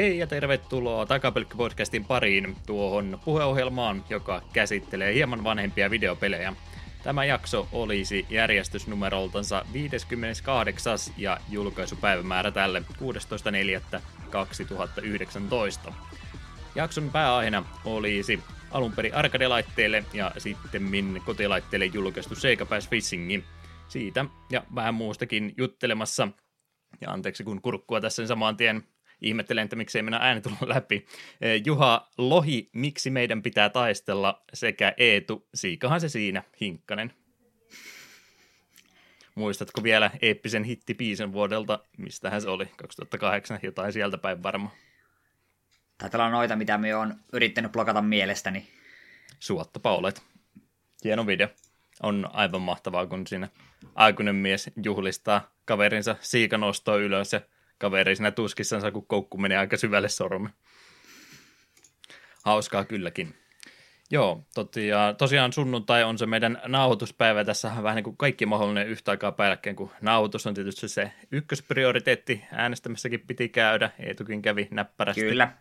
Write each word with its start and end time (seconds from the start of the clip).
Hei 0.00 0.18
ja 0.18 0.26
tervetuloa 0.26 1.06
Takapelkki-podcastin 1.06 2.04
pariin 2.04 2.56
tuohon 2.66 3.20
puheohjelmaan, 3.24 4.04
joka 4.10 4.42
käsittelee 4.52 5.14
hieman 5.14 5.44
vanhempia 5.44 5.90
videopelejä. 5.90 6.52
Tämä 7.02 7.24
jakso 7.24 7.68
olisi 7.72 8.26
järjestysnumeroltansa 8.30 9.64
58. 9.72 10.98
ja 11.16 11.38
julkaisupäivämäärä 11.50 12.50
tälle 12.50 12.82
16.4.2019. 15.86 15.92
Jakson 16.74 17.10
pääaiheena 17.10 17.64
olisi 17.84 18.40
alun 18.70 18.92
perin 18.92 19.14
arcade-laitteelle 19.14 20.04
ja 20.12 20.32
sitten 20.38 21.22
kotilaitteelle 21.24 21.86
julkaistu 21.86 22.34
Sega 22.34 22.66
Pass 22.66 22.88
Fishingi. 22.88 23.44
Siitä 23.88 24.24
ja 24.50 24.62
vähän 24.74 24.94
muustakin 24.94 25.54
juttelemassa. 25.56 26.28
Ja 27.00 27.10
anteeksi 27.10 27.44
kun 27.44 27.62
kurkkua 27.62 28.00
tässä 28.00 28.26
saman 28.26 28.56
tien 28.56 28.84
ihmettelen, 29.20 29.64
että 29.64 29.76
miksei 29.76 30.02
mennä 30.02 30.18
ääni 30.22 30.40
tullut 30.40 30.62
läpi. 30.62 31.06
Juha 31.64 32.08
Lohi, 32.18 32.70
miksi 32.72 33.10
meidän 33.10 33.42
pitää 33.42 33.70
taistella 33.70 34.42
sekä 34.54 34.94
Eetu, 34.96 35.48
siikahan 35.54 36.00
se 36.00 36.08
siinä, 36.08 36.42
Hinkkanen. 36.60 37.12
Muistatko 39.34 39.82
vielä 39.82 40.10
eeppisen 40.22 40.64
hittipiisen 40.64 41.32
vuodelta, 41.32 41.78
mistähän 41.98 42.42
se 42.42 42.48
oli, 42.50 42.66
2008, 42.76 43.58
jotain 43.62 43.92
sieltä 43.92 44.18
päin 44.18 44.42
varmaan. 44.42 44.74
Taitaa 45.98 46.20
olla 46.20 46.36
noita, 46.36 46.56
mitä 46.56 46.78
me 46.78 46.94
on 46.96 47.14
yrittänyt 47.32 47.72
blokata 47.72 48.02
mielestäni. 48.02 48.66
Suottapa 49.38 49.96
olet. 49.96 50.22
Hieno 51.04 51.26
video. 51.26 51.48
On 52.02 52.30
aivan 52.32 52.60
mahtavaa, 52.60 53.06
kun 53.06 53.26
siinä 53.26 53.48
aikuinen 53.94 54.34
mies 54.34 54.70
juhlistaa 54.82 55.50
kaverinsa 55.64 56.16
siikanostoa 56.20 56.96
ylös 56.96 57.32
ja 57.32 57.40
kaveri 57.80 58.16
siinä 58.16 58.30
tuskissansa, 58.30 58.90
kun 58.90 59.06
koukku 59.06 59.38
menee 59.38 59.58
aika 59.58 59.76
syvälle 59.76 60.08
sorme. 60.08 60.50
Hauskaa 62.44 62.84
kylläkin. 62.84 63.34
Joo, 64.10 64.44
totia, 64.54 65.14
tosiaan 65.18 65.52
sunnuntai 65.52 66.04
on 66.04 66.18
se 66.18 66.26
meidän 66.26 66.60
nauhoituspäivä. 66.66 67.44
Tässä 67.44 67.72
on 67.72 67.82
vähän 67.82 67.96
niin 67.96 68.04
kuin 68.04 68.16
kaikki 68.16 68.46
mahdollinen 68.46 68.88
yhtä 68.88 69.10
aikaa 69.10 69.32
päällekkäin, 69.32 69.76
kun 69.76 69.90
nauhoitus 70.00 70.46
on 70.46 70.54
tietysti 70.54 70.88
se 70.88 71.12
ykkösprioriteetti. 71.32 72.44
Äänestämässäkin 72.52 73.20
piti 73.20 73.48
käydä, 73.48 73.90
Eetukin 73.98 74.42
kävi 74.42 74.68
näppärästi. 74.70 75.20
Kyllä. 75.20 75.52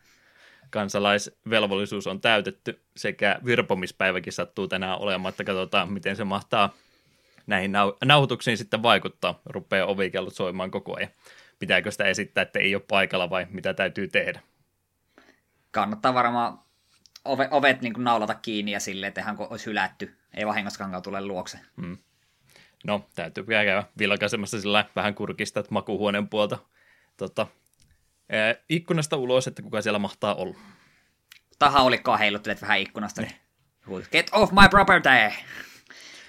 Kansalaisvelvollisuus 0.69 2.07
on 2.07 2.21
täytetty 2.21 2.81
sekä 2.97 3.39
virpomispäiväkin 3.45 4.33
sattuu 4.33 4.67
tänään 4.67 4.99
olemaan, 4.99 5.29
että 5.29 5.43
katsotaan 5.43 5.93
miten 5.93 6.15
se 6.15 6.23
mahtaa 6.23 6.73
näihin 7.47 7.71
nauhoituksiin 8.05 8.57
sitten 8.57 8.83
vaikuttaa. 8.83 9.41
Rupeaa 9.45 9.87
ovikellot 9.87 10.33
soimaan 10.33 10.71
koko 10.71 10.97
ajan 10.97 11.09
pitääkö 11.59 11.91
sitä 11.91 12.05
esittää, 12.05 12.41
että 12.41 12.59
ei 12.59 12.75
ole 12.75 12.83
paikalla 12.88 13.29
vai 13.29 13.47
mitä 13.49 13.73
täytyy 13.73 14.07
tehdä? 14.07 14.39
Kannattaa 15.71 16.13
varmaan 16.13 16.59
ove, 17.25 17.47
ovet 17.52 17.81
niin 17.81 17.93
naulata 17.97 18.35
kiinni 18.35 18.71
ja 18.71 18.79
silleen, 18.79 19.07
että 19.07 19.21
ihan 19.21 19.35
olisi 19.39 19.65
hylätty. 19.65 20.15
Ei 20.33 20.47
vahingoskankaan 20.47 21.03
tule 21.03 21.25
luokse. 21.25 21.59
Hmm. 21.81 21.97
No, 22.83 23.09
täytyy 23.15 23.43
käydä 23.43 23.83
vilkaisemassa 23.99 24.61
sillä 24.61 24.85
vähän 24.95 25.15
kurkista, 25.15 25.59
että 25.59 25.73
makuhuoneen 25.73 26.27
puolta 26.27 26.57
tota, 27.17 27.47
ää, 28.31 28.55
ikkunasta 28.69 29.17
ulos, 29.17 29.47
että 29.47 29.61
kuka 29.61 29.81
siellä 29.81 29.99
mahtaa 29.99 30.35
olla. 30.35 30.57
Taha 31.59 31.81
olikkoa 31.81 32.17
heiluttelet 32.17 32.61
vähän 32.61 32.80
ikkunasta. 32.80 33.21
Ne. 33.21 33.39
Get 34.11 34.30
off 34.31 34.52
my 34.52 34.70
property! 34.70 35.09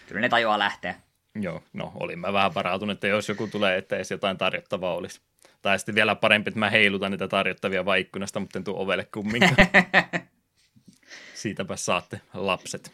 Kyllä 0.08 0.20
ne 0.20 0.28
tajuaa 0.28 0.58
lähteä. 0.58 0.94
Joo, 1.34 1.62
no 1.72 1.92
olin 1.94 2.18
mä 2.18 2.32
vähän 2.32 2.54
varautunut, 2.54 2.94
että 2.94 3.06
jos 3.06 3.28
joku 3.28 3.46
tulee, 3.46 3.78
että 3.78 3.96
edes 3.96 4.10
jotain 4.10 4.38
tarjottavaa 4.38 4.94
olisi. 4.94 5.20
Tai 5.62 5.78
sitten 5.78 5.94
vielä 5.94 6.14
parempi, 6.14 6.48
että 6.48 6.58
mä 6.58 6.70
heilutan 6.70 7.10
niitä 7.10 7.28
tarjottavia 7.28 7.84
vaikkunasta, 7.84 8.41
mutta 8.41 8.58
en 8.58 8.64
tuu 8.64 8.80
ovelle 8.80 9.04
kumminkaan. 9.04 9.56
Siitäpä 11.34 11.76
saatte 11.76 12.20
lapset. 12.34 12.92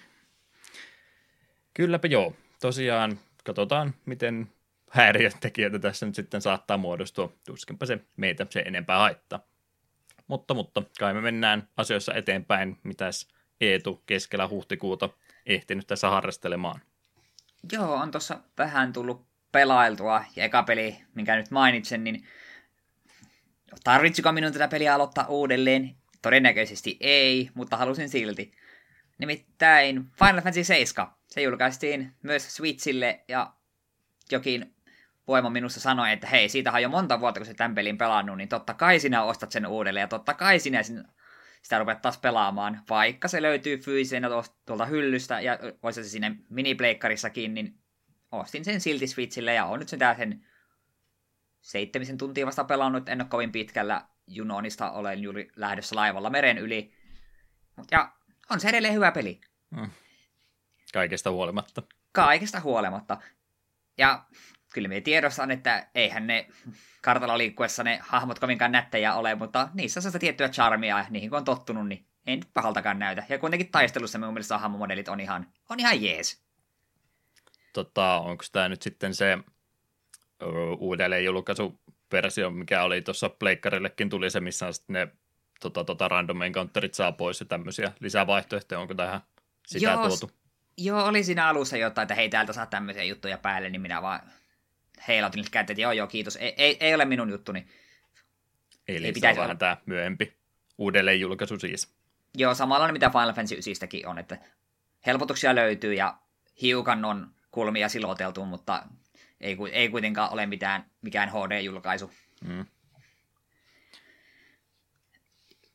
Kylläpä 1.75 2.09
joo. 2.09 2.37
Tosiaan 2.61 3.19
katsotaan, 3.45 3.95
miten 4.07 4.49
häiriötekijöitä 4.91 5.79
tässä 5.79 6.07
nyt 6.07 6.15
sitten 6.15 6.43
saattaa 6.43 6.77
muodostua. 6.77 7.33
Tuskinpä 7.47 7.87
se 7.87 7.99
meitä 8.17 8.47
se 8.51 8.61
enempää 8.61 8.99
haittaa. 8.99 9.41
Mutta, 10.27 10.55
mutta 10.55 10.83
kai 10.99 11.15
me 11.15 11.21
mennään 11.21 11.69
asioissa 11.77 12.15
eteenpäin. 12.15 12.79
Mitäs 12.83 13.29
Eetu 13.61 14.03
keskellä 14.07 14.49
huhtikuuta 14.49 15.09
ehtinyt 15.47 15.87
tässä 15.87 16.11
harrastelemaan? 16.11 16.81
Joo, 17.73 17.95
on 17.95 18.11
tuossa 18.11 18.41
vähän 18.59 18.93
tullut 18.93 19.27
pelailtua. 19.53 20.25
Ja 20.37 20.45
eka 20.45 20.63
peli, 20.63 21.03
minkä 21.15 21.37
nyt 21.37 21.51
mainitsen, 21.51 22.05
niin 22.05 22.27
tarvitsiko 23.85 24.33
minun 24.33 24.53
tätä 24.53 24.69
peliä 24.69 24.95
aloittaa 24.95 25.27
uudelleen? 25.27 25.97
Todennäköisesti 26.23 26.97
ei, 27.01 27.51
mutta 27.55 27.77
halusin 27.77 28.09
silti. 28.09 28.53
Nimittäin 29.19 30.11
Final 30.19 30.35
Fantasy 30.35 30.65
7. 30.65 31.13
Se 31.27 31.43
julkaistiin 31.43 32.13
myös 32.23 32.57
Switchille 32.57 33.25
ja 33.29 33.53
jokin 34.33 34.75
voima 35.29 35.51
minussa 35.51 35.81
sanoi, 35.81 36.13
että 36.13 36.27
hei, 36.27 36.49
siitä 36.49 36.73
on 36.73 36.83
jo 36.83 36.89
monta 36.89 37.21
vuotta, 37.21 37.41
kun 37.41 37.47
se 37.47 37.55
tämän 37.55 37.75
pelin 37.75 37.99
pelannut, 37.99 38.37
niin 38.37 38.49
totta 38.49 38.75
kai 38.75 39.01
sinä 39.01 39.23
ostat 39.23 39.53
sen 39.53 39.67
uudelleen 39.67 40.03
ja 40.03 40.09
totta 40.09 40.35
kai 40.35 40.59
sinä 40.59 40.83
sitä 41.67 41.79
rupeat 41.79 42.03
taas 42.03 42.19
pelaamaan, 42.19 42.83
vaikka 42.91 43.29
se 43.29 43.43
löytyy 43.43 43.79
fyysisenä 43.79 44.29
tuolta 44.67 44.87
hyllystä 44.87 45.41
ja 45.41 45.59
olisi 45.83 46.05
se 46.05 46.09
sinne 46.09 46.37
minipleikkarissakin, 46.51 47.55
niin 47.55 47.79
ostin 48.33 48.65
sen 48.65 48.81
silti 48.81 49.07
Switchille 49.07 49.55
ja 49.55 49.65
on 49.65 49.79
nyt 49.79 49.89
sen 49.89 50.01
sen 50.17 50.47
seitsemisen 51.61 52.19
tuntia 52.19 52.47
vasta 52.47 52.65
pelannut, 52.65 53.09
en 53.09 53.21
ole 53.21 53.29
kovin 53.29 53.53
pitkällä 53.53 54.09
Junonista, 54.27 54.91
olen 54.91 55.23
juuri 55.23 55.51
lähdössä 55.57 55.97
laivalla 55.97 56.31
meren 56.31 56.59
yli. 56.59 56.93
Ja 57.91 58.13
on 58.51 58.61
se 58.61 58.69
edelleen 58.69 58.95
hyvä 58.95 59.13
peli. 59.13 59.41
Hmm. 59.77 59.91
Kaikesta 60.93 61.31
huolimatta. 61.31 61.83
Kaikesta 62.13 62.61
huolimatta. 62.61 63.21
Ja 63.99 64.25
kyllä 64.77 64.89
me 64.89 65.01
tiedostan, 65.01 65.51
että 65.51 65.87
eihän 65.95 66.27
ne 66.27 66.47
kartalla 67.03 67.39
liikkuessa 67.39 67.85
ne 67.85 68.01
hahmot 68.03 68.39
kovinkaan 68.39 68.73
nättejä 68.73 69.15
ole, 69.15 69.35
mutta 69.35 69.69
niissä 69.75 69.99
on 69.99 70.03
sitä 70.03 70.19
tiettyä 70.19 70.49
charmia, 70.49 70.99
ja 70.99 71.07
niihin 71.11 71.31
kun 71.31 71.39
on 71.39 71.45
tottunut, 71.45 71.89
niin 71.89 72.07
ei 72.27 72.37
nyt 72.37 72.49
pahaltakaan 72.55 72.99
näytä. 72.99 73.25
Ja 73.29 73.39
kuitenkin 73.39 73.71
taistelussa 73.71 74.19
mun 74.19 74.33
mielestä 74.33 74.59
hahmomodelit 74.59 75.09
on 75.09 75.21
ihan, 75.21 75.47
on 75.71 75.81
ihan 75.81 76.03
jees. 76.03 76.43
Tota, 77.73 78.19
onko 78.19 78.45
tämä 78.53 78.69
nyt 78.69 78.83
sitten 78.83 79.15
se 79.15 79.39
uudelleen 80.79 81.25
versio, 82.13 82.51
mikä 82.51 82.83
oli 82.83 83.03
tuossa 83.03 83.29
pleikkarillekin 83.29 84.11
tuli 84.11 84.31
se, 84.31 84.41
missä 84.41 84.73
sitten 84.73 84.95
ne 84.95 85.09
tota, 85.61 85.85
tota, 85.85 86.09
random 86.09 86.43
encounterit 86.43 86.95
saa 86.95 87.13
pois 87.13 87.41
ja 87.41 87.47
tämmöisiä 87.47 87.93
lisävaihtoehtoja, 88.01 88.81
onko 88.81 88.95
tähän 88.95 89.21
sitä 89.67 89.85
joo, 89.85 90.09
tuotu? 90.09 90.31
Joo, 90.79 91.05
oli 91.05 91.25
siinä 91.25 91.49
alussa 91.49 91.77
jotain, 91.77 92.05
että 92.05 92.15
hei 92.15 92.29
täältä 92.29 92.53
saa 92.53 92.67
tämmöisiä 92.67 93.05
juttuja 93.05 93.39
päälle, 93.39 93.71
niin 93.71 93.81
minä 93.81 94.03
vaan 94.03 94.21
heilautin 95.09 95.39
niitä 95.39 95.51
kättä, 95.51 95.73
että 95.73 95.81
joo 95.81 95.93
joo 95.93 96.07
kiitos, 96.07 96.37
ei, 96.37 96.55
ei, 96.57 96.77
ei 96.81 96.95
ole 96.95 97.05
minun 97.05 97.31
juttuni. 97.31 97.67
Eli 98.89 99.07
ei 99.07 99.31
on 99.31 99.37
vähän 99.37 99.59
tämä 99.59 99.77
myöhempi 99.87 100.37
uudelleen 100.79 101.21
julkaisu 101.21 101.59
siis. 101.59 101.97
Joo, 102.37 102.55
samalla 102.55 102.93
mitä 102.93 103.11
Final 103.11 103.33
Fantasy 103.33 103.55
9 103.55 103.89
on, 104.07 104.19
että 104.19 104.39
helpotuksia 105.07 105.55
löytyy 105.55 105.95
ja 105.95 106.19
hiukan 106.63 107.05
on 107.05 107.31
kulmia 107.51 107.89
siloteltu, 107.89 108.45
mutta 108.45 108.83
ei, 109.41 109.57
ei 109.73 109.89
kuitenkaan 109.89 110.33
ole 110.33 110.47
mitään, 110.47 110.85
mikään 111.03 111.29
HD-julkaisu. 111.29 112.11
Mm. 112.45 112.67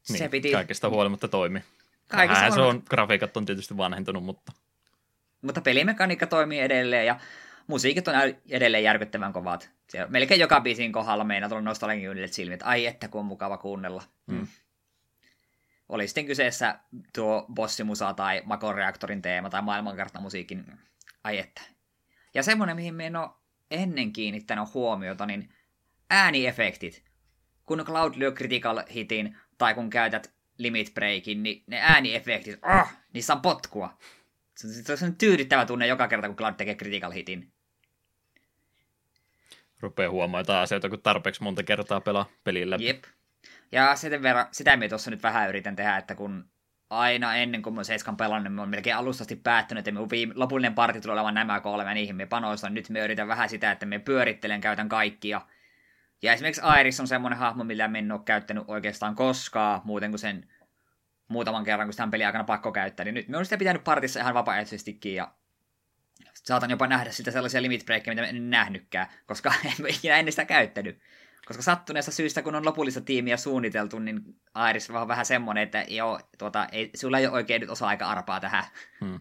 Se 0.03 0.17
niin, 0.17 0.31
piti... 0.31 0.51
kaikesta 0.51 0.89
huolimatta 0.89 1.27
toimi. 1.27 1.63
Kaikesta 2.07 2.39
Vähän 2.39 2.53
se 2.53 2.61
on, 2.61 2.83
grafiikat 2.89 3.37
on 3.37 3.45
tietysti 3.45 3.77
vanhentunut, 3.77 4.23
mutta... 4.23 4.51
Mutta 5.41 5.61
pelimekaniikka 5.61 6.27
toimii 6.27 6.59
edelleen 6.59 7.05
ja 7.05 7.19
musiikit 7.67 8.07
on 8.07 8.15
edelleen 8.49 8.83
järkyttävän 8.83 9.33
kovat. 9.33 9.69
Siellä 9.89 10.11
melkein 10.11 10.39
joka 10.39 10.61
biisin 10.61 10.91
kohdalla 10.91 11.23
meinaa 11.23 11.49
tulla 11.49 11.61
nostalgian 11.61 12.15
silmiä, 12.27 12.53
että 12.53 12.65
ai 12.65 12.85
että 12.85 13.07
kun 13.07 13.19
on 13.19 13.25
mukava 13.25 13.57
kuunnella. 13.57 14.03
Mm. 14.27 14.47
Oli 15.89 16.07
sitten 16.07 16.25
kyseessä 16.25 16.79
tuo 17.13 17.45
bossimusa 17.53 18.13
tai 18.13 18.41
makoreaktorin 18.45 19.21
teema 19.21 19.49
tai 19.49 19.61
maailmankarttamusiikin, 19.61 20.65
ai 21.23 21.37
että. 21.37 21.61
Ja 22.33 22.43
semmoinen, 22.43 22.75
mihin 22.75 22.95
me 22.95 23.05
en 23.05 23.15
ole 23.15 23.29
ennen 23.71 24.13
kiinnittänyt 24.13 24.73
huomiota, 24.73 25.25
niin 25.25 25.53
ääniefektit. 26.09 27.03
Kun 27.65 27.83
Cloud 27.85 28.13
lyö 28.15 28.31
critical 28.31 28.83
hitin 28.93 29.37
tai 29.57 29.73
kun 29.73 29.89
käytät 29.89 30.33
limit 30.57 30.93
breakin, 30.93 31.43
niin 31.43 31.63
ne 31.67 31.79
ääniefektit, 31.81 32.59
ah, 32.61 32.97
niissä 33.13 33.33
on 33.33 33.41
potkua. 33.41 33.97
Se 34.95 35.05
on 35.05 35.15
tyydyttävä 35.15 35.65
tunne 35.65 35.87
joka 35.87 36.07
kerta, 36.07 36.27
kun 36.27 36.35
Cloud 36.35 36.53
tekee 36.53 36.75
critical 36.75 37.11
hitin. 37.11 37.51
Rupeaa 39.79 40.11
huomaamaan 40.11 40.41
jotain 40.41 40.63
asioita, 40.63 40.89
kun 40.89 41.01
tarpeeksi 41.01 41.43
monta 41.43 41.63
kertaa 41.63 42.01
pelaa 42.01 42.29
pelillä. 42.43 42.77
Jep. 42.79 43.03
Ja 43.71 43.95
sitten 43.95 44.23
verran, 44.23 44.45
sitä 44.51 44.77
me 44.77 44.89
tuossa 44.89 45.11
nyt 45.11 45.23
vähän 45.23 45.49
yritän 45.49 45.75
tehdä, 45.75 45.97
että 45.97 46.15
kun 46.15 46.49
aina 46.89 47.35
ennen 47.35 47.61
kuin 47.61 47.75
mä 47.75 47.83
seiskan 47.83 48.17
pelannut, 48.17 48.43
niin 48.43 48.51
mä 48.51 48.61
oon 48.61 48.69
melkein 48.69 48.95
alustasti 48.95 49.35
päättänyt, 49.35 49.87
että 49.87 49.91
minun 49.91 50.33
lopullinen 50.35 50.75
parti 50.75 51.01
tulee 51.01 51.13
olemaan 51.13 51.33
nämä 51.33 51.59
kolme, 51.59 51.93
niihin 51.93 52.15
me 52.15 52.25
panoistan. 52.25 52.73
Nyt 52.73 52.89
me 52.89 52.99
yritän 52.99 53.27
vähän 53.27 53.49
sitä, 53.49 53.71
että 53.71 53.85
me 53.85 53.99
pyörittelen, 53.99 54.61
käytän 54.61 54.89
kaikkia. 54.89 55.41
Ja 56.21 56.33
esimerkiksi 56.33 56.61
Iris 56.79 56.99
on 56.99 57.07
semmoinen 57.07 57.39
hahmo, 57.39 57.63
millä 57.63 57.89
en 57.95 58.11
ole 58.11 58.21
käyttänyt 58.25 58.63
oikeastaan 58.67 59.15
koskaan, 59.15 59.81
muuten 59.83 60.11
kuin 60.11 60.19
sen 60.19 60.50
muutaman 61.31 61.63
kerran, 61.63 61.87
kun 61.87 61.93
sitä 61.93 62.03
on 62.03 62.11
peli 62.11 62.25
aikana 62.25 62.43
pakko 62.43 62.71
käyttää. 62.71 63.03
Niin 63.03 63.13
nyt 63.13 63.27
me 63.27 63.37
on 63.37 63.45
sitä 63.45 63.57
pitänyt 63.57 63.83
partissa 63.83 64.19
ihan 64.19 64.33
vapaaehtoisestikin, 64.33 65.15
ja 65.15 65.31
saatan 66.33 66.69
jopa 66.69 66.87
nähdä 66.87 67.11
sitä 67.11 67.31
sellaisia 67.31 67.61
limit 67.61 67.85
mitä 68.07 68.25
en 68.27 68.49
nähnytkään, 68.49 69.07
koska 69.25 69.53
en 69.65 69.87
ikinä 69.87 70.17
ennen 70.17 70.31
sitä 70.31 70.45
käyttänyt. 70.45 70.99
Koska 71.45 71.63
sattuneesta 71.63 72.11
syystä, 72.11 72.41
kun 72.41 72.55
on 72.55 72.65
lopullista 72.65 73.01
tiimiä 73.01 73.37
suunniteltu, 73.37 73.99
niin 73.99 74.21
Iris 74.69 74.89
on 74.89 75.07
vähän 75.07 75.25
semmoinen, 75.25 75.63
että 75.63 75.85
joo, 75.87 76.19
tuota, 76.37 76.67
ei, 76.71 76.91
sulla 76.95 77.19
ei 77.19 77.27
ole 77.27 77.33
oikein 77.33 77.61
nyt 77.61 77.69
osa-aika 77.69 78.05
arpaa 78.05 78.39
tähän. 78.39 78.63
Hmm. 79.05 79.19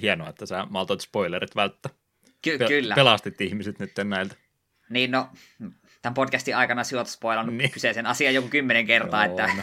Hienoa, 0.00 0.28
että 0.28 0.46
sä 0.46 0.66
maltoit 0.70 1.00
spoilerit 1.00 1.56
välttää. 1.56 1.92
Ky- 2.42 2.58
Pe- 2.58 2.68
kyllä. 2.68 2.94
Pelastit 2.94 3.40
ihmiset 3.40 3.78
nyt 3.78 3.92
näiltä. 4.04 4.34
Niin 4.90 5.10
no, 5.10 5.28
tämän 6.02 6.14
podcastin 6.14 6.56
aikana 6.56 6.84
sinut 6.84 7.08
spoilannut 7.08 7.56
niin. 7.56 7.70
kyseisen 7.70 8.06
asian 8.06 8.34
joku 8.34 8.48
kymmenen 8.48 8.86
kertaa. 8.86 9.26
Joo, 9.26 9.30
että... 9.30 9.50
no. 9.56 9.62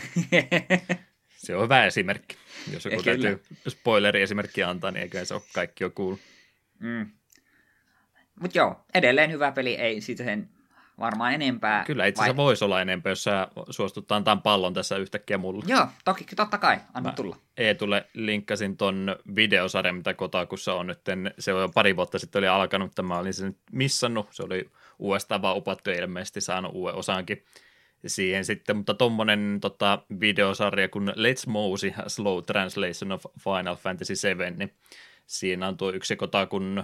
Se 1.37 1.55
on 1.55 1.63
hyvä 1.63 1.85
esimerkki. 1.85 2.37
Jos 2.73 2.85
joku 2.85 3.03
Kyllä. 3.03 3.17
täytyy 3.17 3.43
spoileri-esimerkkiä 3.67 4.69
antaa, 4.69 4.91
niin 4.91 5.03
eikä 5.03 5.25
se 5.25 5.33
ole 5.33 5.41
kaikki 5.53 5.83
jo 5.83 5.89
kuullut. 5.89 6.19
Mm. 6.79 7.11
Mutta 8.41 8.57
joo, 8.57 8.85
edelleen 8.93 9.31
hyvä 9.31 9.51
peli, 9.51 9.75
ei 9.75 10.01
siitä 10.01 10.23
sen 10.23 10.49
varmaan 10.99 11.33
enempää. 11.33 11.83
Kyllä 11.83 12.05
itse 12.05 12.21
asiassa 12.21 12.37
vai... 12.37 12.45
voisi 12.45 12.65
olla 12.65 12.81
enempää, 12.81 13.11
jos 13.11 13.23
sä 13.23 13.47
suostut 13.69 14.11
antaa 14.11 14.35
pallon 14.35 14.73
tässä 14.73 14.97
yhtäkkiä 14.97 15.37
mulle. 15.37 15.63
Joo, 15.67 15.87
toki, 16.05 16.25
totta 16.35 16.57
kai, 16.57 16.77
anna 16.93 17.09
Mä 17.09 17.15
tulla. 17.15 17.37
Eetulle 17.57 18.05
linkkasin 18.13 18.77
ton 18.77 19.15
videosarjan, 19.35 19.95
mitä 19.95 20.13
Kotakussa 20.13 20.73
on 20.73 20.87
nyt. 20.87 21.01
Se 21.39 21.53
on 21.53 21.61
jo 21.61 21.69
pari 21.69 21.95
vuotta 21.95 22.19
sitten 22.19 22.39
oli 22.39 22.47
alkanut, 22.47 22.87
mutta 22.87 23.03
mä 23.03 23.17
olin 23.17 23.33
sen 23.33 23.55
missannut. 23.71 24.27
Se 24.31 24.43
oli 24.43 24.69
uudestaan 24.99 25.41
vaan 25.41 25.57
upattu 25.57 25.89
ja 25.89 25.95
ilmeisesti 25.95 26.41
saanut 26.41 26.71
uuden 26.75 26.95
osankin 26.95 27.43
siihen 28.07 28.45
sitten, 28.45 28.77
mutta 28.77 28.93
tommonen 28.93 29.57
tota, 29.61 30.03
videosarja 30.19 30.89
kuin 30.89 31.09
Let's 31.09 31.47
Mosey, 31.47 31.91
Slow 32.07 32.43
Translation 32.43 33.11
of 33.11 33.25
Final 33.39 33.75
Fantasy 33.75 34.15
7, 34.15 34.57
niin 34.57 34.73
siinä 35.25 35.67
on 35.67 35.77
tuo 35.77 35.91
yksi 35.91 36.15
Kotakun 36.15 36.83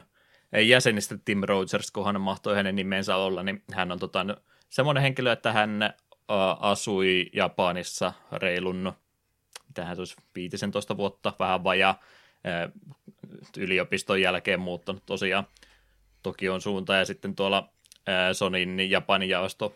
jäsenistä 0.67 1.17
Tim 1.25 1.41
Rogers, 1.43 1.91
kun 1.91 2.05
hän 2.05 2.21
mahtoi 2.21 2.55
hänen 2.55 2.75
nimensä 2.75 3.15
olla, 3.15 3.43
niin 3.43 3.63
hän 3.71 3.91
on 3.91 3.99
tota, 3.99 4.25
semmoinen 4.69 5.03
henkilö, 5.03 5.31
että 5.31 5.53
hän 5.53 5.83
ä, 5.83 5.93
asui 6.59 7.29
Japanissa 7.33 8.13
reilun, 8.31 8.93
mitä 9.67 9.85
hän 9.85 9.99
olisi 9.99 10.15
15 10.35 10.97
vuotta, 10.97 11.33
vähän 11.39 11.63
vajaa, 11.63 11.99
yliopiston 13.57 14.21
jälkeen 14.21 14.59
muuttanut 14.59 15.05
tosiaan 15.05 15.47
Tokion 16.23 16.61
suuntaan 16.61 16.99
ja 16.99 17.05
sitten 17.05 17.35
tuolla 17.35 17.69
Sonin 18.33 18.91
Japanin 18.91 19.29
jaosto 19.29 19.75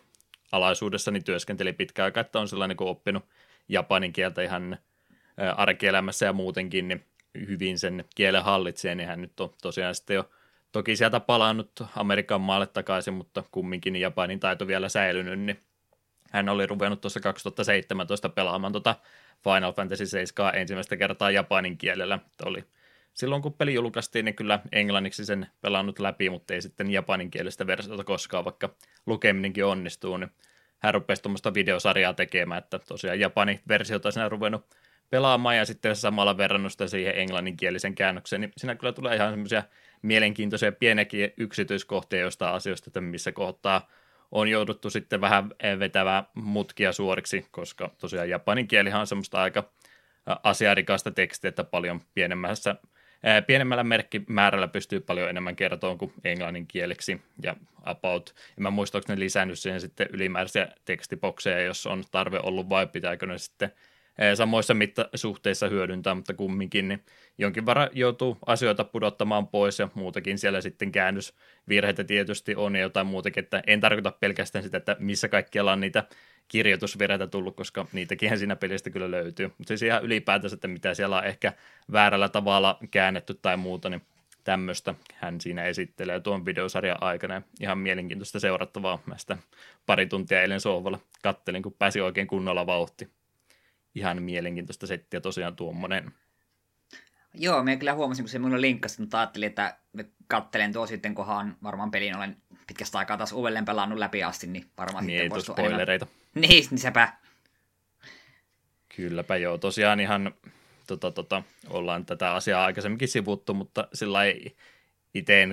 alaisuudessa 0.52 1.10
niin 1.10 1.24
työskenteli 1.24 1.72
pitkään 1.72 2.04
aikaa, 2.04 2.20
että 2.20 2.40
on 2.40 2.48
sellainen 2.48 2.76
kuin 2.76 2.88
oppinut 2.88 3.24
japanin 3.68 4.12
kieltä 4.12 4.42
ihan 4.42 4.78
arkielämässä 5.56 6.26
ja 6.26 6.32
muutenkin, 6.32 6.88
niin 6.88 7.04
hyvin 7.34 7.78
sen 7.78 8.04
kielen 8.14 8.44
hallitsee, 8.44 8.94
niin 8.94 9.08
hän 9.08 9.20
nyt 9.20 9.40
on 9.40 9.54
tosiaan 9.62 9.94
sitten 9.94 10.14
jo 10.14 10.30
toki 10.72 10.96
sieltä 10.96 11.20
palannut 11.20 11.70
Amerikan 11.96 12.40
maalle 12.40 12.66
takaisin, 12.66 13.14
mutta 13.14 13.44
kumminkin 13.50 13.92
niin 13.92 14.00
Japanin 14.00 14.40
taito 14.40 14.66
vielä 14.66 14.88
säilynyt, 14.88 15.40
niin 15.40 15.60
hän 16.32 16.48
oli 16.48 16.66
ruvennut 16.66 17.00
tuossa 17.00 17.20
2017 17.20 18.28
pelaamaan 18.28 18.72
tuota 18.72 18.94
Final 19.44 19.72
Fantasy 19.72 20.06
7 20.06 20.54
ensimmäistä 20.54 20.96
kertaa 20.96 21.30
japanin 21.30 21.78
kielellä. 21.78 22.18
Oli 22.44 22.64
silloin 23.18 23.42
kun 23.42 23.54
peli 23.54 23.74
julkaistiin, 23.74 24.24
niin 24.24 24.34
kyllä 24.34 24.60
englanniksi 24.72 25.24
sen 25.24 25.46
pelannut 25.60 25.98
läpi, 25.98 26.30
mutta 26.30 26.54
ei 26.54 26.62
sitten 26.62 26.90
japaninkielistä 26.90 27.66
versiota 27.66 28.04
koskaan, 28.04 28.44
vaikka 28.44 28.74
lukeminenkin 29.06 29.64
onnistuu, 29.64 30.16
niin 30.16 30.30
hän 30.78 30.94
rupesi 30.94 31.22
tuommoista 31.22 31.54
videosarjaa 31.54 32.14
tekemään, 32.14 32.58
että 32.58 32.78
tosiaan 32.78 33.20
japanin 33.20 33.60
versiota 33.68 34.10
siinä 34.10 34.28
ruvennut 34.28 34.76
pelaamaan 35.10 35.56
ja 35.56 35.66
sitten 35.66 35.96
samalla 35.96 36.36
verrannusta 36.36 36.88
siihen 36.88 37.18
englanninkielisen 37.18 37.94
käännökseen, 37.94 38.40
niin 38.40 38.52
siinä 38.56 38.74
kyllä 38.74 38.92
tulee 38.92 39.16
ihan 39.16 39.32
semmoisia 39.32 39.62
mielenkiintoisia 40.02 40.72
pieniäkin 40.72 41.32
yksityiskohtia 41.36 42.20
jostain 42.20 42.54
asioista, 42.54 42.88
että 42.88 43.00
missä 43.00 43.32
kohtaa 43.32 43.88
on 44.30 44.48
jouduttu 44.48 44.90
sitten 44.90 45.20
vähän 45.20 45.50
vetävää 45.78 46.24
mutkia 46.34 46.92
suoriksi, 46.92 47.46
koska 47.50 47.90
tosiaan 47.98 48.30
japanin 48.30 48.68
kielihan 48.68 49.00
on 49.00 49.06
semmoista 49.06 49.42
aika 49.42 49.70
asiarikasta 50.42 51.10
tekstiä, 51.10 51.48
että 51.48 51.64
paljon 51.64 52.00
pienemmässä 52.14 52.76
pienemmällä 53.46 53.84
merkkimäärällä 53.84 54.68
pystyy 54.68 55.00
paljon 55.00 55.30
enemmän 55.30 55.56
kertomaan 55.56 55.98
kuin 55.98 56.12
englannin 56.24 56.66
kieleksi 56.66 57.20
ja 57.42 57.56
about. 57.82 58.34
En 58.58 58.62
mä 58.62 58.70
muista, 58.70 58.98
onko 58.98 59.12
ne 59.12 59.20
lisännyt 59.20 59.58
siihen 59.58 59.80
sitten 59.80 60.08
ylimääräisiä 60.12 60.68
tekstibokseja, 60.84 61.60
jos 61.60 61.86
on 61.86 62.04
tarve 62.10 62.40
ollut 62.42 62.68
vai 62.68 62.86
pitääkö 62.86 63.26
ne 63.26 63.38
sitten 63.38 63.72
samoissa 64.34 64.74
mittasuhteissa 64.74 65.68
hyödyntää, 65.68 66.14
mutta 66.14 66.34
kumminkin 66.34 66.88
niin 66.88 67.04
jonkin 67.38 67.66
verran 67.66 67.88
joutuu 67.92 68.38
asioita 68.46 68.84
pudottamaan 68.84 69.48
pois 69.48 69.78
ja 69.78 69.88
muutakin 69.94 70.38
siellä 70.38 70.60
sitten 70.60 70.92
käännösvirheitä 70.92 72.04
tietysti 72.04 72.54
on 72.54 72.76
ja 72.76 72.82
jotain 72.82 73.06
muutakin, 73.06 73.44
että 73.44 73.62
en 73.66 73.80
tarkoita 73.80 74.12
pelkästään 74.20 74.64
sitä, 74.64 74.76
että 74.76 74.96
missä 74.98 75.28
kaikkialla 75.28 75.72
on 75.72 75.80
niitä 75.80 76.04
kirjoitusvirheitä 76.48 77.26
tullut, 77.26 77.56
koska 77.56 77.86
niitäkin 77.92 78.38
siinä 78.38 78.56
pelistä 78.56 78.90
kyllä 78.90 79.10
löytyy. 79.10 79.46
Mutta 79.46 79.68
siis 79.68 79.82
ihan 79.82 80.04
ylipäätänsä, 80.04 80.54
että 80.54 80.68
mitä 80.68 80.94
siellä 80.94 81.18
on 81.18 81.24
ehkä 81.24 81.52
väärällä 81.92 82.28
tavalla 82.28 82.78
käännetty 82.90 83.34
tai 83.34 83.56
muuta, 83.56 83.88
niin 83.88 84.02
tämmöistä 84.44 84.94
hän 85.14 85.40
siinä 85.40 85.64
esittelee 85.64 86.20
tuon 86.20 86.44
videosarjan 86.46 87.02
aikana. 87.02 87.42
Ihan 87.60 87.78
mielenkiintoista 87.78 88.40
seurattavaa. 88.40 89.02
Mä 89.06 89.18
sitä 89.18 89.36
pari 89.86 90.06
tuntia 90.06 90.42
eilen 90.42 90.60
sohvalla 90.60 90.98
kattelin, 91.22 91.62
kun 91.62 91.76
pääsi 91.78 92.00
oikein 92.00 92.26
kunnolla 92.26 92.66
vauhti. 92.66 93.10
Ihan 93.94 94.22
mielenkiintoista 94.22 94.86
settiä 94.86 95.20
tosiaan 95.20 95.56
tuommoinen. 95.56 96.12
Joo, 97.34 97.62
me 97.62 97.76
kyllä 97.76 97.94
huomasin, 97.94 98.24
kun 98.24 98.28
se 98.28 98.38
mulle 98.38 98.60
linkkasi, 98.60 99.00
mutta 99.00 99.18
ajattelin, 99.18 99.46
että 99.46 99.78
kattelen 100.26 100.72
tuo 100.72 100.86
sitten, 100.86 101.14
kunhan 101.14 101.56
varmaan 101.62 101.90
pelin 101.90 102.16
olen 102.16 102.36
pitkästä 102.66 102.98
aikaa 102.98 103.16
taas 103.16 103.32
uudelleen 103.32 103.64
pelannut 103.64 103.98
läpi 103.98 104.22
asti, 104.22 104.46
niin 104.46 104.66
varmaan 104.78 105.06
niin, 105.06 105.18
sitten 105.18 105.30
voisi 105.30 105.52
spoilereita. 105.52 106.06
Enemmän... 106.06 106.27
Niin, 106.48 106.78
sepä. 106.78 107.12
Kylläpä 108.96 109.36
joo, 109.36 109.58
tosiaan 109.58 110.00
ihan 110.00 110.34
tota, 110.86 111.10
tota, 111.10 111.42
ollaan 111.70 112.06
tätä 112.06 112.34
asiaa 112.34 112.64
aikaisemminkin 112.64 113.08
sivuttu, 113.08 113.54
mutta 113.54 113.88
sillä 113.92 114.24
ei 114.24 114.56
itse 115.14 115.48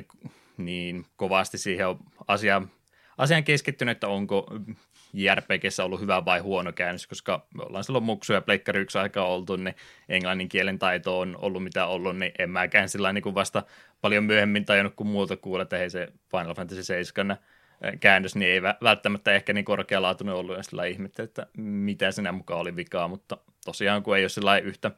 niin 0.57 1.05
kovasti 1.15 1.57
siihen 1.57 1.87
asiaan, 2.27 2.71
asiaan 3.17 3.43
keskittynyt, 3.43 3.91
että 3.91 4.07
onko 4.07 4.47
JRPGssä 5.13 5.83
ollut 5.83 6.01
hyvä 6.01 6.25
vai 6.25 6.39
huono 6.39 6.71
käännös, 6.73 7.07
koska 7.07 7.47
me 7.53 7.63
ollaan 7.63 7.83
silloin 7.83 8.03
muksu 8.03 8.33
ja 8.33 8.41
pleikkari 8.41 8.81
yksi 8.81 8.97
aikaa 8.97 9.27
oltu, 9.27 9.55
niin 9.55 9.75
englannin 10.09 10.49
kielen 10.49 10.79
taito 10.79 11.19
on 11.19 11.35
ollut 11.41 11.63
mitä 11.63 11.85
ollut, 11.85 12.17
niin 12.17 12.31
en 12.39 12.49
mäkään 12.49 12.89
sillä 12.89 13.13
niin 13.13 13.35
vasta 13.35 13.63
paljon 14.01 14.23
myöhemmin 14.23 14.65
tajunnut 14.65 14.95
kuin 14.95 15.07
muuta 15.07 15.37
kuulla, 15.37 15.63
että 15.63 15.77
hei 15.77 15.89
se 15.89 16.07
Final 16.31 16.55
Fantasy 16.55 16.83
7 16.83 17.37
käännös 17.99 18.35
niin 18.35 18.51
ei 18.51 18.61
välttämättä 18.61 19.33
ehkä 19.33 19.53
niin 19.53 19.65
korkealaatuinen 19.65 20.35
ollut, 20.35 20.57
ja 20.57 20.63
sillä 20.63 20.85
ihmettä, 20.85 21.23
että 21.23 21.47
mitä 21.57 22.11
sinä 22.11 22.31
mukaan 22.31 22.59
oli 22.59 22.75
vikaa, 22.75 23.07
mutta 23.07 23.37
tosiaan 23.65 24.03
kun 24.03 24.17
ei 24.17 24.23
ole 24.23 24.29
sillä 24.29 24.57
yhtä 24.57 24.91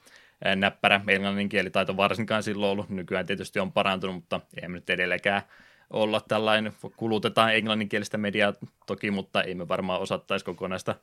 näppärä 0.55 1.01
englannin 1.07 1.49
kielitaito 1.49 1.97
varsinkaan 1.97 2.43
silloin 2.43 2.71
ollut, 2.71 2.89
nykyään 2.89 3.25
tietysti 3.25 3.59
on 3.59 3.71
parantunut, 3.71 4.15
mutta 4.15 4.41
ei 4.61 4.69
nyt 4.69 4.89
edelleenkään 4.89 5.41
olla 5.89 6.21
tällainen, 6.27 6.73
kulutetaan 6.97 7.55
englanninkielistä 7.55 8.17
mediaa 8.17 8.53
toki, 8.85 9.11
mutta 9.11 9.43
ei 9.43 9.55
me 9.55 9.67
varmaan 9.67 10.01
osattaisi 10.01 10.45
kokonaista 10.45 10.95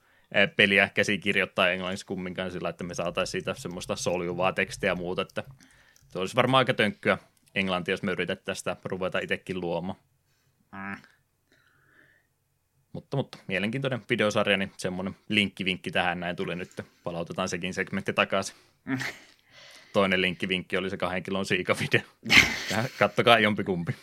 peliä 0.57 0.89
käsikirjoittaa 0.95 1.71
englanniksi 1.71 2.07
kumminkaan 2.07 2.51
sillä, 2.51 2.69
että 2.69 2.85
me 2.85 2.95
saataisiin 2.95 3.33
siitä 3.33 3.55
semmoista 3.61 3.97
soljuvaa 3.97 4.53
tekstiä 4.53 4.91
ja 4.91 4.95
muuta, 4.95 5.23
että 5.23 5.45
se 6.09 6.19
olisi 6.19 6.37
varmaan 6.37 6.59
aika 6.59 6.75
tönkkyä 6.75 7.19
englantia, 7.55 7.93
jos 7.93 8.03
me 8.03 8.13
yritettäisiin 8.13 8.61
sitä 8.61 8.77
ruveta 8.85 9.19
itsekin 9.19 9.61
luomaan. 9.61 9.99
Mm. 10.73 10.97
Mutta, 12.95 13.17
mutta 13.17 13.39
mielenkiintoinen 13.47 14.03
videosarja, 14.11 14.57
niin 14.57 14.73
semmoinen 14.77 15.17
linkkivinkki 15.29 15.91
tähän 15.91 16.21
näin 16.21 16.37
tuli 16.37 16.57
nyt. 16.57 16.71
Palautetaan 17.05 17.49
sekin 17.49 17.75
segmentti 17.75 18.13
takaisin. 18.13 18.57
Toinen 19.93 20.21
linkkivinkki 20.21 20.77
oli 20.77 20.91
se 20.91 20.97
kahden 20.97 21.23
kilon 21.23 21.47
siikavideo. 21.47 22.01
Kattokaa 22.99 23.39
jompikumpi. 23.39 23.95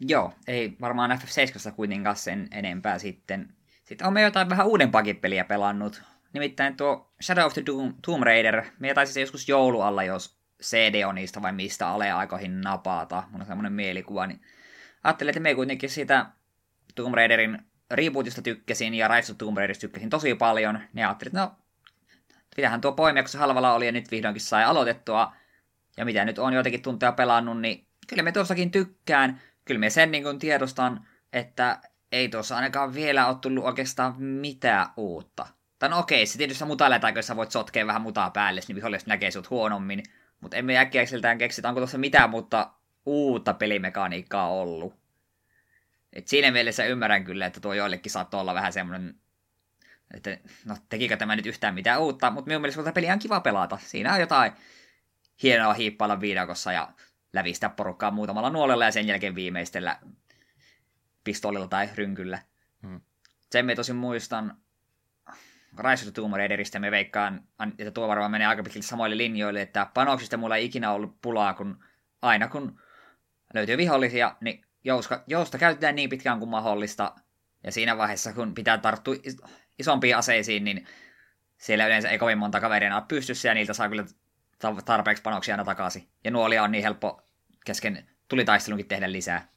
Joo, 0.00 0.32
ei 0.48 0.76
varmaan 0.80 1.10
F7 1.10 1.72
kuitenkaan 1.72 2.16
sen 2.16 2.48
enempää 2.50 2.98
sitten. 2.98 3.54
Sitten 3.84 4.06
on 4.06 4.12
me 4.12 4.22
jotain 4.22 4.48
vähän 4.48 4.66
uudempaakin 4.66 5.16
peliä 5.16 5.44
pelannut. 5.44 6.02
Nimittäin 6.32 6.76
tuo 6.76 7.14
Shadow 7.22 7.44
of 7.44 7.54
the 7.54 7.62
Doom, 7.66 7.94
Tomb 8.06 8.22
Raider. 8.22 8.64
Me 8.78 8.94
taisi 8.94 9.20
joskus 9.20 9.48
joulualla, 9.48 10.02
jos 10.02 10.38
CD 10.62 11.04
on 11.04 11.14
niistä 11.14 11.42
vai 11.42 11.52
mistä 11.52 11.88
aleaikoihin 11.88 12.60
napata. 12.60 13.22
Mun 13.30 13.40
on 13.40 13.46
semmoinen 13.46 13.72
mielikuva, 13.72 14.26
niin 14.26 14.40
ajattelin, 15.04 15.30
että 15.30 15.40
me 15.40 15.54
kuitenkin 15.54 15.90
siitä 15.90 16.26
Tomb 16.94 17.14
Raiderin 17.14 17.58
rebootista 17.90 18.42
tykkäsin 18.42 18.94
ja 18.94 19.08
Rise 19.08 19.32
of 19.32 19.38
Tomb 19.38 19.56
Raiderista 19.56 19.80
tykkäsin 19.80 20.10
tosi 20.10 20.34
paljon. 20.34 20.80
Niin 20.92 21.06
ajattelin, 21.06 21.30
että 21.30 21.40
no, 21.40 21.52
pitähän 22.56 22.80
tuo 22.80 22.92
poimia, 22.92 23.22
kun 23.22 23.28
se 23.28 23.38
halvalla 23.38 23.74
oli 23.74 23.86
ja 23.86 23.92
nyt 23.92 24.10
vihdoinkin 24.10 24.40
sai 24.40 24.64
aloitettua. 24.64 25.32
Ja 25.96 26.04
mitä 26.04 26.24
nyt 26.24 26.38
on 26.38 26.52
joitakin 26.52 26.82
tunteja 26.82 27.12
pelannut, 27.12 27.60
niin 27.60 27.86
kyllä 28.06 28.22
me 28.22 28.32
tuossakin 28.32 28.70
tykkään. 28.70 29.40
kyllä 29.64 29.80
me 29.80 29.90
sen 29.90 30.10
niin 30.10 30.38
tiedostan, 30.38 31.06
että 31.32 31.78
ei 32.12 32.28
tuossa 32.28 32.56
ainakaan 32.56 32.94
vielä 32.94 33.26
ole 33.26 33.36
tullut 33.40 33.64
oikeastaan 33.64 34.22
mitään 34.22 34.86
uutta. 34.96 35.46
Tai 35.78 35.88
no 35.88 35.98
okei, 35.98 36.26
se 36.26 36.38
tietysti 36.38 36.64
mutaletaan, 36.64 37.14
kun 37.14 37.22
sä 37.22 37.36
voit 37.36 37.50
sotkea 37.50 37.86
vähän 37.86 38.02
mutaa 38.02 38.30
päälle, 38.30 38.60
niin 38.68 38.76
viholliset 38.76 39.08
näkee 39.08 39.30
sut 39.30 39.50
huonommin. 39.50 40.02
Mutta 40.40 40.56
emme 40.56 40.78
äkkiäkseltään 40.78 41.38
keksitä, 41.38 41.68
onko 41.68 41.80
tuossa 41.80 41.98
mitään 41.98 42.30
mutta 42.30 42.70
uutta 43.06 43.54
pelimekaniikkaa 43.54 44.48
ollut. 44.48 44.94
Et 46.12 46.28
siinä 46.28 46.50
mielessä 46.50 46.84
ymmärrän 46.84 47.24
kyllä, 47.24 47.46
että 47.46 47.60
tuo 47.60 47.74
joillekin 47.74 48.12
saattaa 48.12 48.40
olla 48.40 48.54
vähän 48.54 48.72
semmoinen, 48.72 49.14
että 50.14 50.38
no 50.64 50.76
tekikö 50.88 51.16
tämä 51.16 51.36
nyt 51.36 51.46
yhtään 51.46 51.74
mitään 51.74 52.00
uutta, 52.00 52.30
mutta 52.30 52.48
minun 52.48 52.62
mielestä 52.62 52.82
tuota 52.82 52.92
peliä 52.92 53.12
on 53.12 53.18
kiva 53.18 53.40
pelata. 53.40 53.78
Siinä 53.82 54.14
on 54.14 54.20
jotain 54.20 54.52
hienoa 55.42 55.74
hiippailla 55.74 56.20
viidakossa 56.20 56.72
ja 56.72 56.92
lävistää 57.32 57.70
porukkaa 57.70 58.10
muutamalla 58.10 58.50
nuolella 58.50 58.84
ja 58.84 58.92
sen 58.92 59.06
jälkeen 59.06 59.34
viimeistellä 59.34 59.98
pistolilla 61.24 61.68
tai 61.68 61.88
rynkyllä. 61.94 62.38
Hmm. 62.82 63.00
Sen 63.50 63.66
me 63.66 63.74
tosin 63.74 63.96
muistan 63.96 64.56
Rise 65.78 66.02
of 66.02 66.12
the 66.12 66.12
Tomb 66.12 66.34
Raiderista 66.34 66.78
me 66.78 66.90
veikkaan, 66.90 67.42
että 67.78 67.90
tuo 67.90 68.08
varmaan 68.08 68.30
menee 68.30 68.46
aika 68.46 68.62
pitkälti 68.62 68.86
samoille 68.86 69.16
linjoille, 69.16 69.62
että 69.62 69.86
panoksista 69.94 70.36
mulla 70.36 70.56
ei 70.56 70.64
ikinä 70.64 70.92
ollut 70.92 71.20
pulaa, 71.22 71.54
kun 71.54 71.84
aina 72.22 72.48
kun 72.48 72.80
löytyy 73.54 73.76
vihollisia, 73.76 74.36
niin 74.40 74.64
jousta, 74.84 75.22
jousta 75.26 75.58
käytetään 75.58 75.94
niin 75.94 76.08
pitkään 76.08 76.38
kuin 76.38 76.48
mahdollista, 76.48 77.14
ja 77.64 77.72
siinä 77.72 77.98
vaiheessa, 77.98 78.32
kun 78.32 78.54
pitää 78.54 78.78
tarttua 78.78 79.14
isompiin 79.78 80.16
aseisiin, 80.16 80.64
niin 80.64 80.86
siellä 81.58 81.86
yleensä 81.86 82.08
ei 82.08 82.18
kovin 82.18 82.38
monta 82.38 82.60
kaveria 82.60 82.96
ole 82.96 83.04
pystyssä, 83.08 83.48
ja 83.48 83.54
niiltä 83.54 83.72
saa 83.72 83.88
kyllä 83.88 84.04
tarpeeksi 84.84 85.22
panoksia 85.22 85.54
aina 85.54 85.64
takaisin. 85.64 86.08
Ja 86.24 86.30
nuolia 86.30 86.62
on 86.62 86.72
niin 86.72 86.84
helppo 86.84 87.22
kesken 87.64 88.08
tulitaistelunkin 88.28 88.88
tehdä 88.88 89.12
lisää. 89.12 89.48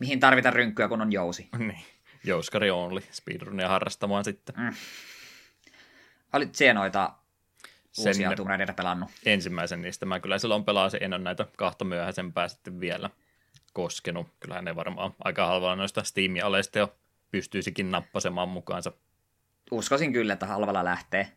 Mihin 0.00 0.20
tarvitaan 0.20 0.54
rynkkyä, 0.54 0.88
kun 0.88 1.00
on 1.00 1.12
jousi. 1.12 1.48
Niin, 1.58 1.84
jouskari 2.24 2.70
only, 2.70 3.00
speedrunia 3.10 3.68
harrastamaan 3.68 4.24
sitten. 4.24 4.54
Mm. 4.58 4.74
Olit 6.32 6.54
siellä 6.54 6.80
noita 6.80 7.12
uusia 7.98 8.32
Tomb 8.36 8.76
pelannut? 8.76 9.10
Ensimmäisen 9.26 9.82
niistä 9.82 10.06
mä 10.06 10.20
kyllä 10.20 10.38
silloin 10.38 10.64
pelasin, 10.64 11.02
en 11.02 11.12
ole 11.12 11.22
näitä 11.22 11.46
kahta 11.56 11.84
myöhäisempää 11.84 12.48
sitten 12.48 12.80
vielä 12.80 13.10
koskenut. 13.72 14.26
Kyllähän 14.40 14.64
ne 14.64 14.76
varmaan 14.76 15.14
aika 15.24 15.46
halvalla 15.46 15.76
noista 15.76 16.02
Steam-aleista 16.02 16.78
jo 16.78 16.94
pystyisikin 17.30 17.90
nappasemaan 17.90 18.48
mukaansa. 18.48 18.92
Uskoisin 19.70 20.12
kyllä, 20.12 20.32
että 20.32 20.46
halvalla 20.46 20.84
lähtee. 20.84 21.32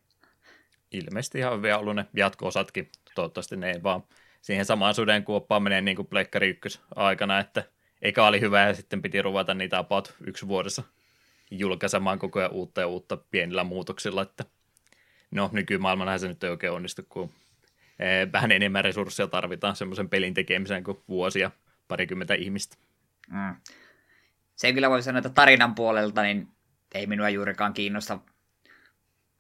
Ilmeisesti 0.92 1.38
ihan 1.38 1.62
vielä 1.62 1.80
ollut 1.80 1.96
ne 1.96 2.06
jatko-osatkin. 2.14 2.92
Toivottavasti 3.16 3.56
ne 3.56 3.72
ei 3.72 3.84
vaan 3.84 4.04
siihen 4.42 4.66
samaan 4.66 4.94
suden 4.94 5.24
kuoppaan 5.24 5.64
menee 5.64 5.82
niin 5.82 5.96
kuin 5.96 6.08
Pleikkari 6.08 6.60
1 6.66 6.80
aikana, 6.96 7.40
että 7.40 7.64
eikä 8.02 8.26
oli 8.26 8.42
hyvä 8.42 8.68
ja 8.68 8.74
sitten 8.74 9.02
piti 9.02 9.22
ruveta 9.22 9.54
niitä 9.54 9.78
about 9.78 10.16
yksi 10.26 10.48
vuodessa 10.48 10.84
julkaisemaan 11.52 12.20
koko 12.20 12.40
ajan 12.40 12.52
uutta 12.52 12.82
ja 12.82 12.88
uutta 12.88 13.18
pienillä 13.18 13.64
muutoksilla, 13.64 14.22
että 14.22 14.46
no 15.34 15.50
nykymaailmanahan 15.54 16.20
se 16.20 16.28
nyt 16.28 16.44
ei 16.44 16.50
oikein 16.50 16.74
onnistu, 16.74 17.02
kun 17.10 17.30
eh, 18.00 18.32
vähän 18.32 18.52
enemmän 18.52 18.84
resursseja 18.84 19.28
tarvitaan 19.28 19.76
semmoisen 19.76 20.10
pelin 20.10 20.34
tekemiseen 20.34 20.84
kuin 20.84 20.98
vuosia 21.08 21.52
parikymmentä 21.88 22.34
ihmistä. 22.34 22.78
Mm. 23.30 23.56
Se 24.56 24.74
kyllä 24.74 24.90
voi 24.90 25.04
sanoa, 25.04 25.18
että 25.18 25.30
tarinan 25.30 25.76
puolelta 25.76 26.22
niin 26.22 26.48
ei 26.94 27.08
minua 27.08 27.30
juurikaan 27.30 27.74
kiinnosta 27.74 28.20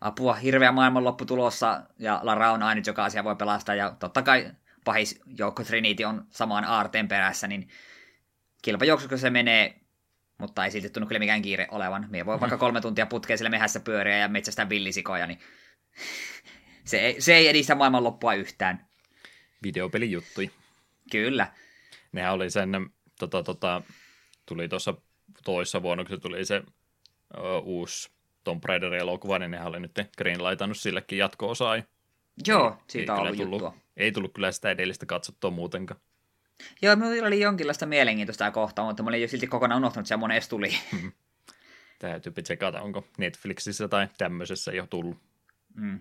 apua. 0.01 0.33
Hirveä 0.33 0.71
maailmanloppu 0.71 1.25
tulossa 1.25 1.83
ja 1.99 2.19
Lara 2.23 2.51
on 2.51 2.63
ainut, 2.63 2.87
joka 2.87 3.05
asia 3.05 3.23
voi 3.23 3.35
pelastaa 3.35 3.75
ja 3.75 3.95
totta 3.99 4.21
kai 4.21 4.51
pahis 4.85 5.21
joukko 5.37 5.63
Trinity 5.63 6.03
on 6.03 6.25
samaan 6.29 6.65
aarteen 6.65 7.07
perässä, 7.07 7.47
niin 7.47 7.67
kilpajuoksussa 8.61 9.17
se 9.17 9.29
menee, 9.29 9.79
mutta 10.37 10.65
ei 10.65 10.71
silti 10.71 10.89
tunnu 10.89 11.07
kyllä 11.07 11.19
mikään 11.19 11.41
kiire 11.41 11.67
olevan. 11.71 12.07
Me 12.09 12.25
voi 12.25 12.39
vaikka 12.39 12.57
kolme 12.57 12.81
tuntia 12.81 13.05
putkeen 13.05 13.37
sille 13.37 13.49
mehässä 13.49 13.79
pyöriä 13.79 14.17
ja 14.17 14.27
metsästää 14.27 14.69
villisikoja, 14.69 15.27
niin 15.27 15.39
se 16.85 16.99
ei, 16.99 17.21
se 17.21 17.35
ei 17.35 17.47
edistä 17.47 17.75
maailmanloppua 17.75 18.33
yhtään. 18.33 18.87
Videopelijuttui. 19.63 20.51
Kyllä. 21.11 21.47
Nehän 22.11 22.33
oli 22.33 22.49
sen, 22.49 22.69
tota, 23.19 23.43
tota, 23.43 23.81
tuli 24.45 24.69
tuossa 24.69 24.93
toissa 25.43 25.81
vuonna, 25.81 26.03
kun 26.03 26.15
se 26.15 26.21
tuli 26.21 26.45
se 26.45 26.63
ö, 27.37 27.59
uusi 27.63 28.09
Tomb 28.43 28.63
Raider-elokuva, 28.65 29.39
niin 29.39 29.51
nehän 29.51 29.67
oli 29.67 29.79
nyt 29.79 29.91
greenlightannut 30.17 30.77
sillekin 30.77 31.17
jatko-osaa. 31.17 31.83
Joo, 32.47 32.77
siitä 32.87 33.13
ei 33.13 33.19
on 33.19 33.21
ollut 33.21 33.37
tullut, 33.37 33.61
juttua. 33.61 33.77
Ei 33.97 34.11
tullut 34.11 34.33
kyllä 34.33 34.51
sitä 34.51 34.71
edellistä 34.71 35.05
katsottua 35.05 35.51
muutenkaan. 35.51 35.99
Joo, 36.81 36.95
minulla 36.95 37.27
oli 37.27 37.39
jonkinlaista 37.39 37.85
mielenkiintoista 37.85 38.51
kohtaa, 38.51 38.85
mutta 38.85 39.03
mä 39.03 39.09
olin 39.09 39.21
jo 39.21 39.27
silti 39.27 39.47
kokonaan 39.47 39.77
unohtanut, 39.77 40.05
että 40.05 40.07
se 40.07 40.17
monesti 40.17 40.49
tuli. 40.49 40.69
Täytyy 41.99 42.33
tsekata, 42.43 42.81
onko 42.81 43.07
Netflixissä 43.17 43.87
tai 43.87 44.07
tämmöisessä 44.17 44.71
jo 44.71 44.87
tullut. 44.89 45.17
Mm. 45.75 45.99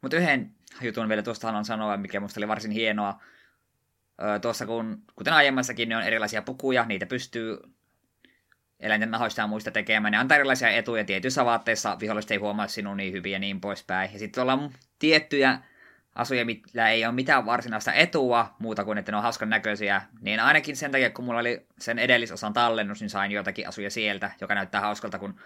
Mutta 0.00 0.16
yhden 0.16 0.54
jutun 0.80 1.08
vielä 1.08 1.22
tuosta 1.22 1.46
haluan 1.46 1.64
sanoa, 1.64 1.96
mikä 1.96 2.20
musta 2.20 2.40
oli 2.40 2.48
varsin 2.48 2.70
hienoa. 2.70 3.22
Tuossa 4.42 4.66
kun, 4.66 5.02
kuten 5.16 5.32
aiemmassakin, 5.32 5.88
niin 5.88 5.96
on 5.96 6.02
erilaisia 6.02 6.42
pukuja, 6.42 6.84
niitä 6.84 7.06
pystyy 7.06 7.58
eläinten 8.80 9.10
nahoista 9.10 9.40
ja 9.40 9.46
muista 9.46 9.70
tekemään. 9.70 10.12
Ne 10.12 10.18
antaa 10.18 10.36
erilaisia 10.36 10.70
etuja 10.70 11.04
tietyissä 11.04 11.44
vaatteissa, 11.44 11.96
viholliset 12.00 12.30
ei 12.30 12.36
huomaa 12.36 12.68
sinun 12.68 12.96
niin 12.96 13.12
hyvin 13.12 13.32
ja 13.32 13.38
niin 13.38 13.60
poispäin. 13.60 14.12
Ja 14.12 14.18
sitten 14.18 14.50
on 14.50 14.70
tiettyjä 14.98 15.58
asuja, 16.14 16.44
millä 16.44 16.88
ei 16.88 17.04
ole 17.04 17.14
mitään 17.14 17.46
varsinaista 17.46 17.92
etua 17.92 18.54
muuta 18.58 18.84
kuin, 18.84 18.98
että 18.98 19.12
ne 19.12 19.16
on 19.16 19.22
hauskan 19.22 19.50
näköisiä, 19.50 20.02
niin 20.20 20.40
ainakin 20.40 20.76
sen 20.76 20.92
takia, 20.92 21.10
kun 21.10 21.24
mulla 21.24 21.40
oli 21.40 21.66
sen 21.78 21.98
edellisosan 21.98 22.52
tallennus, 22.52 23.00
niin 23.00 23.10
sain 23.10 23.30
joitakin 23.30 23.68
asuja 23.68 23.90
sieltä, 23.90 24.30
joka 24.40 24.54
näyttää 24.54 24.80
hauskalta, 24.80 25.18
kun 25.18 25.40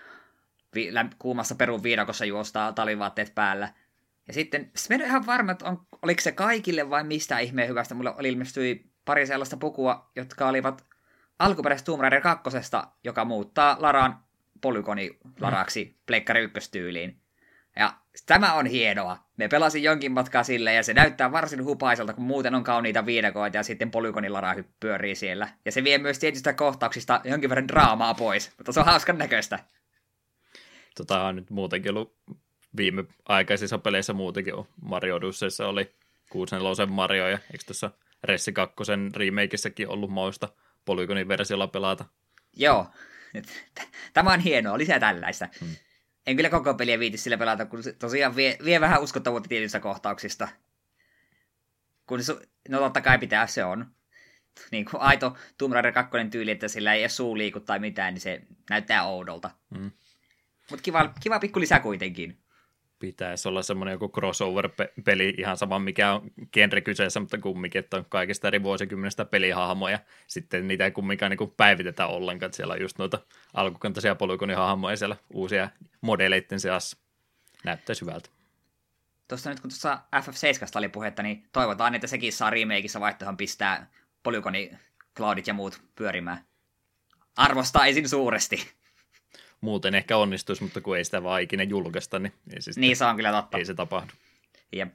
vi- 0.74 0.90
kuumassa 1.18 1.54
perun 1.54 1.82
viidakossa 1.82 2.24
juostaa 2.24 2.72
talivaatteet 2.72 3.34
päällä. 3.34 3.72
Ja 4.26 4.34
sitten, 4.34 4.70
mä 4.88 4.94
en 4.94 5.00
ihan 5.00 5.26
varma, 5.26 5.52
että 5.52 5.64
on, 5.64 5.86
oliko 6.02 6.20
se 6.20 6.32
kaikille 6.32 6.90
vai 6.90 7.04
mistä 7.04 7.38
ihmeen 7.38 7.68
hyvästä. 7.68 7.94
Mulla 7.94 8.14
oli 8.14 8.28
ilmestyi 8.28 8.90
pari 9.04 9.26
sellaista 9.26 9.56
pukua, 9.56 10.10
jotka 10.16 10.48
olivat 10.48 10.84
alkuperäisestä 11.38 11.86
Tomb 11.86 12.00
Raider 12.00 12.20
2, 12.20 12.42
joka 13.04 13.24
muuttaa 13.24 13.76
Laran 13.80 14.18
polygoni 14.60 15.18
Laraksi 15.40 15.84
mm. 15.84 15.94
Pleikkari 16.06 16.50
1 16.56 16.70
tyyliin. 16.70 17.20
Ja 17.76 17.94
tämä 18.26 18.54
on 18.54 18.66
hienoa. 18.66 19.18
Me 19.36 19.48
pelasin 19.48 19.82
jonkin 19.82 20.12
matkaa 20.12 20.42
sille 20.42 20.74
ja 20.74 20.82
se 20.82 20.94
näyttää 20.94 21.32
varsin 21.32 21.64
hupaiselta, 21.64 22.12
kun 22.12 22.24
muuten 22.24 22.54
on 22.54 22.64
kauniita 22.64 23.06
viidakoita 23.06 23.56
ja 23.56 23.62
sitten 23.62 23.90
polygonilara 23.90 24.54
pyörii 24.80 25.14
siellä. 25.14 25.48
Ja 25.64 25.72
se 25.72 25.84
vie 25.84 25.98
myös 25.98 26.18
tietystä 26.18 26.52
kohtauksista 26.52 27.20
jonkin 27.24 27.50
verran 27.50 27.68
draamaa 27.68 28.14
pois, 28.14 28.52
mutta 28.58 28.72
se 28.72 28.80
on 28.80 28.86
hauskan 28.86 29.18
näköistä. 29.18 29.58
Tota 30.98 31.24
on 31.24 31.36
nyt 31.36 31.50
muutenkin 31.50 31.90
ollut 31.90 32.16
viime 32.76 33.04
aikaisissa 33.24 33.78
peleissä 33.78 34.12
muutenkin 34.12 34.54
on 34.54 34.66
Mario 34.82 35.16
Odysseyssa 35.16 35.68
oli 35.68 35.94
64 36.30 36.86
Mario 36.86 37.28
ja 37.28 37.38
eikö 37.52 37.64
tuossa 37.66 37.90
Ressi 38.24 38.52
2 38.52 38.74
remakeissäkin 39.16 39.88
ollut 39.88 40.10
mausta 40.10 40.48
polygonin 40.84 41.28
versiolla 41.28 41.66
pelata? 41.66 42.04
Joo, 42.56 42.86
tämä 44.12 44.32
on 44.32 44.40
hienoa, 44.40 44.78
lisää 44.78 45.00
tällaista. 45.00 45.48
Hmm 45.60 45.76
en 46.28 46.36
kyllä 46.36 46.50
koko 46.50 46.74
peliä 46.74 46.98
viiti 46.98 47.18
sillä 47.18 47.38
pelata, 47.38 47.66
kun 47.66 47.82
se 47.82 47.92
tosiaan 47.92 48.36
vie, 48.36 48.58
vie 48.64 48.80
vähän 48.80 49.02
uskottavuutta 49.02 49.48
tietyistä 49.48 49.80
kohtauksista. 49.80 50.48
Kun 52.06 52.22
se, 52.22 52.36
no 52.68 52.78
totta 52.78 53.00
kai 53.00 53.18
pitää, 53.18 53.46
se 53.46 53.64
on. 53.64 53.86
Niin 54.70 54.84
kuin 54.84 55.00
aito 55.00 55.36
Tomb 55.58 55.72
Raider 55.72 55.92
2 55.92 56.10
tyyli, 56.30 56.50
että 56.50 56.68
sillä 56.68 56.94
ei 56.94 57.08
suu 57.08 57.38
liiku 57.38 57.60
tai 57.60 57.78
mitään, 57.78 58.14
niin 58.14 58.20
se 58.20 58.42
näyttää 58.70 59.04
oudolta. 59.04 59.50
Mm. 59.70 59.90
Mutta 60.70 60.82
kiva, 60.82 61.14
kiva 61.20 61.38
pikku 61.38 61.60
lisä 61.60 61.80
kuitenkin 61.80 62.38
pitäisi 62.98 63.48
olla 63.48 63.62
semmoinen 63.62 63.92
joku 63.92 64.08
crossover-peli, 64.08 65.34
ihan 65.38 65.56
sama 65.56 65.78
mikä 65.78 66.12
on 66.12 66.30
genre 66.52 66.80
kyseessä, 66.80 67.20
mutta 67.20 67.38
kumminkin, 67.38 67.78
että 67.78 67.96
on 67.96 68.06
kaikista 68.08 68.48
eri 68.48 68.62
vuosikymmenestä 68.62 69.24
pelihahmoja. 69.24 69.98
Sitten 70.26 70.68
niitä 70.68 70.84
ei 70.84 70.90
kumminkaan 70.90 71.30
niin 71.30 71.52
päivitetä 71.56 72.06
ollenkaan, 72.06 72.46
että 72.46 72.56
siellä 72.56 72.74
on 72.74 72.80
just 72.80 72.98
noita 72.98 73.18
alkukantaisia 73.54 74.14
polygonihahmoja 74.14 74.96
siellä 74.96 75.16
uusia 75.30 75.70
modeleiden 76.00 76.60
seassa. 76.60 76.96
Näyttäisi 77.64 78.00
hyvältä. 78.00 78.30
Tuosta 79.28 79.50
nyt 79.50 79.60
kun 79.60 79.70
tuossa 79.70 79.98
FF7 80.16 80.78
oli 80.78 80.88
puhetta, 80.88 81.22
niin 81.22 81.48
toivotaan, 81.52 81.94
että 81.94 82.06
sekin 82.06 82.32
saa 82.32 82.50
remakeissa 82.50 83.00
vaihtoehon 83.00 83.36
pistää 83.36 83.90
polygoni 84.22 84.70
cloudit 85.16 85.46
ja 85.46 85.54
muut 85.54 85.82
pyörimään. 85.94 86.44
Arvostaisin 87.36 88.08
suuresti 88.08 88.70
muuten 89.60 89.94
ehkä 89.94 90.16
onnistuisi, 90.16 90.62
mutta 90.62 90.80
kun 90.80 90.96
ei 90.96 91.04
sitä 91.04 91.22
vaan 91.22 91.42
ikinä 91.42 91.62
julkaista, 91.62 92.18
niin 92.18 92.32
ei 92.54 92.62
se, 92.62 92.70
niin 92.76 92.96
se 92.96 93.04
on 93.04 93.16
kyllä 93.16 93.32
totta. 93.32 93.58
Ei 93.58 93.64
se 93.64 93.74
tapahdu. 93.74 94.12
Jep. 94.72 94.94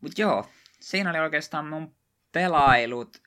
Mut 0.00 0.18
joo, 0.18 0.48
siinä 0.80 1.10
oli 1.10 1.18
oikeastaan 1.18 1.66
mun 1.66 1.94
pelailut. 2.32 3.22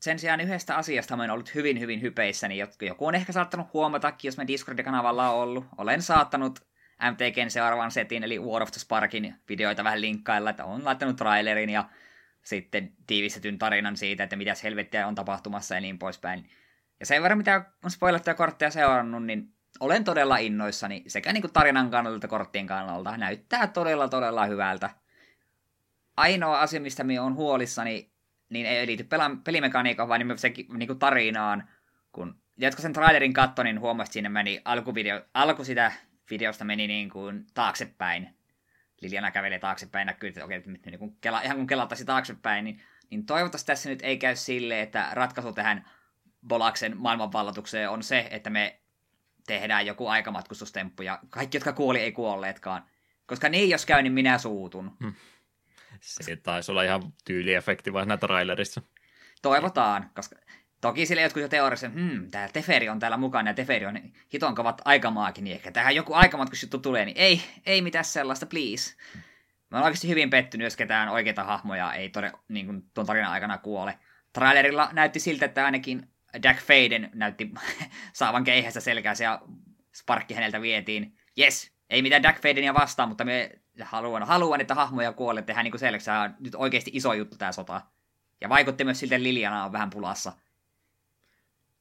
Sen 0.00 0.18
sijaan 0.18 0.40
yhdestä 0.40 0.76
asiasta 0.76 1.16
mä 1.16 1.22
oon 1.22 1.30
ollut 1.30 1.54
hyvin, 1.54 1.80
hyvin 1.80 2.00
hypeissäni, 2.00 2.58
jotka 2.58 2.86
joku 2.86 3.06
on 3.06 3.14
ehkä 3.14 3.32
saattanut 3.32 3.72
huomatakin, 3.72 4.28
jos 4.28 4.36
me 4.36 4.46
Discord-kanavalla 4.46 5.30
on 5.30 5.36
ollut. 5.36 5.64
Olen 5.78 6.02
saattanut 6.02 6.60
MTGn 7.10 7.50
seuraavan 7.50 7.90
setin, 7.90 8.24
eli 8.24 8.38
War 8.38 8.62
of 8.62 8.70
the 8.70 8.80
Sparkin 8.80 9.34
videoita 9.48 9.84
vähän 9.84 10.00
linkkailla, 10.00 10.50
että 10.50 10.64
on 10.64 10.84
laittanut 10.84 11.16
trailerin 11.16 11.70
ja 11.70 11.88
sitten 12.42 12.92
tiivistetyn 13.06 13.58
tarinan 13.58 13.96
siitä, 13.96 14.24
että 14.24 14.36
mitä 14.36 14.54
helvettiä 14.62 15.06
on 15.06 15.14
tapahtumassa 15.14 15.74
ja 15.74 15.80
niin 15.80 15.98
poispäin. 15.98 16.50
Ja 17.00 17.06
sen 17.06 17.22
verran, 17.22 17.38
mitä 17.38 17.64
on 17.84 17.90
spoilattuja 17.90 18.34
kortteja 18.34 18.70
seurannut, 18.70 19.24
niin 19.24 19.54
olen 19.80 20.04
todella 20.04 20.36
innoissani 20.36 21.04
sekä 21.06 21.32
niin 21.32 21.40
kuin 21.40 21.52
tarinan 21.52 21.90
kannalta 21.90 22.16
että 22.16 22.28
korttien 22.28 22.66
kannalta. 22.66 23.16
Näyttää 23.16 23.66
todella, 23.66 24.08
todella 24.08 24.46
hyvältä. 24.46 24.90
Ainoa 26.16 26.60
asia, 26.60 26.80
mistä 26.80 27.04
minä 27.04 27.22
olen 27.22 27.34
huolissani, 27.34 28.12
niin 28.48 28.66
ei 28.66 28.86
liity 28.86 29.06
pelimekaniikkaan, 29.44 30.08
vaan 30.08 30.20
niin 30.20 30.76
niin 30.76 30.86
kuin 30.86 30.98
tarinaan. 30.98 31.68
Kun 32.12 32.40
jotka 32.58 32.82
sen 32.82 32.92
trailerin 32.92 33.32
katto, 33.32 33.62
niin 33.62 33.80
huomasi, 33.80 34.12
siinä 34.12 34.28
meni 34.28 34.62
alkuvideo, 34.64 35.22
alku 35.34 35.64
sitä 35.64 35.92
videosta 36.30 36.64
meni 36.64 36.86
niin 36.86 37.10
kuin 37.10 37.46
taaksepäin. 37.54 38.34
Liljana 39.00 39.30
kävelee 39.30 39.58
taaksepäin, 39.58 40.06
näkyy, 40.06 40.28
että 40.28 40.44
okei, 40.44 40.62
niin 40.66 40.98
kun 40.98 41.16
kela, 41.20 41.40
ihan 41.40 41.56
kun 41.56 41.66
kelattaisi 41.66 42.04
taaksepäin, 42.04 42.64
niin, 42.64 42.82
niin 43.10 43.26
toivottavasti 43.26 43.66
tässä 43.66 43.88
nyt 43.88 44.02
ei 44.02 44.18
käy 44.18 44.36
silleen, 44.36 44.80
että 44.80 45.08
ratkaisu 45.12 45.52
tähän 45.52 45.84
Bolaksen 46.48 46.96
maailmanvallatukseen 46.96 47.90
on 47.90 48.02
se, 48.02 48.28
että 48.30 48.50
me 48.50 48.80
tehdään 49.46 49.86
joku 49.86 50.06
aikamatkustustemppu 50.06 51.02
ja 51.02 51.18
kaikki, 51.30 51.56
jotka 51.56 51.72
kuoli, 51.72 52.00
ei 52.00 52.12
kuolleetkaan. 52.12 52.82
Koska 53.26 53.48
niin, 53.48 53.70
jos 53.70 53.86
käy, 53.86 54.02
niin 54.02 54.12
minä 54.12 54.38
suutun. 54.38 54.96
Hmm. 55.00 55.14
Se 56.00 56.36
taisi 56.36 56.70
olla 56.70 56.82
ihan 56.82 57.02
tyyliefekti 57.24 57.92
vaan 57.92 58.18
trailerissa. 58.20 58.82
Toivotaan, 59.42 60.10
koska 60.14 60.36
toki 60.80 61.06
sille 61.06 61.22
jotkut 61.22 61.42
jo 61.42 61.48
teoriassa, 61.48 61.88
hmm, 61.88 62.30
tää 62.30 62.48
Teferi 62.48 62.88
on 62.88 62.98
täällä 62.98 63.16
mukana 63.16 63.50
ja 63.50 63.54
Teferi 63.54 63.86
on 63.86 64.00
hiton 64.32 64.54
kovat 64.54 64.82
aikamaakin, 64.84 65.44
niin 65.44 65.54
ehkä 65.54 65.72
tähän 65.72 65.94
joku 65.94 66.14
aikamatkusjuttu 66.14 66.78
tulee, 66.78 67.04
niin 67.04 67.16
ei, 67.16 67.42
ei 67.66 67.82
mitään 67.82 68.04
sellaista, 68.04 68.46
please. 68.46 68.94
Mä 69.70 69.78
oon 69.78 69.84
oikeasti 69.84 70.08
hyvin 70.08 70.30
pettynyt, 70.30 70.64
jos 70.64 70.76
ketään 70.76 71.08
oikeita 71.08 71.44
hahmoja 71.44 71.94
ei 71.94 72.12
niin 72.48 72.66
kuin 72.66 72.82
tuon 72.94 73.06
tarinan 73.06 73.32
aikana 73.32 73.58
kuole. 73.58 73.98
Trailerilla 74.32 74.88
näytti 74.92 75.20
siltä, 75.20 75.44
että 75.44 75.64
ainakin 75.64 76.08
Jack 76.44 76.60
Faden 76.60 77.10
näytti 77.14 77.50
saavan 78.12 78.44
keihästä 78.44 78.80
selkäänsä 78.80 79.24
ja 79.24 79.42
sparkki 79.94 80.34
häneltä 80.34 80.60
vietiin. 80.60 81.16
Yes, 81.38 81.72
ei 81.90 82.02
mitään 82.02 82.22
Jack 82.22 82.42
Fadenia 82.42 82.74
vastaan, 82.74 83.08
mutta 83.08 83.24
me 83.24 83.50
haluan, 83.82 84.22
haluan 84.22 84.60
että 84.60 84.74
hahmoja 84.74 85.12
kuolee, 85.12 85.42
tehdään 85.42 85.64
niin 85.64 85.74
on 86.24 86.34
nyt 86.40 86.54
oikeasti 86.54 86.90
iso 86.94 87.12
juttu 87.12 87.36
tämä 87.36 87.52
sota. 87.52 87.82
Ja 88.40 88.48
vaikutti 88.48 88.84
myös 88.84 89.00
siltä, 89.00 89.14
että 89.16 89.22
Liljana 89.22 89.64
on 89.64 89.72
vähän 89.72 89.90
pulassa. 89.90 90.32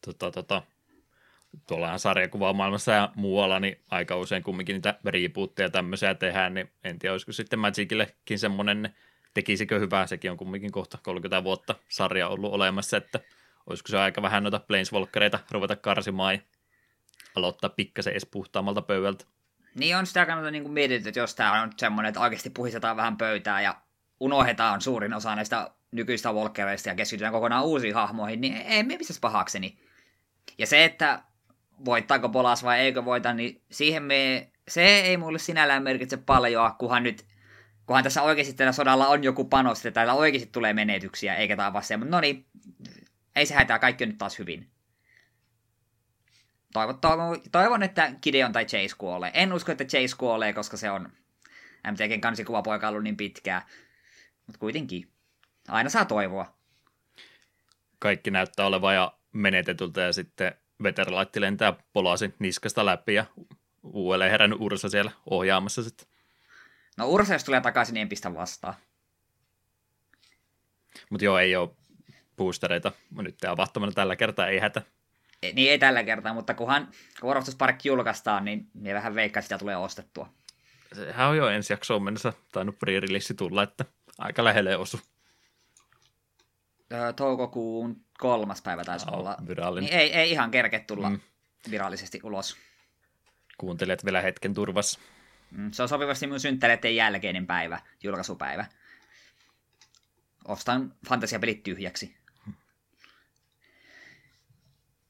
Tota, 0.06 0.32
tota. 0.32 0.62
Tuollahan 1.68 2.00
sarjakuvaa 2.00 2.54
maailmassa 2.54 2.92
ja 2.92 3.12
muualla, 3.16 3.60
niin 3.60 3.80
aika 3.90 4.16
usein 4.16 4.44
kumminkin 4.44 4.74
niitä 4.74 5.00
rebootteja 5.06 5.70
tämmöisiä 5.70 6.16
tehdään, 6.16 6.54
niin 6.54 6.72
en 6.84 7.00
tiedä, 7.00 7.14
olisiko 7.14 7.32
sitten 7.32 7.60
Magicillekin 7.60 8.40
semmoinen, 8.40 8.96
tekisikö 9.34 9.80
hyvää, 9.80 10.08
sekin 10.08 10.32
on 10.32 10.38
kumminkin 10.38 10.72
kohta 10.72 10.98
30 11.04 11.44
vuotta 11.44 11.76
sarja 11.90 12.28
ollut 12.28 12.54
olemassa, 12.54 12.98
että 12.98 13.20
olisiko 13.70 13.88
se 13.88 13.98
aika 13.98 14.22
vähän 14.22 14.44
noita 14.44 14.60
Planeswalkereita 14.60 15.40
ruveta 15.52 15.76
karsimaan 15.76 16.34
ja 16.34 16.42
aloittaa 17.36 17.70
pikkasen 17.70 18.12
edes 18.12 18.26
puhtaammalta 18.26 18.82
pöydältä. 18.82 19.26
Niin 19.76 19.98
on 19.98 20.06
sitä 20.06 20.26
kannalta 20.26 20.52
niin 20.52 20.72
mietitty, 20.72 21.10
että 21.10 21.20
jos 21.20 21.36
tämä 21.36 21.62
on 21.62 21.72
semmoinen, 21.78 22.10
että 22.10 22.20
oikeasti 22.20 22.50
puhistetaan 22.50 22.98
vähän 22.98 23.18
pöytää 23.18 23.62
ja 23.62 23.76
unohdetaan 24.20 24.82
suurin 24.82 25.14
osa 25.14 25.36
näistä 25.36 25.72
nykyistä 25.92 26.32
Walkereista 26.32 26.90
ja 26.90 26.96
keskitytään 26.96 27.34
kokonaan 27.34 27.66
uusiin 27.66 27.96
hahmoihin, 27.96 28.42
niin 28.42 28.56
ei 28.58 28.84
me 28.84 28.98
pistäisi 28.98 29.20
pahakseni. 29.20 29.80
Ja 30.58 30.68
se, 30.68 30.86
että 30.86 31.24
voittaako 31.86 32.30
Polas 32.30 32.64
vai 32.64 32.80
eikö 32.80 33.06
voita, 33.06 33.34
niin 33.34 33.62
siihen 33.72 34.04
me, 34.04 34.52
se 34.68 34.82
ei 34.84 35.18
mulle 35.18 35.40
sinällään 35.40 35.84
merkitse 35.84 36.18
paljon, 36.18 36.74
kunhan 36.80 37.04
nyt 37.04 37.26
kunhan 37.86 38.04
tässä 38.04 38.22
oikeasti 38.22 38.54
tällä 38.54 38.72
sodalla 38.72 39.08
on 39.08 39.24
joku 39.24 39.46
panos, 39.46 39.78
että 39.78 39.92
täällä 39.92 40.14
oikeasti 40.14 40.50
tulee 40.52 40.74
menetyksiä, 40.74 41.36
eikä 41.36 41.56
tämä 41.56 41.74
vaan 41.74 41.84
se, 41.84 41.98
mutta 41.98 42.12
no 42.12 42.22
niin, 42.22 42.46
ei 43.36 43.46
se 43.46 43.54
hätää, 43.54 43.80
kaikki 43.80 44.04
on 44.04 44.08
nyt 44.08 44.18
taas 44.18 44.40
hyvin. 44.40 44.70
Toivon, 47.52 47.84
että 47.84 48.12
Gideon 48.22 48.52
tai 48.52 48.66
Chase 48.66 48.96
kuolee. 48.98 49.32
En 49.34 49.54
usko, 49.54 49.72
että 49.72 49.86
Chase 49.86 50.16
kuolee, 50.18 50.54
koska 50.54 50.78
se 50.78 50.92
on 50.92 51.10
MTGn 51.92 52.22
kansikuvapoika 52.22 52.88
ollut 52.88 53.04
niin 53.04 53.18
pitkää. 53.18 53.68
Mutta 54.48 54.60
kuitenkin, 54.60 55.12
aina 55.68 55.90
saa 55.90 56.06
toivoa. 56.06 56.54
Kaikki 58.00 58.32
näyttää 58.32 58.66
olevan 58.66 58.96
ja 58.96 59.14
menetetyltä 59.32 60.02
ja 60.02 60.14
sitten 60.14 60.56
veteralaatti 60.84 61.42
lentää 61.42 61.74
polasi 61.94 62.34
niskasta 62.40 62.86
läpi 62.86 63.14
ja 63.14 63.26
uudelleen 63.84 64.32
herännyt 64.32 64.62
Ursa 64.62 64.90
siellä 64.90 65.12
ohjaamassa 65.30 65.84
sitten. 65.84 66.08
No 66.98 67.08
Ursa, 67.08 67.34
jos 67.34 67.44
tulee 67.44 67.62
takaisin, 67.62 67.94
niin 67.94 68.02
en 68.02 68.10
pistä 68.10 68.34
vastaan. 68.34 68.74
Mutta 71.10 71.26
joo, 71.26 71.38
ei 71.38 71.56
ole 71.56 71.70
boostereita 72.40 72.92
nyt 73.22 73.44
avattomana 73.46 73.92
tällä 73.92 74.16
kertaa, 74.16 74.48
ei 74.48 74.60
hätä. 74.60 74.82
Ei, 75.44 75.54
niin 75.54 75.72
ei 75.72 75.80
tällä 75.80 76.04
kertaa, 76.04 76.34
mutta 76.34 76.54
kunhan 76.54 76.88
Park 77.58 77.86
julkaistaan, 77.86 78.46
niin, 78.46 78.70
niin 78.74 78.96
vähän 78.96 79.16
veikkaa, 79.16 79.42
sitä 79.42 79.58
tulee 79.58 79.78
ostettua. 79.78 80.30
Sehän 80.94 81.30
on 81.30 81.38
jo 81.38 81.48
ensi 81.48 81.74
jaksoon 81.74 82.04
mennessä 82.04 82.34
tainnut 82.52 82.76
pre-release 82.76 83.36
tulla, 83.38 83.64
että 83.64 83.86
aika 84.18 84.44
lähelle 84.44 84.78
osu. 84.78 85.00
Öö, 86.94 87.14
toukokuun 87.14 88.06
kolmas 88.18 88.62
päivä 88.62 88.84
taisi 88.84 89.06
no, 89.06 89.18
olla. 89.18 89.38
Virallinen. 89.48 89.90
Niin 89.90 90.00
ei, 90.00 90.14
ei 90.14 90.32
ihan 90.32 90.52
kerke 90.52 90.80
tulla 90.80 91.10
mm. 91.10 91.20
virallisesti 91.72 92.20
ulos. 92.24 92.58
Kuuntelet 93.58 94.06
vielä 94.06 94.22
hetken 94.22 94.54
turvassa. 94.54 95.00
Mm, 95.52 95.72
se 95.72 95.84
on 95.84 95.90
sopivasti 95.90 96.28
mun 96.28 96.40
synttäreiden 96.40 96.96
jälkeinen 96.96 97.48
päivä, 97.48 97.80
julkaisupäivä. 98.04 98.66
Ostan 100.48 100.94
fantasiapelit 101.10 101.64
tyhjäksi. 101.64 102.19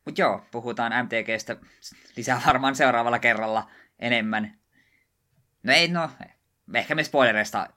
Mutta 0.10 0.22
joo, 0.22 0.46
puhutaan 0.52 1.06
MTGstä 1.06 1.58
lisää 2.16 2.42
varmaan 2.46 2.76
seuraavalla 2.76 3.20
kerralla 3.20 3.70
enemmän. 4.00 4.54
No 5.64 5.74
ei, 5.74 5.88
no, 5.88 6.12
ehkä 6.74 6.96
me 6.96 7.04
spoilereista 7.04 7.68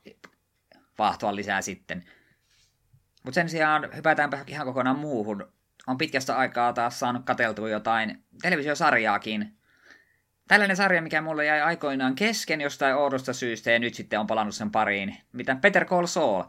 vahtoa 0.99 1.37
lisää 1.37 1.63
sitten. 1.63 2.05
Mutta 3.25 3.35
sen 3.35 3.49
sijaan 3.49 3.97
hypätäänpä 3.97 4.45
ihan 4.47 4.67
kokonaan 4.67 4.99
muuhun. 4.99 5.53
On 5.87 5.99
pitkästä 5.99 6.37
aikaa 6.37 6.73
taas 6.73 7.01
saanut 7.01 7.25
kateltua 7.25 7.69
jotain 7.69 8.25
televisiosarjaakin. 8.43 9.57
Tällainen 10.49 10.77
sarja, 10.77 11.03
mikä 11.03 11.21
mulle 11.21 11.45
jäi 11.45 11.61
aikoinaan 11.61 12.15
kesken 12.15 12.61
jostain 12.61 12.95
oudosta 12.95 13.33
syystä 13.33 13.71
ja 13.71 13.79
nyt 13.79 13.95
sitten 13.95 14.21
on 14.21 14.27
palannut 14.27 14.55
sen 14.55 14.71
pariin. 14.71 15.17
Mitä 15.33 15.57
Peter 15.57 15.85
Call 15.85 16.07
Saul. 16.07 16.43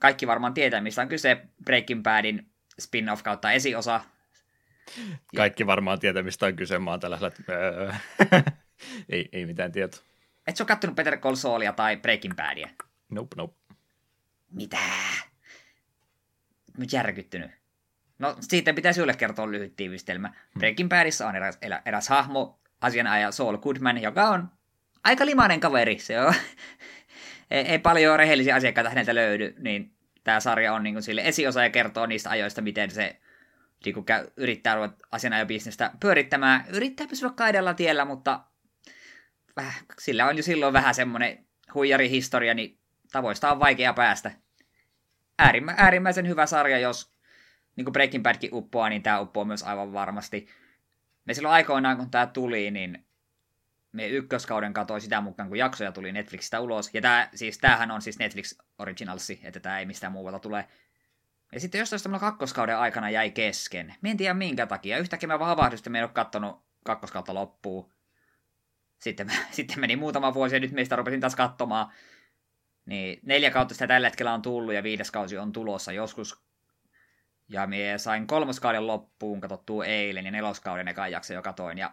Kaikki 0.00 0.26
varmaan 0.26 0.54
tietää, 0.54 0.80
mistä 0.80 1.02
on 1.02 1.08
kyse 1.08 1.46
Breaking 1.64 2.02
Badin 2.02 2.50
spin-off 2.80 3.22
kautta 3.22 3.52
esiosa. 3.52 4.00
Kaikki 5.36 5.66
varmaan 5.66 5.98
tietää, 5.98 6.22
mistä 6.22 6.46
on 6.46 6.56
kyse. 6.56 6.78
Mä 6.78 6.90
oon 6.90 7.00
tällä 7.00 7.18
öö. 7.48 7.92
ei, 9.08 9.28
ei 9.32 9.46
mitään 9.46 9.72
tietoa. 9.72 10.00
Et 10.46 10.56
sä 10.56 10.64
kattonut 10.64 10.96
Peter 10.96 11.18
Call 11.18 11.34
Saulia 11.34 11.72
tai 11.72 11.96
Breaking 11.96 12.34
Badia? 12.34 12.68
Nope, 13.08 13.36
nope. 13.36 13.54
Mitä? 14.50 14.78
Nyt 16.78 16.92
järkyttynyt. 16.92 17.50
No, 18.18 18.36
siitä 18.40 18.74
pitäisi 18.74 19.00
sulle 19.00 19.14
kertoa 19.14 19.50
lyhyt 19.50 19.76
tiivistelmä. 19.76 20.28
Hmm. 20.28 20.58
Breaking 20.58 20.88
Badissa 20.88 21.28
on 21.28 21.36
eräs, 21.36 21.58
eräs 21.86 22.08
hahmo, 22.08 22.60
asianajaja 22.80 23.32
Saul 23.32 23.56
Goodman, 23.56 24.02
joka 24.02 24.28
on 24.28 24.48
aika 25.04 25.26
limainen 25.26 25.60
kaveri. 25.60 25.98
Se 25.98 26.20
on, 26.20 26.34
ei, 27.50 27.64
ei 27.64 27.78
paljon 27.78 28.18
rehellisiä 28.18 28.54
asiakkaita 28.54 28.90
häneltä 28.90 29.14
löydy, 29.14 29.54
niin 29.58 29.92
tämä 30.24 30.40
sarja 30.40 30.72
on 30.72 30.82
niin 30.82 31.02
sille 31.02 31.22
esiosa 31.24 31.62
ja 31.62 31.70
kertoo 31.70 32.06
niistä 32.06 32.30
ajoista, 32.30 32.62
miten 32.62 32.90
se 32.90 33.20
niin 33.84 33.94
kuin 33.94 34.04
käy, 34.04 34.26
yrittää 34.36 34.74
ruveta 34.74 34.94
asianajobisnestä 35.10 35.90
pyörittämään. 36.00 36.64
Yrittää 36.68 37.06
pysyä 37.06 37.30
kaidella 37.30 37.74
tiellä, 37.74 38.04
mutta 38.04 38.40
väh, 39.56 39.84
sillä 39.98 40.26
on 40.26 40.36
jo 40.36 40.42
silloin 40.42 40.72
vähän 40.72 40.94
semmoinen 40.94 41.46
huijarihistoria, 41.74 42.54
niin 42.54 42.78
tavoista 43.12 43.52
on 43.52 43.60
vaikea 43.60 43.92
päästä. 43.92 44.30
Äärimmä, 45.38 45.74
äärimmäisen 45.76 46.28
hyvä 46.28 46.46
sarja, 46.46 46.78
jos 46.78 47.12
niin 47.76 47.84
kuin 47.84 47.92
Breaking 47.92 48.22
Badkin 48.22 48.54
uppoaa, 48.54 48.88
niin 48.88 49.02
tämä 49.02 49.20
uppoaa 49.20 49.44
myös 49.44 49.62
aivan 49.62 49.92
varmasti. 49.92 50.48
Me 51.24 51.34
silloin 51.34 51.54
aikoinaan, 51.54 51.96
kun 51.96 52.10
tämä 52.10 52.26
tuli, 52.26 52.70
niin 52.70 53.06
me 53.92 54.08
ykköskauden 54.08 54.72
katoi 54.72 55.00
sitä 55.00 55.20
mukaan, 55.20 55.48
kun 55.48 55.58
jaksoja 55.58 55.92
tuli 55.92 56.12
Netflixistä 56.12 56.60
ulos. 56.60 56.94
Ja 56.94 57.00
tää, 57.00 57.28
siis 57.34 57.58
tämähän 57.58 57.90
on 57.90 58.02
siis 58.02 58.18
Netflix 58.18 58.58
Originalsi, 58.78 59.40
että 59.42 59.60
tämä 59.60 59.78
ei 59.78 59.86
mistään 59.86 60.12
muualta 60.12 60.38
tule. 60.38 60.68
Ja 61.52 61.60
sitten 61.60 61.78
jostain 61.78 62.02
tämmöinen 62.02 62.20
kakkoskauden 62.20 62.78
aikana 62.78 63.10
jäi 63.10 63.30
kesken. 63.30 63.94
Mä 64.00 64.08
en 64.08 64.16
tiedä 64.16 64.34
minkä 64.34 64.66
takia. 64.66 64.98
Yhtäkkiä 64.98 65.26
mä 65.26 65.38
vaan 65.38 65.48
havahduin, 65.48 65.78
että 65.78 65.90
mä 65.90 65.98
en 65.98 66.04
ole 66.04 66.10
kattonut 66.12 66.62
kakkoskautta 66.84 67.34
loppuun. 67.34 67.92
Sitten, 68.98 69.32
sitten 69.50 69.80
meni 69.80 69.96
muutama 69.96 70.34
vuosi 70.34 70.56
ja 70.56 70.60
nyt 70.60 70.72
meistä 70.72 70.96
rupesin 70.96 71.20
taas 71.20 71.36
katsomaan. 71.36 71.92
Niin 72.86 73.20
neljä 73.22 73.50
kautta 73.50 73.74
sitä 73.74 73.86
tällä 73.86 74.06
hetkellä 74.06 74.34
on 74.34 74.42
tullut 74.42 74.74
ja 74.74 74.82
viides 74.82 75.10
kausi 75.10 75.38
on 75.38 75.52
tulossa 75.52 75.92
joskus. 75.92 76.42
Ja 77.48 77.66
me 77.66 77.94
sain 77.96 78.26
kolmoskauden 78.26 78.86
loppuun 78.86 79.40
katsottua 79.40 79.84
eilen 79.84 80.24
ja 80.24 80.30
neloskauden 80.30 80.88
ekan 80.88 81.12
jakso 81.12 81.34
jo 81.34 81.42
katoin. 81.42 81.78
Ja 81.78 81.92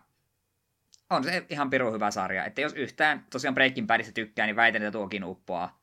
on 1.10 1.24
se 1.24 1.46
ihan 1.50 1.70
pirun 1.70 1.94
hyvä 1.94 2.12
sarja. 2.12 2.46
Että 2.46 2.62
jos 2.62 2.74
yhtään 2.74 3.26
tosiaan 3.30 3.56
Breaking 3.56 3.88
Badista 3.88 4.12
tykkää, 4.12 4.46
niin 4.46 4.56
väitän, 4.56 4.82
että 4.82 4.91
tuokin 4.91 5.24
uppoaa. 5.24 5.80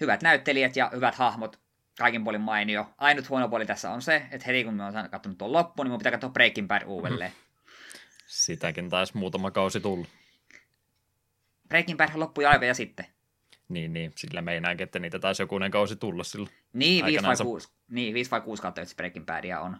hyvät 0.00 0.22
näyttelijät 0.22 0.76
ja 0.76 0.90
hyvät 0.94 1.14
hahmot, 1.14 1.61
kaikin 1.98 2.24
puolin 2.24 2.40
mainio. 2.40 2.94
Ainut 2.98 3.28
huono 3.28 3.48
puoli 3.48 3.66
tässä 3.66 3.90
on 3.90 4.02
se, 4.02 4.16
että 4.30 4.46
heti 4.46 4.64
kun 4.64 4.74
me 4.74 4.84
on 4.84 4.92
katsonut 5.10 5.38
tuon 5.38 5.52
loppuun, 5.52 5.86
niin 5.86 5.90
mun 5.90 5.98
pitää 5.98 6.12
katsoa 6.12 6.30
Breaking 6.30 6.68
Bad 6.68 6.82
uudelleen. 6.86 7.32
Sitäkin 8.26 8.90
taisi 8.90 9.16
muutama 9.16 9.50
kausi 9.50 9.80
tullut. 9.80 10.08
Breaking 11.68 11.98
Bad 11.98 12.10
loppui 12.14 12.44
ja 12.44 12.74
sitten. 12.74 13.06
Niin, 13.68 13.92
niin. 13.92 14.12
Sillä 14.16 14.42
meinääkin, 14.42 14.84
että 14.84 14.98
niitä 14.98 15.18
taisi 15.18 15.42
jokunen 15.42 15.70
kausi 15.70 15.96
tulla 15.96 16.24
silloin. 16.24 16.52
Niin, 16.72 17.04
5 17.04 17.26
vai, 17.26 17.36
6, 17.36 17.68
niin, 17.90 18.14
5 18.14 18.30
vai 18.30 18.40
6 18.40 18.62
kautta 18.62 18.82
Breaking 18.96 19.26
Badia 19.26 19.60
on. 19.60 19.76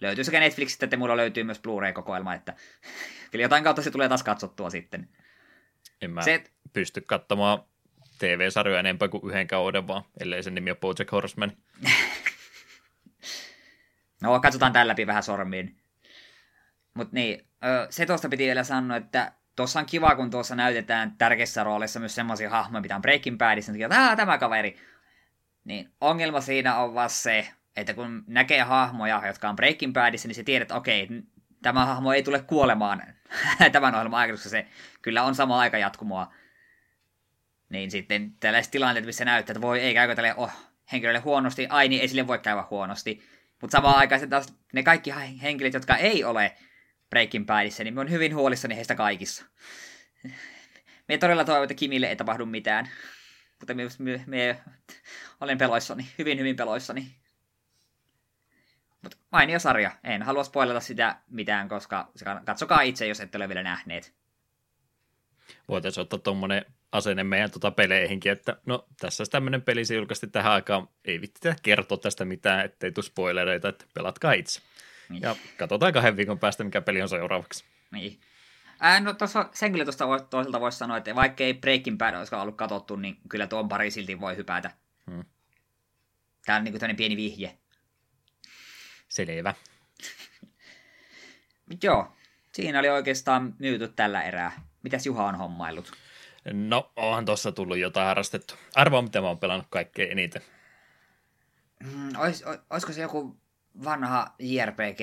Löytyy 0.00 0.24
sekä 0.24 0.40
Netflixistä, 0.40 0.86
että 0.86 0.96
mulla 0.96 1.16
löytyy 1.16 1.44
myös 1.44 1.60
Blu-ray-kokoelma, 1.60 2.34
että 2.34 2.54
kyllä 3.30 3.42
jotain 3.42 3.64
kautta 3.64 3.82
se 3.82 3.90
tulee 3.90 4.08
taas 4.08 4.22
katsottua 4.22 4.70
sitten. 4.70 5.08
En 6.02 6.10
mä 6.10 6.22
se, 6.22 6.44
pysty 6.72 7.00
katsomaan 7.00 7.64
TV-sarjoja 8.20 8.80
enempää 8.80 9.08
kuin 9.08 9.30
yhden 9.30 9.46
kauden 9.46 9.88
vaan, 9.88 10.02
ellei 10.20 10.42
sen 10.42 10.54
nimi 10.54 10.70
ole 10.70 10.78
Bojack 10.80 11.12
Horseman. 11.12 11.52
no, 14.22 14.40
katsotaan 14.40 14.72
tällä 14.72 14.90
läpi 14.90 15.06
vähän 15.06 15.22
sormiin. 15.22 15.76
Mutta 16.94 17.14
niin, 17.14 17.46
se 17.90 18.06
tuosta 18.06 18.28
piti 18.28 18.46
vielä 18.46 18.64
sanoa, 18.64 18.96
että 18.96 19.32
tuossa 19.56 19.80
on 19.80 19.86
kiva, 19.86 20.16
kun 20.16 20.30
tuossa 20.30 20.54
näytetään 20.54 21.14
tärkeissä 21.18 21.64
rooleissa 21.64 22.00
myös 22.00 22.14
semmoisia 22.14 22.50
hahmoja, 22.50 22.82
mitä 22.82 22.96
on 22.96 23.02
Breaking 23.02 23.38
Badissa, 23.38 23.72
niin 23.72 23.84
että 23.84 24.16
tämä 24.16 24.38
kaveri. 24.38 24.76
Niin 25.64 25.92
ongelma 26.00 26.40
siinä 26.40 26.76
on 26.76 26.94
vaan 26.94 27.10
se, 27.10 27.48
että 27.76 27.94
kun 27.94 28.24
näkee 28.26 28.62
hahmoja, 28.62 29.22
jotka 29.26 29.48
on 29.48 29.56
Breaking 29.56 29.92
Badissa, 29.92 30.28
niin 30.28 30.34
se 30.34 30.42
tiedät, 30.42 30.62
että 30.62 30.74
okei, 30.74 31.08
tämä 31.62 31.86
hahmo 31.86 32.12
ei 32.12 32.22
tule 32.22 32.42
kuolemaan 32.42 33.02
tämän 33.72 33.94
ohjelman 33.94 34.20
aikana, 34.20 34.36
koska 34.36 34.48
se 34.48 34.66
kyllä 35.02 35.22
on 35.22 35.34
sama 35.34 35.60
aika 35.60 35.78
jatkumoa. 35.78 36.32
Niin 37.70 37.90
sitten 37.90 38.32
tällaiset 38.40 38.70
tilanteet, 38.70 39.06
missä 39.06 39.24
näyttää, 39.24 39.52
että 39.52 39.60
voi, 39.60 39.80
ei 39.80 39.94
käykö 39.94 40.14
tälle 40.14 40.34
oh, 40.36 40.52
henkilölle 40.92 41.18
huonosti, 41.18 41.66
ai 41.68 41.88
niin, 41.88 42.02
ei 42.02 42.08
sille 42.08 42.26
voi 42.26 42.38
käydä 42.38 42.64
huonosti. 42.70 43.22
Mutta 43.60 43.76
samaan 43.76 43.96
aikaan 43.96 44.28
taas 44.28 44.54
ne 44.72 44.82
kaikki 44.82 45.10
henkilöt, 45.42 45.74
jotka 45.74 45.96
ei 45.96 46.24
ole 46.24 46.56
Breaking 47.10 47.46
Badissa, 47.46 47.84
niin 47.84 47.94
mä 47.94 48.00
oon 48.00 48.10
hyvin 48.10 48.34
huolissani 48.34 48.76
heistä 48.76 48.94
kaikissa. 48.94 49.44
Me 51.08 51.18
todella 51.18 51.44
toivon, 51.44 51.64
että 51.64 51.74
Kimille 51.74 52.06
ei 52.06 52.16
tapahdu 52.16 52.46
mitään. 52.46 52.88
Mutta 53.58 53.74
me, 53.74 53.82
me, 53.98 54.24
me 54.26 54.60
olen 55.40 55.58
peloissani, 55.58 56.06
hyvin 56.18 56.38
hyvin 56.38 56.56
peloissani. 56.56 57.16
Mutta 59.02 59.16
mainio 59.32 59.58
sarja. 59.58 59.90
En 60.04 60.22
halua 60.22 60.44
spoilata 60.44 60.80
sitä 60.80 61.16
mitään, 61.30 61.68
koska 61.68 62.12
katsokaa 62.44 62.80
itse, 62.80 63.06
jos 63.06 63.20
ette 63.20 63.38
ole 63.38 63.48
vielä 63.48 63.62
nähneet. 63.62 64.14
Voitaisiin 65.68 66.02
ottaa 66.02 66.18
tuommoinen 66.18 66.66
asenne 66.92 67.24
meidän 67.24 67.50
tuota 67.50 67.70
peleihinkin, 67.70 68.32
että 68.32 68.56
no 68.66 68.86
tässä 69.00 69.24
tämmöinen 69.30 69.62
peli 69.62 69.84
se 69.84 69.94
julkaisti 69.94 70.26
tähän 70.26 70.52
aikaan, 70.52 70.88
ei 71.04 71.20
vittitä 71.20 71.56
kertoa 71.62 71.98
tästä 71.98 72.24
mitään, 72.24 72.64
ettei 72.64 72.92
tule 72.92 73.04
spoilereita, 73.04 73.68
että 73.68 73.84
pelatkaa 73.94 74.32
itse. 74.32 74.60
Niin. 75.08 75.22
Ja 75.22 75.36
katsotaan 75.56 75.92
kahden 75.92 76.16
viikon 76.16 76.38
päästä, 76.38 76.64
mikä 76.64 76.80
peli 76.80 77.02
on 77.02 77.08
seuraavaksi. 77.08 77.64
Niin. 77.90 78.20
Ää, 78.80 79.00
no 79.00 79.14
tossa, 79.14 79.48
sen 79.52 79.72
kyllä 79.72 79.84
tuosta 79.84 80.20
toiselta 80.30 80.60
voisi 80.60 80.78
sanoa, 80.78 80.96
että 80.96 81.14
vaikka 81.14 81.44
ei 81.44 81.54
Breaking 81.54 81.98
Bad 81.98 82.14
olisi 82.14 82.34
ollut 82.34 82.56
katsottu, 82.56 82.96
niin 82.96 83.16
kyllä 83.28 83.46
tuon 83.46 83.68
pari 83.68 83.90
silti 83.90 84.20
voi 84.20 84.36
hypätä. 84.36 84.70
Hmm. 85.10 85.24
Tämä 86.46 86.58
on 86.58 86.64
niin 86.64 86.78
kuin 86.78 86.96
pieni 86.96 87.16
vihje. 87.16 87.58
Selvä. 89.08 89.54
Joo, 91.82 92.12
siinä 92.52 92.78
oli 92.78 92.88
oikeastaan 92.88 93.54
myyty 93.58 93.88
tällä 93.88 94.22
erää. 94.22 94.52
Mitäs 94.82 95.06
Juha 95.06 95.24
on 95.24 95.34
hommaillut? 95.34 95.92
No, 96.44 96.92
onhan 96.96 97.24
tuossa 97.24 97.52
tullut 97.52 97.78
jotain 97.78 98.06
harrastettu. 98.06 98.54
Arvoa, 98.74 99.02
mitä 99.02 99.20
mä 99.20 99.26
oon 99.26 99.38
pelannut 99.38 99.66
kaikkein 99.70 100.12
eniten. 100.12 100.42
Mm, 101.84 102.16
ois, 102.18 102.44
olisiko 102.70 102.92
se 102.92 103.00
joku 103.00 103.36
vanha 103.84 104.34
JRPG 104.38 105.00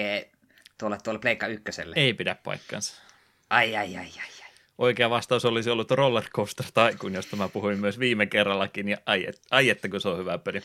tuolle, 0.78 0.97
tuolle 1.04 1.19
Pleikka 1.19 1.47
ykköselle? 1.47 1.95
Ei 1.97 2.13
pidä 2.13 2.36
paikkansa. 2.36 3.02
Ai, 3.50 3.76
ai, 3.76 3.97
ai, 3.97 4.06
ai, 4.06 4.21
ai. 4.21 4.47
Oikea 4.78 5.10
vastaus 5.10 5.45
olisi 5.45 5.69
ollut 5.69 5.91
Roller 5.91 6.23
Coaster 6.30 6.65
Tycoon, 6.65 7.13
josta 7.13 7.36
mä 7.36 7.50
puhuin 7.50 7.80
myös 7.80 8.00
viime 8.00 8.26
kerrallakin, 8.26 8.89
ja 8.89 8.97
ai, 9.06 9.26
et, 9.28 9.41
ai 9.52 9.69
että 9.69 9.89
kun 9.89 10.02
se 10.02 10.10
on 10.10 10.17
hyvä 10.17 10.38
peli. 10.38 10.62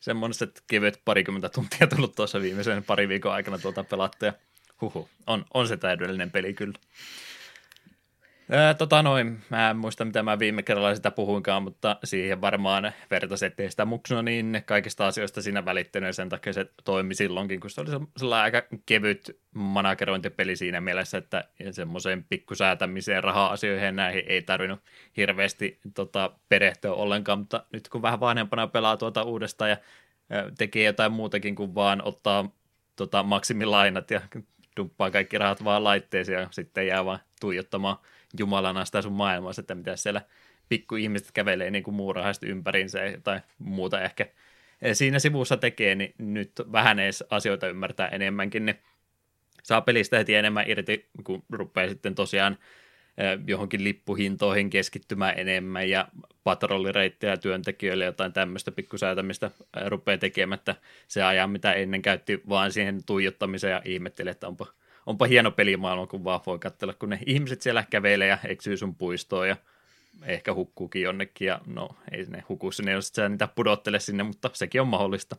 Semmoiset 0.00 0.62
kevyet 0.66 1.00
parikymmentä 1.04 1.48
tuntia 1.48 1.86
tullut 1.86 2.14
tuossa 2.14 2.40
viimeisen 2.40 2.84
pari 2.84 3.08
viikon 3.08 3.32
aikana 3.32 3.58
tuota 3.58 3.84
pelattua, 3.84 4.26
ja 4.26 4.32
huhu, 4.80 5.08
on, 5.26 5.44
on 5.54 5.68
se 5.68 5.76
täydellinen 5.76 6.30
peli 6.30 6.54
kyllä. 6.54 6.78
Ää, 8.50 8.74
tota 8.74 9.02
noin, 9.02 9.40
mä 9.50 9.70
en 9.70 9.76
muista 9.76 10.04
mitä 10.04 10.22
mä 10.22 10.38
viime 10.38 10.62
kerralla 10.62 10.94
sitä 10.94 11.10
puhuinkaan, 11.10 11.62
mutta 11.62 11.96
siihen 12.04 12.40
varmaan 12.40 12.92
vertaisin, 13.10 13.46
ettei 13.46 13.70
sitä 13.70 13.84
muksuna 13.84 14.22
niin 14.22 14.62
kaikista 14.66 15.06
asioista 15.06 15.42
siinä 15.42 15.64
välittänyt 15.64 16.16
sen 16.16 16.28
takia 16.28 16.52
se 16.52 16.66
toimi 16.84 17.14
silloinkin, 17.14 17.60
kun 17.60 17.70
se 17.70 17.80
oli 17.80 17.90
sellainen 18.16 18.44
aika 18.44 18.68
kevyt 18.86 19.38
managerointipeli 19.54 20.56
siinä 20.56 20.80
mielessä, 20.80 21.18
että 21.18 21.44
semmoiseen 21.70 22.24
pikkusäätämiseen 22.24 23.24
raha-asioihin 23.24 23.96
näihin 23.96 24.24
ei 24.26 24.42
tarvinnut 24.42 24.80
hirveästi 25.16 25.80
tota, 25.94 26.30
perehtyä 26.48 26.92
ollenkaan, 26.92 27.38
mutta 27.38 27.64
nyt 27.72 27.88
kun 27.88 28.02
vähän 28.02 28.20
vanhempana 28.20 28.66
pelaa 28.66 28.96
tuota 28.96 29.22
uudestaan 29.22 29.70
ja 29.70 29.76
tekee 30.58 30.84
jotain 30.84 31.12
muutakin 31.12 31.54
kuin 31.54 31.74
vaan 31.74 32.02
ottaa 32.04 32.50
tota, 32.96 33.22
maksimilainat 33.22 34.10
ja 34.10 34.20
dumppaa 34.76 35.10
kaikki 35.10 35.38
rahat 35.38 35.64
vaan 35.64 35.84
laitteeseen 35.84 36.40
ja 36.40 36.48
sitten 36.50 36.86
jää 36.86 37.04
vaan 37.04 37.18
tuijottamaan– 37.40 37.96
jumalana 38.38 38.84
sitä 38.84 39.02
sun 39.02 39.12
maailmassa, 39.12 39.60
että 39.60 39.74
mitä 39.74 39.96
siellä 39.96 40.22
pikkuihmiset 40.68 41.32
kävelee 41.32 41.70
niin 41.70 41.84
kuin 41.84 41.94
muurahaisesti 41.94 42.46
ympäriinsä 42.46 42.98
tai 43.22 43.40
muuta 43.58 44.02
ehkä 44.02 44.26
siinä 44.92 45.18
sivussa 45.18 45.56
tekee, 45.56 45.94
niin 45.94 46.14
nyt 46.18 46.52
vähän 46.72 46.98
edes 46.98 47.24
asioita 47.30 47.68
ymmärtää 47.68 48.08
enemmänkin, 48.08 48.66
niin 48.66 48.78
saa 49.62 49.80
pelistä 49.80 50.18
heti 50.18 50.34
enemmän 50.34 50.70
irti, 50.70 51.08
kun 51.24 51.42
rupeaa 51.50 51.88
sitten 51.88 52.14
tosiaan 52.14 52.58
johonkin 53.46 53.84
lippuhintoihin 53.84 54.70
keskittymään 54.70 55.38
enemmän 55.38 55.88
ja 55.88 56.08
patrollireittejä 56.44 57.36
työntekijöille 57.36 58.04
jotain 58.04 58.32
tämmöistä 58.32 58.72
pikkusäätämistä 58.72 59.50
rupeaa 59.86 60.18
tekemättä 60.18 60.74
se 61.08 61.22
ajan, 61.22 61.50
mitä 61.50 61.72
ennen 61.72 62.02
käytti 62.02 62.42
vaan 62.48 62.72
siihen 62.72 63.04
tuijottamiseen 63.06 63.70
ja 63.70 63.82
ihmetteli, 63.84 64.30
että 64.30 64.48
onpa 64.48 64.66
onpa 65.06 65.26
hieno 65.26 65.50
pelimaailma, 65.50 66.06
kun 66.06 66.24
vaan 66.24 66.40
voi 66.46 66.58
katsella, 66.58 66.94
kun 66.94 67.10
ne 67.10 67.18
ihmiset 67.26 67.62
siellä 67.62 67.84
kävelee 67.90 68.28
ja 68.28 68.38
eksyy 68.44 68.76
sun 68.76 68.94
puistoon 68.94 69.48
ja 69.48 69.56
ehkä 70.22 70.54
hukkuukin 70.54 71.02
jonnekin 71.02 71.46
ja 71.46 71.60
no 71.66 71.88
ei 72.12 72.24
ne 72.24 72.44
huku 72.48 72.72
sinne, 72.72 72.92
jos 72.92 73.08
sä 73.08 73.28
niitä 73.28 73.48
pudottele 73.48 74.00
sinne, 74.00 74.22
mutta 74.22 74.50
sekin 74.52 74.80
on 74.80 74.88
mahdollista. 74.88 75.36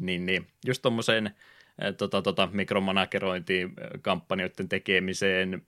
Niin, 0.00 0.26
niin. 0.26 0.46
just 0.66 0.82
tuommoiseen 0.82 1.26
eh, 1.26 1.94
tota, 1.96 2.22
tota, 2.22 2.48
mikromanagerointiin, 2.52 3.72
kampanjoiden 4.02 4.68
tekemiseen, 4.68 5.66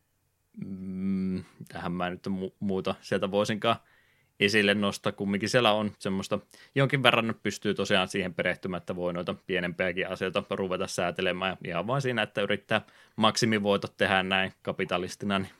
mm, 0.67 1.45
tähän 1.69 1.93
mä 1.93 2.11
nyt 2.11 2.27
mu- 2.27 2.55
muuta 2.61 2.95
sieltä 3.01 3.31
voisinkaan 3.31 3.77
esille 4.41 4.75
nosta. 4.75 5.13
Kumminkin 5.13 5.49
siellä 5.49 5.73
on 5.73 5.93
semmoista, 5.99 6.39
jonkin 6.75 7.03
verran 7.03 7.35
pystyy 7.43 7.75
tosiaan 7.75 8.09
siihen 8.09 8.35
perehtymään, 8.35 8.81
että 8.81 8.97
voi 8.97 9.13
noita 9.13 9.35
pienempiäkin 9.47 10.09
asioita 10.09 10.45
ruveta 10.51 10.87
säätelemään. 10.87 11.57
Ihan 11.67 11.87
vain 11.87 12.03
siinä, 12.03 12.23
että 12.23 12.43
yrittää 12.43 12.81
maksimivoitot 13.17 13.97
tehdä 13.97 14.23
näin 14.23 14.53
kapitalistina, 14.63 15.39
niin 15.39 15.51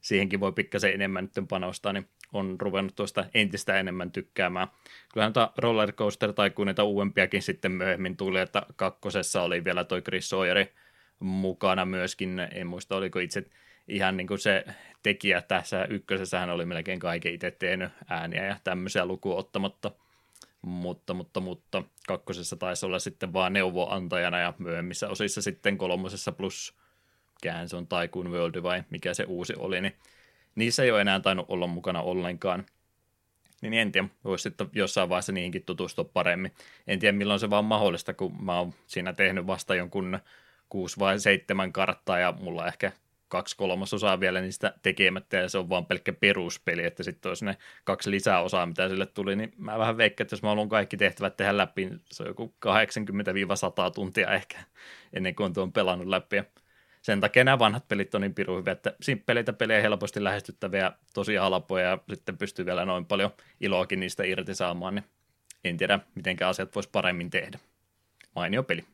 siihenkin 0.00 0.40
voi 0.40 0.52
pikkasen 0.52 0.94
enemmän 0.94 1.24
nyt 1.36 1.48
panostaa, 1.48 1.92
niin 1.92 2.08
on 2.32 2.56
ruvennut 2.60 2.96
tuosta 2.96 3.24
entistä 3.34 3.80
enemmän 3.80 4.10
tykkäämään. 4.10 4.68
Kyllähän 5.12 5.32
tuota 5.32 5.52
Roller 5.58 5.92
Coaster 5.92 6.32
tai 6.32 6.50
kun 6.50 6.66
niitä 6.66 6.84
uudempiakin 6.84 7.42
sitten 7.42 7.72
myöhemmin 7.72 8.16
tuli, 8.16 8.40
että 8.40 8.66
kakkosessa 8.76 9.42
oli 9.42 9.64
vielä 9.64 9.84
toi 9.84 10.02
Chris 10.02 10.28
Sawyeri 10.28 10.72
mukana 11.20 11.84
myöskin, 11.84 12.38
en 12.54 12.66
muista 12.66 12.96
oliko 12.96 13.18
itse 13.18 13.44
ihan 13.88 14.16
niin 14.16 14.26
kuin 14.26 14.38
se 14.38 14.64
tekijä 15.02 15.42
tässä 15.42 15.84
ykkösessähän 15.84 16.50
oli 16.50 16.66
melkein 16.66 16.98
kaiken 16.98 17.34
itse 17.34 17.50
tehnyt 17.50 17.92
ääniä 18.08 18.46
ja 18.46 18.56
tämmöisiä 18.64 19.06
lukuun 19.06 19.38
ottamatta. 19.38 19.90
Mutta, 20.62 21.14
mutta, 21.14 21.40
mutta 21.40 21.82
kakkosessa 22.06 22.56
taisi 22.56 22.86
olla 22.86 22.98
sitten 22.98 23.32
vaan 23.32 23.52
neuvoantajana 23.52 24.38
ja 24.38 24.54
myöhemmissä 24.58 25.08
osissa 25.08 25.42
sitten 25.42 25.78
kolmosessa 25.78 26.32
plus 26.32 26.80
mikähän 27.42 27.68
se 27.68 27.76
on 27.76 27.86
Taikun 27.86 28.30
World 28.32 28.62
vai 28.62 28.84
mikä 28.90 29.14
se 29.14 29.24
uusi 29.24 29.54
oli, 29.56 29.80
niin 29.80 29.96
niissä 30.54 30.82
ei 30.82 30.90
ole 30.90 31.00
enää 31.00 31.20
tainnut 31.20 31.46
olla 31.48 31.66
mukana 31.66 32.02
ollenkaan. 32.02 32.66
Niin 33.62 33.74
en 33.74 33.92
tiedä, 33.92 34.08
voisi 34.24 34.42
sitten 34.42 34.70
jossain 34.72 35.08
vaiheessa 35.08 35.32
niihinkin 35.32 35.64
tutustua 35.64 36.04
paremmin. 36.04 36.52
En 36.86 36.98
tiedä 36.98 37.18
milloin 37.18 37.40
se 37.40 37.50
vaan 37.50 37.64
mahdollista, 37.64 38.14
kun 38.14 38.44
mä 38.44 38.58
oon 38.58 38.74
siinä 38.86 39.12
tehnyt 39.12 39.46
vasta 39.46 39.74
jonkun 39.74 40.18
kuusi 40.68 40.98
vai 40.98 41.18
seitsemän 41.18 41.72
karttaa 41.72 42.18
ja 42.18 42.34
mulla 42.40 42.66
ehkä 42.66 42.92
kaksi 43.30 43.56
kolmasosaa 43.56 44.20
vielä 44.20 44.40
niistä 44.40 44.74
tekemättä 44.82 45.36
ja 45.36 45.48
se 45.48 45.58
on 45.58 45.68
vaan 45.68 45.86
pelkkä 45.86 46.12
peruspeli, 46.12 46.84
että 46.84 47.02
sitten 47.02 47.30
olisi 47.30 47.44
ne 47.44 47.56
kaksi 47.84 48.10
lisäosaa, 48.10 48.66
mitä 48.66 48.88
sille 48.88 49.06
tuli, 49.06 49.36
niin 49.36 49.52
mä 49.56 49.78
vähän 49.78 49.96
veikkaan, 49.96 50.24
että 50.24 50.34
jos 50.34 50.42
mä 50.42 50.48
haluan 50.48 50.68
kaikki 50.68 50.96
tehtävät 50.96 51.36
tehdä 51.36 51.56
läpi, 51.56 51.84
niin 51.84 52.00
se 52.10 52.22
on 52.22 52.28
joku 52.28 52.54
80-100 52.66 52.70
tuntia 53.94 54.30
ehkä 54.30 54.58
ennen 55.12 55.34
kuin 55.34 55.44
on 55.44 55.52
tuon 55.52 55.72
pelannut 55.72 56.08
läpi. 56.08 56.36
Ja 56.36 56.44
sen 57.02 57.20
takia 57.20 57.44
nämä 57.44 57.58
vanhat 57.58 57.88
pelit 57.88 58.14
on 58.14 58.20
niin 58.20 58.34
pirun 58.34 58.58
hyviä, 58.58 58.72
että 58.72 58.94
simppeleitä 59.02 59.52
pelejä 59.52 59.80
helposti 59.80 60.24
lähestyttäviä, 60.24 60.92
tosi 61.14 61.34
halpoja 61.34 61.84
ja 61.84 61.98
sitten 62.14 62.38
pystyy 62.38 62.66
vielä 62.66 62.84
noin 62.84 63.06
paljon 63.06 63.30
iloakin 63.60 64.00
niistä 64.00 64.24
irti 64.24 64.54
saamaan, 64.54 64.94
niin 64.94 65.04
en 65.64 65.76
tiedä, 65.76 65.98
miten 66.14 66.36
asiat 66.46 66.74
voisi 66.74 66.88
paremmin 66.92 67.30
tehdä. 67.30 67.58
Mainio 68.34 68.62
peli. 68.62 68.84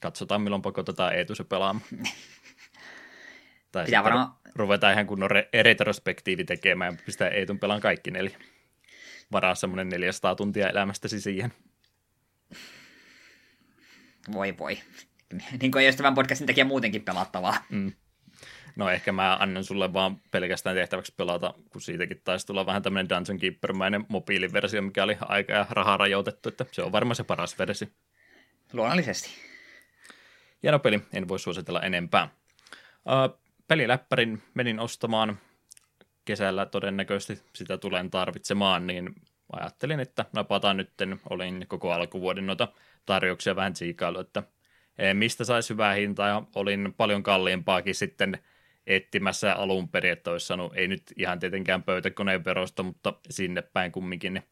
Katsotaan, 0.00 0.40
milloin 0.40 0.62
pakotetaan 0.62 1.14
Eetu 1.14 1.34
se 1.34 1.44
pelaamaan. 1.44 1.86
tai 3.76 3.84
Pitää 3.84 4.04
varmaan... 4.04 4.32
ruvetaan 4.54 4.92
ihan 4.92 5.06
kunnon 5.06 5.30
re- 5.30 5.62
retrospektiivi 5.62 6.44
tekemään 6.44 6.94
ja 6.94 6.98
pistää 7.06 7.28
Eetun 7.28 7.58
pelaan 7.58 7.80
kaikki 7.80 8.10
neljä. 8.10 8.38
Varaa 9.32 9.54
semmoinen 9.54 9.88
400 9.88 10.34
tuntia 10.34 10.68
elämästäsi 10.68 11.20
siihen. 11.20 11.52
Voi 14.32 14.58
voi. 14.58 14.78
niin 15.60 15.72
kuin 15.72 15.80
ei 15.80 15.86
olisi 15.86 15.98
tämän 15.98 16.14
podcastin 16.14 16.46
tekijä 16.46 16.64
muutenkin 16.64 17.02
pelattavaa. 17.02 17.56
Mm. 17.70 17.92
No 18.76 18.90
ehkä 18.90 19.12
mä 19.12 19.36
annan 19.40 19.64
sulle 19.64 19.92
vaan 19.92 20.20
pelkästään 20.30 20.76
tehtäväksi 20.76 21.14
pelata, 21.16 21.54
kun 21.70 21.80
siitäkin 21.80 22.20
taisi 22.24 22.46
tulla 22.46 22.66
vähän 22.66 22.82
tämmöinen 22.82 23.08
Dungeon 23.08 23.38
Keeper-mäinen 23.38 24.04
mobiiliversio, 24.08 24.82
mikä 24.82 25.04
oli 25.04 25.16
aika 25.20 25.52
ja 25.52 25.66
rahaa 25.70 25.96
rajoitettu, 25.96 26.48
että 26.48 26.66
se 26.72 26.82
on 26.82 26.92
varmaan 26.92 27.16
se 27.16 27.24
paras 27.24 27.58
versio. 27.58 27.88
Luonnollisesti. 28.72 29.30
Hieno 30.62 30.78
peli, 30.78 31.00
en 31.12 31.28
voi 31.28 31.38
suositella 31.38 31.82
enempää. 31.82 32.28
Uh, 33.06 33.45
peliläppärin 33.68 34.42
menin 34.54 34.80
ostamaan. 34.80 35.38
Kesällä 36.24 36.66
todennäköisesti 36.66 37.44
sitä 37.54 37.78
tulen 37.78 38.10
tarvitsemaan, 38.10 38.86
niin 38.86 39.14
ajattelin, 39.52 40.00
että 40.00 40.24
napataan 40.32 40.76
nytten, 40.76 41.20
olin 41.30 41.64
koko 41.68 41.92
alkuvuoden 41.92 42.46
noita 42.46 42.68
tarjouksia 43.06 43.56
vähän 43.56 43.72
tsiikailu, 43.72 44.20
että 44.20 44.42
Eh, 44.98 45.14
mistä 45.14 45.44
saisi 45.44 45.70
hyvää 45.70 45.94
hintaa. 45.94 46.28
Ja 46.28 46.42
olin 46.54 46.94
paljon 46.96 47.22
kalliimpaakin 47.22 47.94
sitten 47.94 48.38
etsimässä 48.86 49.54
alun 49.54 49.88
perin, 49.88 50.12
että 50.12 50.30
olisi 50.30 50.46
sanonut, 50.46 50.76
ei 50.76 50.88
nyt 50.88 51.02
ihan 51.16 51.38
tietenkään 51.38 51.82
pöytäkoneen 51.82 52.44
verosta, 52.44 52.82
mutta 52.82 53.12
sinne 53.30 53.62
päin 53.62 53.92
kumminkin, 53.92 54.34
niin 54.34 54.44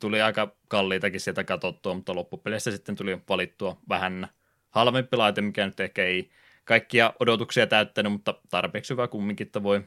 tuli 0.00 0.22
aika 0.22 0.56
kalliitakin 0.68 1.20
sieltä 1.20 1.44
katsottua, 1.44 1.94
mutta 1.94 2.14
loppupeleissä 2.14 2.70
sitten 2.70 2.96
tuli 2.96 3.18
valittua 3.28 3.80
vähän 3.88 4.28
halvempi 4.70 5.16
laite, 5.16 5.40
mikä 5.40 5.66
nyt 5.66 5.80
ehkä 5.80 6.04
ei 6.04 6.30
kaikkia 6.66 7.12
odotuksia 7.20 7.66
täyttänyt, 7.66 8.12
mutta 8.12 8.34
tarpeeksi 8.50 8.92
hyvä 8.92 9.08
kumminkin, 9.08 9.46
että 9.46 9.62
voi 9.62 9.82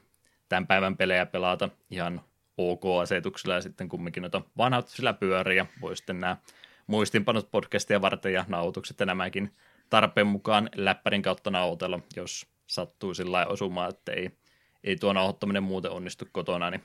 tämän 0.49 0.67
päivän 0.67 0.97
pelejä 0.97 1.25
pelata 1.25 1.69
ihan 1.91 2.21
OK-asetuksilla 2.57 3.55
ja 3.55 3.61
sitten 3.61 3.89
kumminkin 3.89 4.21
noita 4.21 4.41
vanhat 4.57 4.87
sillä 4.87 5.13
pyörii 5.13 5.57
ja 5.57 5.65
voi 5.81 5.97
sitten 5.97 6.19
nämä 6.19 6.37
muistinpanot 6.87 7.51
podcastia 7.51 8.01
varten 8.01 8.33
ja 8.33 8.45
nauhoitukset 8.47 8.99
ja 8.99 9.05
nämäkin 9.05 9.55
tarpeen 9.89 10.27
mukaan 10.27 10.69
läppärin 10.75 11.21
kautta 11.21 11.51
nauhoitella, 11.51 11.99
jos 12.15 12.47
sattuu 12.67 13.13
sillä 13.13 13.45
osumaan, 13.45 13.89
että 13.89 14.11
ei, 14.11 14.31
ei 14.83 14.95
tuo 14.95 15.13
nauhoittaminen 15.13 15.63
muuten 15.63 15.91
onnistu 15.91 16.25
kotona, 16.31 16.69
niin 16.69 16.83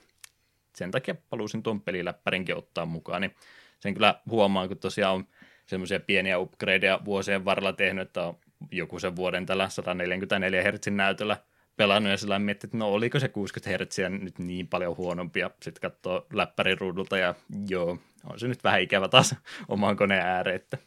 sen 0.75 0.91
takia 0.91 1.15
palusin 1.29 1.63
tuon 1.63 1.81
peliläppärinkin 1.81 2.57
ottaa 2.57 2.85
mukaan, 2.85 3.21
niin 3.21 3.35
sen 3.79 3.93
kyllä 3.93 4.15
huomaan, 4.29 4.67
kun 4.67 4.77
tosiaan 4.77 5.15
on 5.15 5.27
semmoisia 5.65 5.99
pieniä 5.99 6.39
upgradeja 6.39 6.99
vuosien 7.05 7.45
varrella 7.45 7.73
tehnyt, 7.73 8.07
että 8.07 8.23
on 8.23 8.37
joku 8.71 8.99
sen 8.99 9.15
vuoden 9.15 9.45
tällä 9.45 9.69
144 9.69 10.63
Hz 10.63 10.87
näytöllä 10.87 11.37
pelannut 11.77 12.11
ja 12.11 12.17
sillä 12.17 12.39
miettii, 12.39 12.67
että 12.67 12.77
no 12.77 12.87
oliko 12.87 13.19
se 13.19 13.27
60 13.27 13.85
Hz 13.85 13.99
nyt 14.09 14.39
niin 14.39 14.67
paljon 14.67 14.97
huonompi 14.97 15.39
ja 15.39 15.51
sitten 15.61 15.81
katsoo 15.81 16.27
läppärin 16.33 16.77
ruudulta 16.77 17.17
ja 17.17 17.35
joo, 17.69 17.97
on 18.23 18.39
se 18.39 18.47
nyt 18.47 18.63
vähän 18.63 18.81
ikävä 18.81 19.07
taas 19.07 19.35
oman 19.67 19.97
koneen 19.97 20.25
ääreen, 20.25 20.55
että 20.55 20.77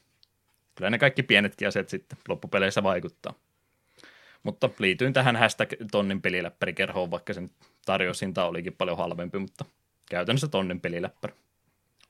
kyllä 0.74 0.90
ne 0.90 0.98
kaikki 0.98 1.22
pienetkin 1.22 1.68
asiat 1.68 1.88
sitten 1.88 2.18
loppupeleissä 2.28 2.82
vaikuttaa. 2.82 3.34
Mutta 4.42 4.70
liityin 4.78 5.12
tähän 5.12 5.36
hashtag 5.36 5.72
tonnin 5.92 6.22
peliläppärikerhoon, 6.22 7.10
vaikka 7.10 7.32
sen 7.32 7.50
tarjoushinta 7.86 8.44
olikin 8.44 8.72
paljon 8.72 8.98
halvempi, 8.98 9.38
mutta 9.38 9.64
käytännössä 10.10 10.48
tonnin 10.48 10.80
peliläppäri. 10.80 11.34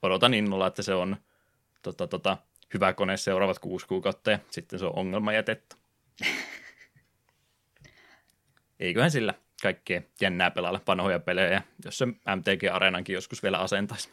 Odotan 0.01 0.33
innolla, 0.33 0.67
että 0.67 0.81
se 0.81 0.93
on 0.93 1.17
tota, 1.81 2.07
tota, 2.07 2.37
hyvä 2.73 2.93
kone 2.93 3.17
seuraavat 3.17 3.59
kuusi 3.59 3.87
kuukautta 3.87 4.31
ja 4.31 4.39
sitten 4.51 4.79
se 4.79 4.85
on 4.85 4.95
ongelma 4.95 5.33
jätetty. 5.33 5.75
Eiköhän 8.79 9.11
sillä 9.11 9.33
kaikkea 9.61 10.01
jännää 10.21 10.51
pelailla 10.51 10.81
vanhoja 10.87 11.19
pelejä, 11.19 11.61
jos 11.85 11.97
se 11.97 12.05
MTG-areenankin 12.05 13.13
joskus 13.13 13.43
vielä 13.43 13.57
asentaisi. 13.57 14.09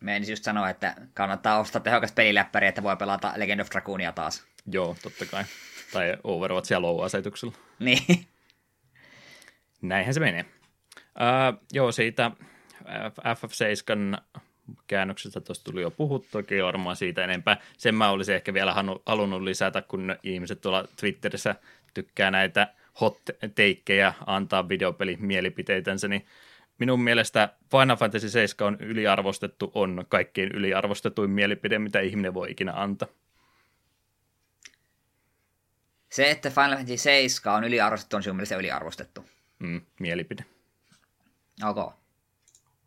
Meidän 0.00 0.28
just 0.28 0.44
sanoa, 0.44 0.70
että 0.70 0.94
kannattaa 1.14 1.58
ostaa 1.58 1.80
tehokas 1.80 2.12
peliläppäri, 2.12 2.66
että 2.66 2.82
voi 2.82 2.96
pelata 2.96 3.32
Legend 3.36 3.60
of 3.60 3.70
Dragoonia 3.70 4.12
taas. 4.12 4.46
Joo, 4.66 4.96
totta 5.02 5.26
kai. 5.26 5.44
Tai 5.92 6.16
Overwatchia 6.24 6.82
low-asetuksella. 6.82 7.54
Niin. 7.78 8.26
Näinhän 9.82 10.14
se 10.14 10.20
menee. 10.20 10.44
Uh, 10.98 11.66
joo, 11.72 11.92
siitä 11.92 12.30
FF7 13.20 14.22
käännöksestä 14.86 15.40
tuosta 15.40 15.70
tuli 15.70 15.82
jo 15.82 15.90
puhuttuakin 15.90 16.64
varmaan 16.64 16.96
siitä 16.96 17.24
enempää. 17.24 17.56
Sen 17.78 17.94
mä 17.94 18.10
olisin 18.10 18.34
ehkä 18.34 18.54
vielä 18.54 18.74
halunnut 19.06 19.42
lisätä, 19.42 19.82
kun 19.82 20.16
ihmiset 20.22 20.60
tuolla 20.60 20.88
Twitterissä 21.00 21.54
tykkää 21.94 22.30
näitä 22.30 22.74
hot 23.00 23.20
teikkejä 23.54 24.14
antaa 24.26 24.68
videopeli 24.68 25.16
mielipiteitänsä, 25.20 26.08
niin 26.08 26.26
minun 26.78 27.00
mielestä 27.00 27.48
Final 27.70 27.96
Fantasy 27.96 28.28
7 28.28 28.74
on 28.74 28.80
yliarvostettu, 28.80 29.70
on 29.74 30.04
kaikkein 30.08 30.52
yliarvostetuin 30.52 31.30
mielipide, 31.30 31.78
mitä 31.78 32.00
ihminen 32.00 32.34
voi 32.34 32.50
ikinä 32.50 32.72
antaa. 32.72 33.08
Se, 36.10 36.30
että 36.30 36.50
Final 36.50 36.76
Fantasy 36.76 36.96
7 36.96 37.56
on 37.56 37.64
yliarvostettu, 37.64 38.16
on 38.16 38.22
sinun 38.22 38.36
mielestä 38.36 38.56
yliarvostettu. 38.56 39.24
Mm, 39.58 39.80
mielipide. 40.00 40.44
Ok. 41.64 41.94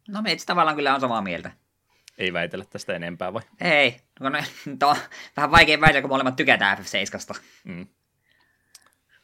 No 0.07 0.21
me 0.21 0.37
tavallaan 0.45 0.75
kyllä 0.75 0.95
on 0.95 1.01
samaa 1.01 1.21
mieltä. 1.21 1.51
Ei 2.17 2.33
väitellä 2.33 2.65
tästä 2.65 2.93
enempää 2.93 3.33
vai? 3.33 3.41
Ei. 3.61 3.97
No, 4.19 4.29
no, 4.29 4.39
on 4.83 4.95
vähän 5.37 5.51
vaikea 5.51 5.81
väitellä, 5.81 6.01
kun 6.01 6.09
molemmat 6.09 6.35
tykätään 6.35 6.77
F7. 6.77 7.39
Mm. 7.63 7.87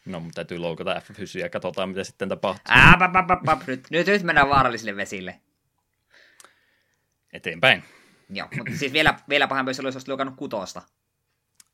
No, 0.06 0.20
mutta 0.20 0.36
täytyy 0.36 0.58
loukata 0.58 1.02
f 1.02 1.36
ja 1.36 1.50
katsotaan, 1.50 1.90
mitä 1.90 2.04
sitten 2.04 2.30
tapahtuu. 2.30 2.64
Ää, 2.70 2.98
pap, 3.00 3.28
pap, 3.28 3.44
pap. 3.46 3.68
Nyt, 3.68 3.88
nyt, 3.90 4.08
nyt 4.08 4.24
mennään 4.24 4.50
vaarallisille 4.50 4.96
vesille. 4.96 5.42
Eteenpäin. 7.34 7.84
Joo, 8.30 8.48
mutta 8.58 8.74
siis 8.76 8.94
vielä, 8.94 9.20
vielä 9.30 9.48
pahempi, 9.48 9.70
jos 9.70 9.80
olisi 9.80 10.10
loukannut 10.10 10.36
kutosta. 10.36 10.82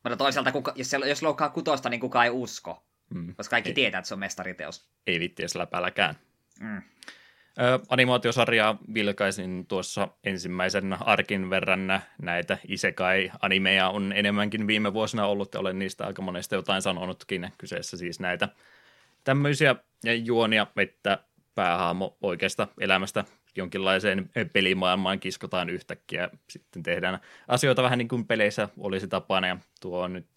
Mutta 0.03 0.17
toisaalta, 0.17 0.51
kuka, 0.51 0.73
jos, 0.75 0.91
jos 1.05 1.23
loukkaa 1.23 1.49
kutosta, 1.49 1.89
niin 1.89 1.99
kukaan 1.99 2.25
ei 2.25 2.31
usko. 2.31 2.85
Mm. 3.09 3.35
Koska 3.35 3.49
kaikki 3.49 3.69
ei. 3.69 3.73
tietää, 3.73 3.99
että 3.99 4.07
se 4.07 4.13
on 4.13 4.19
mestariteos. 4.19 4.89
Ei 5.07 5.19
vitti 5.19 5.43
edes 5.43 5.55
läpälläkään. 5.55 6.15
Mm 6.59 6.81
animaatiosarjaa 7.89 8.77
vilkaisin 8.93 9.65
tuossa 9.67 10.07
ensimmäisen 10.23 10.97
arkin 10.99 11.49
verran 11.49 12.01
näitä 12.21 12.57
isekai-animeja 12.67 13.89
on 13.89 14.13
enemmänkin 14.15 14.67
viime 14.67 14.93
vuosina 14.93 15.25
ollut 15.25 15.53
ja 15.53 15.59
olen 15.59 15.79
niistä 15.79 16.05
aika 16.05 16.21
monesta 16.21 16.55
jotain 16.55 16.81
sanonutkin. 16.81 17.51
Kyseessä 17.57 17.97
siis 17.97 18.19
näitä 18.19 18.49
tämmöisiä 19.23 19.75
juonia, 20.23 20.67
että 20.77 21.19
päähaamo 21.55 22.17
oikeasta 22.21 22.67
elämästä 22.79 23.25
jonkinlaiseen 23.55 24.29
pelimaailmaan 24.53 25.19
kiskotaan 25.19 25.69
yhtäkkiä. 25.69 26.29
Sitten 26.49 26.83
tehdään 26.83 27.19
asioita 27.47 27.83
vähän 27.83 27.97
niin 27.97 28.07
kuin 28.07 28.27
peleissä 28.27 28.69
olisi 28.77 29.07
tapana 29.07 29.47
ja 29.47 29.57
tuo 29.81 30.01
on 30.01 30.13
nyt 30.13 30.27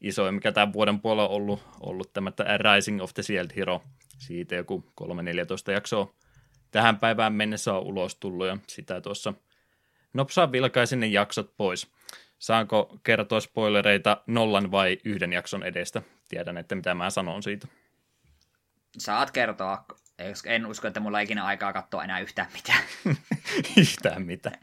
iso, 0.00 0.32
mikä 0.32 0.52
tämän 0.52 0.72
vuoden 0.72 1.00
puolella 1.00 1.28
on 1.28 1.34
ollut, 1.34 1.62
ollut 1.80 2.12
tämä 2.12 2.32
Rising 2.74 3.02
of 3.02 3.14
the 3.14 3.22
Shield 3.22 3.50
Hero. 3.56 3.82
Siitä 4.18 4.54
joku 4.54 4.92
3-14 5.00 5.06
jaksoa 5.72 6.14
tähän 6.72 6.98
päivään 6.98 7.32
mennessä 7.32 7.74
on 7.74 7.82
ulos 7.82 8.16
tullut 8.16 8.46
ja 8.46 8.58
sitä 8.66 9.00
tuossa 9.00 9.34
nopsaan 10.14 10.52
vilkaisin 10.52 11.00
ne 11.00 11.06
jaksot 11.06 11.56
pois. 11.56 11.92
Saanko 12.38 12.98
kertoa 13.02 13.40
spoilereita 13.40 14.22
nollan 14.26 14.70
vai 14.70 14.98
yhden 15.04 15.32
jakson 15.32 15.62
edestä? 15.62 16.02
Tiedän, 16.28 16.58
että 16.58 16.74
mitä 16.74 16.94
mä 16.94 17.10
sanon 17.10 17.42
siitä. 17.42 17.68
Saat 18.98 19.30
kertoa. 19.30 19.84
En 20.46 20.66
usko, 20.66 20.88
että 20.88 21.00
mulla 21.00 21.18
on 21.18 21.24
ikinä 21.24 21.44
aikaa 21.44 21.72
katsoa 21.72 22.04
enää 22.04 22.20
yhtään 22.20 22.48
mitään. 22.52 22.82
yhtään 23.76 24.22
mitään. 24.22 24.58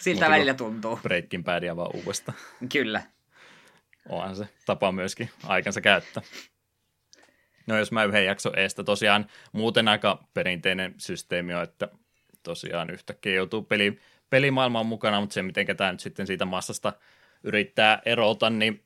Siltä 0.00 0.20
Mutta 0.20 0.30
välillä 0.30 0.54
tuntuu. 0.54 0.96
Breaking 1.02 1.44
Badia 1.44 1.76
vaan 1.76 1.96
uudestaan. 1.96 2.38
Kyllä. 2.72 3.02
Onhan 4.08 4.36
se 4.36 4.48
tapa 4.66 4.92
myöskin 4.92 5.30
aikansa 5.46 5.80
käyttää. 5.80 6.22
No 7.70 7.78
jos 7.78 7.92
mä 7.92 8.04
yhden 8.04 8.24
jakson 8.24 8.58
eestä, 8.58 8.84
tosiaan 8.84 9.26
muuten 9.52 9.88
aika 9.88 10.24
perinteinen 10.34 10.94
systeemi 10.98 11.54
on, 11.54 11.62
että 11.62 11.88
tosiaan 12.42 12.90
yhtäkkiä 12.90 13.34
joutuu 13.34 13.62
peli, 13.62 14.00
pelimaailmaan 14.30 14.86
mukana, 14.86 15.20
mutta 15.20 15.34
se 15.34 15.42
miten 15.42 15.76
tämä 15.76 15.92
nyt 15.92 16.00
sitten 16.00 16.26
siitä 16.26 16.44
massasta 16.44 16.92
yrittää 17.42 18.02
erota, 18.04 18.50
niin 18.50 18.82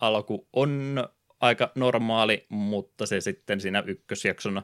alku 0.00 0.48
on 0.52 1.04
aika 1.40 1.72
normaali, 1.74 2.46
mutta 2.48 3.06
se 3.06 3.20
sitten 3.20 3.60
siinä 3.60 3.82
ykkösjakson 3.86 4.62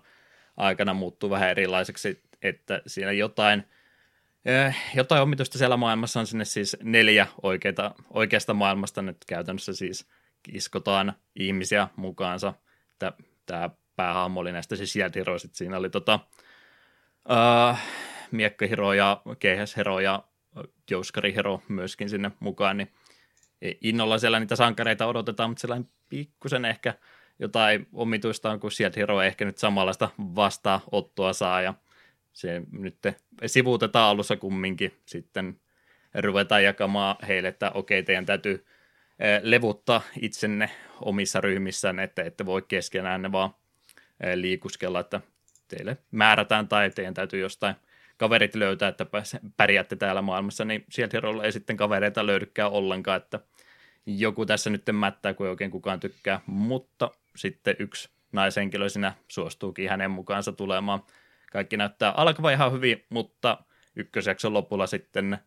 aikana 0.57 0.95
muuttuu 0.95 1.31
vähän 1.31 1.51
erilaiseksi, 1.51 2.23
että 2.43 2.83
siinä 2.87 3.13
jotain, 3.13 3.65
eh, 4.45 4.77
jotain 4.95 5.23
omituista 5.23 5.59
siellä 5.59 5.77
maailmassa 5.77 6.21
on 6.21 6.27
sinne 6.27 6.45
siis 6.45 6.77
neljä 6.83 7.27
oikeita, 7.43 7.95
oikeasta 8.11 8.55
maailmasta 8.55 9.03
nyt 9.03 9.17
käytännössä 9.27 9.73
siis 9.73 10.07
kiskotaan 10.43 11.13
ihmisiä 11.37 11.89
mukaansa. 11.97 12.55
Tämä 13.47 13.71
päähahmo 13.97 14.41
oli 14.41 14.53
näistä 14.53 14.77
siis 14.77 14.93
Shield 14.93 15.13
Heroesit. 15.15 15.55
Siinä 15.55 15.77
oli 15.77 15.91
tota, 15.91 16.21
uh, 17.29 17.79
Miekkahiro 18.31 18.93
ja 18.93 19.23
Keihäshero 19.39 20.01
ja 20.01 20.25
Jouskarihero 20.91 21.63
myöskin 21.69 22.11
sinne 22.11 22.31
mukaan, 22.41 22.77
niin 22.77 22.93
innolla 23.81 24.19
siellä 24.19 24.41
niitä 24.41 24.57
sankareita 24.57 25.07
odotetaan, 25.07 25.51
mutta 25.51 25.61
sellainen 25.61 25.89
pikkusen 26.09 26.65
ehkä 26.65 26.95
jotain 27.39 27.89
omituista 27.93 28.51
on, 28.51 28.61
kun 28.61 28.73
Shield 28.73 28.93
Hero 28.97 29.23
ehkä 29.23 29.45
nyt 29.45 29.59
samanlaista 29.59 30.09
vastaanottoa 30.19 31.33
saa, 31.33 31.63
ja 31.63 31.75
se 32.33 32.63
nyt 32.73 32.99
sivuutetaan 33.47 34.11
alussa 34.11 34.37
kumminkin 34.37 35.01
sitten 35.07 35.61
ruvetaan 36.15 36.65
jakamaan 36.65 37.17
heille, 37.29 37.49
että 37.49 37.71
okei, 37.71 38.03
teidän 38.03 38.27
täytyy 38.27 38.67
levuttaa 39.43 40.03
itsenne 40.21 40.71
omissa 41.01 41.41
ryhmissään, 41.41 41.99
että 41.99 42.23
ette 42.23 42.47
voi 42.47 42.63
keskenään 42.63 43.23
ne 43.23 43.33
vaan 43.33 43.55
liikuskella, 44.35 45.01
että 45.01 45.21
teille 45.69 45.97
määrätään 46.11 46.69
tai 46.69 46.91
teidän 46.91 47.15
täytyy 47.15 47.41
jostain 47.41 47.75
kaverit 48.17 48.55
löytää, 48.55 48.89
että 48.89 49.07
pärjäätte 49.57 49.97
täällä 49.97 50.23
maailmassa, 50.23 50.65
niin 50.65 50.85
sieltä 50.91 51.19
ei 51.45 51.53
sitten 51.53 51.77
kavereita 51.77 52.27
löydykään 52.27 52.73
ollenkaan, 52.73 53.17
että 53.17 53.41
joku 54.07 54.47
tässä 54.47 54.71
nyt 54.71 54.83
mättää, 54.93 55.35
kun 55.35 55.47
ei 55.47 55.51
oikein 55.51 55.71
kukaan 55.71 56.01
tykkää, 56.01 56.41
mutta 56.47 57.11
sitten 57.37 57.77
yksi 57.79 58.11
naishenkilö 58.33 58.89
sinä 58.89 59.15
suostuukin 59.29 59.91
hänen 59.91 60.11
mukaansa 60.11 60.53
tulemaan. 60.53 61.03
Kaikki 61.53 61.77
näyttää 61.77 62.11
alkavan 62.11 62.53
ihan 62.53 62.73
hyvin, 62.73 63.05
mutta 63.09 63.59
ykkösjakson 63.97 64.55
lopulla 64.55 64.87
sitten 64.87 65.39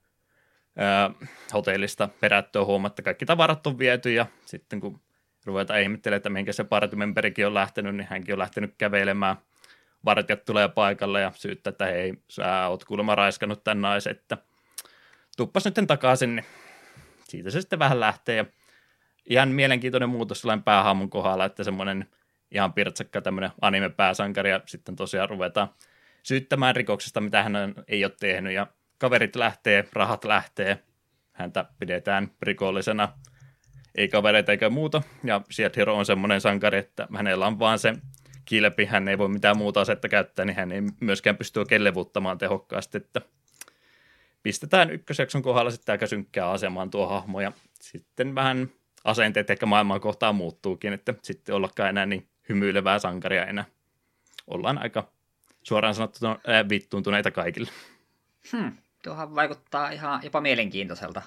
ää, 0.77 1.11
hotellista 1.53 2.09
perättyä 2.19 2.65
huomatta, 2.65 3.01
kaikki 3.01 3.25
tavarat 3.25 3.67
on 3.67 3.79
viety 3.79 4.13
ja 4.13 4.25
sitten 4.45 4.79
kun 4.79 5.01
ruvetaan 5.45 5.81
ihmettelemään, 5.81 6.17
että 6.17 6.29
mihinkä 6.29 6.53
se 6.53 6.63
partimemberikin 6.63 7.47
on 7.47 7.53
lähtenyt, 7.53 7.95
niin 7.95 8.07
hänkin 8.09 8.33
on 8.33 8.39
lähtenyt 8.39 8.75
kävelemään. 8.77 9.35
Vartijat 10.05 10.45
tulee 10.45 10.67
paikalle 10.67 11.21
ja 11.21 11.31
syyttää, 11.35 11.71
että 11.71 11.85
hei, 11.85 12.13
sä 12.29 12.67
oot 12.67 12.83
kuulemma 12.83 13.15
raiskannut 13.15 13.63
tämän 13.63 13.81
naisen, 13.81 14.11
että 14.11 14.37
tuppas 15.37 15.65
nyt 15.65 15.87
takaisin, 15.87 16.35
niin 16.35 16.45
siitä 17.23 17.49
se 17.49 17.61
sitten 17.61 17.79
vähän 17.79 17.99
lähtee. 17.99 18.35
Ja 18.35 18.45
ihan 19.29 19.49
mielenkiintoinen 19.49 20.09
muutos 20.09 20.41
sellainen 20.41 20.63
päähaamun 20.63 21.09
kohdalla, 21.09 21.45
että 21.45 21.63
semmoinen 21.63 22.07
ihan 22.51 22.73
pirtsakka 22.73 23.21
tämmöinen 23.21 23.51
anime-pääsankari 23.61 24.49
ja 24.49 24.61
sitten 24.65 24.95
tosiaan 24.95 25.29
ruvetaan 25.29 25.69
syyttämään 26.23 26.75
rikoksesta, 26.75 27.21
mitä 27.21 27.43
hän 27.43 27.55
ei 27.87 28.05
ole 28.05 28.13
tehnyt 28.19 28.53
ja 28.53 28.67
kaverit 28.97 29.35
lähtee, 29.35 29.89
rahat 29.93 30.25
lähtee, 30.25 30.83
häntä 31.31 31.65
pidetään 31.79 32.31
rikollisena, 32.41 33.09
ei 33.95 34.07
kavereita 34.07 34.51
eikä 34.51 34.69
muuta, 34.69 35.01
ja 35.23 35.41
Hero 35.77 35.97
on 35.97 36.05
semmoinen 36.05 36.41
sankari, 36.41 36.77
että 36.77 37.07
hänellä 37.15 37.47
on 37.47 37.59
vaan 37.59 37.79
se 37.79 37.93
kilpi, 38.45 38.85
hän 38.85 39.07
ei 39.07 39.17
voi 39.17 39.29
mitään 39.29 39.57
muuta 39.57 39.81
asetta 39.81 40.09
käyttää, 40.09 40.45
niin 40.45 40.55
hän 40.55 40.71
ei 40.71 40.81
myöskään 40.99 41.37
pysty 41.37 41.59
oikein 41.59 41.83
levuttamaan 41.83 42.37
tehokkaasti, 42.37 42.97
että 42.97 43.21
pistetään 44.43 44.91
ykkösjakson 44.91 45.41
kohdalla 45.41 45.71
sitten 45.71 45.93
aika 45.93 46.07
synkkää 46.07 46.49
asemaan 46.49 46.89
tuo 46.89 47.07
hahmo, 47.07 47.41
ja 47.41 47.51
sitten 47.81 48.35
vähän 48.35 48.69
asenteet 49.03 49.49
ehkä 49.49 49.65
maailman 49.65 50.01
kohtaan 50.01 50.35
muuttuukin, 50.35 50.93
että 50.93 51.13
sitten 51.21 51.55
ollakaan 51.55 51.89
enää 51.89 52.05
niin 52.05 52.27
hymyilevää 52.49 52.99
sankaria 52.99 53.45
enää. 53.45 53.65
Ollaan 54.47 54.77
aika 54.77 55.11
suoraan 55.63 55.95
sanottuna 55.95 56.39
ää, 56.47 56.69
vittuuntuneita 56.69 57.31
kaikille. 57.31 57.71
Hmm, 58.51 58.77
tuohan 59.05 59.35
vaikuttaa 59.35 59.89
ihan 59.89 60.19
jopa 60.23 60.41
mielenkiintoiselta. 60.41 61.21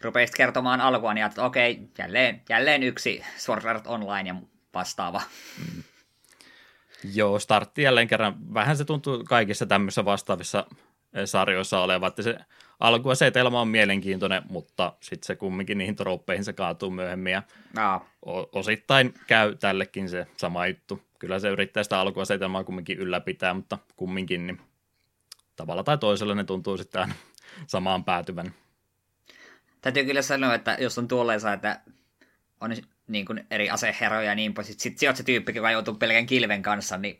Rupeisit 0.00 0.36
kertomaan 0.36 0.80
alkua, 0.80 1.14
niin 1.14 1.26
että 1.26 1.44
okei, 1.44 1.78
jälleen, 1.98 2.42
jälleen 2.48 2.82
yksi 2.82 3.24
Sword 3.36 3.64
Art 3.64 3.86
Online 3.86 4.28
ja 4.28 4.34
vastaava. 4.74 5.22
Mm. 5.58 5.82
Joo, 7.14 7.38
startti 7.38 7.82
jälleen 7.82 8.08
kerran. 8.08 8.54
Vähän 8.54 8.76
se 8.76 8.84
tuntuu 8.84 9.24
kaikissa 9.24 9.66
tämmöisissä 9.66 10.04
vastaavissa 10.04 10.66
sarjoissa 11.24 11.80
oleva, 11.80 12.06
että 12.06 12.22
se 12.22 12.36
alkuasetelma 12.80 13.60
on 13.60 13.68
mielenkiintoinen, 13.68 14.42
mutta 14.48 14.92
sitten 15.00 15.26
se 15.26 15.36
kumminkin 15.36 15.78
niihin 15.78 15.96
tropeihin 15.96 16.44
se 16.44 16.52
kaatuu 16.52 16.90
myöhemmin 16.90 17.32
ja 17.32 17.42
no. 17.76 18.06
osittain 18.52 19.14
käy 19.26 19.56
tällekin 19.56 20.08
se 20.08 20.26
sama 20.36 20.66
juttu. 20.66 21.02
Kyllä 21.18 21.38
se 21.38 21.48
yrittää 21.48 21.82
sitä 21.82 22.00
alkuasetelmaa 22.00 22.64
kumminkin 22.64 22.98
ylläpitää, 22.98 23.54
mutta 23.54 23.78
kumminkin 23.96 24.46
niin 24.46 24.60
tavalla 25.60 25.84
tai 25.84 25.98
toisella 25.98 26.34
ne 26.34 26.44
tuntuu 26.44 26.76
sitten 26.76 27.00
aina 27.00 27.14
samaan 27.66 28.04
päätyvän. 28.04 28.54
Täytyy 29.80 30.04
kyllä 30.04 30.22
sanoa, 30.22 30.54
että 30.54 30.76
jos 30.80 30.98
on 30.98 31.08
tuolleensa, 31.08 31.52
että 31.52 31.80
on 32.60 32.76
niin 33.08 33.26
kuin 33.26 33.46
eri 33.50 33.70
aseheroja 33.70 34.22
ja 34.22 34.34
niin 34.34 34.54
pois, 34.54 34.66
sitten 34.66 34.98
sit, 34.98 35.16
se 35.16 35.22
tyyppi, 35.22 35.52
joka 35.54 35.70
joutuu 35.70 35.94
pelkän 35.94 36.26
kilven 36.26 36.62
kanssa, 36.62 36.96
niin 36.96 37.18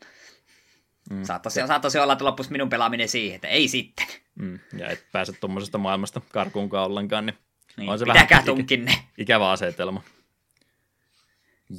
Mm. 1.10 1.24
Saattaisi, 1.24 1.60
saattaisi 1.66 1.98
olla, 1.98 2.12
että 2.12 2.24
loppuisi 2.24 2.52
minun 2.52 2.68
pelaaminen 2.68 3.08
siihen, 3.08 3.34
että 3.34 3.48
ei 3.48 3.68
sitten. 3.68 4.06
Mm. 4.34 4.58
Ja 4.76 4.88
et 4.88 5.06
pääse 5.12 5.32
tuommoisesta 5.32 5.78
maailmasta 5.78 6.20
karkuunkaan 6.32 6.86
ollenkaan, 6.86 7.26
niin, 7.26 7.38
niin 7.76 7.90
on 7.90 7.98
se 7.98 8.06
vähän 8.06 8.24
ikä, 8.24 8.42
ikävä 9.18 9.50
asetelma. 9.50 10.02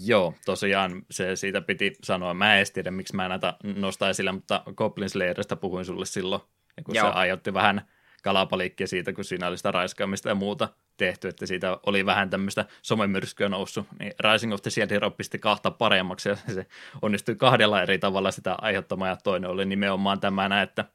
Joo, 0.06 0.34
tosiaan 0.46 1.06
se 1.12 1.36
siitä 1.36 1.62
piti 1.62 1.94
sanoa. 2.04 2.34
Mä 2.34 2.58
en 2.58 2.66
tiedä, 2.74 2.92
miksi 2.92 3.16
mä 3.16 3.28
näitä 3.28 3.54
nostaa 3.64 4.10
esille, 4.10 4.32
mutta 4.32 4.64
Goblin 4.76 5.10
Slayerista 5.10 5.56
puhuin 5.56 5.86
sulle 5.86 6.06
silloin, 6.06 6.42
kun 6.86 6.96
Joo. 6.96 7.08
se 7.08 7.14
aiheutti 7.14 7.54
vähän 7.54 7.82
kalapaliikkia 8.24 8.88
siitä, 8.88 9.14
kun 9.14 9.24
siinä 9.24 9.48
oli 9.48 9.58
sitä 9.58 9.72
raiskaamista 9.72 10.30
ja 10.30 10.36
muuta 10.36 10.70
tehty, 10.98 11.28
että 11.28 11.46
siitä 11.46 11.80
oli 11.86 12.06
vähän 12.06 12.30
tämmöistä 12.30 12.66
somemyrskyä 12.82 13.50
noussut, 13.50 13.88
niin 14.00 14.14
Rising 14.20 14.54
of 14.54 14.62
the 14.62 14.72
Shield 14.72 14.92
Hero 14.92 15.12
pisti 15.12 15.40
kahta 15.40 15.72
paremmaksi 15.72 16.30
ja 16.30 16.36
se 16.36 16.66
onnistui 17.02 17.36
kahdella 17.36 17.82
eri 17.82 18.00
tavalla 18.00 18.32
sitä 18.32 18.56
aiheuttamaan 18.62 19.10
ja 19.10 19.16
toinen 19.16 19.50
oli 19.50 19.66
nimenomaan 19.66 20.20
tämä, 20.20 20.62
että 20.62 20.86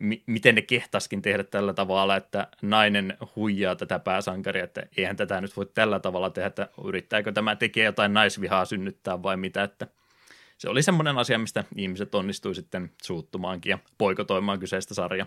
mi- 0.00 0.22
miten 0.26 0.54
ne 0.54 0.62
kehtaskin 0.62 1.22
tehdä 1.22 1.44
tällä 1.44 1.74
tavalla, 1.74 2.16
että 2.16 2.46
nainen 2.62 3.16
huijaa 3.36 3.76
tätä 3.76 3.98
pääsankaria, 3.98 4.64
että 4.64 4.82
eihän 4.96 5.16
tätä 5.16 5.40
nyt 5.40 5.56
voi 5.56 5.66
tällä 5.66 6.00
tavalla 6.00 6.30
tehdä, 6.30 6.46
että 6.46 6.68
yrittääkö 6.84 7.32
tämä 7.32 7.56
tekee 7.56 7.84
jotain 7.84 8.14
naisvihaa 8.14 8.64
synnyttää 8.64 9.22
vai 9.22 9.36
mitä, 9.36 9.62
että 9.62 9.86
se 10.58 10.68
oli 10.68 10.82
semmoinen 10.82 11.18
asia, 11.18 11.38
mistä 11.38 11.64
ihmiset 11.76 12.14
onnistui 12.14 12.54
sitten 12.54 12.90
suuttumaankin 13.02 13.70
ja 13.70 13.78
poikotoimaan 13.98 14.60
kyseistä 14.60 14.94
sarjaa. 14.94 15.26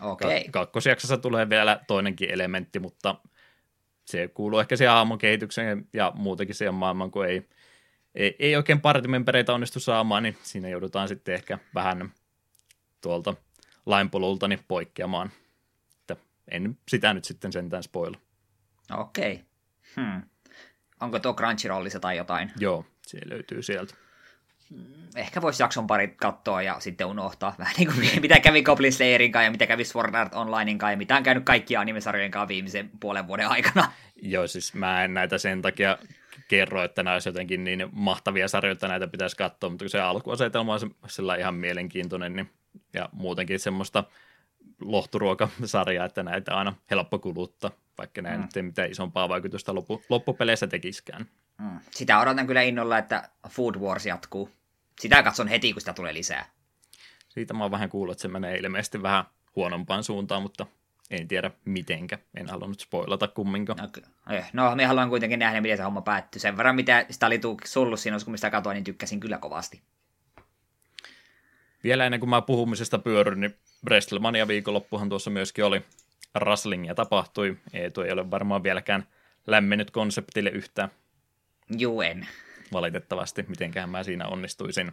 Okay. 0.00 0.44
Kakkosjaksossa 0.50 1.18
tulee 1.18 1.48
vielä 1.48 1.80
toinenkin 1.86 2.30
elementti, 2.30 2.78
mutta 2.78 3.14
se 4.04 4.28
kuuluu 4.28 4.58
ehkä 4.58 4.76
siihen 4.76 4.92
aamon 4.92 5.18
kehitykseen 5.18 5.88
ja 5.92 6.12
muutenkin 6.14 6.54
siihen 6.54 6.74
maailmaan, 6.74 7.10
kun 7.10 7.26
ei, 7.26 7.48
ei, 8.14 8.36
ei 8.38 8.56
oikein 8.56 8.80
partimempereitä 8.80 9.54
onnistu 9.54 9.80
saamaan, 9.80 10.22
niin 10.22 10.36
siinä 10.42 10.68
joudutaan 10.68 11.08
sitten 11.08 11.34
ehkä 11.34 11.58
vähän 11.74 12.12
tuolta 13.00 13.34
lainpolulta 13.86 14.48
niin 14.48 14.64
poikkeamaan. 14.68 15.30
Että 16.00 16.16
en 16.48 16.78
sitä 16.88 17.14
nyt 17.14 17.24
sitten 17.24 17.52
sentään 17.52 17.82
spoilla. 17.82 18.18
Okei. 18.96 19.32
Okay. 19.32 19.44
Hmm. 19.96 20.22
Onko 21.00 21.18
tuo 21.18 21.34
Crunchyrollissa 21.34 22.00
tai 22.00 22.16
jotain? 22.16 22.52
Joo, 22.58 22.84
se 23.06 23.18
löytyy 23.24 23.62
sieltä 23.62 23.94
ehkä 25.16 25.42
voisi 25.42 25.62
jakson 25.62 25.86
pari 25.86 26.08
katsoa 26.08 26.62
ja 26.62 26.76
sitten 26.80 27.06
unohtaa 27.06 27.54
vähän 27.58 27.74
niin 27.78 27.88
kuin 27.88 28.22
mitä 28.22 28.40
kävi 28.40 28.62
Goblin 28.62 28.92
Slayerin 28.92 29.32
kanssa 29.32 29.44
ja 29.44 29.50
mitä 29.50 29.66
kävi 29.66 29.84
Sword 29.84 30.14
Art 30.14 30.34
Onlinein 30.34 30.78
kanssa 30.78 30.92
ja 30.92 30.96
mitä 30.96 31.16
on 31.16 31.22
käynyt 31.22 31.44
kaikkia 31.44 31.80
animesarjojen 31.80 32.30
kanssa 32.30 32.48
viimeisen 32.48 32.90
puolen 33.00 33.26
vuoden 33.26 33.48
aikana. 33.48 33.92
Joo, 34.22 34.46
siis 34.46 34.74
mä 34.74 35.04
en 35.04 35.14
näitä 35.14 35.38
sen 35.38 35.62
takia 35.62 35.98
kerro, 36.48 36.82
että 36.82 37.02
nämä 37.02 37.14
olisi 37.14 37.28
jotenkin 37.28 37.64
niin 37.64 37.88
mahtavia 37.92 38.48
sarjoja, 38.48 38.72
että 38.72 38.88
näitä 38.88 39.06
pitäisi 39.06 39.36
katsoa, 39.36 39.70
mutta 39.70 39.82
kun 39.82 39.90
se 39.90 40.00
alkuasetelma 40.00 40.74
on 40.74 40.80
sillä 41.06 41.36
ihan 41.36 41.54
mielenkiintoinen 41.54 42.36
niin, 42.36 42.50
ja 42.94 43.08
muutenkin 43.12 43.60
semmoista 43.60 44.04
lohturuokasarjaa, 44.80 46.06
että 46.06 46.22
näitä 46.22 46.56
aina 46.56 46.74
helppo 46.90 47.18
kuluttaa, 47.18 47.70
vaikka 47.98 48.22
näin 48.22 48.40
mm. 48.40 48.42
nyt 48.42 48.56
ei 48.56 48.62
mitään 48.62 48.90
isompaa 48.90 49.28
vaikutusta 49.28 49.74
loppu, 49.74 50.02
loppupeleissä 50.08 50.66
tekiskään. 50.66 51.26
Mm. 51.58 51.80
Sitä 51.90 52.20
odotan 52.20 52.46
kyllä 52.46 52.62
innolla, 52.62 52.98
että 52.98 53.28
Food 53.48 53.74
Wars 53.74 54.06
jatkuu. 54.06 54.50
Sitä 55.00 55.22
katson 55.22 55.48
heti, 55.48 55.72
kun 55.72 55.80
sitä 55.80 55.92
tulee 55.92 56.14
lisää. 56.14 56.50
Siitä 57.28 57.54
mä 57.54 57.64
oon 57.64 57.70
vähän 57.70 57.88
kuullut, 57.88 58.12
että 58.12 58.22
se 58.22 58.28
menee 58.28 58.56
ilmeisesti 58.56 59.02
vähän 59.02 59.24
huonompaan 59.56 60.04
suuntaan, 60.04 60.42
mutta 60.42 60.66
en 61.10 61.28
tiedä 61.28 61.50
mitenkä. 61.64 62.18
En 62.34 62.50
halunnut 62.50 62.80
spoilata 62.80 63.28
kumminkaan. 63.28 63.78
No, 63.78 64.34
eh, 64.34 64.50
no 64.52 64.76
me 64.76 64.84
haluan 64.84 65.08
kuitenkin 65.08 65.38
nähdä, 65.38 65.60
miten 65.60 65.76
se 65.76 65.82
homma 65.82 66.02
päättyy. 66.02 66.40
Sen 66.40 66.56
verran, 66.56 66.76
mitä 66.76 67.06
sitä 67.10 67.26
oli 67.26 67.40
sullut 67.64 68.00
siinä, 68.00 68.16
kun 68.24 68.38
sitä 68.38 68.50
katsoin, 68.50 68.74
niin 68.74 68.84
tykkäsin 68.84 69.20
kyllä 69.20 69.38
kovasti. 69.38 69.82
Vielä 71.84 72.04
ennen 72.06 72.20
kuin 72.20 72.30
mä 72.30 72.42
puhumisesta 72.42 72.98
pyöryn, 72.98 73.40
niin 73.40 73.54
WrestleMania 73.86 74.48
viikonloppuhan 74.48 75.08
tuossa 75.08 75.30
myöskin 75.30 75.64
oli. 75.64 75.82
Wrestlingia 76.40 76.94
tapahtui. 76.94 77.56
Eetu 77.72 78.00
ei 78.00 78.12
ole 78.12 78.30
varmaan 78.30 78.62
vieläkään 78.62 79.06
lämmennyt 79.46 79.90
konseptille 79.90 80.50
yhtään. 80.50 80.88
Juen. 81.78 82.28
Valitettavasti, 82.72 83.44
mitenkään 83.48 83.90
mä 83.90 84.02
siinä 84.02 84.26
onnistuisin. 84.26 84.92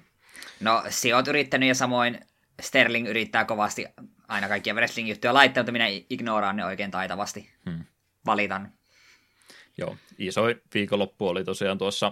No, 0.59 0.83
si 0.89 1.13
oot 1.13 1.27
yrittänyt 1.27 1.67
ja 1.67 1.75
samoin 1.75 2.19
Sterling 2.61 3.07
yrittää 3.07 3.45
kovasti 3.45 3.85
aina 4.27 4.47
kaikkia 4.47 4.73
wrestling-juttuja 4.73 5.33
laittaa, 5.33 5.63
mutta 5.63 5.71
minä 5.71 5.85
ignoraan 6.09 6.55
ne 6.55 6.65
oikein 6.65 6.91
taitavasti. 6.91 7.49
Hmm. 7.69 7.85
Valitan. 8.25 8.71
Joo, 9.77 9.97
iso 10.17 10.41
viikonloppu 10.73 11.27
oli 11.27 11.43
tosiaan 11.43 11.77
tuossa, 11.77 12.11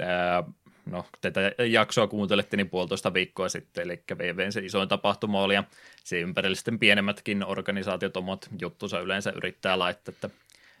ää, 0.00 0.44
no 0.90 1.04
tätä 1.20 1.40
jaksoa 1.58 2.06
kuuntelette 2.06 2.56
niin 2.56 2.70
puolitoista 2.70 3.14
viikkoa 3.14 3.48
sitten, 3.48 3.84
eli 3.84 4.02
VVn 4.18 4.52
se 4.52 4.60
isoin 4.60 4.88
tapahtuma 4.88 5.42
oli, 5.42 5.54
ja 5.54 5.64
se 6.04 6.20
ympärillä 6.20 6.54
sitten 6.54 6.78
pienemmätkin 6.78 7.44
organisaatiot 7.44 8.16
omat 8.16 8.48
juttusa 8.60 9.00
yleensä 9.00 9.30
yrittää 9.30 9.78
laittaa, 9.78 10.12
että 10.12 10.30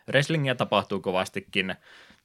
wrestlingiä 0.08 0.54
tapahtuu 0.54 1.00
kovastikin. 1.00 1.74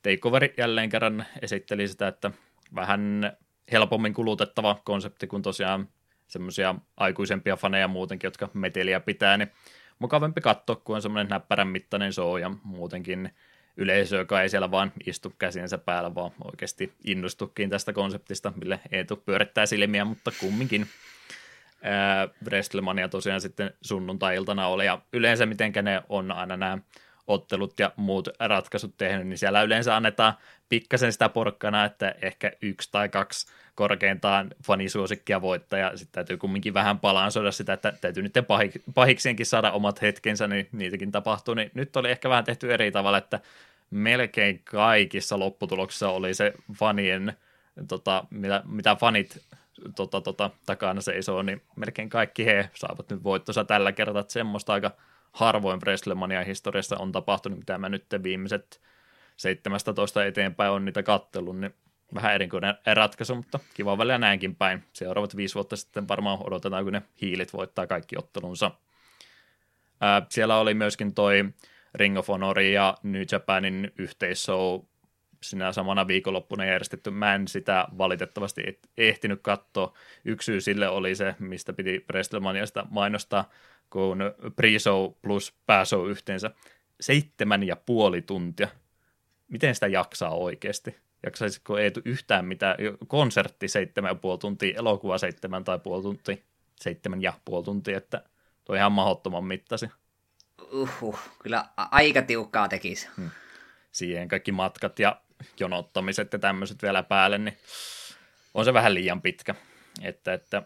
Takeover 0.02 0.50
jälleen 0.58 0.90
kerran 0.90 1.26
esitteli 1.42 1.88
sitä, 1.88 2.08
että 2.08 2.32
vähän 2.76 3.32
helpommin 3.72 4.14
kulutettava 4.14 4.82
konsepti 4.84 5.28
kuin 5.28 5.42
tosiaan 5.42 5.88
semmoisia 6.28 6.76
aikuisempia 6.98 7.56
faneja 7.56 7.88
muutenkin, 7.88 8.28
jotka 8.28 8.50
meteliä 8.54 9.00
pitää, 9.00 9.38
niin 9.38 9.52
mukavampi 10.00 10.42
katsoa, 10.42 10.76
kun 10.76 10.96
on 10.96 11.02
semmoinen 11.02 11.30
näppärän 11.30 11.68
mittainen 11.68 12.14
show 12.14 12.40
ja 12.40 12.52
muutenkin 12.64 13.34
yleisö, 13.78 14.18
joka 14.18 14.42
ei 14.42 14.50
siellä 14.50 14.72
vaan 14.72 14.92
istu 15.06 15.34
käsiensä 15.40 15.78
päällä, 15.78 16.16
vaan 16.16 16.32
oikeasti 16.44 16.94
innostukin 17.04 17.70
tästä 17.70 17.94
konseptista, 17.94 18.54
mille 18.56 18.80
Eetu 18.92 19.16
pyörittää 19.16 19.66
silmiä, 19.66 20.06
mutta 20.06 20.32
kumminkin. 20.40 20.88
WrestleMania 22.46 23.10
tosiaan 23.10 23.42
sitten 23.42 23.74
sunnuntai-iltana 23.82 24.68
oli, 24.68 24.86
ja 24.86 25.02
yleensä 25.14 25.46
mitenkä 25.46 25.82
ne 25.82 26.02
on 26.10 26.32
aina 26.32 26.58
nämä 26.58 26.78
ottelut 27.28 27.80
ja 27.80 27.92
muut 27.96 28.30
ratkaisut 28.40 28.98
tehnyt, 28.98 29.28
niin 29.28 29.38
siellä 29.38 29.62
yleensä 29.62 29.96
annetaan 29.96 30.34
pikkasen 30.70 31.14
sitä 31.14 31.30
porkkana, 31.30 31.86
että 31.86 32.16
ehkä 32.22 32.52
yksi 32.62 32.92
tai 32.92 33.10
kaksi 33.10 33.48
korkeintaan 33.76 34.50
fanisuosikkia 34.64 35.42
voittaa, 35.42 35.80
ja 35.80 35.98
sitten 35.98 36.14
täytyy 36.14 36.38
kumminkin 36.38 36.74
vähän 36.74 37.00
palansoida 37.00 37.52
sitä, 37.52 37.74
että 37.74 37.94
täytyy 38.02 38.24
niiden 38.24 38.46
pahiksienkin 38.94 39.46
saada 39.46 39.72
omat 39.72 40.02
hetkensä, 40.02 40.48
niin 40.48 40.68
niitäkin 40.72 41.12
tapahtuu, 41.12 41.54
niin 41.54 41.72
nyt 41.74 41.96
oli 41.96 42.12
ehkä 42.12 42.30
vähän 42.30 42.44
tehty 42.44 42.74
eri 42.74 42.92
tavalla, 42.92 43.18
että 43.18 43.40
melkein 43.92 44.62
kaikissa 44.64 45.40
lopputuloksissa 45.40 46.10
oli 46.10 46.34
se 46.34 46.54
fanien, 46.74 47.34
tota, 47.88 48.26
mitä, 48.30 48.64
mitä 48.66 48.96
fanit 48.96 49.42
tota, 49.96 50.22
tota, 50.22 50.50
takana 50.66 51.02
seisoo, 51.02 51.42
niin 51.42 51.62
melkein 51.76 52.10
kaikki 52.10 52.46
he 52.46 52.70
saavat 52.74 53.10
nyt 53.10 53.24
voittosa 53.24 53.64
tällä 53.64 53.92
kertaa, 53.92 54.20
että 54.20 54.34
semmoista 54.34 54.74
aika 54.74 54.92
harvoin 55.32 55.82
Wrestlemania 55.82 56.44
historiassa 56.44 56.98
on 56.98 57.12
tapahtunut, 57.12 57.60
mitä 57.60 57.78
mä 57.78 57.90
nyt 57.90 58.06
viimeiset 58.24 58.82
17 59.38 60.26
eteenpäin 60.26 60.72
on 60.72 60.86
niitä 60.86 61.04
kattelun, 61.04 61.62
niin 61.62 61.74
vähän 62.14 62.36
erikoinen 62.36 62.76
ratkaisu, 62.94 63.36
mutta 63.36 63.60
kiva 63.74 63.98
välillä 63.98 64.18
näinkin 64.18 64.56
päin. 64.56 64.84
Seuraavat 64.94 65.36
viisi 65.36 65.56
vuotta 65.56 65.76
sitten 65.76 66.08
varmaan 66.08 66.48
odotetaan, 66.48 66.84
kun 66.84 66.94
ne 66.94 67.02
hiilit 67.22 67.54
voittaa 67.54 67.88
kaikki 67.88 68.18
ottelunsa. 68.18 68.72
Ää, 70.02 70.26
siellä 70.30 70.58
oli 70.58 70.74
myöskin 70.74 71.14
toi 71.14 71.46
Ring 71.96 72.18
of 72.18 72.28
Honor 72.28 72.60
ja 72.60 72.98
New 73.04 73.24
Japanin 73.32 73.92
yhteisshow 73.98 74.82
sinä 75.44 75.72
samana 75.72 76.08
viikonloppuna 76.08 76.66
järjestetty. 76.66 77.12
Mä 77.12 77.36
en 77.36 77.48
sitä 77.48 77.88
valitettavasti 77.98 78.80
ehtinyt 78.98 79.40
katsoa. 79.42 79.94
Yksi 80.26 80.46
syy 80.46 80.62
sille 80.62 80.88
oli 80.90 81.16
se, 81.16 81.36
mistä 81.40 81.74
piti 81.74 82.06
WrestleManiasta 82.10 82.86
mainostaa, 82.90 83.50
kun 83.90 84.20
pre-show 84.48 85.16
plus 85.22 85.54
pääshow 85.66 86.10
yhteensä 86.10 86.52
seitsemän 87.02 87.64
ja 87.64 87.76
puoli 87.76 88.22
tuntia. 88.22 88.68
Miten 89.48 89.76
sitä 89.76 89.88
jaksaa 89.88 90.36
oikeasti? 90.36 90.96
Jaksaisiko 91.26 91.78
ei 91.78 91.92
yhtään 92.06 92.46
mitään, 92.46 92.76
konsertti 93.08 93.68
seitsemän 93.68 94.10
ja 94.10 94.16
puoli 94.16 94.38
tuntia, 94.38 94.80
elokuva 94.80 95.18
seitsemän 95.18 95.64
tai 95.64 95.80
puoli 95.80 96.04
tuntia, 96.04 96.38
seitsemän 96.76 97.22
ja 97.22 97.34
puoli 97.46 97.66
tuntia, 97.66 97.98
että 97.98 98.22
tuo 98.66 98.76
ihan 98.76 98.92
mahdottoman 98.92 99.44
mittasi. 99.44 99.90
Uhuh, 100.72 101.20
kyllä 101.40 101.66
aika 101.78 102.22
tiukkaa 102.22 102.68
tekisi. 102.68 103.08
Hmm. 103.18 103.30
Siihen 103.92 104.28
kaikki 104.28 104.52
matkat 104.52 105.00
ja 105.00 105.22
jonottamiset 105.60 106.34
ja 106.34 106.40
tämmöiset 106.40 106.82
vielä 106.82 107.04
päälle, 107.04 107.38
niin 107.38 107.58
on 108.54 108.66
se 108.66 108.74
vähän 108.74 108.94
liian 108.94 109.22
pitkä. 109.22 109.56
Että, 110.02 110.34
että 110.34 110.64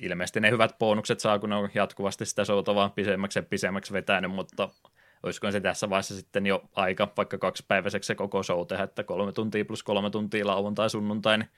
ilmeisesti 0.00 0.40
ne 0.40 0.50
hyvät 0.50 0.78
bonukset 0.78 1.20
saa, 1.20 1.38
kun 1.38 1.50
ne 1.50 1.56
on 1.56 1.70
jatkuvasti 1.74 2.26
sitä 2.26 2.44
showta 2.44 2.74
vaan 2.74 2.92
pisemmäksi 2.92 3.38
ja 3.38 3.42
pisemmäksi 3.42 3.92
vetänyt, 3.92 4.30
mutta 4.30 4.68
olisiko 5.22 5.50
se 5.50 5.60
tässä 5.60 5.90
vaiheessa 5.90 6.14
sitten 6.14 6.46
jo 6.46 6.64
aika 6.76 7.12
vaikka 7.16 7.38
kaksipäiväiseksi 7.38 8.06
se 8.06 8.14
koko 8.14 8.42
show 8.42 8.66
tehdä, 8.66 8.82
että 8.82 9.04
kolme 9.04 9.32
tuntia 9.32 9.64
plus 9.64 9.82
kolme 9.82 10.10
tuntia 10.10 10.46
lauantai 10.46 10.90
sunnuntai, 10.90 11.38
niin 11.38 11.48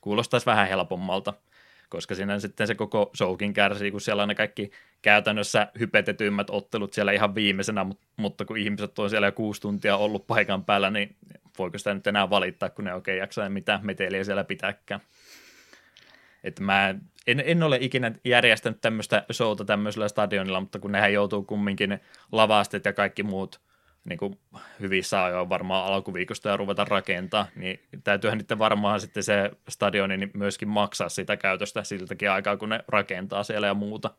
kuulostaisi 0.00 0.46
vähän 0.46 0.68
helpommalta, 0.68 1.34
koska 1.88 2.14
siinä 2.14 2.38
sitten 2.38 2.66
se 2.66 2.74
koko 2.74 3.10
showkin 3.16 3.52
kärsii, 3.52 3.90
kun 3.90 4.00
siellä 4.00 4.22
on 4.22 4.28
ne 4.28 4.34
kaikki 4.34 4.70
käytännössä 5.02 5.68
hypetetyimmät 5.78 6.50
ottelut 6.50 6.92
siellä 6.92 7.12
ihan 7.12 7.34
viimeisenä, 7.34 7.86
mutta 8.16 8.44
kun 8.44 8.58
ihmiset 8.58 8.98
on 8.98 9.10
siellä 9.10 9.26
jo 9.26 9.32
kuusi 9.32 9.60
tuntia 9.60 9.96
ollut 9.96 10.26
paikan 10.26 10.64
päällä, 10.64 10.90
niin 10.90 11.16
voiko 11.58 11.78
sitä 11.78 11.94
nyt 11.94 12.06
enää 12.06 12.30
valittaa, 12.30 12.70
kun 12.70 12.84
ne 12.84 12.94
oikein 12.94 13.18
jaksaa 13.18 13.48
mitään 13.48 13.86
meteliä 13.86 14.24
siellä 14.24 14.44
pitääkään. 14.44 15.00
Että 16.44 16.62
mä 16.62 16.94
en, 17.26 17.42
en 17.46 17.62
ole 17.62 17.78
ikinä 17.80 18.12
järjestänyt 18.24 18.80
tämmöistä 18.80 19.24
showta 19.32 19.64
tämmöisellä 19.64 20.08
stadionilla, 20.08 20.60
mutta 20.60 20.78
kun 20.78 20.92
nehän 20.92 21.12
joutuu 21.12 21.42
kumminkin 21.42 22.00
lavastet 22.32 22.84
ja 22.84 22.92
kaikki 22.92 23.22
muut 23.22 23.60
niin 24.04 24.18
kuin 24.18 24.38
hyvissä 24.80 25.24
ajoin 25.24 25.48
varmaan 25.48 25.92
alkuviikosta 25.92 26.48
ja 26.48 26.56
ruveta 26.56 26.84
rakentaa, 26.84 27.46
niin 27.56 27.80
täytyyhän 28.04 28.38
nyt 28.38 28.58
varmaan 28.58 29.00
sitten 29.00 29.22
se 29.22 29.50
stadioni 29.68 30.16
niin 30.16 30.30
myöskin 30.34 30.68
maksaa 30.68 31.08
sitä 31.08 31.36
käytöstä 31.36 31.84
siltäkin 31.84 32.30
aikaa, 32.30 32.56
kun 32.56 32.68
ne 32.68 32.84
rakentaa 32.88 33.42
siellä 33.42 33.66
ja 33.66 33.74
muuta. 33.74 34.10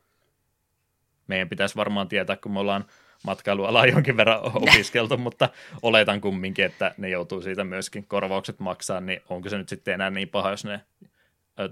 Meidän 1.26 1.48
pitäisi 1.48 1.76
varmaan 1.76 2.08
tietää, 2.08 2.36
kun 2.36 2.52
me 2.52 2.60
ollaan 2.60 2.84
matkailualaa 3.24 3.86
jonkin 3.86 4.16
verran 4.16 4.40
opiskeltu, 4.68 5.16
mutta 5.16 5.48
oletan 5.82 6.20
kumminkin, 6.20 6.64
että 6.64 6.94
ne 6.96 7.08
joutuu 7.08 7.42
siitä 7.42 7.64
myöskin 7.64 8.06
korvaukset 8.06 8.60
maksaa, 8.60 9.00
niin 9.00 9.20
onko 9.28 9.48
se 9.48 9.58
nyt 9.58 9.68
sitten 9.68 9.94
enää 9.94 10.10
niin 10.10 10.28
paha, 10.28 10.50
jos 10.50 10.64
ne 10.64 10.80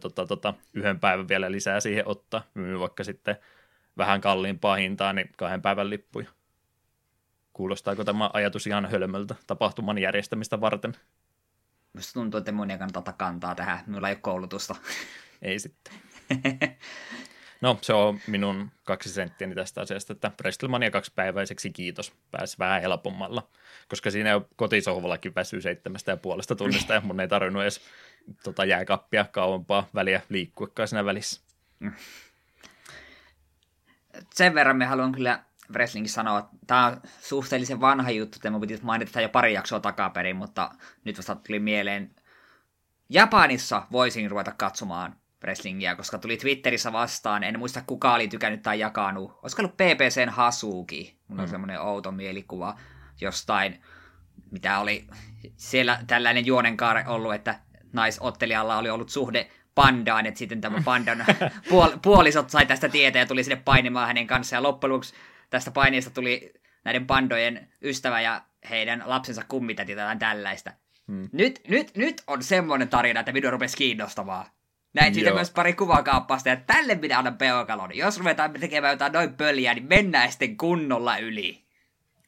tota, 0.00 0.26
tota, 0.26 0.54
yhden 0.74 1.00
päivän 1.00 1.28
vielä 1.28 1.52
lisää 1.52 1.80
siihen 1.80 2.08
ottaa, 2.08 2.42
myy 2.54 2.80
vaikka 2.80 3.04
sitten 3.04 3.36
vähän 3.96 4.20
kalliimpaa 4.20 4.76
hintaa, 4.76 5.12
niin 5.12 5.30
kahden 5.36 5.62
päivän 5.62 5.90
lippuja. 5.90 6.30
Kuulostaako 7.52 8.04
tämä 8.04 8.30
ajatus 8.32 8.66
ihan 8.66 8.90
hölmöltä 8.90 9.34
tapahtuman 9.46 9.98
järjestämistä 9.98 10.60
varten? 10.60 10.96
Minusta 11.92 12.12
tuntuu, 12.12 12.38
että 12.38 12.52
mun 12.52 12.70
ei 12.70 12.78
kannata 12.78 13.12
kantaa 13.12 13.54
tähän. 13.54 13.78
Minulla 13.86 14.08
ei 14.08 14.14
ole 14.14 14.20
koulutusta. 14.20 14.74
Ei 15.42 15.58
sitten. 15.58 15.94
No, 17.60 17.78
se 17.82 17.92
on 17.92 18.20
minun 18.26 18.70
kaksi 18.82 19.08
senttiäni 19.08 19.54
tästä 19.54 19.80
asiasta, 19.80 20.12
että 20.12 20.32
WrestleMania 20.40 20.90
kaksipäiväiseksi 20.90 21.70
kiitos, 21.70 22.12
pääsi 22.30 22.58
vähän 22.58 22.80
helpommalla, 22.82 23.48
koska 23.88 24.10
siinä 24.10 24.40
kotisohvallakin 24.56 25.34
väsyy 25.34 25.60
seitsemästä 25.60 26.12
ja 26.12 26.16
puolesta 26.16 26.54
tunnista 26.56 26.94
ja 26.94 27.00
mun 27.00 27.20
ei 27.20 27.28
tarvinnut 27.28 27.62
edes 27.62 27.80
tota, 28.42 28.64
jääkappia 28.64 29.24
kauempaa 29.24 29.86
väliä 29.94 30.22
liikkuakaan 30.28 30.88
siinä 30.88 31.04
välissä. 31.04 31.40
Sen 34.34 34.54
verran 34.54 34.76
me 34.76 34.84
haluan 34.84 35.12
kyllä 35.12 35.44
wrestlingin 35.72 36.10
sanoa, 36.10 36.38
että 36.38 36.56
tämä 36.66 36.86
on 36.86 37.00
suhteellisen 37.20 37.80
vanha 37.80 38.10
juttu, 38.10 38.36
että 38.36 38.50
mun 38.50 38.60
piti 38.60 38.78
mainita 38.82 39.20
jo 39.20 39.28
pari 39.28 39.52
jaksoa 39.52 39.80
takaperin, 39.80 40.36
mutta 40.36 40.70
nyt 41.04 41.16
vasta 41.16 41.34
tuli 41.34 41.58
mieleen, 41.58 42.14
Japanissa 43.08 43.86
voisin 43.92 44.30
ruveta 44.30 44.52
katsomaan 44.52 45.16
wrestlingiä, 45.42 45.96
koska 45.96 46.18
tuli 46.18 46.36
Twitterissä 46.36 46.92
vastaan, 46.92 47.44
en 47.44 47.58
muista 47.58 47.82
kuka 47.86 48.14
oli 48.14 48.28
tykännyt 48.28 48.62
tai 48.62 48.78
jakanut, 48.78 49.38
olisiko 49.42 49.62
ollut 49.62 49.76
PPCn 49.76 50.28
Hasuki, 50.28 51.18
mun 51.28 51.40
on 51.40 51.46
mm. 51.46 51.50
semmoinen 51.50 51.80
outo 51.80 52.12
mielikuva 52.12 52.78
jostain, 53.20 53.82
mitä 54.50 54.78
oli 54.78 55.06
siellä 55.56 56.00
tällainen 56.06 56.46
juonenkaare 56.46 57.04
ollut, 57.06 57.34
että 57.34 57.60
naisottelijalla 57.94 58.78
oli 58.78 58.90
ollut 58.90 59.08
suhde 59.08 59.50
pandaan, 59.74 60.26
että 60.26 60.38
sitten 60.38 60.60
tämä 60.60 60.82
pandan 60.84 61.24
puol- 61.70 61.98
puolisot 62.02 62.50
sai 62.50 62.66
tästä 62.66 62.88
tietää 62.88 63.22
ja 63.22 63.26
tuli 63.26 63.44
sinne 63.44 63.62
painimaan 63.64 64.06
hänen 64.06 64.26
kanssaan. 64.26 64.58
Ja 64.58 64.62
loppujen 64.62 64.92
lopuksi 64.92 65.14
tästä 65.50 65.70
paineesta 65.70 66.10
tuli 66.10 66.52
näiden 66.84 67.06
pandojen 67.06 67.68
ystävä 67.82 68.20
ja 68.20 68.42
heidän 68.70 69.02
lapsensa 69.06 69.42
kummitäti 69.48 69.96
tai 69.96 70.16
tällaista. 70.16 70.72
Hmm. 71.08 71.28
Nyt, 71.32 71.60
nyt, 71.68 71.96
nyt 71.96 72.22
on 72.26 72.42
semmoinen 72.42 72.88
tarina, 72.88 73.20
että 73.20 73.34
video 73.34 73.50
rupesi 73.50 73.76
kiinnostamaan. 73.76 74.46
Näin 74.94 75.14
siitä 75.14 75.34
myös 75.34 75.50
pari 75.50 75.72
kuvakaappasta, 75.72 76.48
ja 76.48 76.56
tälle 76.56 76.96
pitää 76.96 77.18
anna 77.18 77.32
peukalon. 77.32 77.96
Jos 77.96 78.18
ruvetaan 78.18 78.52
tekemään 78.52 78.92
jotain 78.92 79.12
noin 79.12 79.34
pöliä, 79.34 79.74
niin 79.74 79.86
mennään 79.88 80.30
sitten 80.30 80.56
kunnolla 80.56 81.18
yli. 81.18 81.64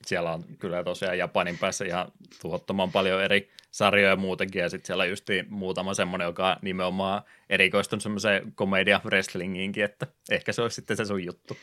Siellä 0.06 0.32
on 0.32 0.44
kyllä 0.58 0.84
tosiaan 0.84 1.18
Japanin 1.18 1.58
päässä 1.58 1.84
ihan 1.84 2.12
tuottoman 2.42 2.92
paljon 2.92 3.22
eri 3.22 3.50
sarjoja 3.76 4.16
muutenkin, 4.16 4.62
ja 4.62 4.68
sitten 4.68 4.86
siellä 4.86 5.04
just 5.04 5.26
muutama 5.48 5.94
semmoinen, 5.94 6.26
joka 6.26 6.56
nimenomaan 6.62 7.22
erikoistunut 7.50 8.02
semmoiseen 8.02 8.52
komedia 8.54 9.00
wrestlingiinkin, 9.04 9.84
että 9.84 10.06
ehkä 10.30 10.52
se 10.52 10.62
olisi 10.62 10.74
sitten 10.74 10.96
se 10.96 11.04
sun 11.04 11.24
juttu. 11.24 11.56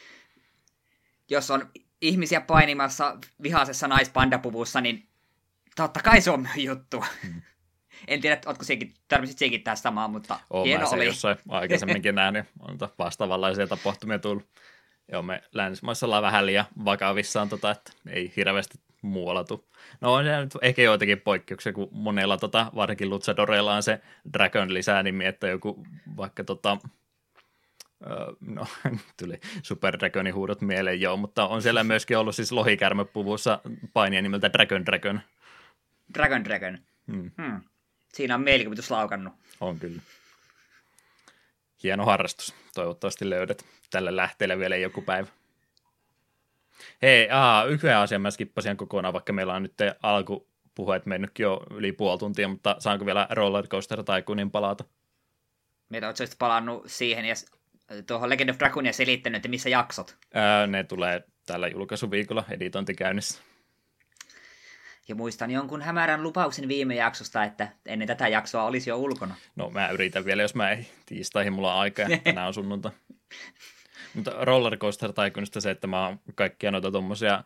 Jos 1.29 1.51
on 1.51 1.69
ihmisiä 2.01 2.41
painimassa 2.41 3.17
vihaisessa 3.43 3.87
naispandapuvussa, 3.87 4.81
niin 4.81 5.07
totta 5.75 5.99
kai 5.99 6.21
se 6.21 6.31
on 6.31 6.41
myös 6.41 6.57
juttu. 6.57 7.03
Hmm. 7.23 7.41
En 8.07 8.21
tiedä, 8.21 8.41
oletko 8.45 8.63
sekin, 8.63 8.93
tarvitsit 9.07 9.37
sekin 9.37 9.63
tästä 9.63 9.83
samaa, 9.83 10.07
mutta 10.07 10.39
Oon 10.49 10.65
hieno 10.65 10.89
oli. 10.89 11.05
jossain 11.05 11.37
aikaisemminkin 11.49 12.15
nähnyt, 12.21 12.45
on 12.59 12.77
vastaavanlaisia 12.99 13.67
tapahtumia 13.67 14.19
tullut. 14.19 14.45
Joo, 15.11 15.21
me 15.21 15.43
länsimaissa 15.51 16.05
ollaan 16.05 16.23
vähän 16.23 16.45
liian 16.45 16.65
vakavissaan, 16.85 17.49
tota, 17.49 17.71
että 17.71 17.91
ei 18.09 18.33
hirveästi 18.35 18.77
muualla 19.03 19.43
tu. 19.43 19.69
No 20.01 20.13
on 20.13 20.25
se 20.25 20.41
nyt 20.41 20.57
ehkä 20.61 20.81
joitakin 20.81 21.21
poikkeuksia, 21.21 21.73
kun 21.73 21.89
monella 21.91 22.37
tota, 22.37 22.71
varsinkin 22.75 23.09
Luchadoreilla 23.09 23.75
on 23.75 23.83
se 23.83 24.01
Dragon 24.33 24.73
lisänimi, 24.73 25.25
että 25.25 25.47
joku 25.47 25.85
vaikka 26.17 26.43
tota, 26.43 26.77
no 28.41 28.65
tuli 29.19 29.39
Super 29.63 29.99
Dragonin 29.99 30.35
huudot 30.35 30.61
mieleen 30.61 31.01
joo, 31.01 31.17
mutta 31.17 31.47
on 31.47 31.61
siellä 31.61 31.83
myöskin 31.83 32.17
ollut 32.17 32.35
siis 32.35 32.51
lohikärmepuvussa 32.51 33.59
painia 33.93 34.21
nimeltä 34.21 34.53
Dragon 34.53 34.85
Dragon. 34.85 35.21
Dragon 36.13 36.43
Dragon. 36.43 36.77
Hmm. 37.11 37.31
Hmm. 37.41 37.61
Siinä 38.13 38.35
on 38.35 38.41
mielikuvitus 38.41 38.91
laukannut. 38.91 39.33
On 39.61 39.79
kyllä. 39.79 40.01
Hieno 41.83 42.05
harrastus. 42.05 42.55
Toivottavasti 42.75 43.29
löydät 43.29 43.65
tälle 43.91 44.15
lähteelle 44.15 44.59
vielä 44.59 44.75
joku 44.75 45.01
päivä. 45.01 45.27
Hei, 47.01 47.29
aa, 47.31 47.65
yhden 47.65 47.97
asian 47.97 48.21
mä 48.21 48.31
skippasin 48.31 48.77
kokonaan, 48.77 49.13
vaikka 49.13 49.33
meillä 49.33 49.53
on 49.53 49.63
nyt 49.63 49.73
alkupuheet 50.03 51.05
mennytkin 51.05 51.43
jo 51.43 51.63
yli 51.71 51.91
puoli 51.91 52.19
tuntia, 52.19 52.47
mutta 52.47 52.75
saanko 52.79 53.05
vielä 53.05 53.27
Rollercoaster 53.29 54.03
tai 54.03 54.21
kunin 54.21 54.51
palata? 54.51 54.83
Mitä 55.89 56.07
olet 56.07 56.35
palannut 56.39 56.83
siihen 56.87 57.25
ja 57.25 57.35
tuohon 58.07 58.29
Legend 58.29 58.49
of 58.49 58.59
Dragoonia 58.59 58.93
selittänyt, 58.93 59.35
että 59.35 59.49
missä 59.49 59.69
jaksot? 59.69 60.17
Ää, 60.33 60.67
ne 60.67 60.83
tulee 60.83 61.23
tällä 61.45 61.67
julkaisuviikolla 61.67 62.43
editointi 62.49 62.93
käynnissä. 62.93 63.41
Ja 65.07 65.15
muistan 65.15 65.51
jonkun 65.51 65.81
hämärän 65.81 66.23
lupauksen 66.23 66.67
viime 66.67 66.95
jaksosta, 66.95 67.43
että 67.43 67.67
ennen 67.85 68.07
tätä 68.07 68.27
jaksoa 68.27 68.63
olisi 68.63 68.89
jo 68.89 68.97
ulkona. 68.97 69.35
No 69.55 69.69
mä 69.69 69.89
yritän 69.89 70.25
vielä, 70.25 70.41
jos 70.41 70.55
mä 70.55 70.71
ei 70.71 70.87
tiistaihin 71.05 71.53
mulla 71.53 71.73
on 71.73 71.79
aikaa, 71.79 72.07
tänään 72.23 72.47
on 72.47 72.53
sunnunta. 72.53 72.91
Mutta 74.15 74.31
Rollercoaster 74.41 75.13
Tycoonista 75.13 75.61
se, 75.61 75.71
että 75.71 75.87
mä 75.87 76.05
oon 76.05 76.19
kaikkia 76.35 76.71
noita 76.71 76.91
tuommoisia, 76.91 77.43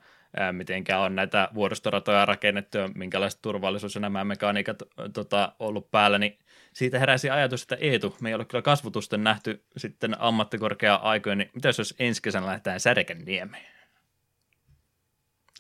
mitenkään 0.52 1.02
on 1.02 1.16
näitä 1.16 1.50
vuoristoratoja 1.54 2.26
rakennettu 2.26 2.78
ja 2.78 2.90
minkälaiset 2.96 3.42
turvallisuus 3.42 3.96
ja 3.96 4.02
nämä 4.02 4.24
mekaniikat 4.24 4.84
tota, 5.14 5.56
ollut 5.60 5.92
päällä, 5.92 6.18
niin 6.18 6.40
siitä 6.74 7.00
heräsi 7.00 7.30
ajatus, 7.30 7.62
että 7.62 7.76
Eetu, 7.80 8.16
me 8.22 8.30
ei 8.30 8.36
ole 8.36 8.46
kyllä 8.46 8.62
kasvutusten 8.62 9.24
nähty 9.24 9.64
sitten 9.78 10.22
ammattikorkea-aikoina, 10.22 11.38
niin 11.38 11.52
mitä 11.54 11.68
jos 11.68 11.96
ensi 12.00 12.22
kesänä 12.22 12.46
lähdetään 12.46 12.80
Särkänniemeen? 12.80 13.78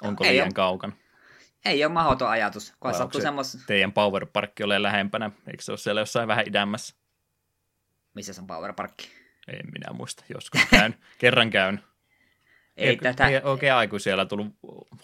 Onko 0.01 0.23
no, 0.23 0.29
liian 0.29 0.45
ole. 0.45 0.53
kaukana? 0.53 0.93
Ei 1.65 1.85
ole 1.85 1.93
mahdoton 1.93 2.29
ajatus. 2.29 2.73
Kun 2.79 2.93
se 2.93 3.21
semmos... 3.21 3.57
teidän 3.67 3.93
powerparkki 3.93 4.63
ole 4.63 4.83
lähempänä? 4.83 5.31
Eikö 5.47 5.63
se 5.63 5.71
ole 5.71 5.77
siellä 5.77 6.01
jossain 6.01 6.27
vähän 6.27 6.47
idämmässä? 6.47 6.95
Missä 8.13 8.33
se 8.33 8.41
on 8.41 8.47
powerparkki? 8.47 9.16
En 9.47 9.65
minä 9.71 9.93
muista. 9.93 10.23
Joskus 10.33 10.61
käyn. 10.65 10.95
Kerran 11.19 11.49
käyn. 11.49 11.83
Ei, 12.77 12.87
ei 12.87 12.97
tätä... 12.97 13.27
Ei 13.27 13.41
oikein 13.43 13.73
aikuisia 13.73 14.25
tullut 14.25 14.47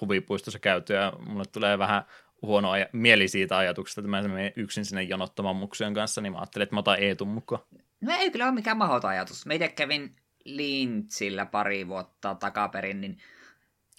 huvipuistossa 0.01 0.59
käytyä 0.59 1.01
ja 1.01 1.13
mulle 1.25 1.45
tulee 1.45 1.79
vähän 1.79 2.03
huono 2.41 2.73
aj- 2.75 2.89
mieli 2.91 3.27
siitä 3.27 3.57
ajatuksesta, 3.57 4.01
että 4.01 4.09
mä 4.09 4.21
menen 4.21 4.53
yksin 4.55 4.85
sinne 4.85 5.03
jonottamaan 5.03 5.55
muksujen 5.55 5.93
kanssa, 5.93 6.21
niin 6.21 6.33
mä 6.33 6.39
ajattelin, 6.39 6.63
että 6.63 6.75
mä 6.75 6.79
otan 6.79 6.99
Eetun 6.99 7.27
mukaan. 7.27 7.63
No 8.01 8.15
ei 8.17 8.31
kyllä 8.31 8.45
ole 8.45 8.53
mikään 8.53 8.77
mahdoton 8.77 9.09
ajatus. 9.09 9.45
Mä 9.45 9.53
itse 9.53 9.67
kävin 9.67 10.15
Lintsillä 10.45 11.45
pari 11.45 11.87
vuotta 11.87 12.35
takaperin, 12.35 13.01
niin... 13.01 13.17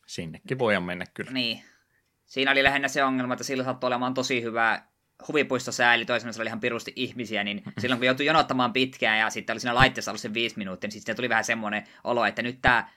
Sinnekin 0.06 0.58
voidaan 0.58 0.82
mennä 0.82 1.04
kyllä. 1.14 1.30
Niin. 1.30 1.62
Siinä 2.24 2.50
oli 2.50 2.62
lähinnä 2.62 2.88
se 2.88 3.04
ongelma, 3.04 3.34
että 3.34 3.44
sillä 3.44 3.64
saattoi 3.64 3.88
olemaan 3.88 4.14
tosi 4.14 4.42
hyvä 4.42 4.82
huvipuistosää, 5.28 5.94
eli 5.94 6.04
toisaalta 6.04 6.42
oli 6.42 6.48
ihan 6.48 6.60
pirusti 6.60 6.92
ihmisiä, 6.96 7.44
niin 7.44 7.62
silloin 7.80 7.98
kun 7.98 8.06
joutui 8.06 8.26
jonottamaan 8.26 8.72
pitkään 8.72 9.18
ja 9.18 9.30
sitten 9.30 9.54
oli 9.54 9.60
siinä 9.60 9.74
laitteessa 9.74 10.10
ollut 10.10 10.20
se 10.20 10.34
viisi 10.34 10.58
minuuttia, 10.58 10.88
niin 10.88 10.92
sitten 10.92 11.16
tuli 11.16 11.28
vähän 11.28 11.44
semmoinen 11.44 11.84
olo, 12.04 12.24
että 12.24 12.42
nyt 12.42 12.58
tämä 12.62 12.88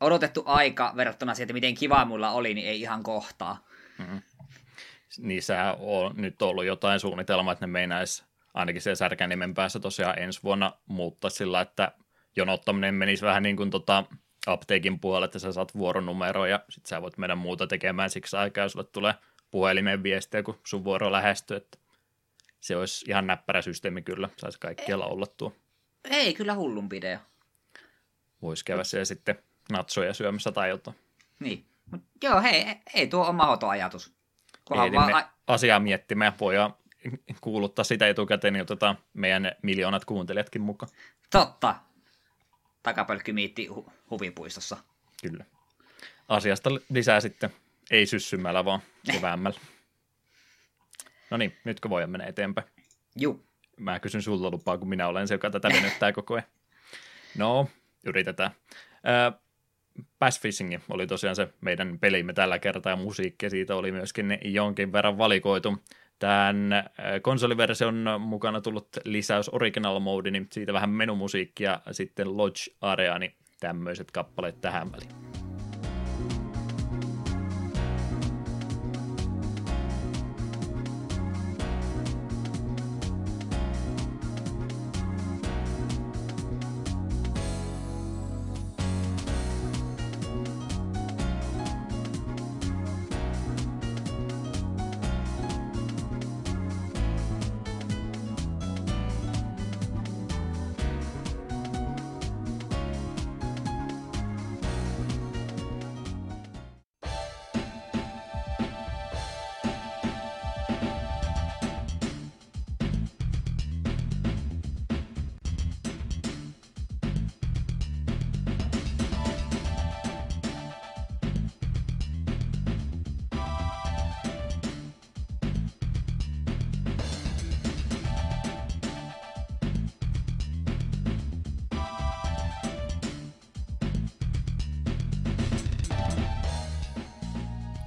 odotettu 0.00 0.42
aika 0.46 0.92
verrattuna 0.96 1.34
siihen, 1.34 1.44
että 1.44 1.54
miten 1.54 1.74
kiva 1.74 2.04
mulla 2.04 2.30
oli, 2.30 2.54
niin 2.54 2.68
ei 2.68 2.80
ihan 2.80 3.02
kohtaa. 3.02 3.66
Mm-hmm. 3.98 4.22
Niissä 5.18 5.76
on 5.78 6.16
nyt 6.16 6.42
ollut 6.42 6.64
jotain 6.64 7.00
suunnitelmaa, 7.00 7.52
että 7.52 7.66
ne 7.66 7.72
meinais 7.72 8.24
ainakin 8.54 8.82
se 8.82 8.94
Särkänimen 8.94 9.54
päässä 9.54 9.80
tosiaan 9.80 10.18
ensi 10.18 10.42
vuonna 10.42 10.72
muuttaa 10.86 11.30
sillä, 11.30 11.60
että 11.60 11.92
jonottaminen 12.36 12.94
menisi 12.94 13.24
vähän 13.24 13.42
niin 13.42 13.56
kuin 13.56 13.70
tota, 13.70 14.04
apteekin 14.46 15.00
puolelle, 15.00 15.24
että 15.24 15.38
sä 15.38 15.52
saat 15.52 15.74
vuoronumeroa 15.74 16.48
ja 16.48 16.60
sitten 16.68 16.88
sä 16.88 17.02
voit 17.02 17.18
mennä 17.18 17.34
muuta 17.34 17.66
tekemään 17.66 18.10
siksi 18.10 18.36
aikaa, 18.36 18.64
jos 18.64 18.72
sulle 18.72 18.86
tulee 18.92 19.14
puhelimen 19.54 20.02
viestiä, 20.02 20.42
kun 20.42 20.58
sun 20.66 20.84
vuoro 20.84 21.12
lähestyy, 21.12 21.56
että 21.56 21.78
se 22.60 22.76
olisi 22.76 23.04
ihan 23.08 23.26
näppärä 23.26 23.62
systeemi 23.62 24.02
kyllä, 24.02 24.28
saisi 24.36 24.60
kaikkialla 24.60 25.06
olla 25.06 25.26
tuo. 25.26 25.52
Ei 26.04 26.34
kyllä 26.34 26.54
hullun 26.54 26.88
idea. 26.92 27.20
Voisi 28.42 28.64
käydä 28.64 28.84
siellä 28.84 29.04
sitten 29.04 29.38
natsoja 29.72 30.14
syömässä 30.14 30.52
tai 30.52 30.68
jotain. 30.68 30.96
Niin, 31.40 31.64
mutta 31.90 32.06
joo, 32.22 32.42
hei, 32.42 32.66
ei 32.94 33.06
tuo 33.06 33.26
on 33.26 33.34
mahdoton 33.34 33.70
ajatus. 33.70 34.12
Kunhan 34.64 34.92
vaan... 34.92 35.24
Asiaa 35.46 35.80
miettimään, 35.80 36.32
voidaan 36.40 36.74
kuuluttaa 37.40 37.84
sitä 37.84 38.08
etukäteen, 38.08 38.52
niin 38.52 38.62
otetaan 38.62 38.98
meidän 39.12 39.52
miljoonat 39.62 40.04
kuuntelijatkin 40.04 40.62
mukaan. 40.62 40.92
Totta. 41.30 41.74
Takapölkkymiitti 42.82 43.68
hu- 43.68 43.90
huvipuistossa. 44.10 44.76
Kyllä. 45.22 45.44
Asiasta 46.28 46.70
lisää 46.90 47.20
sitten, 47.20 47.50
ei 47.90 48.06
syssymällä, 48.06 48.64
vaan 48.64 48.80
keväämmällä. 49.12 49.60
No 51.30 51.36
niin, 51.36 51.56
nytkö 51.64 51.90
voidaan 51.90 52.10
mennä 52.10 52.26
eteenpäin? 52.26 52.66
Juu. 53.16 53.44
Mä 53.80 54.00
kysyn 54.00 54.22
sulta 54.22 54.50
lupaa, 54.50 54.78
kun 54.78 54.88
minä 54.88 55.08
olen 55.08 55.28
se, 55.28 55.34
joka 55.34 55.50
tätä 55.50 55.68
venyttää 55.68 56.12
koko 56.12 56.34
ajan. 56.34 56.46
No, 57.38 57.68
yritetään. 58.06 58.50
Äh, 59.08 59.40
Bass 60.18 60.40
Fishing 60.40 60.78
oli 60.88 61.06
tosiaan 61.06 61.36
se 61.36 61.48
meidän 61.60 61.98
pelimme 61.98 62.32
tällä 62.32 62.58
kertaa 62.58 62.92
ja 62.92 62.96
musiikki 62.96 63.50
siitä 63.50 63.76
oli 63.76 63.92
myöskin 63.92 64.38
jonkin 64.44 64.92
verran 64.92 65.18
valikoitu. 65.18 65.82
Tämän 66.18 66.70
konsoliversion 67.22 68.06
mukana 68.18 68.60
tullut 68.60 68.88
lisäys 69.04 69.50
Original 69.52 70.00
Mode, 70.00 70.30
niin 70.30 70.48
siitä 70.52 70.72
vähän 70.72 70.90
menumusiikkia, 70.90 71.80
sitten 71.92 72.36
Lodge 72.36 72.60
Area, 72.80 73.18
niin 73.18 73.34
tämmöiset 73.60 74.10
kappaleet 74.10 74.60
tähän 74.60 74.92
väliin. 74.92 75.43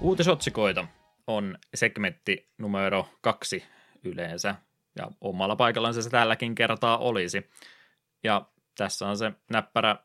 Uutisotsikoita 0.07 0.87
on 1.27 1.57
segmentti 1.75 2.49
numero 2.57 3.09
kaksi 3.21 3.63
yleensä, 4.03 4.55
ja 4.95 5.11
omalla 5.21 5.55
paikallaan 5.55 5.93
se 5.93 6.09
tälläkin 6.09 6.55
kertaa 6.55 6.97
olisi. 6.97 7.49
Ja 8.23 8.45
tässä 8.77 9.07
on 9.07 9.17
se 9.17 9.31
näppärä 9.51 9.95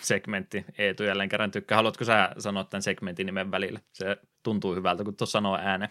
segmentti. 0.00 0.64
Eetu 0.78 1.02
jälleen 1.02 1.28
kerran 1.28 1.50
tykkää. 1.50 1.76
Haluatko 1.76 2.04
sä 2.04 2.30
sanoa 2.38 2.64
tämän 2.64 2.82
segmentin 2.82 3.26
nimen 3.26 3.50
välillä? 3.50 3.80
Se 3.92 4.16
tuntuu 4.42 4.74
hyvältä, 4.74 5.04
kun 5.04 5.16
tuossa 5.16 5.32
sanoo 5.32 5.58
ääne. 5.62 5.90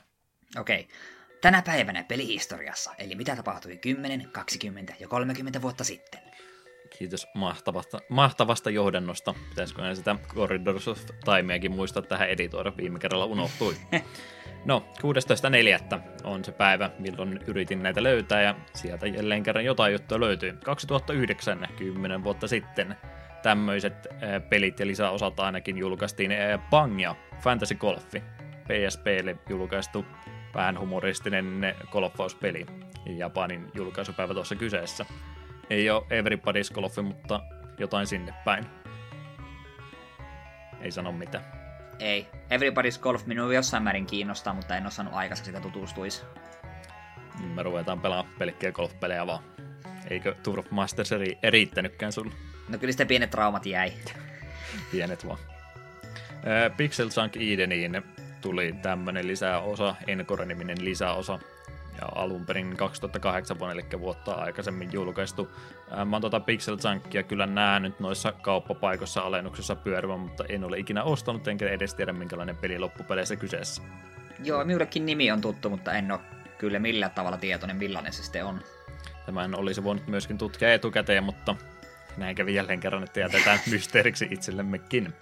Okei. 0.60 0.80
Okay. 0.80 0.96
Tänä 1.42 1.62
päivänä 1.62 2.04
pelihistoriassa, 2.04 2.92
eli 2.98 3.16
mitä 3.16 3.36
tapahtui 3.36 3.78
10, 3.78 4.30
20 4.32 4.94
ja 5.00 5.08
30 5.08 5.62
vuotta 5.62 5.84
sitten. 5.84 6.22
Kiitos 6.98 7.28
mahtavasta, 7.34 8.00
mahtavasta 8.10 8.70
johdannosta. 8.70 9.34
Pitäisikö 9.50 9.96
sitä 9.96 10.16
Corridors 10.28 10.88
of 10.88 11.00
Timeakin 11.26 11.72
muistaa 11.72 12.04
tähän 12.04 12.30
editoida? 12.30 12.78
Viime 12.78 13.00
kerralla 13.00 13.26
unohtui. 13.26 13.76
No, 14.66 14.86
16.4. 15.94 16.00
on 16.24 16.46
se 16.46 16.52
päivä, 16.52 16.90
milloin 17.00 17.40
yritin 17.48 17.84
näitä 17.84 18.04
löytää 18.04 18.42
ja 18.42 18.56
sieltä 18.74 19.08
jälleen 19.08 19.44
kerran 19.44 19.66
jotain 19.66 19.94
juttua 19.94 20.20
löytyy. 20.20 20.54
2009, 20.64 21.68
10 21.78 22.24
vuotta 22.24 22.48
sitten, 22.48 22.96
tämmöiset 23.42 24.08
pelit 24.50 24.80
ja 24.80 24.88
lisäosat 24.88 25.40
ainakin 25.40 25.78
julkaistiin 25.78 26.32
Pangia 26.70 27.16
Fantasy 27.42 27.76
Golfi. 27.76 28.24
PSPlle 28.64 29.38
julkaistu 29.50 30.06
vähän 30.56 30.80
humoristinen 30.80 31.76
golfauspeli. 31.92 32.66
Japanin 33.06 33.72
julkaisupäivä 33.74 34.34
tuossa 34.34 34.56
kyseessä. 34.56 35.06
Ei 35.70 35.90
ole 35.90 36.04
Everybody's 36.04 36.74
Golf, 36.74 36.98
mutta 37.04 37.40
jotain 37.78 38.08
sinne 38.08 38.34
päin. 38.46 38.66
Ei 40.82 40.92
sano 40.92 41.12
mitä. 41.12 41.42
Ei. 42.00 42.28
Everybody's 42.50 43.00
Golf 43.00 43.26
minua 43.26 43.54
jossain 43.54 43.84
määrin 43.84 44.06
kiinnostaa, 44.06 44.54
mutta 44.54 44.78
en 44.78 44.88
osannut 44.88 45.14
aikaiseksi 45.14 45.50
sitä 45.50 45.60
tutustuisi. 45.60 46.24
Me 47.54 47.64
ruvetaan 47.64 48.00
pelaamaan 48.00 48.36
pelkkiä 48.40 48.72
golfpelejä 48.72 49.28
vaan. 49.28 49.44
Eikö 50.10 50.36
Tour 50.44 50.60
of 50.60 50.72
Masters 50.72 51.12
eri, 51.12 51.38
riittänytkään 51.50 52.12
sulle? 52.12 52.32
No 52.70 52.78
kyllä 52.78 52.92
sitten 52.92 53.08
pienet 53.08 53.30
traumat 53.30 53.66
jäi. 53.66 53.94
Pienet 54.92 55.28
vaan. 55.28 55.40
Pixel 56.78 57.10
Junk 57.18 57.38
Edeniin 57.38 58.02
tuli 58.42 58.76
tämmönen 58.82 59.28
lisäosa, 59.28 59.96
Encore-niminen 60.08 60.86
lisäosa, 60.86 61.40
ja 62.02 62.08
alun 62.16 62.46
perin 62.46 62.78
2008 62.78 63.60
vuonna, 63.60 63.74
eli 63.74 64.00
vuotta 64.00 64.34
aikaisemmin 64.34 64.90
julkaistu. 64.94 65.52
Mä 66.06 66.16
oon 66.16 66.22
tota 66.22 66.40
Pixel 66.40 66.78
Junkia 66.84 67.24
kyllä 67.24 67.46
nähnyt 67.46 68.00
noissa 68.00 68.32
kauppapaikoissa 68.32 69.22
alennuksessa 69.22 69.76
pyörivän, 69.76 70.20
mutta 70.20 70.44
en 70.50 70.64
ole 70.64 70.78
ikinä 70.78 71.04
ostanut, 71.04 71.48
enkä 71.48 71.70
edes 71.70 71.96
tiedä 71.96 72.14
minkälainen 72.14 72.58
peli 72.58 72.80
loppupeleissä 72.80 73.36
kyseessä. 73.36 73.84
Joo, 74.44 74.66
minullekin 74.66 75.06
nimi 75.06 75.32
on 75.32 75.42
tuttu, 75.42 75.70
mutta 75.70 75.94
en 75.94 76.12
ole 76.12 76.20
kyllä 76.58 76.80
millään 76.80 77.12
tavalla 77.12 77.38
tietoinen, 77.38 77.78
millainen 77.78 78.14
se 78.14 78.24
sitten 78.24 78.46
on. 78.46 78.62
Tämän 79.26 79.56
olisi 79.56 79.84
voinut 79.84 80.08
myöskin 80.08 80.38
tutkia 80.38 80.74
etukäteen, 80.74 81.24
mutta 81.24 81.56
näin 82.18 82.36
kävi 82.36 82.56
jälleen 82.56 82.80
kerran, 82.80 83.04
että 83.04 83.20
jätetään 83.20 83.60
mysteeriksi 83.72 84.28
itsellemmekin. 84.32 85.14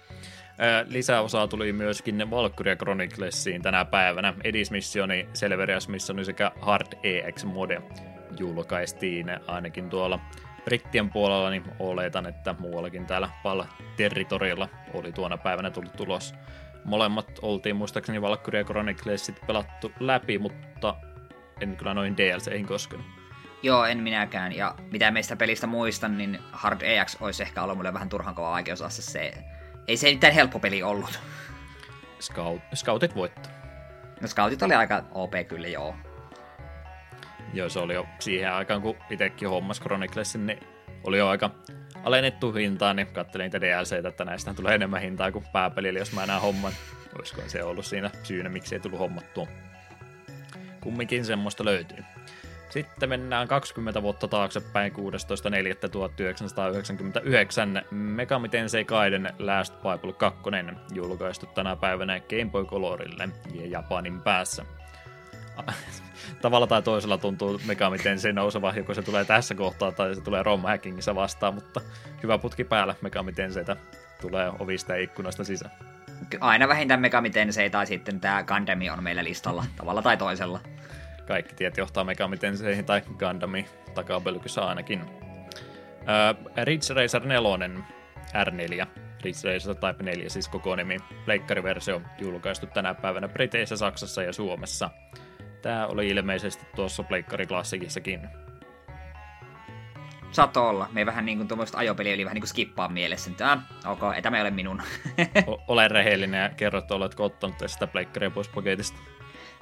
Lisäosaa 0.86 1.48
tuli 1.48 1.72
myöskin 1.72 2.30
Valkyria 2.30 2.76
Chroniclesiin 2.76 3.62
tänä 3.62 3.84
päivänä. 3.84 4.34
Edismissioni, 4.44 5.28
Selverias 5.32 5.88
Missioni 5.88 6.24
sekä 6.24 6.52
Hard 6.60 6.86
EX 7.02 7.44
Mode 7.44 7.82
julkaistiin 8.38 9.26
ainakin 9.46 9.90
tuolla 9.90 10.20
Brittien 10.64 11.10
puolella, 11.10 11.50
niin 11.50 11.64
oletan, 11.78 12.26
että 12.26 12.54
muuallakin 12.58 13.06
täällä 13.06 13.28
PAL-territorilla 13.42 14.68
oli 14.94 15.12
tuona 15.12 15.36
päivänä 15.36 15.70
tullut 15.70 15.96
tulos. 15.96 16.34
Molemmat 16.84 17.38
oltiin 17.42 17.76
muistaakseni 17.76 18.22
Valkyria 18.22 18.64
Chroniclesit 18.64 19.40
pelattu 19.46 19.92
läpi, 20.00 20.38
mutta 20.38 20.94
en 21.60 21.76
kyllä 21.76 21.94
noin 21.94 22.16
DLCihin 22.16 22.66
koskenut. 22.66 23.06
Joo, 23.62 23.84
en 23.84 23.98
minäkään. 23.98 24.56
Ja 24.56 24.74
mitä 24.90 25.10
meistä 25.10 25.36
pelistä 25.36 25.66
muistan, 25.66 26.18
niin 26.18 26.38
Hard 26.52 26.82
EX 26.82 27.16
olisi 27.20 27.42
ehkä 27.42 27.62
ollut 27.62 27.76
mulle 27.76 27.94
vähän 27.94 28.08
turhan 28.08 28.34
kova 28.34 28.50
vaikeusaste. 28.50 29.02
Se 29.02 29.32
ei 29.88 29.96
se 29.96 30.10
mitään 30.10 30.32
helppo 30.32 30.58
peli 30.58 30.82
ollut. 30.82 31.20
Scout, 32.20 32.62
scoutit 32.74 33.14
voitto. 33.14 33.48
No 34.20 34.28
Scoutit 34.28 34.62
oli 34.62 34.74
aika 34.74 35.04
OP 35.12 35.32
kyllä, 35.48 35.68
joo. 35.68 35.96
Joo, 37.54 37.68
se 37.68 37.78
oli 37.78 37.94
jo 37.94 38.06
siihen 38.18 38.52
aikaan, 38.52 38.82
kun 38.82 38.96
itsekin 39.10 39.48
hommas 39.48 39.80
Chroniclesin, 39.80 40.46
niin 40.46 40.60
oli 41.04 41.18
jo 41.18 41.28
aika 41.28 41.50
alennettu 42.04 42.52
hintaa, 42.52 42.94
niin 42.94 43.06
katselin 43.06 43.44
niitä 43.44 43.60
DLCtä, 43.60 44.08
että 44.08 44.24
näistä 44.24 44.54
tulee 44.54 44.74
enemmän 44.74 45.00
hintaa 45.00 45.32
kuin 45.32 45.44
pääpeli, 45.52 45.98
jos 45.98 46.12
mä 46.12 46.24
enää 46.24 46.40
homman. 46.40 46.72
Olisiko 47.18 47.42
se 47.46 47.64
ollut 47.64 47.86
siinä 47.86 48.10
syynä, 48.22 48.48
miksi 48.48 48.74
ei 48.74 48.80
tullut 48.80 48.98
hommattua. 48.98 49.46
Kumminkin 50.80 51.24
semmoista 51.24 51.64
löytyy. 51.64 52.04
Sitten 52.72 53.08
mennään 53.08 53.48
20 53.48 54.02
vuotta 54.02 54.28
taaksepäin 54.28 54.92
16.4.1999 54.92 54.98
Megami 57.90 58.48
Tensei 58.48 58.84
Gaiden 58.84 59.32
Last 59.38 59.74
Bible 59.76 60.12
2 60.12 60.40
julkaistu 60.92 61.46
tänä 61.46 61.76
päivänä 61.76 62.20
Game 62.20 62.50
Boy 62.50 62.64
Colorille 62.64 63.28
ja 63.54 63.66
Japanin 63.66 64.20
päässä. 64.20 64.64
Tavalla 66.42 66.66
tai 66.66 66.82
toisella 66.82 67.18
tuntuu 67.18 67.60
Megami 67.66 67.98
Tensei 67.98 68.32
nouseva, 68.32 68.72
joko 68.76 68.94
se 68.94 69.02
tulee 69.02 69.24
tässä 69.24 69.54
kohtaa 69.54 69.92
tai 69.92 70.14
se 70.14 70.20
tulee 70.20 70.42
ROM 70.42 70.62
hackingissa 70.62 71.14
vastaan, 71.14 71.54
mutta 71.54 71.80
hyvä 72.22 72.38
putki 72.38 72.64
päällä 72.64 72.94
Megami 73.00 73.32
Tenseitä 73.32 73.76
tulee 74.20 74.52
ovista 74.58 74.92
ja 74.92 75.02
ikkunasta 75.02 75.44
sisään. 75.44 75.74
Aina 76.40 76.68
vähintään 76.68 77.00
Megami 77.00 77.30
Tensei 77.30 77.70
tai 77.70 77.86
sitten 77.86 78.20
tämä 78.20 78.42
Gundami 78.42 78.90
on 78.90 79.02
meillä 79.02 79.24
listalla 79.24 79.64
tavalla 79.76 80.02
tai 80.02 80.16
toisella 80.16 80.60
kaikki 81.26 81.54
tiet 81.54 81.76
johtaa 81.76 82.04
Megami 82.04 82.36
Tenseihin 82.36 82.84
tai 82.84 83.02
Gundami 83.18 83.66
takapelkyssä 83.94 84.64
ainakin. 84.64 85.00
Öö, 86.08 86.64
Ridge 86.64 86.94
Racer 86.94 87.26
4 87.26 87.68
R4, 88.32 88.86
Ridge 89.22 89.54
Racer 89.54 89.74
Type 89.74 90.02
4 90.02 90.28
siis 90.28 90.48
koko 90.48 90.76
nimi, 90.76 90.96
pleikkariversio 91.24 92.02
julkaistu 92.18 92.66
tänä 92.66 92.94
päivänä 92.94 93.28
Briteissä, 93.28 93.76
Saksassa 93.76 94.22
ja 94.22 94.32
Suomessa. 94.32 94.90
Tämä 95.62 95.86
oli 95.86 96.08
ilmeisesti 96.08 96.66
tuossa 96.76 97.02
pleikkariklassikissakin. 97.02 98.28
Saattoi 100.30 100.68
olla. 100.68 100.88
Me 100.92 101.06
vähän 101.06 101.24
niin 101.26 101.38
kuin 101.38 101.48
tuommoista 101.48 101.78
ajopeliä 101.78 102.14
oli 102.14 102.24
vähän 102.24 102.34
niin 102.34 102.42
kuin 102.42 102.48
skippaa 102.48 102.88
mielessä. 102.88 103.30
Että, 103.30 103.52
ah, 103.52 103.62
ok, 103.86 104.14
ei 104.14 104.22
tämä 104.22 104.36
ei 104.36 104.42
ole 104.42 104.50
minun. 104.50 104.82
Ole 105.68 105.88
rehellinen 105.88 106.42
ja 106.42 106.48
kerro, 106.48 106.78
että 106.78 106.94
oletko 106.94 107.24
ottanut 107.24 107.56
sitä 107.66 107.86
pleikkaria 107.86 108.30
pois 108.30 108.48
paketista. 108.48 108.98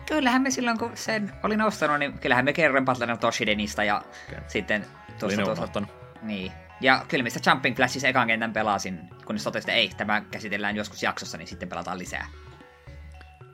Kyllähän 0.07 0.43
me 0.43 0.51
silloin, 0.51 0.79
kun 0.79 0.91
sen 0.95 1.33
oli 1.43 1.57
nostanut, 1.57 1.99
niin 1.99 2.19
kyllähän 2.19 2.45
me 2.45 2.53
kerran 2.53 2.85
Battle 2.85 3.17
Toshidenista 3.17 3.85
ja 3.85 3.97
okay. 4.29 4.45
sitten 4.49 4.87
tuossa... 5.19 5.43
tuossa 5.43 5.83
niin. 6.23 6.53
Ja 6.81 7.05
kyllä 7.09 7.23
mistä 7.23 7.51
Jumping 7.51 7.77
Flashissa 7.77 8.09
ekan 8.09 8.27
kentän 8.27 8.53
pelasin, 8.53 9.01
kunnes 9.25 9.45
totesin, 9.45 9.71
että 9.71 9.79
ei, 9.79 9.91
tämä 9.97 10.21
käsitellään 10.21 10.77
joskus 10.77 11.03
jaksossa, 11.03 11.39
niin 11.39 11.49
sitten 11.49 11.69
pelataan 11.69 11.99
lisää. 11.99 12.27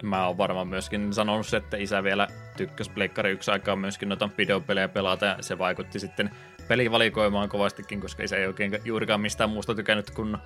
Mä 0.03 0.26
oon 0.26 0.38
varmaan 0.38 0.68
myöskin 0.68 1.14
sanonut 1.14 1.47
se, 1.47 1.57
että 1.57 1.76
isä 1.76 2.03
vielä 2.03 2.28
tykkäsi 2.57 2.90
Pleikkari 2.90 3.30
yksi 3.30 3.51
aikaa 3.51 3.76
myöskin 3.76 4.09
noita 4.09 4.28
videopelejä 4.38 4.88
pelata, 4.88 5.26
ja 5.26 5.36
se 5.40 5.59
vaikutti 5.59 6.01
sitten 6.01 6.30
pelivalikoimaan 6.68 7.49
kovastikin, 7.49 8.01
koska 8.01 8.22
isä 8.22 8.36
ei 8.36 8.47
oikein 8.47 8.78
juurikaan 8.84 9.20
mistään 9.20 9.51
muusta 9.51 9.74
tykännyt 9.74 10.11
kuin 10.11 10.36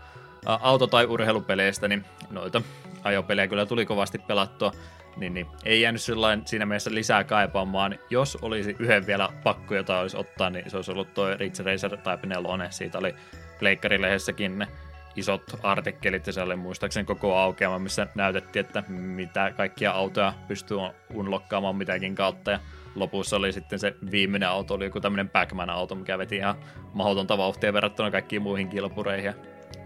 auto- 0.46 0.86
tai 0.86 1.06
urheilupeleistä, 1.06 1.88
niin 1.88 2.04
noita 2.30 2.62
ajopelejä 3.04 3.48
kyllä 3.48 3.66
tuli 3.66 3.86
kovasti 3.86 4.18
pelattua 4.18 4.72
niin, 5.16 5.34
niin 5.34 5.46
ei 5.64 5.80
jäänyt 5.80 6.02
siinä 6.44 6.66
mielessä 6.66 6.94
lisää 6.94 7.24
kaipaamaan. 7.24 7.98
Jos 8.10 8.38
olisi 8.42 8.76
yhden 8.78 9.06
vielä 9.06 9.28
pakko, 9.44 9.74
jota 9.74 10.00
olisi 10.00 10.16
ottaa, 10.16 10.50
niin 10.50 10.70
se 10.70 10.76
olisi 10.76 10.90
ollut 10.90 11.14
tuo 11.14 11.34
Ridge 11.36 11.62
Racer 11.62 11.96
Type 11.96 12.26
4. 12.26 12.70
Siitä 12.70 12.98
oli 12.98 13.14
Pleikkarilehdessäkin 13.58 14.58
ne 14.58 14.68
isot 15.16 15.42
artikkelit, 15.62 16.26
ja 16.26 16.32
se 16.32 16.42
oli 16.42 16.56
muistaakseni 16.56 17.06
koko 17.06 17.36
aukeama, 17.36 17.78
missä 17.78 18.06
näytettiin, 18.14 18.66
että 18.66 18.82
mitä 18.88 19.52
kaikkia 19.56 19.92
autoja 19.92 20.32
pystyy 20.48 20.76
unlokkaamaan 21.14 21.76
mitäkin 21.76 22.14
kautta, 22.14 22.50
ja 22.50 22.60
lopussa 22.94 23.36
oli 23.36 23.52
sitten 23.52 23.78
se 23.78 23.94
viimeinen 24.10 24.48
auto, 24.48 24.74
oli 24.74 24.84
joku 24.84 25.00
tämmöinen 25.00 25.28
Pac-Man-auto, 25.28 25.94
mikä 25.94 26.18
veti 26.18 26.36
ihan 26.36 26.56
mahdotonta 26.94 27.38
vauhtia 27.38 27.72
verrattuna 27.72 28.10
kaikkiin 28.10 28.42
muihin 28.42 28.68
kilpureihin, 28.68 29.34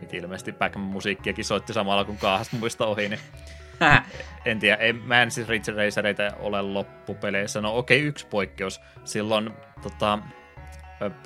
ja 0.02 0.08
ilmeisesti 0.12 0.52
Pac-Man-musiikkiakin 0.52 1.44
soitti 1.44 1.72
samalla 1.72 2.04
kun 2.04 2.16
kaahasta 2.16 2.56
muista 2.56 2.86
ohi, 2.86 3.08
niin 3.08 3.20
en 4.44 4.58
tiedä, 4.58 4.76
ei, 4.76 4.92
mä 4.92 5.22
en 5.22 5.30
siis 5.30 5.48
Ridge 5.48 5.72
Racereita 5.72 6.22
ole 6.38 6.62
loppupeleissä. 6.62 7.60
No 7.60 7.76
okei, 7.76 7.98
okay, 7.98 8.08
yksi 8.08 8.26
poikkeus. 8.26 8.80
Silloin 9.04 9.50
tota, 9.82 10.18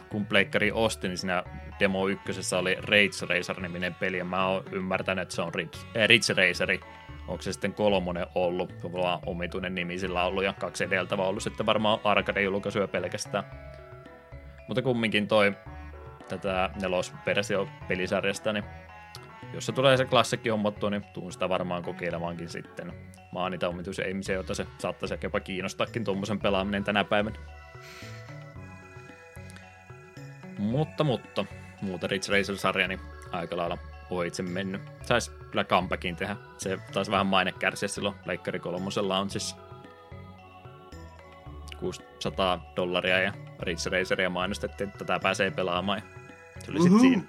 kun 0.09 0.27
Pleikkari 0.27 0.73
osti, 0.73 1.09
niin 1.09 1.19
siinä 1.19 1.45
Demo 1.81 2.09
ykkösessä 2.09 2.59
oli 2.59 2.75
Rage 2.75 3.27
Racer-niminen 3.29 3.95
peli, 3.95 4.19
ja 4.19 4.25
mä 4.25 4.47
oon 4.47 4.65
ymmärtänyt, 4.73 5.23
että 5.23 5.35
se 5.35 5.43
on 5.43 5.55
Ridge, 5.55 5.79
äh, 5.97 6.09
Ridge 6.09 6.35
Raceri. 6.35 6.81
Onko 7.29 7.43
se 7.43 7.53
sitten 7.53 7.75
kolmonen 7.75 8.27
ollut, 8.35 8.93
vaan 8.93 9.21
omituinen 9.27 9.75
nimi 9.75 9.99
sillä 9.99 10.25
ollut, 10.25 10.45
ja 10.45 10.53
kaksi 10.53 10.85
edeltävää 10.85 11.27
ollut 11.27 11.43
sitten 11.43 11.67
varmaan 11.67 11.99
arcade-julkaisuja 12.05 12.89
pelkästään. 12.89 13.45
Mutta 14.69 14.83
kumminkin 14.83 15.29
toi 15.29 15.57
tätä 16.29 16.71
nelosversio 16.81 17.69
pelisarjasta, 17.89 18.53
niin 18.53 18.65
jos 19.55 19.67
se 19.67 19.73
tulee 19.73 19.97
se 19.97 20.05
klassikki 20.05 20.49
hommattua, 20.49 20.91
niin 20.91 21.05
tuun 21.13 21.33
sitä 21.33 21.49
varmaan 21.49 21.83
kokeilemaankin 21.83 22.49
sitten. 22.49 22.93
Mä 23.33 23.41
oon 23.41 23.53
niitä 23.53 23.69
omituisia 23.69 24.09
ihmisiä, 24.09 24.35
joita 24.35 24.55
se 24.55 24.67
saattaisi 24.79 25.19
jopa 25.23 25.41
kiinnostaakin 25.41 26.05
tuommoisen 26.05 26.41
pelaaminen 26.41 26.85
tänä 26.85 27.05
päivänä. 27.05 27.37
Mutta, 30.59 31.05
mutta, 31.05 31.45
muuta 31.83 32.07
Ridge 32.07 32.33
Racer-sarja, 32.33 32.89
niin 32.89 33.01
aika 33.33 33.57
lailla 33.57 33.79
itse 34.27 34.43
mennyt. 34.43 34.83
Saisi 35.03 35.31
kyllä 35.31 35.65
comebackin 35.65 36.17
tehdä. 36.17 36.37
Se 36.59 36.79
taisi 36.93 37.11
vähän 37.11 37.27
maine 37.27 37.53
kärsiä 37.53 37.89
silloin 37.89 38.15
Leikkari 38.25 38.59
kolmosella 38.59 39.19
on 39.19 39.31
siis 39.31 39.57
600 41.81 42.73
dollaria 42.77 43.21
ja 43.21 43.33
Ridge 43.61 43.91
Raceria 43.91 44.31
mainostettiin, 44.31 44.89
että 44.89 44.99
tätä 44.99 45.21
pääsee 45.23 45.51
pelaamaan. 45.51 46.03
Oli 46.69 46.81
sitten 46.81 47.01
siinä. 47.01 47.23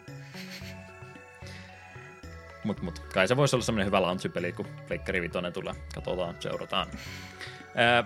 Mutta 2.63 2.84
mut, 2.84 2.99
kai 2.99 3.27
se 3.27 3.38
voisi 3.38 3.55
olla 3.55 3.65
semmoinen 3.65 3.88
hyvä 3.88 4.01
launchipeli, 4.01 4.51
kun 4.51 4.65
Pleikkari 4.88 5.21
Vitoinen 5.21 5.53
tulee. 5.53 5.73
Katsotaan, 5.95 6.36
seurataan. 6.39 6.88
Ää, 7.75 8.03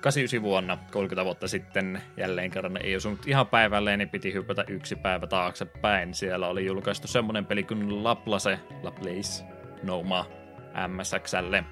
89 0.00 0.42
vuonna, 0.42 0.78
30 0.90 1.24
vuotta 1.24 1.48
sitten, 1.48 2.02
jälleen 2.16 2.50
kerran 2.50 2.76
ei 2.76 2.96
osunut 2.96 3.26
ihan 3.26 3.46
päivälleen, 3.46 3.98
niin 3.98 4.08
piti 4.08 4.32
hypätä 4.32 4.64
yksi 4.68 4.96
päivä 4.96 5.26
taaksepäin. 5.26 6.14
Siellä 6.14 6.48
oli 6.48 6.66
julkaistu 6.66 7.08
semmoinen 7.08 7.46
peli 7.46 7.62
kuin 7.62 8.04
Laplace, 8.04 8.58
Laplace, 8.82 9.44
Noma, 9.82 10.26
MSXlle. 10.88 11.64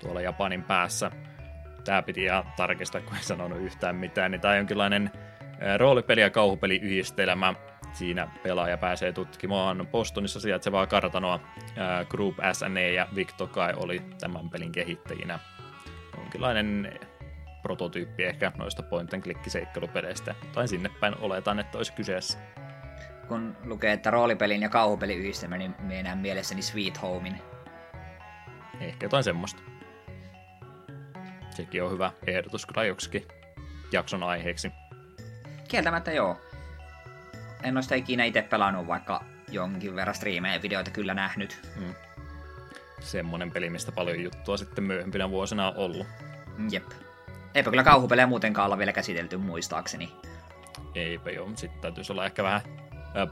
tuolla 0.00 0.20
Japanin 0.20 0.62
päässä. 0.62 1.10
Tämä 1.84 2.02
piti 2.02 2.24
ihan 2.24 2.44
tarkistaa, 2.56 3.00
kun 3.00 3.16
en 3.16 3.22
sanonut 3.22 3.60
yhtään 3.60 3.96
mitään, 3.96 4.30
niin 4.30 4.40
tämä 4.40 4.52
on 4.52 4.58
jonkinlainen 4.58 5.10
roolipeli- 5.78 6.20
ja 6.20 6.30
kauhupeliyhdistelmä. 6.30 7.54
Siinä 7.92 8.28
pelaaja 8.42 8.78
pääsee 8.78 9.12
tutkimaan 9.12 9.86
Bostonissa 9.86 10.40
sijaitsevaa 10.40 10.86
kartanoa. 10.86 11.40
Group 12.08 12.36
SNE 12.52 12.92
ja 12.92 13.08
Victokai 13.14 13.74
oli 13.76 14.02
tämän 14.20 14.50
pelin 14.50 14.72
kehittäjinä. 14.72 15.38
Jonkinlainen 16.16 16.98
prototyyppi 17.62 18.24
ehkä 18.24 18.52
noista 18.56 18.82
point 18.82 19.14
and 19.14 19.22
click 19.22 19.40
seikkailupeleistä. 19.46 20.34
Tai 20.54 20.68
sinne 20.68 20.90
päin 21.00 21.14
oletan, 21.20 21.58
että 21.58 21.78
olisi 21.78 21.92
kyseessä. 21.92 22.38
Kun 23.28 23.56
lukee, 23.64 23.92
että 23.92 24.10
roolipelin 24.10 24.62
ja 24.62 24.68
kauhupelin 24.68 25.18
yhdistelmä, 25.18 25.58
niin 25.58 25.74
minä 25.78 26.14
mielessäni 26.14 26.62
Sweet 26.62 27.02
Homein. 27.02 27.42
Ehkä 28.80 29.04
jotain 29.06 29.24
semmoista. 29.24 29.62
Sekin 31.50 31.82
on 31.82 31.90
hyvä 31.90 32.10
ehdotus 32.26 32.66
kyllä 32.66 32.84
joksikin 32.84 33.24
jakson 33.92 34.22
aiheeksi. 34.22 34.72
Kieltämättä 35.68 36.12
joo. 36.12 36.40
En 37.62 37.76
ole 37.76 37.82
sitä 37.82 37.94
ikinä 37.94 38.24
itse 38.24 38.42
pelannut, 38.42 38.86
vaikka 38.86 39.24
jonkin 39.50 39.96
verran 39.96 40.14
striimejä 40.14 40.54
ja 40.54 40.62
videoita 40.62 40.90
kyllä 40.90 41.14
nähnyt. 41.14 41.60
Mm. 41.76 41.94
Semmonen 43.00 43.50
peli, 43.50 43.70
mistä 43.70 43.92
paljon 43.92 44.22
juttua 44.22 44.56
sitten 44.56 44.84
myöhempinä 44.84 45.30
vuosina 45.30 45.68
on 45.68 45.76
ollut. 45.76 46.06
Jep. 46.70 46.90
Eipä 47.54 47.70
kyllä 47.70 47.84
kauhupelejä 47.84 48.26
muutenkaan 48.26 48.66
olla 48.66 48.78
vielä 48.78 48.92
käsitelty 48.92 49.36
muistaakseni. 49.36 50.12
Eipä 50.94 51.30
joo, 51.30 51.50
sitten 51.54 51.80
täytyisi 51.80 52.12
olla 52.12 52.26
ehkä 52.26 52.42
vähän 52.42 52.60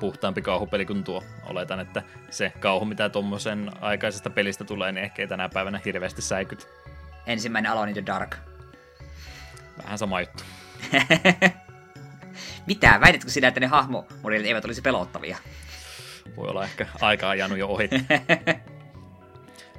puhtaampi 0.01 0.43
kauhupeli 0.43 0.87
kuin 0.87 1.05
tuo. 1.05 1.23
Oletan, 1.45 1.81
että 1.81 2.03
se 2.31 2.53
kauhu, 2.61 2.85
mitä 2.85 3.09
tuommoisen 3.09 3.71
aikaisesta 3.81 4.31
pelistä 4.31 4.65
tulee, 4.65 4.93
niin 4.93 5.05
ehkä 5.05 5.23
ei 5.23 5.29
tänä 5.29 5.49
päivänä 5.49 5.81
hirveästi 5.85 6.23
säikyt. 6.23 6.69
Ensimmäinen 7.27 7.73
Alone 7.73 7.91
in 7.91 7.95
the 7.95 8.07
Dark. 8.07 8.37
Vähän 9.83 9.99
sama 9.99 10.21
juttu. 10.21 10.45
Mitä? 12.67 13.01
Väitätkö 13.01 13.31
sinä, 13.31 13.49
että 13.49 13.61
ne 13.61 13.67
hahmomodellit 13.67 14.47
eivät 14.47 14.65
olisi 14.65 14.83
pelottavia? 14.83 15.37
Voi 16.37 16.49
olla 16.49 16.65
ehkä 16.65 16.87
aikaa 17.01 17.35
jäänyt 17.35 17.59
jo 17.59 17.69
ohi. 17.69 17.89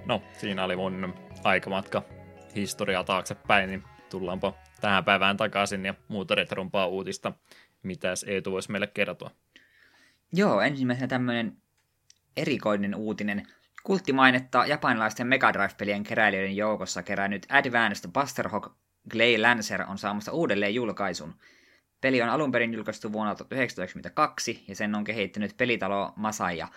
no, 0.05 0.21
siinä 0.39 0.63
oli 0.63 0.75
mun 0.75 1.13
aikamatka 1.43 2.03
historiaa 2.55 3.03
taaksepäin, 3.03 3.69
niin 3.69 3.83
tullaanpa 4.09 4.53
tähän 4.81 5.05
päivään 5.05 5.37
takaisin 5.37 5.85
ja 5.85 5.93
muuta 6.07 6.35
retrompaa 6.35 6.87
uutista. 6.87 7.33
Mitäs 7.83 8.25
Eetu 8.27 8.51
voisi 8.51 8.71
meille 8.71 8.87
kertoa? 8.87 9.31
Joo, 10.33 10.61
ensimmäisenä 10.61 11.07
tämmöinen 11.07 11.57
erikoinen 12.37 12.95
uutinen. 12.95 13.47
Kulttimainetta 13.83 14.65
japanilaisten 14.65 15.27
Mega 15.27 15.53
Drive-pelien 15.53 16.03
keräilijöiden 16.03 16.55
joukossa 16.55 17.03
kerännyt 17.03 17.45
Advanced 17.49 18.11
Buster 18.11 18.47
Hawk 18.47 18.67
Glay 19.09 19.37
Lancer 19.37 19.81
on 19.87 19.97
saamassa 19.97 20.31
uudelleen 20.31 20.75
julkaisun. 20.75 21.35
Peli 22.01 22.21
on 22.21 22.29
alun 22.29 22.51
perin 22.51 22.73
julkaistu 22.73 23.11
vuonna 23.13 23.35
1992 23.35 24.63
ja 24.67 24.75
sen 24.75 24.95
on 24.95 25.03
kehittänyt 25.03 25.57
pelitalo 25.57 26.13
Masaya. 26.15 26.67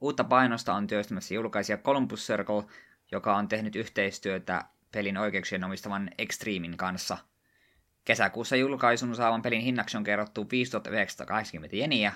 Uutta 0.00 0.24
painosta 0.24 0.74
on 0.74 0.86
työstämässä 0.86 1.34
julkaisija 1.34 1.78
Columbus 1.78 2.26
Circle, 2.26 2.64
joka 3.12 3.36
on 3.36 3.48
tehnyt 3.48 3.76
yhteistyötä 3.76 4.64
pelin 4.92 5.18
oikeuksien 5.18 5.64
omistavan 5.64 6.10
Extremin 6.18 6.76
kanssa. 6.76 7.18
Kesäkuussa 8.04 8.56
julkaisun 8.56 9.16
saavan 9.16 9.42
pelin 9.42 9.60
hinnaksi 9.60 9.96
on 9.96 10.04
kerrottu 10.04 10.50
5980 10.50 11.76
jeniä, 11.76 12.12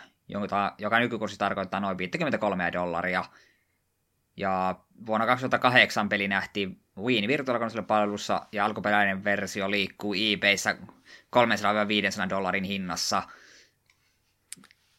joka 0.79 0.99
nykykurssi 0.99 1.39
tarkoittaa 1.39 1.81
noin 1.81 1.99
53 1.99 2.73
dollaria. 2.73 3.25
Ja 4.39 4.81
vuonna 5.07 5.27
2008 5.27 6.09
peli 6.09 6.29
nähtiin 6.29 6.81
Wii 6.99 7.29
Virtual 7.29 7.59
Console-palvelussa 7.59 8.47
ja 8.53 8.65
alkuperäinen 8.65 9.25
versio 9.25 9.71
liikkuu 9.71 10.15
eBayssä 10.15 10.77
300-500 11.37 12.31
dollarin 12.31 12.65
hinnassa. 12.65 13.23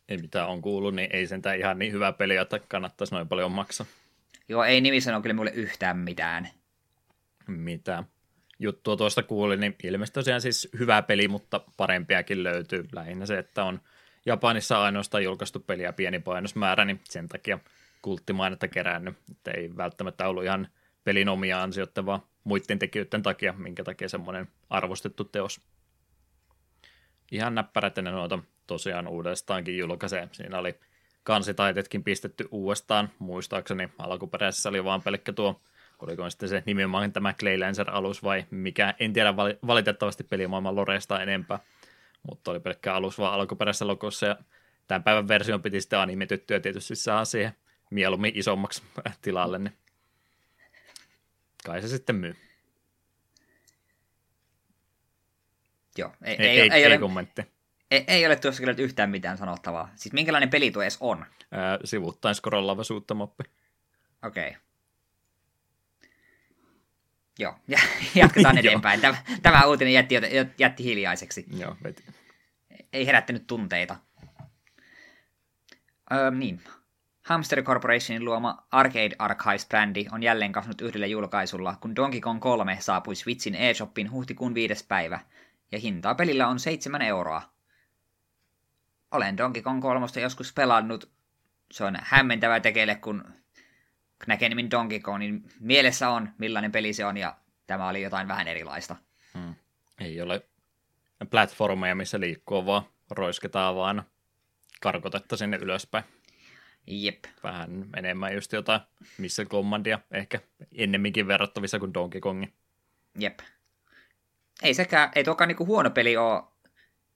Ei 0.09 0.17
mitä 0.17 0.45
on 0.45 0.61
kuullut, 0.61 0.95
niin 0.95 1.09
ei 1.13 1.27
sentään 1.27 1.59
ihan 1.59 1.79
niin 1.79 1.91
hyvä 1.91 2.13
peli, 2.13 2.35
että 2.35 2.59
kannattaisi 2.59 3.15
noin 3.15 3.27
paljon 3.27 3.51
maksaa. 3.51 3.85
Joo, 4.49 4.63
ei 4.63 4.81
nimi 4.81 5.01
sano 5.01 5.21
kyllä 5.21 5.33
mulle 5.35 5.51
yhtään 5.51 5.97
mitään. 5.97 6.49
Mitä 7.47 8.03
juttua 8.59 8.97
tuosta 8.97 9.23
kuulin, 9.23 9.59
niin 9.59 9.75
ilmeisesti 9.83 10.13
tosiaan 10.13 10.41
siis 10.41 10.69
hyvä 10.79 11.01
peli, 11.01 11.27
mutta 11.27 11.61
parempiakin 11.77 12.43
löytyy. 12.43 12.87
Lähinnä 12.91 13.25
se, 13.25 13.37
että 13.37 13.63
on 13.63 13.81
Japanissa 14.25 14.83
ainoastaan 14.83 15.23
julkaistu 15.23 15.59
peliä 15.59 15.93
pieni 15.93 16.19
painosmäärä, 16.19 16.85
niin 16.85 17.01
sen 17.03 17.27
takia 17.27 17.59
kulttimainetta 18.01 18.67
kerännyt. 18.67 19.15
Että 19.31 19.51
ei 19.51 19.77
välttämättä 19.77 20.27
ollut 20.27 20.43
ihan 20.43 20.67
pelin 21.03 21.29
omia 21.29 21.63
ansioita, 21.63 22.05
vaan 22.05 22.21
muiden 22.43 22.79
tekijöiden 22.79 23.23
takia, 23.23 23.53
minkä 23.53 23.83
takia 23.83 24.09
semmoinen 24.09 24.47
arvostettu 24.69 25.23
teos. 25.23 25.61
Ihan 27.31 27.55
näppärät 27.55 27.95
ne 27.95 28.11
noita 28.11 28.39
tosiaan 28.67 29.07
uudestaankin 29.07 29.77
julkaisee. 29.77 30.29
Siinä 30.31 30.59
oli 30.59 30.79
kansitaitetkin 31.23 32.03
pistetty 32.03 32.47
uudestaan. 32.51 33.09
Muistaakseni 33.19 33.89
alkuperäisessä 33.97 34.69
oli 34.69 34.83
vaan 34.83 35.01
pelkkä 35.01 35.33
tuo, 35.33 35.61
oliko 35.99 36.29
sitten 36.29 36.49
se 36.49 36.63
nimenomaan 36.65 37.13
tämä 37.13 37.33
Clay 37.33 37.57
Lancer-alus 37.57 38.23
vai 38.23 38.45
mikä, 38.51 38.93
en 38.99 39.13
tiedä 39.13 39.35
valitettavasti 39.67 40.23
pelimaailman 40.23 40.75
Loresta 40.75 41.21
enempää 41.21 41.59
mutta 42.23 42.51
oli 42.51 42.59
pelkkä 42.59 42.93
alus 42.93 43.17
vaan 43.17 43.33
alkuperäisessä 43.33 43.87
logossa 43.87 44.25
ja 44.25 44.37
tämän 44.87 45.03
päivän 45.03 45.27
version 45.27 45.61
piti 45.61 45.81
sitten 45.81 45.99
animetyttyä 45.99 46.59
tietysti 46.59 46.95
saa 46.95 47.25
siihen 47.25 47.55
mieluummin 47.89 48.31
isommaksi 48.35 48.83
tilalle, 49.21 49.59
niin 49.59 49.73
kai 51.65 51.81
se 51.81 51.87
sitten 51.87 52.15
myy. 52.15 52.35
Joo, 55.97 56.13
ei, 56.23 56.35
ei, 56.39 56.47
ei, 56.47 56.59
ei, 56.59 56.69
ei, 56.71 56.87
ole, 56.87 56.97
kommentti. 56.97 57.41
Ei, 57.91 58.03
ei 58.07 58.25
ole 58.25 58.35
tuossa 58.35 58.59
kyllä 58.59 58.75
yhtään 58.77 59.09
mitään 59.09 59.37
sanottavaa. 59.37 59.89
Siis 59.95 60.13
minkälainen 60.13 60.49
peli 60.49 60.71
tuo 60.71 60.81
edes 60.81 60.97
on? 60.99 61.25
Ää, 61.51 61.79
sivuttain 61.83 62.35
skrollaava 62.35 62.83
suuttamoppi. 62.83 63.43
Okei. 64.23 64.47
Okay. 64.47 64.61
Joo, 67.39 67.55
ja 67.67 67.79
jatketaan 68.15 68.57
eteenpäin. 68.65 69.01
Tämä, 69.01 69.17
tämä 69.41 69.65
uutinen 69.65 69.93
jätti, 69.93 70.15
jätti 70.57 70.83
hiljaiseksi. 70.83 71.45
Joo, 71.57 71.77
veti. 71.83 72.03
Ei 72.93 73.05
herättänyt 73.05 73.47
tunteita. 73.47 73.95
Öö, 76.13 76.31
niin. 76.31 76.61
Hamster 77.29 77.63
Corporationin 77.63 78.25
luoma 78.25 78.67
Arcade 78.71 79.15
Archives-brändi 79.19 80.05
on 80.11 80.23
jälleen 80.23 80.51
kasvanut 80.51 80.81
yhdellä 80.81 81.07
julkaisulla, 81.07 81.75
kun 81.81 81.95
Donkey 81.95 82.21
Kong 82.21 82.39
3 82.41 82.77
saapui 82.79 83.15
Switchin 83.15 83.55
eShopin 83.55 84.11
huhtikuun 84.11 84.53
viides 84.53 84.83
päivä, 84.83 85.19
ja 85.71 85.79
hintaa 85.79 86.15
pelillä 86.15 86.47
on 86.47 86.59
7 86.59 87.01
euroa. 87.01 87.41
Olen 89.11 89.37
Donkey 89.37 89.61
Kong 89.61 89.81
3 89.81 90.05
joskus 90.21 90.53
pelannut. 90.53 91.09
Se 91.71 91.83
on 91.83 91.97
hämmentävä 92.01 92.59
tekeille, 92.59 92.95
kun 92.95 93.23
näkee 94.27 94.49
nimin 94.49 94.71
Donkey 94.71 94.99
Kong, 94.99 95.19
niin 95.19 95.43
mielessä 95.59 96.09
on, 96.09 96.29
millainen 96.37 96.71
peli 96.71 96.93
se 96.93 97.05
on, 97.05 97.17
ja 97.17 97.35
tämä 97.67 97.89
oli 97.89 98.01
jotain 98.01 98.27
vähän 98.27 98.47
erilaista. 98.47 98.95
Hmm. 99.33 99.55
Ei 99.99 100.21
ole 100.21 100.41
platformeja, 101.29 101.95
missä 101.95 102.19
liikkuu, 102.19 102.65
vaan 102.65 102.83
roisketaan 103.09 103.75
vaan 103.75 104.03
karkotetta 104.81 105.37
sinne 105.37 105.57
ylöspäin. 105.57 106.03
Jep. 106.89 107.23
Vähän 107.43 107.85
enemmän 107.97 108.33
just 108.33 108.53
jotain 108.53 108.81
missä 109.17 109.45
Commandia, 109.45 109.99
ehkä 110.11 110.39
ennemminkin 110.77 111.27
verrattavissa 111.27 111.79
kuin 111.79 111.93
Donkey 111.93 112.21
Kongi. 112.21 112.53
Jep. 113.19 113.39
Ei 114.63 114.73
sekään, 114.73 115.11
ei 115.15 115.23
tuokaan 115.23 115.47
niinku 115.47 115.65
huono 115.65 115.89
peli 115.89 116.17
ole, 116.17 116.43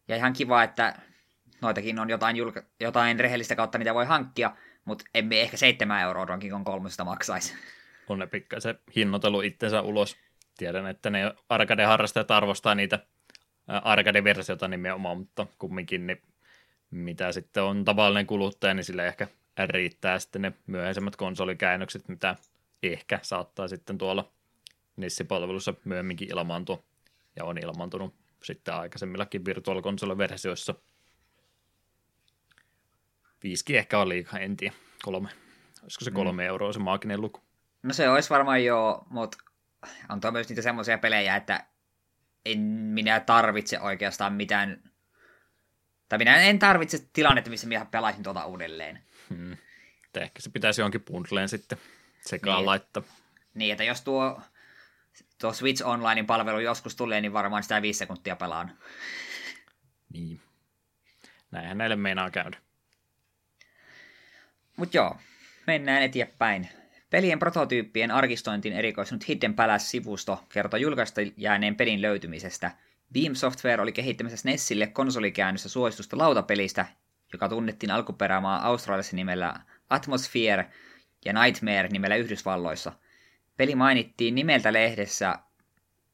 ja 0.07 0.15
ihan 0.15 0.33
kiva, 0.33 0.63
että 0.63 0.99
noitakin 1.61 1.99
on 1.99 2.09
jotain, 2.09 2.35
julka- 2.35 2.63
jotain 2.79 3.19
rehellistä 3.19 3.55
kautta, 3.55 3.77
mitä 3.77 3.93
voi 3.93 4.05
hankkia, 4.05 4.55
mutta 4.85 5.05
emme 5.13 5.41
ehkä 5.41 5.57
7 5.57 6.01
euroa 6.01 6.27
Donkey 6.27 6.49
Kong 6.49 6.65
3 6.65 6.89
maksaisi. 7.05 7.53
On 8.09 8.19
ne 8.19 8.27
pikkasen 8.27 8.79
hinnoitelu 8.95 9.41
itsensä 9.41 9.81
ulos. 9.81 10.17
Tiedän, 10.57 10.87
että 10.87 11.09
ne 11.09 11.33
arcade-harrastajat 11.49 12.31
arvostaa 12.31 12.75
niitä 12.75 12.99
arcade-versiota 13.67 14.67
nimenomaan, 14.67 15.17
mutta 15.17 15.47
kumminkin 15.57 16.07
niin 16.07 16.21
mitä 16.91 17.31
sitten 17.31 17.63
on 17.63 17.85
tavallinen 17.85 18.27
kuluttaja, 18.27 18.73
niin 18.73 18.83
sille 18.83 19.07
ehkä 19.07 19.27
riittää 19.57 20.19
sitten 20.19 20.41
ne 20.41 20.53
myöhäisemmät 20.67 21.15
konsolikäännökset, 21.15 22.07
mitä 22.07 22.35
ehkä 22.83 23.19
saattaa 23.21 23.67
sitten 23.67 23.97
tuolla 23.97 24.31
Nissipalvelussa 24.95 25.73
myöhemminkin 25.85 26.31
ilmaantua 26.31 26.83
ja 27.35 27.45
on 27.45 27.57
ilmaantunut 27.57 28.15
sitten 28.43 28.73
aikaisemmillakin 28.73 29.45
Virtual 29.45 29.81
Console-versioissa– 29.81 30.75
Viisikin 33.43 33.77
ehkä 33.77 33.99
on 33.99 34.09
liikaa, 34.09 34.39
en 34.39 34.57
tiedä. 34.57 34.75
Kolme. 35.03 35.29
Olisiko 35.83 36.05
se 36.05 36.11
mm. 36.11 36.15
kolme 36.15 36.43
mm. 36.43 36.47
euroa 36.47 36.73
se 36.73 36.79
maaginen 36.79 37.21
luku? 37.21 37.41
No 37.83 37.93
se 37.93 38.09
olisi 38.09 38.29
varmaan 38.29 38.63
joo, 38.63 39.05
mutta 39.09 39.37
on 40.09 40.21
tuo 40.21 40.31
myös 40.31 40.49
niitä 40.49 40.61
semmoisia 40.61 40.97
pelejä, 40.97 41.35
että 41.35 41.65
en 42.45 42.59
minä 42.69 43.19
tarvitse 43.19 43.79
oikeastaan 43.79 44.33
mitään, 44.33 44.91
tai 46.09 46.19
minä 46.19 46.37
en 46.37 46.59
tarvitse 46.59 47.07
tilannetta, 47.13 47.49
missä 47.49 47.67
minä 47.67 47.85
pelaisin 47.85 48.23
tuota 48.23 48.45
uudelleen. 48.45 49.03
Hmm. 49.37 49.57
Ehkä 50.15 50.41
se 50.41 50.49
pitäisi 50.49 50.81
jonkin 50.81 51.01
bundleen 51.01 51.49
sitten 51.49 51.77
sekaan 52.21 52.57
niin, 52.57 52.65
laittaa. 52.65 53.03
Niin, 53.53 53.71
että 53.71 53.83
jos 53.83 54.01
tuo 54.01 54.41
tuo 55.41 55.53
Switch 55.53 55.85
Onlinein 55.85 56.25
palvelu 56.25 56.59
joskus 56.59 56.95
tulee, 56.95 57.21
niin 57.21 57.33
varmaan 57.33 57.63
sitä 57.63 57.81
viisi 57.81 57.97
sekuntia 57.97 58.35
pelaan. 58.35 58.77
Niin. 60.13 60.41
Näinhän 61.51 61.77
näille 61.77 61.95
meinaa 61.95 62.31
käydä. 62.31 62.57
Mut 64.77 64.93
joo, 64.93 65.17
mennään 65.67 66.03
eteenpäin. 66.03 66.69
Pelien 67.09 67.39
prototyyppien 67.39 68.11
arkistointiin 68.11 68.73
erikoistunut 68.73 69.27
Hidden 69.27 69.53
Palace-sivusto 69.53 70.43
kertoo 70.49 70.77
julkaista 70.77 71.21
jääneen 71.37 71.75
pelin 71.75 72.01
löytymisestä. 72.01 72.71
Beam 73.13 73.35
Software 73.35 73.81
oli 73.81 73.91
kehittämässä 73.91 74.37
SNESille 74.37 74.87
konsolikäännössä 74.87 75.69
suositusta 75.69 76.17
lautapelistä, 76.17 76.85
joka 77.33 77.49
tunnettiin 77.49 77.91
alkuperämaa 77.91 78.67
Australiassa 78.67 79.15
nimellä 79.15 79.53
Atmosphere 79.89 80.69
ja 81.25 81.33
Nightmare 81.33 81.87
nimellä 81.87 82.15
Yhdysvalloissa. 82.15 82.91
Peli 83.57 83.75
mainittiin 83.75 84.35
nimeltä 84.35 84.73
lehdessä, 84.73 85.35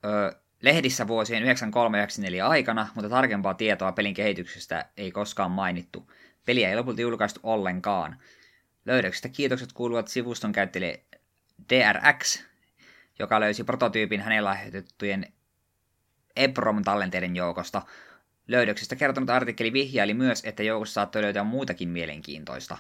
ö, 0.06 0.36
lehdissä 0.62 1.08
vuosien 1.08 1.44
93-94 1.44 2.50
aikana, 2.50 2.88
mutta 2.96 3.10
tarkempaa 3.10 3.54
tietoa 3.54 3.92
pelin 3.92 4.14
kehityksestä 4.14 4.86
ei 4.98 5.12
koskaan 5.12 5.52
mainittu. 5.52 6.12
Peliä 6.46 6.70
ei 6.70 6.76
lopulta 6.76 7.02
julkaistu 7.02 7.40
ollenkaan. 7.44 8.20
Löydöksestä 8.86 9.30
kiitokset 9.30 9.74
kuuluvat 9.74 10.08
sivuston 10.08 10.52
käyttäjille 10.52 11.04
DRX, 11.70 12.44
joka 13.20 13.40
löysi 13.40 13.64
prototyypin 13.64 14.22
hänellä 14.22 14.50
lahjoitettujen 14.50 15.26
EPROM-tallenteiden 16.36 17.36
joukosta. 17.36 17.82
Löydöksestä 18.50 18.96
kertonut 18.96 19.30
artikkeli 19.30 19.74
vihjaili 19.74 20.14
myös, 20.14 20.46
että 20.46 20.64
joukossa 20.64 20.94
saattoi 20.94 21.22
löytää 21.22 21.44
muutakin 21.44 21.90
mielenkiintoista. 21.90 22.78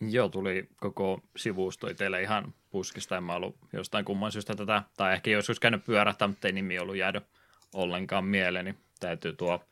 Joo, 0.00 0.28
tuli 0.28 0.68
koko 0.76 1.20
sivusto 1.36 1.88
itselle 1.88 2.22
ihan 2.22 2.54
puskista. 2.70 3.16
En 3.16 3.24
mä 3.24 3.34
ollut 3.34 3.56
jostain 3.72 4.04
kumman 4.04 4.32
syystä 4.32 4.54
tätä, 4.54 4.82
tai 4.96 5.12
ehkä 5.12 5.30
joskus 5.30 5.60
käynyt 5.60 5.84
pyörähtää, 5.84 6.28
mutta 6.28 6.48
ei 6.48 6.52
nimi 6.52 6.78
ollut 6.78 6.96
jäädä 6.96 7.22
ollenkaan 7.74 8.24
mieleen, 8.24 8.64
niin 8.64 8.78
täytyy 9.00 9.32
tuo 9.32 9.64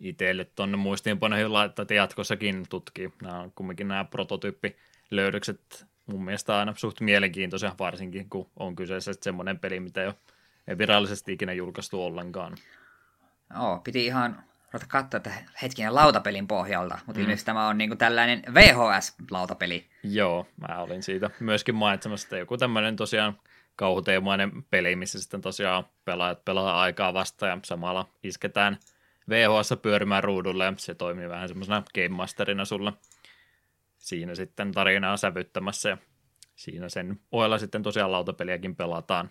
itselle 0.00 0.44
tuonne 0.44 0.76
muistiinpanoihin 0.76 1.52
laittaa, 1.52 1.82
että 1.82 1.94
jatkossakin 1.94 2.66
tutkii. 2.68 3.12
Nämä 3.22 3.40
on 3.40 3.52
kumminkin 3.54 3.88
nämä 3.88 4.04
prototyyppilöydökset 4.04 5.86
mun 6.06 6.24
mielestä 6.24 6.58
aina 6.58 6.74
suht 6.76 7.00
mielenkiintoisia, 7.00 7.74
varsinkin 7.78 8.30
kun 8.30 8.50
on 8.56 8.76
kyseessä 8.76 9.12
semmoinen 9.20 9.58
peli, 9.58 9.80
mitä 9.80 10.02
jo 10.02 10.14
ei 10.68 10.78
virallisesti 10.78 11.32
ikinä 11.32 11.52
julkaistu 11.52 12.02
ollenkaan. 12.02 12.56
Joo, 13.54 13.80
piti 13.84 14.06
ihan 14.06 14.44
ruveta 14.72 14.86
katsoa, 14.88 15.16
että 15.16 15.32
hetkinen 15.62 15.94
lautapelin 15.94 16.48
pohjalta, 16.48 16.98
mutta 17.06 17.18
mm. 17.18 17.22
ilmeisesti 17.22 17.46
tämä 17.46 17.68
on 17.68 17.78
niin 17.78 17.90
kuin 17.90 17.98
tällainen 17.98 18.42
VHS-lautapeli. 18.54 19.86
Joo, 20.02 20.46
mä 20.68 20.78
olin 20.78 21.02
siitä 21.02 21.30
myöskin 21.40 21.74
mainitsemassa, 21.74 22.26
että 22.26 22.36
joku 22.36 22.56
tämmöinen 22.56 22.96
tosiaan 22.96 23.38
kauhuteemainen 23.76 24.62
peli, 24.62 24.96
missä 24.96 25.20
sitten 25.20 25.40
tosiaan 25.40 25.84
pelaajat 26.04 26.44
pelaa 26.44 26.80
aikaa 26.80 27.14
vasta 27.14 27.46
ja 27.46 27.58
samalla 27.64 28.08
isketään 28.22 28.78
VHS 29.28 29.74
pyörimään 29.82 30.24
ruudulle 30.24 30.64
ja 30.64 30.72
se 30.76 30.94
toimii 30.94 31.28
vähän 31.28 31.48
semmoisena 31.48 31.82
game 31.94 32.08
masterina 32.08 32.64
sulle 32.64 32.92
siinä 33.98 34.34
sitten 34.34 34.72
tarinaa 34.72 35.16
sävyttämässä 35.16 35.88
ja 35.88 35.98
siinä 36.56 36.88
sen 36.88 37.20
ohella 37.32 37.58
sitten 37.58 37.82
tosiaan 37.82 38.12
lautapeliäkin 38.12 38.76
pelataan. 38.76 39.30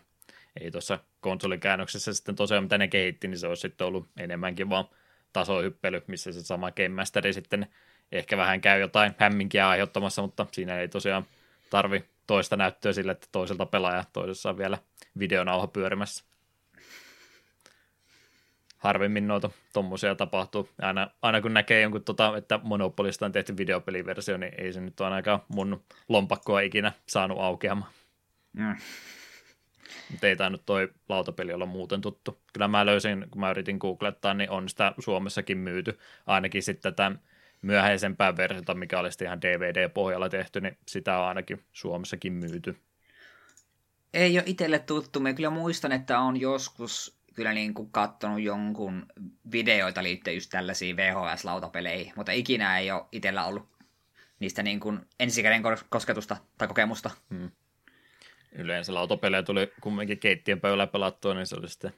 Ei 0.61 0.71
tuossa 0.71 0.99
konsolikäännöksessä 1.19 2.13
sitten 2.13 2.35
tosiaan 2.35 2.63
mitä 2.63 2.77
ne 2.77 2.87
kehitti, 2.87 3.27
niin 3.27 3.39
se 3.39 3.47
olisi 3.47 3.61
sitten 3.61 3.87
ollut 3.87 4.09
enemmänkin 4.17 4.69
vaan 4.69 4.85
tasohyppely, 5.33 6.03
missä 6.07 6.31
se 6.31 6.41
sama 6.41 6.71
Game 6.71 6.89
Masteri 6.89 7.33
sitten 7.33 7.67
ehkä 8.11 8.37
vähän 8.37 8.61
käy 8.61 8.79
jotain 8.79 9.15
hämminkiä 9.17 9.69
aiheuttamassa, 9.69 10.21
mutta 10.21 10.47
siinä 10.51 10.79
ei 10.79 10.87
tosiaan 10.87 11.25
tarvi 11.69 12.03
toista 12.27 12.57
näyttöä 12.57 12.93
sille, 12.93 13.11
että 13.11 13.27
toiselta 13.31 13.65
pelaaja 13.65 14.03
toisessa 14.13 14.49
on 14.49 14.57
vielä 14.57 14.77
videonauha 15.19 15.67
pyörimässä. 15.67 16.23
Harvemmin 18.77 19.27
noita 19.27 19.49
tommosia 19.73 20.15
tapahtuu. 20.15 20.69
Aina, 20.81 21.11
aina 21.21 21.41
kun 21.41 21.53
näkee 21.53 21.81
jonkun, 21.81 22.03
tota, 22.03 22.37
että 22.37 22.59
Monopolista 22.63 23.25
on 23.25 23.31
tehty 23.31 23.57
videopeliversio, 23.57 24.37
niin 24.37 24.53
ei 24.57 24.73
se 24.73 24.81
nyt 24.81 24.99
ole 24.99 25.09
ainakaan 25.09 25.39
mun 25.47 25.83
lompakkoa 26.09 26.59
ikinä 26.59 26.91
saanut 27.07 27.39
aukeamaan. 27.39 27.91
Mm. 28.53 28.75
Mutta 30.11 30.27
ei 30.27 30.35
tainnut 30.35 30.65
toi 30.65 30.93
lautapeli 31.09 31.53
olla 31.53 31.65
muuten 31.65 32.01
tuttu. 32.01 32.41
Kyllä 32.53 32.67
mä 32.67 32.85
löysin, 32.85 33.25
kun 33.31 33.41
mä 33.41 33.51
yritin 33.51 33.77
googlettaa, 33.77 34.33
niin 34.33 34.49
on 34.49 34.69
sitä 34.69 34.93
Suomessakin 34.99 35.57
myyty. 35.57 35.99
Ainakin 36.25 36.63
sitten 36.63 36.95
tämän 36.95 37.19
myöhäisempää 37.61 38.37
versiota, 38.37 38.73
mikä 38.73 38.99
oli 38.99 39.09
ihan 39.23 39.41
DVD-pohjalla 39.41 40.29
tehty, 40.29 40.61
niin 40.61 40.77
sitä 40.87 41.17
on 41.17 41.25
ainakin 41.25 41.65
Suomessakin 41.73 42.33
myyty. 42.33 42.77
Ei 44.13 44.37
ole 44.37 44.43
itselle 44.45 44.79
tuttu. 44.79 45.19
Mä 45.19 45.33
kyllä 45.33 45.49
muistan, 45.49 45.91
että 45.91 46.19
on 46.19 46.39
joskus 46.39 47.17
kyllä 47.33 47.53
niin 47.53 47.73
kuin 47.73 47.91
kattonut 47.91 48.41
jonkun 48.41 49.05
videoita 49.51 50.03
liittyen 50.03 50.35
just 50.35 50.49
tällaisiin 50.49 50.97
VHS-lautapeleihin, 50.97 52.13
mutta 52.15 52.31
ikinä 52.31 52.79
ei 52.79 52.91
ole 52.91 53.05
itsellä 53.11 53.45
ollut 53.45 53.69
niistä 54.39 54.63
niin 54.63 54.79
kuin 54.79 54.99
ensikäden 55.19 55.61
kosketusta 55.89 56.37
tai 56.57 56.67
kokemusta. 56.67 57.11
Hmm 57.29 57.51
yleensä 58.51 58.93
lautapelejä 58.93 59.43
tuli 59.43 59.71
kumminkin 59.81 60.19
keittiön 60.19 60.61
pöydällä 60.61 60.87
pelattua, 60.87 61.33
niin 61.33 61.47
se 61.47 61.55
oli 61.55 61.69
sitten 61.69 61.93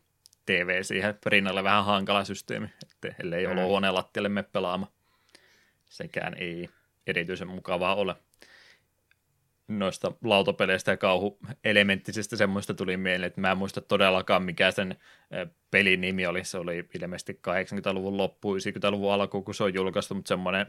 TV 0.45 0.83
siihen 0.83 1.19
rinnalle 1.25 1.63
vähän 1.63 1.85
hankala 1.85 2.25
systeemi, 2.25 2.69
että 2.83 3.15
ellei 3.23 3.47
mm. 3.47 3.61
huoneen 3.61 3.93
lattialle 3.93 4.29
me 4.29 4.43
pelaama. 4.43 4.87
Sekään 5.85 6.33
ei 6.37 6.69
erityisen 7.07 7.47
mukavaa 7.47 7.95
ole. 7.95 8.15
Noista 9.67 10.11
lautapeleistä 10.23 10.91
ja 10.91 10.97
kauhuelementtisistä 10.97 12.35
semmoista 12.35 12.73
tuli 12.73 12.97
mieleen, 12.97 13.27
että 13.27 13.41
mä 13.41 13.51
en 13.51 13.57
muista 13.57 13.81
todellakaan 13.81 14.43
mikä 14.43 14.71
sen 14.71 14.95
pelin 15.71 16.01
nimi 16.01 16.27
oli. 16.27 16.43
Se 16.43 16.57
oli 16.57 16.89
ilmeisesti 17.01 17.39
80-luvun 17.47 18.17
loppu, 18.17 18.55
90-luvun 18.55 19.13
alku, 19.13 19.41
kun 19.41 19.55
se 19.55 19.63
on 19.63 19.73
julkaistu, 19.73 20.15
mutta 20.15 20.29
semmoinen, 20.29 20.65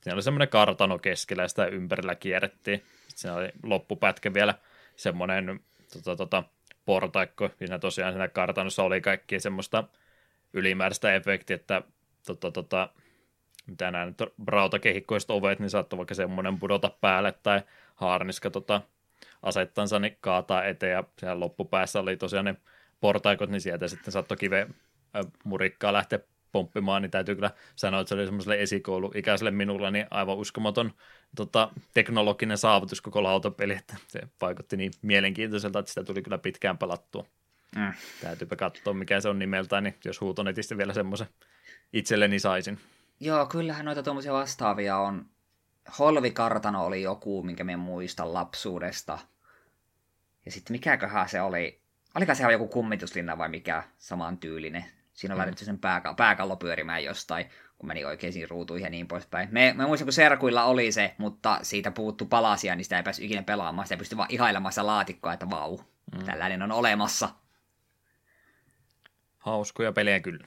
siinä 0.00 0.14
oli 0.14 0.22
semmoinen 0.22 0.48
kartano 0.48 0.98
keskellä 0.98 1.42
ja 1.42 1.48
sitä 1.48 1.66
ympärillä 1.66 2.14
kierrettiin. 2.14 2.82
Siinä 3.14 3.36
oli 3.36 3.48
loppupätkä 3.62 4.34
vielä– 4.34 4.54
semmoinen 4.96 5.60
tota, 5.92 6.16
tota, 6.16 6.42
portaikko. 6.84 7.50
Siinä 7.58 7.78
tosiaan 7.78 8.12
siinä 8.12 8.28
kartanossa 8.28 8.82
oli 8.82 9.00
kaikki 9.00 9.40
semmoista 9.40 9.84
ylimääräistä 10.52 11.14
efektiä, 11.14 11.54
että 11.54 11.82
tota, 12.26 12.50
tota, 12.50 12.88
mitä 13.66 13.90
nämä 13.90 14.04
nyt 14.06 14.18
rautakehikkoiset 14.46 15.30
ovet, 15.30 15.58
niin 15.58 15.70
saattoi 15.70 15.96
vaikka 15.96 16.14
semmoinen 16.14 16.58
pudota 16.58 16.90
päälle 17.00 17.32
tai 17.32 17.62
haarniska 17.94 18.50
tota, 18.50 18.80
asettansa 19.42 19.98
niin 19.98 20.18
kaataa 20.20 20.64
eteen 20.64 20.92
ja 20.92 21.04
siellä 21.18 21.40
loppupäässä 21.40 22.00
oli 22.00 22.16
tosiaan 22.16 22.44
ne 22.44 22.56
portaikot, 23.00 23.50
niin 23.50 23.60
sieltä 23.60 23.88
sitten 23.88 24.12
saattoi 24.12 24.36
kive 24.36 24.68
murikkaa 25.44 25.92
lähteä 25.92 26.18
pomppimaan, 26.54 27.02
niin 27.02 27.10
täytyy 27.10 27.34
kyllä 27.34 27.50
sanoa, 27.76 28.00
että 28.00 28.08
se 28.08 28.14
oli 28.14 28.24
semmoiselle 28.24 28.62
esikouluikäiselle 28.62 29.50
minulla 29.50 29.90
niin 29.90 30.06
aivan 30.10 30.36
uskomaton 30.36 30.92
tota, 31.36 31.70
teknologinen 31.94 32.58
saavutus 32.58 33.00
koko 33.00 33.22
lautapeli, 33.22 33.72
että 33.72 33.96
se 34.08 34.20
vaikutti 34.40 34.76
niin 34.76 34.92
mielenkiintoiselta, 35.02 35.78
että 35.78 35.88
sitä 35.88 36.04
tuli 36.04 36.22
kyllä 36.22 36.38
pitkään 36.38 36.78
pelattua. 36.78 37.26
Mm. 37.76 37.92
Täytyypä 38.20 38.56
katsoa, 38.56 38.94
mikä 38.94 39.20
se 39.20 39.28
on 39.28 39.38
nimeltään, 39.38 39.84
niin 39.84 39.94
jos 40.04 40.20
huutonetistä 40.20 40.76
vielä 40.76 40.94
semmoisen 40.94 41.26
itselleni 41.92 42.38
saisin. 42.38 42.78
Joo, 43.20 43.46
kyllähän 43.46 43.84
noita 43.84 44.02
tuommoisia 44.02 44.32
vastaavia 44.32 44.96
on. 44.96 45.26
Holvikartano 45.98 46.86
oli 46.86 47.02
joku, 47.02 47.42
minkä 47.42 47.64
me 47.64 47.76
muistan 47.76 48.34
lapsuudesta. 48.34 49.18
Ja 50.44 50.50
sitten 50.50 50.74
mikäköhän 50.74 51.28
se 51.28 51.40
oli, 51.40 51.80
oliko 52.14 52.34
se 52.34 52.52
joku 52.52 52.68
kummituslinna 52.68 53.38
vai 53.38 53.48
mikä 53.48 53.82
saman 53.98 54.38
tyylinen. 54.38 54.84
Siinä 55.14 55.34
on 55.34 55.36
mm. 55.36 55.40
laitettu 55.40 55.64
sen 55.64 55.78
pääka- 55.78 56.14
pääkallo 56.14 56.56
pyörimään 56.56 57.04
jostain, 57.04 57.46
kun 57.78 57.88
meni 57.88 58.04
oikeisiin 58.04 58.50
ruutuihin 58.50 58.84
ja 58.84 58.90
niin 58.90 59.08
poispäin. 59.08 59.48
Me, 59.52 59.74
me 59.76 59.86
muistan, 59.86 60.06
kun 60.06 60.12
Serkuilla 60.12 60.64
oli 60.64 60.92
se, 60.92 61.14
mutta 61.18 61.58
siitä 61.62 61.90
puuttu 61.90 62.26
palasia, 62.26 62.76
niin 62.76 62.84
sitä 62.84 62.96
ei 62.96 63.02
päässyt 63.02 63.24
ikinä 63.24 63.42
pelaamaan. 63.42 63.86
Sitä 63.86 63.96
pystyi 63.96 64.18
vaan 64.18 64.30
ihailemaan 64.30 64.72
sitä 64.72 64.86
laatikkoa, 64.86 65.32
että 65.32 65.50
vau, 65.50 65.78
mm. 65.78 66.24
tällainen 66.24 66.62
on 66.62 66.72
olemassa. 66.72 67.28
Hauskoja 69.38 69.92
pelejä 69.92 70.20
kyllä. 70.20 70.46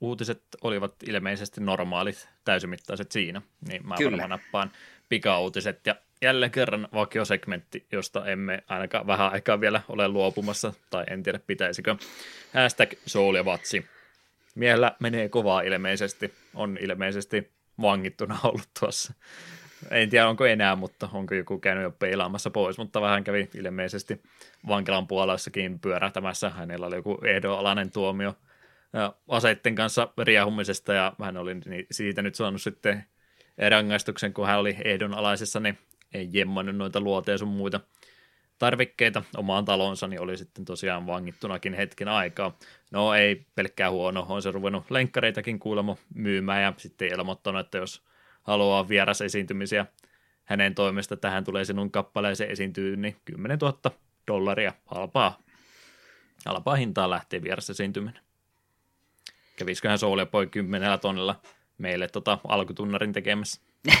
Uutiset 0.00 0.42
olivat 0.62 0.94
ilmeisesti 1.02 1.60
normaalit, 1.60 2.28
täysimittaiset 2.44 3.12
siinä, 3.12 3.42
niin 3.68 3.86
mä 3.86 3.94
Kyllä. 3.96 4.10
varmaan 4.10 4.30
nappaan 4.30 4.72
pikauutiset 5.08 5.86
ja 5.86 5.96
jälleen 6.22 6.50
kerran 6.50 6.88
vakiosegmentti, 6.94 7.86
josta 7.92 8.26
emme 8.26 8.62
ainakaan 8.68 9.06
vähän 9.06 9.32
aikaa 9.32 9.60
vielä 9.60 9.82
ole 9.88 10.08
luopumassa, 10.08 10.72
tai 10.90 11.04
en 11.10 11.22
tiedä 11.22 11.40
pitäisikö. 11.46 11.96
Hashtag 12.54 12.92
Soul 13.06 13.34
ja 13.34 13.44
Vatsi. 13.44 13.86
Miehellä 14.54 14.96
menee 15.00 15.28
kovaa 15.28 15.60
ilmeisesti, 15.60 16.34
on 16.54 16.78
ilmeisesti 16.80 17.50
vangittuna 17.82 18.38
ollut 18.44 18.68
tuossa. 18.80 19.14
En 19.90 20.10
tiedä 20.10 20.28
onko 20.28 20.46
enää, 20.46 20.76
mutta 20.76 21.08
onko 21.12 21.34
joku 21.34 21.58
käynyt 21.58 21.82
jo 21.82 21.90
peilaamassa 21.90 22.50
pois, 22.50 22.78
mutta 22.78 23.00
vähän 23.00 23.24
kävi 23.24 23.48
ilmeisesti 23.54 24.22
vankilan 24.68 25.06
puolessakin 25.06 25.78
pyörähtämässä. 25.80 26.50
Hänellä 26.50 26.86
oli 26.86 26.96
joku 26.96 27.18
ehdonalainen 27.24 27.90
tuomio 27.90 28.34
aseitten 29.28 29.74
kanssa 29.74 30.08
riehumisesta 30.18 30.92
ja 30.92 31.12
hän 31.22 31.36
oli 31.36 31.56
siitä 31.90 32.22
nyt 32.22 32.34
saanut 32.34 32.62
sitten 32.62 33.04
rangaistuksen, 33.68 34.32
kun 34.32 34.46
hän 34.46 34.58
oli 34.58 34.76
ehdonalaisessa, 34.84 35.60
niin 35.60 35.78
jemmannut 36.32 36.76
noita 36.76 37.00
luoteja 37.00 37.38
sun 37.38 37.48
muita 37.48 37.80
tarvikkeita 38.58 39.22
omaan 39.36 39.64
talonsa, 39.64 40.06
niin 40.08 40.20
oli 40.20 40.36
sitten 40.36 40.64
tosiaan 40.64 41.06
vangittunakin 41.06 41.74
hetken 41.74 42.08
aikaa. 42.08 42.58
No 42.90 43.14
ei 43.14 43.46
pelkkää 43.54 43.90
huono, 43.90 44.26
on 44.28 44.42
se 44.42 44.50
ruvennut 44.50 44.90
lenkkareitakin 44.90 45.58
kuulemma 45.58 45.96
myymään 46.14 46.62
ja 46.62 46.72
sitten 46.76 47.12
ilmoittanut, 47.12 47.60
että 47.60 47.78
jos 47.78 48.02
haluaa 48.42 48.88
vieras 48.88 49.20
esiintymisiä 49.20 49.86
hänen 50.44 50.74
toimesta, 50.74 51.14
että 51.14 51.30
hän 51.30 51.44
tulee 51.44 51.64
sinun 51.64 51.90
kappaleeseen 51.90 52.50
esiintyy, 52.50 52.96
niin 52.96 53.16
10 53.24 53.58
000 53.58 53.78
dollaria 54.26 54.72
halpaa, 54.86 55.38
halpaa 56.46 56.74
hintaa 56.74 57.10
lähtee 57.10 57.42
vieras 57.42 57.70
esiintyminen. 57.70 58.22
Kävisiköhän 59.56 59.98
Soul 59.98 60.26
Boy 60.26 60.46
10 60.46 61.00
tonnella 61.00 61.40
meille 61.78 62.08
tota 62.08 62.38
alkutunnarin 62.48 63.12
tekemässä? 63.12 63.60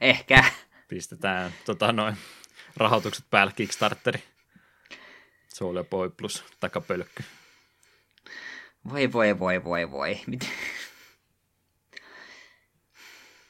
Ehkä. 0.00 0.44
Pistetään 0.88 1.52
tota, 1.64 1.92
noin 1.92 2.16
rahoitukset 2.76 3.24
päälle 3.30 3.52
Kickstarteri. 3.56 4.22
Soul 5.48 5.84
Boy 5.84 6.10
plus 6.10 6.44
takapölkky. 6.60 7.24
Voi 8.92 9.12
voi 9.12 9.38
voi 9.38 9.64
voi 9.64 9.90
voi. 9.90 10.20
Mit? 10.26 10.50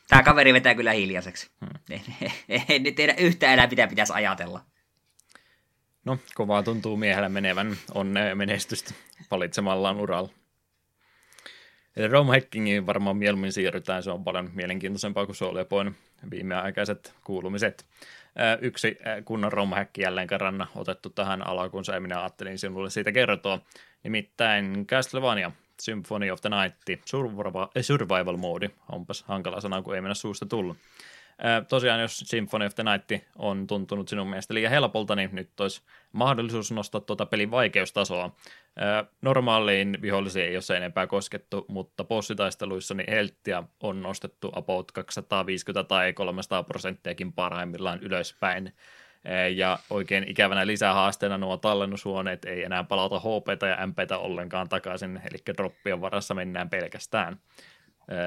Tämä 0.09 0.23
kaveri 0.23 0.53
vetää 0.53 0.75
kyllä 0.75 0.93
hiljaiseksi. 0.93 1.51
Hmm. 1.61 1.99
En 2.69 2.83
nyt 2.83 2.95
tiedä 2.95 3.15
yhtään 3.19 3.53
enää, 3.53 3.67
mitä 3.67 3.87
pitäisi 3.87 4.13
ajatella. 4.13 4.65
No, 6.05 6.19
kovaa 6.35 6.63
tuntuu 6.63 6.97
miehellä 6.97 7.29
menevän 7.29 7.77
onnea 7.95 8.25
ja 8.25 8.37
menestystä 8.37 8.95
valitsemallaan 9.31 9.97
uralla. 10.01 10.31
Eli 11.97 12.09
Rome 12.09 12.31
Hackingiin 12.31 12.87
varmaan 12.87 13.17
mieluummin 13.17 13.53
siirrytään, 13.53 14.03
se 14.03 14.11
on 14.11 14.25
paljon 14.25 14.51
mielenkiintoisempaa 14.55 15.27
kuin 15.27 15.37
Souleboyn 15.37 15.97
viimeaikaiset 16.31 17.15
kuulumiset. 17.25 17.87
Yksi 18.61 18.99
kunnon 19.25 19.53
Rome 19.53 19.77
Hack 19.77 19.99
jälleen 19.99 20.27
kerran 20.27 20.67
otettu 20.75 21.11
tähän 21.11 21.47
alkuun, 21.47 21.85
ja 21.95 22.01
minä 22.01 22.21
ajattelin 22.21 22.59
sinulle 22.59 22.91
siitä 22.91 23.13
kertoa. 23.13 23.61
Nimittäin 24.03 24.87
Castlevania 24.87 25.51
Symphony 25.81 26.31
of 26.31 26.41
the 26.41 26.49
Night 26.49 27.05
Survival 27.81 28.37
Mode, 28.37 28.71
onpas 28.93 29.23
hankala 29.23 29.61
sana, 29.61 29.83
kun 29.83 29.95
ei 29.95 30.01
mennä 30.01 30.15
suusta 30.15 30.47
tullut. 30.47 30.77
Tosiaan, 31.69 32.01
jos 32.01 32.19
Symphony 32.19 32.67
of 32.67 32.75
the 32.75 32.85
Night 32.85 33.25
on 33.37 33.67
tuntunut 33.67 34.09
sinun 34.09 34.29
mielestä 34.29 34.55
liian 34.55 34.71
helpolta, 34.71 35.17
niin 35.17 35.31
nyt 35.33 35.61
olisi 35.61 35.83
mahdollisuus 36.13 36.73
nostaa 36.73 37.01
tuota 37.01 37.27
pelin 37.27 37.51
vaikeustasoa. 37.51 38.37
Normaaliin 39.23 39.99
vihollisiin 40.03 40.45
ei 40.45 40.57
ole 40.57 40.63
se 40.63 40.77
enempää 40.77 41.07
koskettu, 41.07 41.65
mutta 41.69 42.05
bossitaisteluissa 42.05 42.95
niin 42.95 43.11
helttiä 43.11 43.63
on 43.81 44.03
nostettu 44.03 44.53
about 44.55 44.93
250 44.93 45.89
tai 45.89 46.13
300 46.13 46.63
prosenttiakin 46.63 47.33
parhaimmillaan 47.33 47.99
ylöspäin. 48.03 48.73
Ja 49.55 49.79
oikein 49.91 50.25
ikävänä 50.29 50.67
lisähaasteena 50.67 51.39
nuo 51.39 51.57
tallennushuoneet 51.57 52.45
ei 52.45 52.65
enää 52.65 52.85
palauta 52.85 53.19
HP 53.19 53.63
ja 53.69 53.87
MP 53.87 53.99
ollenkaan 54.19 54.69
takaisin, 54.69 55.21
eli 55.31 55.57
droppien 55.57 56.01
varassa 56.01 56.35
mennään 56.35 56.71
pelkästään. 56.71 57.41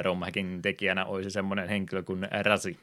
Romhackin 0.02 0.62
tekijänä 0.62 1.06
olisi 1.06 1.30
semmoinen 1.30 1.70
henkilö 1.70 2.04
kuin 2.04 2.28
Rasi, 2.42 2.80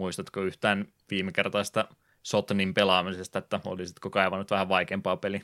Muistatko 0.00 0.40
yhtään 0.40 0.86
viime 1.10 1.32
kertaista 1.32 1.88
Sotnin 2.22 2.74
pelaamisesta, 2.74 3.38
että 3.38 3.60
olisitko 3.64 4.10
kaivannut 4.10 4.50
vähän 4.50 4.68
vaikeampaa 4.68 5.16
peliä? 5.16 5.40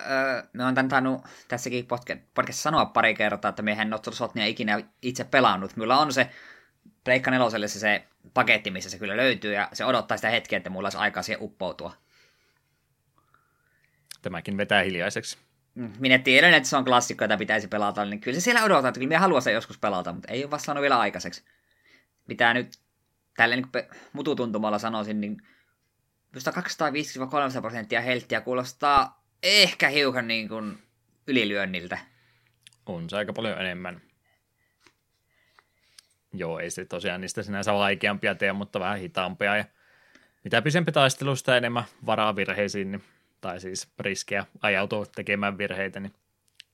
Öö, 0.00 0.42
me 0.52 0.64
on 0.64 0.74
tämän 0.74 0.88
tainnut 0.88 1.22
tässäkin 1.48 1.86
podcast 2.34 2.58
sanoa 2.58 2.86
pari 2.86 3.14
kertaa, 3.14 3.48
että 3.48 3.62
me 3.62 3.72
en 3.72 3.94
ole 3.94 4.14
Sotnia 4.14 4.46
ikinä 4.46 4.82
itse 5.02 5.24
pelannut. 5.24 5.76
Mulla 5.76 5.98
on 5.98 6.12
se 6.12 6.30
Pleikka 7.04 7.30
neloselle 7.30 7.68
se, 7.68 7.78
se 7.78 8.04
paketti, 8.34 8.70
missä 8.70 8.90
se 8.90 8.98
kyllä 8.98 9.16
löytyy, 9.16 9.52
ja 9.52 9.68
se 9.72 9.84
odottaa 9.84 10.16
sitä 10.16 10.30
hetkeä, 10.30 10.56
että 10.56 10.70
mulla 10.70 10.86
olisi 10.86 10.98
aikaa 10.98 11.22
siihen 11.22 11.42
uppoutua. 11.42 11.96
Tämäkin 14.22 14.56
vetää 14.56 14.82
hiljaiseksi. 14.82 15.38
Mm, 15.74 15.92
minä 15.98 16.18
tiedän, 16.18 16.54
että 16.54 16.68
se 16.68 16.76
on 16.76 16.84
klassikko, 16.84 17.24
jota 17.24 17.36
pitäisi 17.36 17.68
pelata, 17.68 18.04
niin 18.04 18.20
kyllä 18.20 18.34
se 18.34 18.40
siellä 18.40 18.64
odottaa, 18.64 18.88
että 18.88 18.98
kyllä 18.98 19.08
minä 19.08 19.20
haluan 19.20 19.42
sen 19.42 19.54
joskus 19.54 19.78
pelata, 19.78 20.12
mutta 20.12 20.32
ei 20.32 20.44
ole 20.44 20.50
vasta 20.50 20.80
vielä 20.80 20.98
aikaiseksi. 20.98 21.44
Mitä 22.26 22.54
nyt 22.54 22.68
tällä 23.38 23.56
niin 23.56 23.66
mututuntumalla 24.12 24.78
sanoisin, 24.78 25.20
niin 25.20 25.42
minusta 26.32 26.50
250-300 26.50 27.60
prosenttia 27.60 28.00
helttiä 28.00 28.40
kuulostaa 28.40 29.24
ehkä 29.42 29.88
hiukan 29.88 30.28
niin 30.28 30.48
kuin 30.48 30.78
ylilyönniltä. 31.26 31.98
On 32.86 33.10
se 33.10 33.16
aika 33.16 33.32
paljon 33.32 33.60
enemmän. 33.60 34.00
Joo, 36.32 36.58
ei 36.58 36.70
se 36.70 36.84
tosiaan 36.84 37.20
niistä 37.20 37.42
sinänsä 37.42 37.72
vaikeampia 37.72 38.34
tee, 38.34 38.52
mutta 38.52 38.80
vähän 38.80 38.98
hitaampia. 38.98 39.56
Ja 39.56 39.64
mitä 40.44 40.62
pisempi 40.62 40.92
taistelu, 40.92 41.36
sitä 41.36 41.56
enemmän 41.56 41.84
varaa 42.06 42.36
virheisiin, 42.36 42.92
niin, 42.92 43.04
tai 43.40 43.60
siis 43.60 43.88
riskejä 43.98 44.46
ajautua 44.60 45.06
tekemään 45.06 45.58
virheitä, 45.58 46.00
niin 46.00 46.14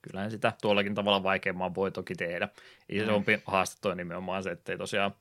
kyllähän 0.02 0.30
sitä 0.30 0.52
tuollakin 0.62 0.94
tavalla 0.94 1.22
vaikeamman 1.22 1.74
voi 1.74 1.92
toki 1.92 2.14
tehdä. 2.14 2.48
Isompi 2.88 3.36
mm. 3.36 3.42
haaste 3.46 3.88
on 3.88 3.96
nimenomaan 3.96 4.42
se, 4.42 4.50
että 4.50 4.72
ei 4.72 4.78
tosiaan 4.78 5.14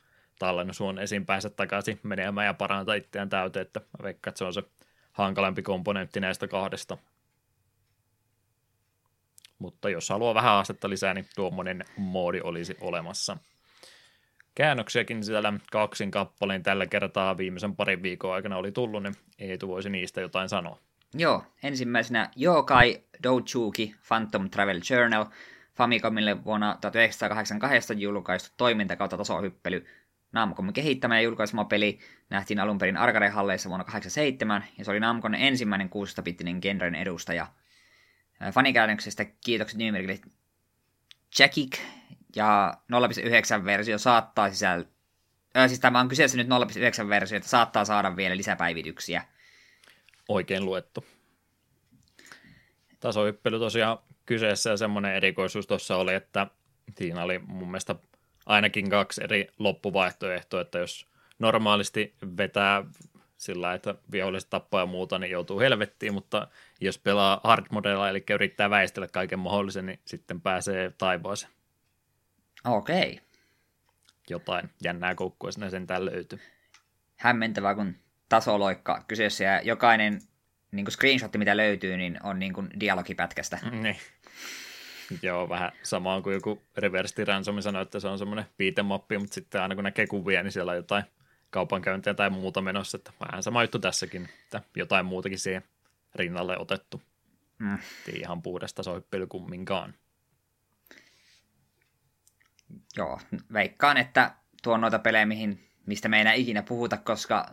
esiin 1.01 1.25
päästä 1.25 1.49
takaisin 1.49 1.99
menemään 2.03 2.47
ja 2.47 2.53
parantaa 2.53 2.95
itseään 2.95 3.29
täyteen, 3.29 3.65
että 3.65 3.81
veikkaan, 4.03 4.31
että 4.31 4.39
se 4.39 4.45
on 4.45 4.53
se 4.53 4.63
hankalampi 5.11 5.61
komponentti 5.61 6.19
näistä 6.19 6.47
kahdesta. 6.47 6.97
Mutta 9.59 9.89
jos 9.89 10.09
haluaa 10.09 10.35
vähän 10.35 10.53
astetta 10.53 10.89
lisää, 10.89 11.13
niin 11.13 11.27
tuommoinen 11.35 11.85
moodi 11.97 12.41
olisi 12.43 12.77
olemassa. 12.81 13.37
Käännöksiäkin 14.55 15.23
siellä 15.23 15.53
kaksin 15.71 16.11
kappaleen 16.11 16.63
tällä 16.63 16.87
kertaa 16.87 17.37
viimeisen 17.37 17.75
parin 17.75 18.03
viikon 18.03 18.33
aikana 18.33 18.57
oli 18.57 18.71
tullut, 18.71 19.03
niin 19.03 19.15
Eetu 19.39 19.67
voisi 19.67 19.89
niistä 19.89 20.21
jotain 20.21 20.49
sanoa. 20.49 20.79
Joo, 21.13 21.43
ensimmäisenä 21.63 22.29
Yokai 22.41 23.01
Douchuki 23.23 23.95
Phantom 24.07 24.49
Travel 24.49 24.81
Journal, 24.89 25.25
Famicomille 25.75 26.43
vuonna 26.45 26.77
1982 26.81 28.01
julkaistu 28.01 28.53
toiminta 28.57 28.95
kautta 28.95 29.17
tasohyppely 29.17 29.85
Namcon 30.33 30.73
kehittämä 30.73 31.17
ja 31.17 31.21
julkaisema 31.21 31.65
peli 31.65 31.99
nähtiin 32.29 32.59
alun 32.59 32.77
perin 32.77 32.97
Arcade-halleissa 32.97 33.69
vuonna 33.69 33.83
1987, 33.83 34.63
ja 34.77 34.85
se 34.85 34.91
oli 34.91 34.99
Namcon 34.99 35.35
ensimmäinen 35.35 35.89
16-bittinen 35.89 36.59
genren 36.61 36.95
edustaja. 36.95 37.47
Fanikäännöksestä 38.51 39.25
kiitokset 39.45 39.77
nimimerkille 39.77 40.19
Jackik, 41.39 41.77
ja 42.35 42.73
0.9 43.59 43.65
versio 43.65 43.97
saattaa 43.97 44.49
sisältää, 44.49 44.93
äh, 45.57 45.67
siis 45.67 45.79
tämä 45.79 45.99
on 45.99 46.07
kyseessä 46.07 46.37
nyt 46.37 46.47
0.9 47.03 47.09
versio, 47.09 47.37
että 47.37 47.49
saattaa 47.49 47.85
saada 47.85 48.15
vielä 48.15 48.37
lisäpäivityksiä. 48.37 49.23
Oikein 50.29 50.65
luettu. 50.65 51.05
Tasohyppely 52.99 53.59
tosiaan 53.59 53.97
kyseessä 54.25 54.69
ja 54.69 54.77
semmoinen 54.77 55.15
erikoisuus 55.15 55.67
tuossa 55.67 55.97
oli, 55.97 56.13
että 56.13 56.47
siinä 56.97 57.23
oli 57.23 57.39
mun 57.39 57.67
mielestä 57.67 57.95
ainakin 58.45 58.89
kaksi 58.89 59.23
eri 59.23 59.47
loppuvaihtoehtoa, 59.59 60.61
että 60.61 60.79
jos 60.79 61.07
normaalisti 61.39 62.15
vetää 62.37 62.83
sillä, 63.37 63.73
että 63.73 63.95
viholliset 64.11 64.49
tappaa 64.49 64.81
ja 64.81 64.85
muuta, 64.85 65.19
niin 65.19 65.31
joutuu 65.31 65.59
helvettiin, 65.59 66.13
mutta 66.13 66.47
jos 66.81 66.97
pelaa 66.97 67.41
hard 67.43 67.65
modella, 67.71 68.09
eli 68.09 68.23
yrittää 68.33 68.69
väistellä 68.69 69.07
kaiken 69.07 69.39
mahdollisen, 69.39 69.85
niin 69.85 69.99
sitten 70.05 70.41
pääsee 70.41 70.93
taivaaseen. 70.97 71.51
Okei. 72.65 73.11
Okay. 73.11 73.25
Jotain 74.29 74.69
jännää 74.83 75.15
koukkua 75.15 75.51
sinne 75.51 75.69
sen 75.69 75.87
löytyy. 75.97 76.39
Hämmentävää, 77.15 77.75
kun 77.75 77.95
tasoloikka 78.29 79.03
kyseessä 79.07 79.43
ja 79.43 79.61
jokainen 79.61 80.21
niin 80.71 80.85
kuin 80.85 80.93
screenshotti, 80.93 81.37
mitä 81.37 81.57
löytyy, 81.57 81.97
niin 81.97 82.19
on 82.23 82.39
niin 82.39 82.53
kuin 82.53 82.69
dialogipätkästä. 82.79 83.59
Niin. 83.71 83.97
Joo, 85.21 85.49
vähän 85.49 85.71
samaa 85.83 86.21
kuin 86.21 86.33
joku 86.33 86.61
Reverse 86.77 87.25
Ransom 87.25 87.61
sanoi, 87.61 87.81
että 87.81 87.99
se 87.99 88.07
on 88.07 88.19
semmoinen 88.19 88.45
piitemappi, 88.57 89.17
mutta 89.17 89.33
sitten 89.33 89.61
aina 89.61 89.75
kun 89.75 89.83
näkee 89.83 90.07
kuvia, 90.07 90.43
niin 90.43 90.51
siellä 90.51 90.71
on 90.71 90.77
jotain 90.77 91.03
kaupankäyntiä 91.49 92.13
tai 92.13 92.29
muuta 92.29 92.61
menossa, 92.61 92.97
että 92.97 93.11
vähän 93.19 93.43
sama 93.43 93.63
juttu 93.63 93.79
tässäkin, 93.79 94.29
että 94.43 94.61
jotain 94.75 95.05
muutakin 95.05 95.39
siihen 95.39 95.63
rinnalle 96.15 96.57
otettu. 96.57 97.01
Mm. 97.59 97.77
Ei 98.07 98.19
ihan 98.19 98.41
puhdasta 98.41 98.83
soippely 98.83 99.27
kumminkaan. 99.27 99.93
Joo, 102.97 103.19
veikkaan, 103.53 103.97
että 103.97 104.35
tuo 104.63 104.77
noita 104.77 104.99
pelejä, 104.99 105.25
mihin, 105.25 105.69
mistä 105.85 106.09
me 106.09 106.17
ei 106.17 106.21
enää 106.21 106.33
ikinä 106.33 106.63
puhuta, 106.63 106.97
koska 106.97 107.45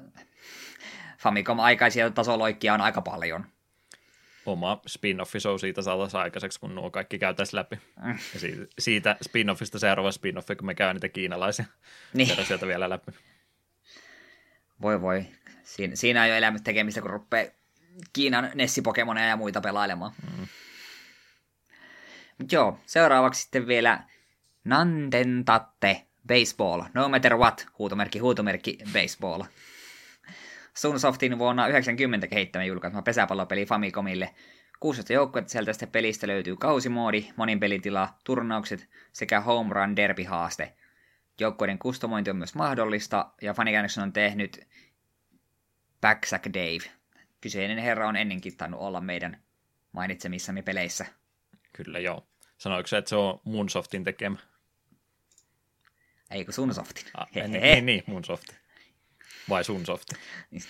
Famicom-aikaisia 1.18 2.10
tasoloikkia 2.10 2.74
on 2.74 2.80
aika 2.80 3.02
paljon 3.02 3.46
oma 4.52 4.80
spin-offi 4.88 5.40
show 5.40 5.58
siitä 5.58 5.82
saataisiin 5.82 6.20
aikaiseksi, 6.20 6.60
kun 6.60 6.74
nuo 6.74 6.90
kaikki 6.90 7.18
käytäisiin 7.18 7.58
läpi. 7.58 7.76
Mm. 8.02 8.18
Ja 8.34 8.40
siitä, 8.40 8.66
siitä 8.78 9.16
spin-offista 9.24 9.78
seuraava 9.78 10.10
spin-offi, 10.10 10.56
kun 10.56 10.66
me 10.66 10.74
käy 10.74 10.94
niitä 10.94 11.08
kiinalaisia 11.08 11.64
niin. 12.14 12.46
sieltä 12.46 12.66
vielä 12.66 12.90
läpi. 12.90 13.12
Voi 14.82 15.00
voi. 15.00 15.26
Siin, 15.62 15.96
siinä 15.96 16.26
ei 16.26 16.30
ole 16.30 16.38
elämät 16.38 16.64
tekemistä, 16.64 17.00
kun 17.00 17.10
rupeaa 17.10 17.50
Kiinan 18.12 18.50
Nessi-pokemoneja 18.54 19.28
ja 19.28 19.36
muita 19.36 19.60
pelailemaan. 19.60 20.12
Mm. 20.22 20.46
Mut 22.38 22.52
joo, 22.52 22.78
seuraavaksi 22.86 23.42
sitten 23.42 23.66
vielä 23.66 24.04
Nandentatte 24.64 26.06
Baseball. 26.26 26.82
No 26.94 27.08
matter 27.08 27.36
what, 27.36 27.66
huutomerkki, 27.78 28.18
huutomerkki, 28.18 28.78
baseball. 28.92 29.42
Sunsoftin 30.80 31.38
vuonna 31.38 31.68
90 31.68 32.26
kehittämä 32.26 32.64
julkaisema 32.64 33.02
pesäpallopeli 33.02 33.66
Famicomille. 33.66 34.34
16 34.80 35.12
joukkuetta 35.12 35.50
sieltä 35.50 35.66
tästä 35.66 35.86
pelistä 35.86 36.26
löytyy 36.26 36.56
kausimoodi, 36.56 37.26
monin 37.36 37.60
pelitila, 37.60 38.08
turnaukset 38.24 38.88
sekä 39.12 39.40
home 39.40 39.74
run 39.74 39.96
derby-haaste. 39.96 40.72
Joukkueiden 41.40 41.78
kustomointi 41.78 42.30
on 42.30 42.36
myös 42.36 42.54
mahdollista, 42.54 43.30
ja 43.42 43.54
fanikäännöksen 43.54 44.02
on 44.02 44.12
tehnyt 44.12 44.68
Backsack 46.00 46.46
Dave. 46.54 46.90
Kyseinen 47.40 47.78
herra 47.78 48.08
on 48.08 48.16
ennenkin 48.16 48.56
tainnut 48.56 48.80
olla 48.80 49.00
meidän 49.00 49.42
mainitsemissamme 49.92 50.62
peleissä. 50.62 51.06
Kyllä 51.72 51.98
joo. 51.98 52.26
Sanoiko 52.58 52.86
se, 52.86 52.98
että 52.98 53.08
se 53.08 53.16
on 53.16 53.40
Moonsoftin 53.44 54.04
tekemä? 54.04 54.36
Eikö 56.30 56.52
Sunsoftin? 56.52 57.04
Ah, 57.14 57.28
niin, 57.34 57.52
niin, 57.52 57.86
niin, 57.86 58.04
Moonsoftin. 58.06 58.56
Vai 59.50 59.64
Sunsoft? 59.64 60.08
Niin. 60.50 60.62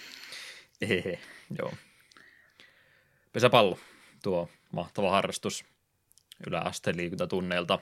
Hehe, 0.89 1.19
joo. 1.59 1.73
Pesäpallo, 3.33 3.79
tuo 4.23 4.49
mahtava 4.73 5.11
harrastus 5.11 5.65
yläasteen 6.47 6.97
liikuntatunneilta. 6.97 7.79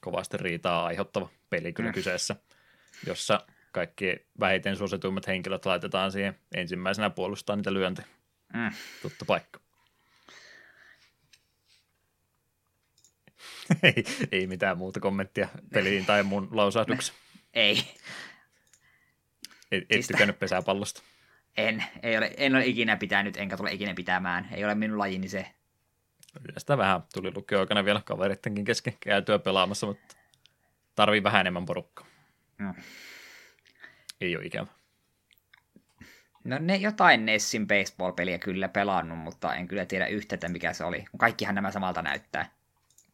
Kovasti 0.00 0.36
riitaa 0.36 0.86
aiheuttava 0.86 1.28
peli 1.50 1.72
kyllä 1.72 1.90
mm. 1.90 1.94
kyseessä, 1.94 2.36
jossa 3.06 3.46
kaikki 3.72 4.26
vähiten 4.40 4.76
suosituimmat 4.76 5.26
henkilöt 5.26 5.66
laitetaan 5.66 6.12
siihen 6.12 6.38
ensimmäisenä 6.54 7.10
puolustaa 7.10 7.56
niitä 7.56 7.74
lyöntiä. 7.74 8.04
Mm. 8.54 8.70
Tuttu 9.02 9.24
paikka. 9.24 9.60
ei, 13.82 14.04
ei 14.32 14.46
mitään 14.46 14.78
muuta 14.78 15.00
kommenttia 15.00 15.48
peliin 15.72 16.06
tai 16.06 16.22
mun 16.22 16.48
lausahdukseen. 16.50 17.18
Ei. 17.54 17.84
Et, 19.72 19.82
et 19.82 19.86
siis 19.90 20.06
tykännyt 20.06 20.38
pesäpallosta? 20.38 21.02
En. 21.56 21.84
Ei 22.02 22.18
ole, 22.18 22.34
en 22.36 22.54
ole 22.54 22.66
ikinä 22.66 22.96
pitänyt, 22.96 23.36
enkä 23.36 23.56
tule 23.56 23.72
ikinä 23.72 23.94
pitämään. 23.94 24.48
Ei 24.52 24.64
ole 24.64 24.74
minun 24.74 24.98
lajini 24.98 25.28
se. 25.28 25.46
Sitä 26.58 26.78
vähän 26.78 27.02
tuli 27.14 27.32
lukio 27.34 27.66
vielä 27.84 28.02
kaverittenkin 28.04 28.64
kesken 28.64 28.96
käytyä 29.00 29.38
pelaamassa, 29.38 29.86
mutta 29.86 30.16
tarvii 30.94 31.22
vähän 31.22 31.40
enemmän 31.40 31.66
porukkaa. 31.66 32.06
Mm. 32.58 32.74
Ei 34.20 34.36
ole 34.36 34.44
ikävä. 34.44 34.66
No 36.44 36.58
ne 36.60 36.76
jotain 36.76 37.26
Nessin 37.26 37.66
baseball-peliä 37.66 38.38
kyllä 38.38 38.68
pelannut, 38.68 39.18
mutta 39.18 39.54
en 39.54 39.68
kyllä 39.68 39.86
tiedä 39.86 40.06
yhtä, 40.06 40.34
että 40.34 40.48
mikä 40.48 40.72
se 40.72 40.84
oli. 40.84 41.04
Kaikkihan 41.18 41.54
nämä 41.54 41.70
samalta 41.70 42.02
näyttää. 42.02 42.50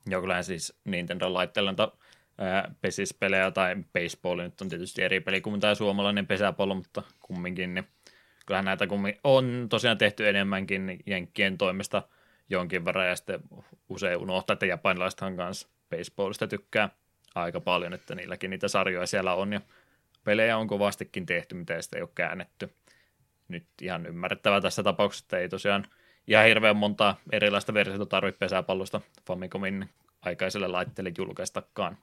Joo, 0.06 0.20
kyllä 0.20 0.42
siis 0.42 0.78
Nintendo-laitteella 0.84 1.98
pesispelejä 2.80 3.50
tai 3.50 3.76
baseball 3.92 4.40
nyt 4.40 4.60
on 4.60 4.68
tietysti 4.68 5.02
eri 5.02 5.20
peli 5.20 5.40
kuin 5.40 5.60
tämä 5.60 5.74
suomalainen 5.74 6.26
pesäpallo, 6.26 6.74
mutta 6.74 7.02
kumminkin, 7.20 7.74
niin 7.74 7.88
kyllähän 8.46 8.64
näitä 8.64 8.86
kummin 8.86 9.18
on 9.24 9.66
tosiaan 9.70 9.98
tehty 9.98 10.28
enemmänkin 10.28 10.98
Jenkkien 11.06 11.58
toimesta 11.58 12.02
jonkin 12.50 12.84
verran, 12.84 13.08
ja 13.08 13.16
sitten 13.16 13.40
usein 13.88 14.18
unohtaa, 14.18 14.54
että 14.54 14.66
japanilaisethan 14.66 15.36
kanssa 15.36 15.68
baseballista 15.90 16.46
tykkää 16.46 16.88
aika 17.34 17.60
paljon, 17.60 17.92
että 17.92 18.14
niilläkin 18.14 18.50
niitä 18.50 18.68
sarjoja 18.68 19.06
siellä 19.06 19.34
on, 19.34 19.52
ja 19.52 19.60
pelejä 20.24 20.58
on 20.58 20.66
kovastikin 20.66 21.26
tehty, 21.26 21.54
mitä 21.54 21.82
sitä 21.82 21.96
ei 21.96 22.02
ole 22.02 22.10
käännetty. 22.14 22.74
Nyt 23.48 23.66
ihan 23.82 24.06
ymmärrettävää 24.06 24.60
tässä 24.60 24.82
tapauksessa, 24.82 25.24
että 25.24 25.38
ei 25.38 25.48
tosiaan 25.48 25.84
ihan 26.26 26.46
hirveän 26.46 26.76
monta 26.76 27.14
erilaista 27.32 27.74
versiota 27.74 28.06
tarvitse 28.06 28.38
pesäpallosta 28.38 29.00
Famicomin 29.26 29.88
aikaiselle 30.22 30.68
laitteelle 30.68 31.12
julkaistakaan. 31.18 31.98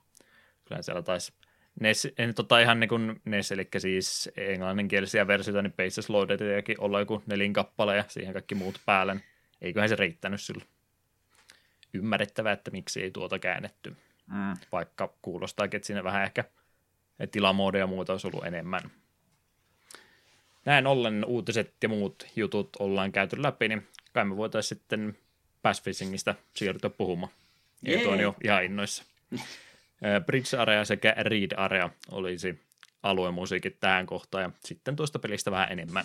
Kyllä 0.68 0.82
siellä 0.82 1.02
taisi 1.02 1.32
NES, 1.80 2.08
en 2.18 2.34
tota 2.34 2.60
ihan 2.60 2.80
niin 2.80 2.88
kuin 2.88 3.20
NES, 3.24 3.52
eli 3.52 3.68
siis 3.78 4.30
englanninkielisiä 4.36 5.26
versioita, 5.26 5.62
niin 5.62 5.72
Bases 5.72 6.10
Loadediakin 6.10 6.80
olla 6.80 7.00
joku 7.00 7.22
nelin 7.26 7.52
kappale 7.52 7.96
ja 7.96 8.04
siihen 8.08 8.32
kaikki 8.32 8.54
muut 8.54 8.80
päälle. 8.86 9.14
Niin 9.14 9.24
eiköhän 9.60 9.88
se 9.88 9.96
riittänyt 9.96 10.40
silloin. 10.40 10.68
Ymmärrettävää, 11.94 12.52
että 12.52 12.70
miksi 12.70 13.02
ei 13.02 13.10
tuota 13.10 13.38
käännetty. 13.38 13.96
Mm. 14.26 14.56
Vaikka 14.72 15.14
kuulostaakin, 15.22 15.78
että 15.78 15.86
siinä 15.86 16.04
vähän 16.04 16.24
ehkä 16.24 16.44
tilamoodeja 17.30 17.82
ja 17.82 17.86
muuta 17.86 18.12
olisi 18.12 18.26
ollut 18.26 18.44
enemmän. 18.44 18.80
Näin 20.64 20.86
ollen 20.86 21.24
uutiset 21.24 21.74
ja 21.82 21.88
muut 21.88 22.26
jutut 22.36 22.68
ollaan 22.78 23.12
käyty 23.12 23.42
läpi, 23.42 23.68
niin 23.68 23.86
kai 24.12 24.24
me 24.24 24.36
voitaisiin 24.36 24.78
sitten 24.78 25.18
Pass 25.62 25.82
Fishingistä 25.82 26.34
siirtyä 26.54 26.90
puhumaan. 26.90 27.32
Ei 27.84 27.98
tuon 27.98 28.20
jo 28.20 28.36
ihan 28.44 28.64
innoissa. 28.64 29.04
Bridge 30.26 30.56
Area 30.56 30.84
sekä 30.84 31.14
Read 31.18 31.52
Area 31.56 31.90
olisi 32.10 32.60
aluemusiikit 33.02 33.80
tähän 33.80 34.06
kohtaan 34.06 34.42
ja 34.42 34.50
sitten 34.64 34.96
tuosta 34.96 35.18
pelistä 35.18 35.50
vähän 35.50 35.72
enemmän. 35.72 36.04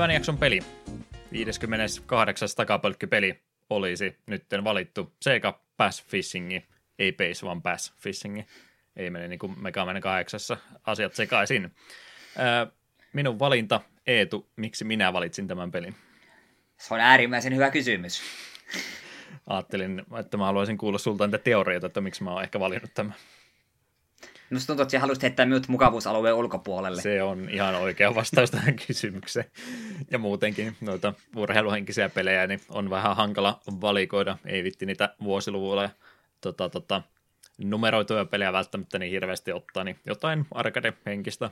Tämän 0.00 0.14
jakson 0.14 0.38
peli, 0.38 0.60
58. 1.32 2.48
takapölkkypeli, 2.56 3.42
olisi 3.70 4.18
nytten 4.26 4.64
valittu 4.64 5.14
Sega 5.20 5.60
Pass 5.76 6.04
Fishingi, 6.06 6.66
ei 6.98 7.12
Pace, 7.12 7.46
vaan 7.46 7.62
Pass 7.62 7.94
Fishingi. 7.98 8.46
Ei 8.96 9.10
mene 9.10 9.28
niin 9.28 9.38
kuin 9.38 9.62
Mega 9.62 9.84
Man 9.84 10.00
8 10.00 10.40
asiat 10.86 11.14
sekaisin. 11.14 11.74
minun 13.12 13.38
valinta, 13.38 13.80
Eetu, 14.06 14.50
miksi 14.56 14.84
minä 14.84 15.12
valitsin 15.12 15.48
tämän 15.48 15.70
pelin? 15.70 15.94
Se 16.76 16.94
on 16.94 17.00
äärimmäisen 17.00 17.54
hyvä 17.54 17.70
kysymys. 17.70 18.22
Ajattelin, 19.46 20.02
että 20.20 20.36
mä 20.36 20.44
haluaisin 20.44 20.78
kuulla 20.78 20.98
sulta 20.98 21.26
niitä 21.26 21.38
teorioita, 21.38 21.86
että 21.86 22.00
miksi 22.00 22.24
mä 22.24 22.32
oon 22.32 22.42
ehkä 22.42 22.60
valinnut 22.60 22.94
tämän. 22.94 23.14
Minusta 24.50 24.66
tuntuu, 24.66 24.82
että 24.82 25.00
haluaisit 25.00 25.22
heittää 25.22 25.46
minut 25.46 25.68
mukavuusalueen 25.68 26.34
ulkopuolelle. 26.34 27.02
Se 27.02 27.22
on 27.22 27.48
ihan 27.50 27.74
oikea 27.74 28.14
vastaus 28.14 28.50
tähän 28.50 28.76
kysymykseen. 28.86 29.46
Ja 30.10 30.18
muutenkin 30.18 30.76
noita 30.80 31.14
urheiluhenkisiä 31.36 32.08
pelejä 32.08 32.46
niin 32.46 32.60
on 32.68 32.90
vähän 32.90 33.16
hankala 33.16 33.60
valikoida. 33.80 34.38
Ei 34.46 34.64
vitti 34.64 34.86
niitä 34.86 35.14
vuosiluvuilla 35.22 35.90
tota, 36.40 36.68
tota, 36.68 37.02
numeroituja 37.58 38.24
pelejä 38.24 38.52
välttämättä 38.52 38.98
niin 38.98 39.10
hirveästi 39.10 39.52
ottaa, 39.52 39.84
niin 39.84 39.98
jotain 40.06 40.46
arcade-henkistä 40.54 41.50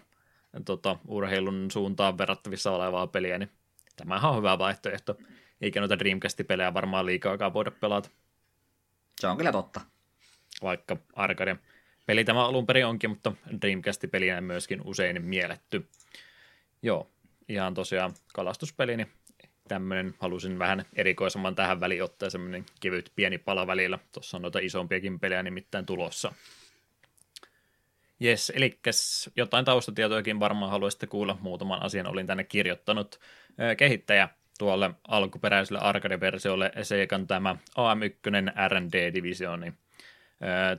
tota, 0.65 0.97
urheilun 1.09 1.70
suuntaan 1.70 2.19
verrattavissa 2.19 2.70
olevaa 2.70 3.07
peliä, 3.07 3.39
niin 3.39 3.51
tämähän 3.97 4.31
on 4.31 4.37
hyvä 4.37 4.59
vaihtoehto. 4.59 5.16
Eikä 5.61 5.81
noita 5.81 5.99
Dreamcast-pelejä 5.99 6.75
varmaan 6.75 7.07
liikaakaan 7.07 7.55
voida 7.55 7.70
pelata. 7.70 8.11
Se 9.20 9.27
on 9.27 9.37
kyllä 9.37 9.53
totta. 9.53 9.81
Vaikka 10.62 10.97
arcade 11.15 11.57
peli 12.09 12.24
tämä 12.24 12.47
alun 12.47 12.66
perin 12.66 12.86
onkin, 12.86 13.10
mutta 13.10 13.32
Dreamcast-pelinä 13.62 14.40
myöskin 14.40 14.80
usein 14.85 15.22
mielletty. 15.22 15.89
Joo, 16.82 17.10
ihan 17.48 17.74
tosiaan 17.74 18.14
kalastuspeli, 18.35 18.97
niin 18.97 19.09
tämmöinen 19.68 20.14
halusin 20.18 20.59
vähän 20.59 20.85
erikoisemman 20.97 21.55
tähän 21.55 21.80
väliin 21.80 22.02
ottaa 22.02 22.30
semmoinen 22.30 22.66
kevyt 22.80 23.12
pieni 23.16 23.39
pala 23.39 23.66
välillä. 23.66 23.98
Tuossa 24.12 24.36
on 24.36 24.43
noita 24.43 24.59
isompiakin 24.59 25.20
pelejä 25.20 25.43
nimittäin 25.43 25.86
tulossa. 25.86 26.32
Jes, 28.20 28.52
eli 28.56 28.78
jotain 29.36 29.64
taustatietojakin 29.64 30.40
varmaan 30.40 30.70
haluaisitte 30.70 31.06
kuulla. 31.06 31.39
Muutaman 31.40 31.82
asian 31.82 32.06
olin 32.06 32.26
tänne 32.26 32.44
kirjoittanut. 32.44 33.20
Kehittäjä 33.76 34.28
tuolle 34.59 34.90
alkuperäiselle 35.09 35.80
arcade-versiolle 35.80 36.72
Segan 36.82 37.26
tämä 37.26 37.56
AM1 37.78 38.68
R&D-divisioni. 38.68 39.72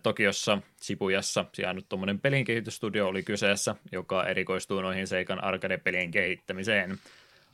Tokiossa, 0.04 0.62
Sibujassa 0.76 1.46
sijainnut 1.54 1.90
tuommoinen 1.90 2.20
pelinkehitystudio 2.20 3.08
oli 3.08 3.24
kyseessä, 3.24 3.76
joka 3.92 4.26
erikoistuu 4.26 4.82
noihin 4.82 5.08
Seikan 5.08 5.44
arcade-pelien 5.44 6.12
kehittämiseen. 6.12 6.98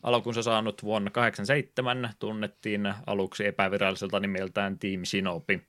Alkunsa 0.03 0.44
saanut 0.44 0.84
vuonna 0.84 1.11
1987 1.11 2.10
tunnettiin 2.19 2.94
aluksi 3.06 3.45
epäviralliselta 3.45 4.19
nimeltään 4.19 4.80
Team 4.80 5.06
Shinobi. 5.06 5.61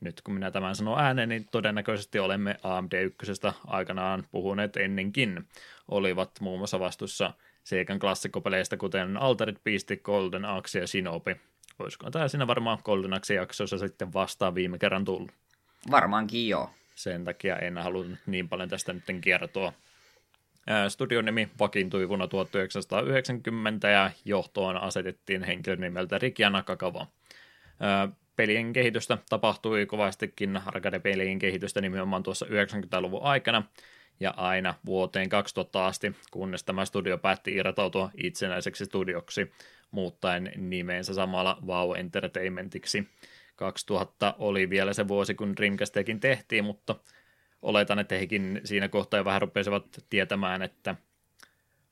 Nyt 0.00 0.20
kun 0.20 0.34
minä 0.34 0.50
tämän 0.50 0.76
sanon 0.76 1.00
ääneen, 1.00 1.28
niin 1.28 1.46
todennäköisesti 1.50 2.18
olemme 2.18 2.56
AMD1 2.62 3.52
aikanaan 3.66 4.24
puhuneet 4.30 4.76
ennenkin. 4.76 5.48
Olivat 5.88 6.30
muun 6.40 6.58
muassa 6.58 6.80
vastuussa 6.80 7.32
Seikan 7.64 7.98
klassikkopeleistä, 7.98 8.76
kuten 8.76 9.16
Altered 9.16 9.56
Beast, 9.64 9.90
Golden 10.02 10.44
Axe 10.44 10.78
ja 10.78 10.86
Shinobi. 10.86 11.36
Olisiko 11.78 12.10
tämä 12.10 12.28
siinä 12.28 12.46
varmaan 12.46 12.78
Golden 12.84 13.14
Axe 13.14 13.34
jaksossa 13.34 13.78
sitten 13.78 14.12
vastaan 14.12 14.54
viime 14.54 14.78
kerran 14.78 15.04
tullut? 15.04 15.30
Varmaankin 15.90 16.48
joo. 16.48 16.70
Sen 16.94 17.24
takia 17.24 17.56
en 17.56 17.78
halunnut 17.78 18.18
niin 18.26 18.48
paljon 18.48 18.68
tästä 18.68 18.92
nyt 18.92 19.04
kertoa. 19.20 19.72
Studion 20.88 21.24
nimi 21.24 21.48
vakiintui 21.58 22.08
vuonna 22.08 22.28
1990 22.28 23.88
ja 23.88 24.10
johtoon 24.24 24.76
asetettiin 24.76 25.42
henkilön 25.42 25.80
nimeltä 25.80 26.18
Rikia 26.18 26.50
Nakakawa. 26.50 27.06
Pelien 28.36 28.72
kehitystä 28.72 29.18
tapahtui 29.28 29.86
kovastikin 29.86 30.60
arcade-pelien 30.66 31.38
kehitystä 31.38 31.80
nimenomaan 31.80 32.22
tuossa 32.22 32.46
90-luvun 32.46 33.22
aikana 33.22 33.62
ja 34.20 34.34
aina 34.36 34.74
vuoteen 34.86 35.28
2000 35.28 35.86
asti, 35.86 36.16
kunnes 36.30 36.64
tämä 36.64 36.84
studio 36.84 37.18
päätti 37.18 37.54
irtautua 37.54 38.10
itsenäiseksi 38.16 38.84
studioksi, 38.84 39.52
muuttaen 39.90 40.52
nimeensä 40.56 41.14
samalla 41.14 41.58
Wow 41.66 41.96
Entertainmentiksi. 41.96 43.08
2000 43.58 44.34
oli 44.38 44.70
vielä 44.70 44.92
se 44.92 45.08
vuosi, 45.08 45.34
kun 45.34 45.56
Dreamcastiakin 45.56 46.20
tehtiin, 46.20 46.64
mutta 46.64 46.94
oletan, 47.62 47.98
että 47.98 48.14
hekin 48.14 48.60
siinä 48.64 48.88
kohtaa 48.88 49.24
vähän 49.24 49.42
rupesivat 49.42 50.04
tietämään, 50.10 50.62
että 50.62 50.94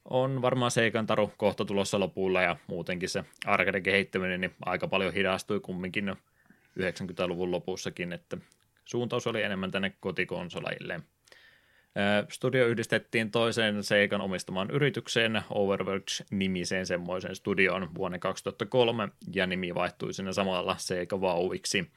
on 0.05 0.43
varmaan 0.43 0.71
Seikan 0.71 1.07
taru 1.07 1.33
kohta 1.37 1.65
tulossa 1.65 2.01
lopulla 2.01 2.43
ja 2.43 2.57
muutenkin 2.67 3.09
se 3.09 3.25
arcade 3.47 3.81
kehittäminen 3.81 4.41
niin 4.41 4.55
aika 4.65 4.89
paljon 4.89 5.15
hidastui 5.15 5.61
kumminkin 5.61 6.17
90-luvun 6.81 7.51
lopussakin, 7.51 8.13
että 8.13 8.37
suuntaus 8.85 9.27
oli 9.27 9.43
enemmän 9.43 9.71
tänne 9.71 9.93
kotikonsolajille. 10.01 11.01
Studio 12.29 12.67
yhdistettiin 12.67 13.31
toiseen 13.31 13.85
Seikan 13.85 14.21
omistamaan 14.21 14.71
yritykseen, 14.71 15.43
Overwatch-nimiseen 15.51 16.87
semmoisen 16.87 17.37
studioon 17.37 17.95
vuonna 17.95 18.19
2003, 18.19 19.09
ja 19.35 19.47
nimi 19.47 19.75
vaihtui 19.75 20.13
sinne 20.13 20.33
samalla 20.33 20.77
Seika 20.79 21.21
Vauviksi. 21.21 21.91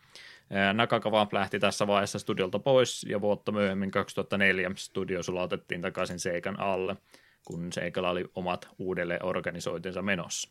Nakakava 0.73 1.27
lähti 1.31 1.59
tässä 1.59 1.87
vaiheessa 1.87 2.19
studiolta 2.19 2.59
pois, 2.59 3.05
ja 3.09 3.21
vuotta 3.21 3.51
myöhemmin 3.51 3.91
2004 3.91 4.71
studio 4.75 5.23
sulautettiin 5.23 5.81
takaisin 5.81 6.19
Seikan 6.19 6.59
alle, 6.59 6.95
kun 7.45 7.73
Seikalla 7.73 8.09
oli 8.09 8.25
omat 8.35 8.69
uudelleen 8.77 9.25
organisoitinsa 9.25 10.01
menossa. 10.01 10.49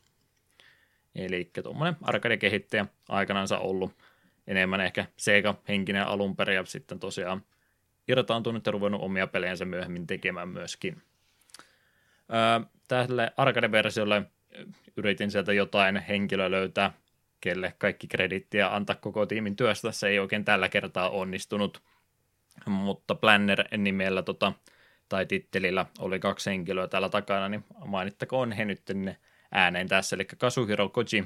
Eli 1.14 1.50
tuommoinen 1.62 1.96
arcade-kehittäjä 2.02 2.86
aikanaan 3.08 3.48
ollut 3.60 3.92
enemmän 4.46 4.80
ehkä 4.80 5.06
Sega-henkinen 5.16 6.06
alun 6.06 6.36
perin, 6.36 6.56
ja 6.56 6.64
sitten 6.64 6.98
tosiaan 6.98 7.42
irtaantunut 8.08 8.66
ja 8.66 8.72
ruvennut 8.72 9.02
omia 9.02 9.26
pelejänsä 9.26 9.64
myöhemmin 9.64 10.06
tekemään 10.06 10.48
myöskin. 10.48 11.02
tälle 12.88 13.32
arcade-versiolle 13.36 14.22
yritin 14.96 15.30
sieltä 15.30 15.52
jotain 15.52 15.96
henkilöä 15.96 16.50
löytää, 16.50 16.92
kelle 17.40 17.74
kaikki 17.78 18.06
kredittiä 18.06 18.74
antaa 18.74 18.96
koko 18.96 19.26
tiimin 19.26 19.56
työstä. 19.56 19.92
Se 19.92 20.08
ei 20.08 20.18
oikein 20.18 20.44
tällä 20.44 20.68
kertaa 20.68 21.10
onnistunut, 21.10 21.82
mutta 22.66 23.14
Planner 23.14 23.64
nimellä 23.76 24.22
tota, 24.22 24.52
tai 25.08 25.26
tittelillä 25.26 25.86
oli 25.98 26.18
kaksi 26.18 26.50
henkilöä 26.50 26.88
täällä 26.88 27.08
takana, 27.08 27.48
niin 27.48 27.64
mainittakoon 27.84 28.52
he 28.52 28.64
nyt 28.64 28.82
ääneen 29.52 29.88
tässä. 29.88 30.16
Eli 30.16 30.24
Kazuhiro 30.24 30.88
Koji 30.88 31.24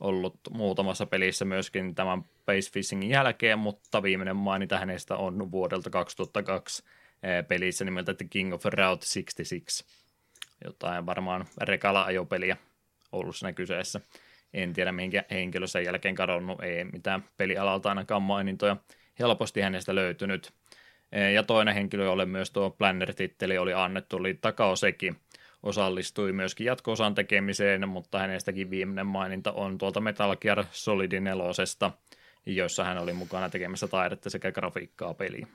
ollut 0.00 0.38
muutamassa 0.50 1.06
pelissä 1.06 1.44
myöskin 1.44 1.94
tämän 1.94 2.24
Space 2.40 2.72
Fishingin 2.72 3.10
jälkeen, 3.10 3.58
mutta 3.58 4.02
viimeinen 4.02 4.36
mainita 4.36 4.78
hänestä 4.78 5.16
on 5.16 5.50
vuodelta 5.52 5.90
2002 5.90 6.82
eh, 7.22 7.48
pelissä 7.48 7.84
nimeltä 7.84 8.14
The 8.14 8.26
King 8.30 8.54
of 8.54 8.64
Route 8.64 9.06
66. 9.06 9.84
Jotain 10.64 11.06
varmaan 11.06 11.44
rekala-ajopeliä 11.60 12.56
ollut 13.12 13.36
siinä 13.36 13.52
kyseessä. 13.52 14.00
En 14.54 14.72
tiedä, 14.72 14.92
minkä 14.92 15.24
henkilö 15.30 15.66
sen 15.66 15.84
jälkeen 15.84 16.14
kadonnut, 16.14 16.62
ei 16.62 16.84
mitään 16.84 17.24
pelialalta 17.36 17.88
ainakaan 17.88 18.22
mainintoja. 18.22 18.76
Helposti 19.18 19.60
hänestä 19.60 19.94
löytynyt. 19.94 20.52
Eh, 21.12 21.32
ja 21.32 21.42
toinen 21.42 21.74
henkilö, 21.74 22.04
jolle 22.04 22.26
myös 22.26 22.50
tuo 22.50 22.70
Planner-titteli 22.70 23.58
oli 23.58 23.74
annettu, 23.74 24.16
oli 24.16 24.34
Takao 24.34 24.76
Seki, 24.76 25.14
osallistui 25.64 26.32
myöskin 26.32 26.64
jatko-osan 26.64 27.14
tekemiseen, 27.14 27.88
mutta 27.88 28.18
hänestäkin 28.18 28.70
viimeinen 28.70 29.06
maininta 29.06 29.52
on 29.52 29.78
tuolta 29.78 30.00
Metal 30.00 30.36
Gear 30.36 30.64
Solid 30.70 31.20
4, 31.20 31.44
jossa 32.46 32.84
hän 32.84 32.98
oli 32.98 33.12
mukana 33.12 33.48
tekemässä 33.48 33.88
taidetta 33.88 34.30
sekä 34.30 34.52
grafiikkaa 34.52 35.14
peliin. 35.14 35.48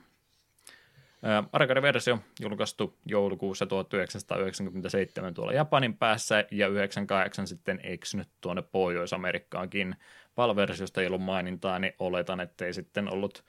Arcade-versio 1.52 2.18
julkaistu 2.40 2.98
joulukuussa 3.06 3.66
1997 3.66 5.34
tuolla 5.34 5.52
Japanin 5.52 5.96
päässä 5.96 6.44
ja 6.50 6.68
98 6.68 7.46
sitten 7.46 7.80
eksynyt 7.82 8.28
tuonne 8.40 8.62
Pohjois-Amerikkaankin. 8.62 9.96
PAL-versiosta 10.34 11.00
ei 11.00 11.06
ollut 11.06 11.22
mainintaa, 11.22 11.78
niin 11.78 11.92
oletan, 11.98 12.40
ettei 12.40 12.74
sitten 12.74 13.12
ollut 13.12 13.44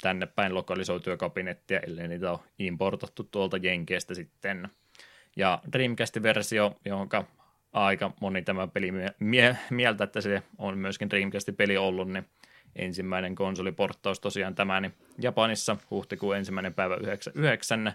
tänne 0.00 0.26
päin 0.26 0.54
lokalisoituja 0.54 1.16
kabinettia, 1.16 1.80
ellei 1.80 2.08
niitä 2.08 2.30
ole 2.30 2.38
importattu 2.58 3.24
tuolta 3.24 3.56
Jenkeistä 3.56 4.14
sitten. 4.14 4.68
Ja 5.36 5.60
Dreamcast-versio, 5.72 6.76
jonka 6.84 7.24
aika 7.72 8.12
moni 8.20 8.42
tämä 8.42 8.66
peli 8.66 8.92
mie- 9.20 9.56
mieltä, 9.70 10.04
että 10.04 10.20
se 10.20 10.42
on 10.58 10.78
myöskin 10.78 11.10
Dreamcast-peli 11.10 11.76
ollut, 11.76 12.08
niin 12.08 12.26
ensimmäinen 12.76 13.34
konsoliporttaus 13.34 14.20
tosiaan 14.20 14.54
tämä, 14.54 14.80
niin 14.80 14.94
Japanissa 15.18 15.76
huhtikuun 15.90 16.36
ensimmäinen 16.36 16.74
päivä 16.74 16.96
99, 16.96 17.92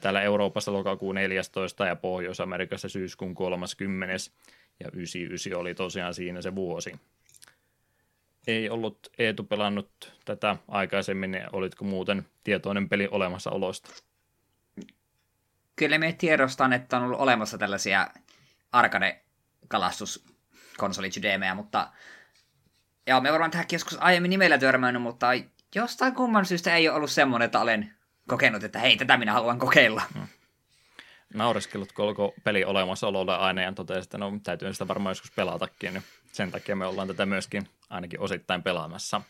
täällä 0.00 0.22
Euroopassa 0.22 0.72
lokakuun 0.72 1.14
14 1.14 1.86
ja 1.86 1.96
Pohjois-Amerikassa 1.96 2.88
syyskuun 2.88 3.34
30. 3.34 4.14
Ja 4.80 4.90
99 4.92 5.60
oli 5.60 5.74
tosiaan 5.74 6.14
siinä 6.14 6.42
se 6.42 6.54
vuosi. 6.54 6.92
Ei 8.46 8.70
ollut 8.70 8.98
Eetu 9.18 9.44
pelannut 9.44 10.12
tätä 10.24 10.56
aikaisemmin, 10.68 11.30
niin 11.30 11.44
olitko 11.52 11.84
muuten 11.84 12.26
tietoinen 12.44 12.88
peli 12.88 13.08
olemassaolosta? 13.10 13.90
Kyllä 15.76 15.98
me 15.98 16.12
tiedostan, 16.12 16.72
että 16.72 16.96
on 16.96 17.02
ollut 17.02 17.20
olemassa 17.20 17.58
tällaisia 17.58 18.10
arcade-kalastuskonsolisydeemejä, 18.72 21.54
mutta 21.54 21.90
ja 23.06 23.20
me 23.20 23.32
varmaan 23.32 23.50
tähän 23.50 23.66
joskus 23.72 23.98
aiemmin 24.00 24.30
nimellä 24.30 24.58
törmännyt, 24.58 25.02
mutta 25.02 25.26
jostain 25.74 26.14
kumman 26.14 26.46
syystä 26.46 26.76
ei 26.76 26.88
ole 26.88 26.96
ollut 26.96 27.10
semmoinen, 27.10 27.46
että 27.46 27.60
olen 27.60 27.94
kokenut, 28.28 28.64
että 28.64 28.78
hei, 28.78 28.96
tätä 28.96 29.16
minä 29.16 29.32
haluan 29.32 29.58
kokeilla. 29.58 30.02
Hmm. 30.14 30.26
Naureskellut 31.34 31.92
koko 31.92 32.34
peli 32.44 32.64
olemassaololle 32.64 33.36
aina 33.36 33.62
ja 33.62 33.72
totesi, 33.72 34.00
että 34.00 34.18
no 34.18 34.32
täytyy 34.42 34.72
sitä 34.72 34.88
varmaan 34.88 35.10
joskus 35.10 35.30
pelatakin, 35.30 35.94
niin 35.94 36.02
sen 36.32 36.50
takia 36.50 36.76
me 36.76 36.86
ollaan 36.86 37.08
tätä 37.08 37.26
myöskin 37.26 37.68
ainakin 37.90 38.20
osittain 38.20 38.62
pelaamassa. 38.62 39.22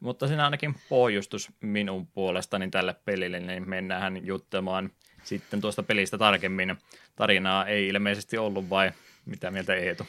Mutta 0.00 0.26
siinä 0.26 0.44
ainakin 0.44 0.74
pohjustus 0.88 1.48
minun 1.60 2.06
puolestani 2.06 2.70
tälle 2.70 2.94
pelille, 3.04 3.40
niin 3.40 3.68
mennään 3.68 4.26
juttelemaan 4.26 4.90
sitten 5.26 5.60
tuosta 5.60 5.82
pelistä 5.82 6.18
tarkemmin. 6.18 6.76
Tarinaa 7.16 7.66
ei 7.66 7.88
ilmeisesti 7.88 8.38
ollut 8.38 8.70
vai 8.70 8.92
mitä 9.26 9.50
mieltä 9.50 9.74
Eetu? 9.74 10.06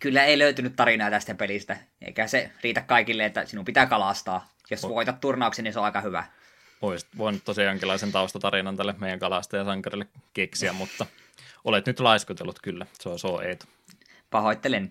Kyllä 0.00 0.24
ei 0.24 0.38
löytynyt 0.38 0.76
tarinaa 0.76 1.10
tästä 1.10 1.34
pelistä, 1.34 1.76
eikä 2.02 2.26
se 2.26 2.50
riitä 2.62 2.80
kaikille, 2.80 3.24
että 3.24 3.46
sinun 3.46 3.64
pitää 3.64 3.86
kalastaa. 3.86 4.48
Jos 4.70 4.82
voitat 4.82 5.20
turnauksen, 5.20 5.64
niin 5.64 5.72
se 5.72 5.78
on 5.78 5.84
aika 5.84 6.00
hyvä. 6.00 6.24
Voisit 6.82 7.08
voinut 7.18 7.44
tosiaan 7.44 7.72
jonkinlaisen 7.72 8.12
taustatarinan 8.12 8.76
tälle 8.76 8.94
meidän 8.98 9.18
kalastajasankarille 9.18 10.06
keksiä, 10.34 10.72
mutta 10.72 11.06
olet 11.64 11.86
nyt 11.86 12.00
laiskutellut 12.00 12.58
kyllä. 12.62 12.86
Se 13.00 13.08
on, 13.08 13.18
se 13.18 13.26
on 13.26 13.44
Eetu. 13.44 13.66
Pahoittelen. 14.30 14.90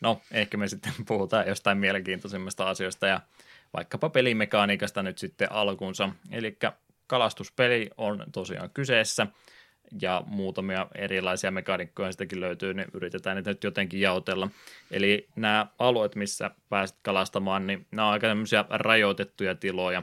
No, 0.00 0.20
ehkä 0.30 0.56
me 0.56 0.68
sitten 0.68 0.92
puhutaan 1.08 1.48
jostain 1.48 1.78
mielenkiintoisimmista 1.78 2.68
asioista 2.68 3.06
ja 3.06 3.20
vaikkapa 3.72 4.10
pelimekaniikasta 4.10 5.02
nyt 5.02 5.18
sitten 5.18 5.52
alkuunsa. 5.52 6.08
Eli 6.30 6.58
kalastuspeli 7.08 7.90
on 7.96 8.24
tosiaan 8.32 8.70
kyseessä, 8.70 9.26
ja 10.02 10.22
muutamia 10.26 10.86
erilaisia 10.94 11.50
mekaanikkoja 11.50 12.12
sitäkin 12.12 12.40
löytyy, 12.40 12.74
niin 12.74 12.88
yritetään 12.94 13.36
niitä 13.36 13.50
nyt 13.50 13.64
jotenkin 13.64 14.00
jaotella. 14.00 14.50
Eli 14.90 15.28
nämä 15.36 15.66
alueet, 15.78 16.14
missä 16.14 16.50
pääset 16.68 16.96
kalastamaan, 17.02 17.66
niin 17.66 17.86
nämä 17.90 18.08
on 18.08 18.12
aika 18.12 18.26
rajoitettuja 18.70 19.54
tiloja, 19.54 20.02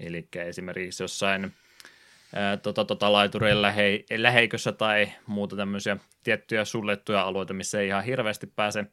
eli 0.00 0.28
esimerkiksi 0.34 1.02
jossain 1.02 1.52
tota, 2.62 2.84
tota, 2.84 3.12
laitureilla 3.12 3.62
lähe, 3.62 4.04
läheikössä 4.16 4.72
tai 4.72 5.12
muuta 5.26 5.56
tämmöisiä 5.56 5.96
tiettyjä 6.22 6.64
suljettuja 6.64 7.22
alueita, 7.22 7.54
missä 7.54 7.80
ei 7.80 7.86
ihan 7.86 8.04
hirveästi 8.04 8.46
pääse 8.46 8.84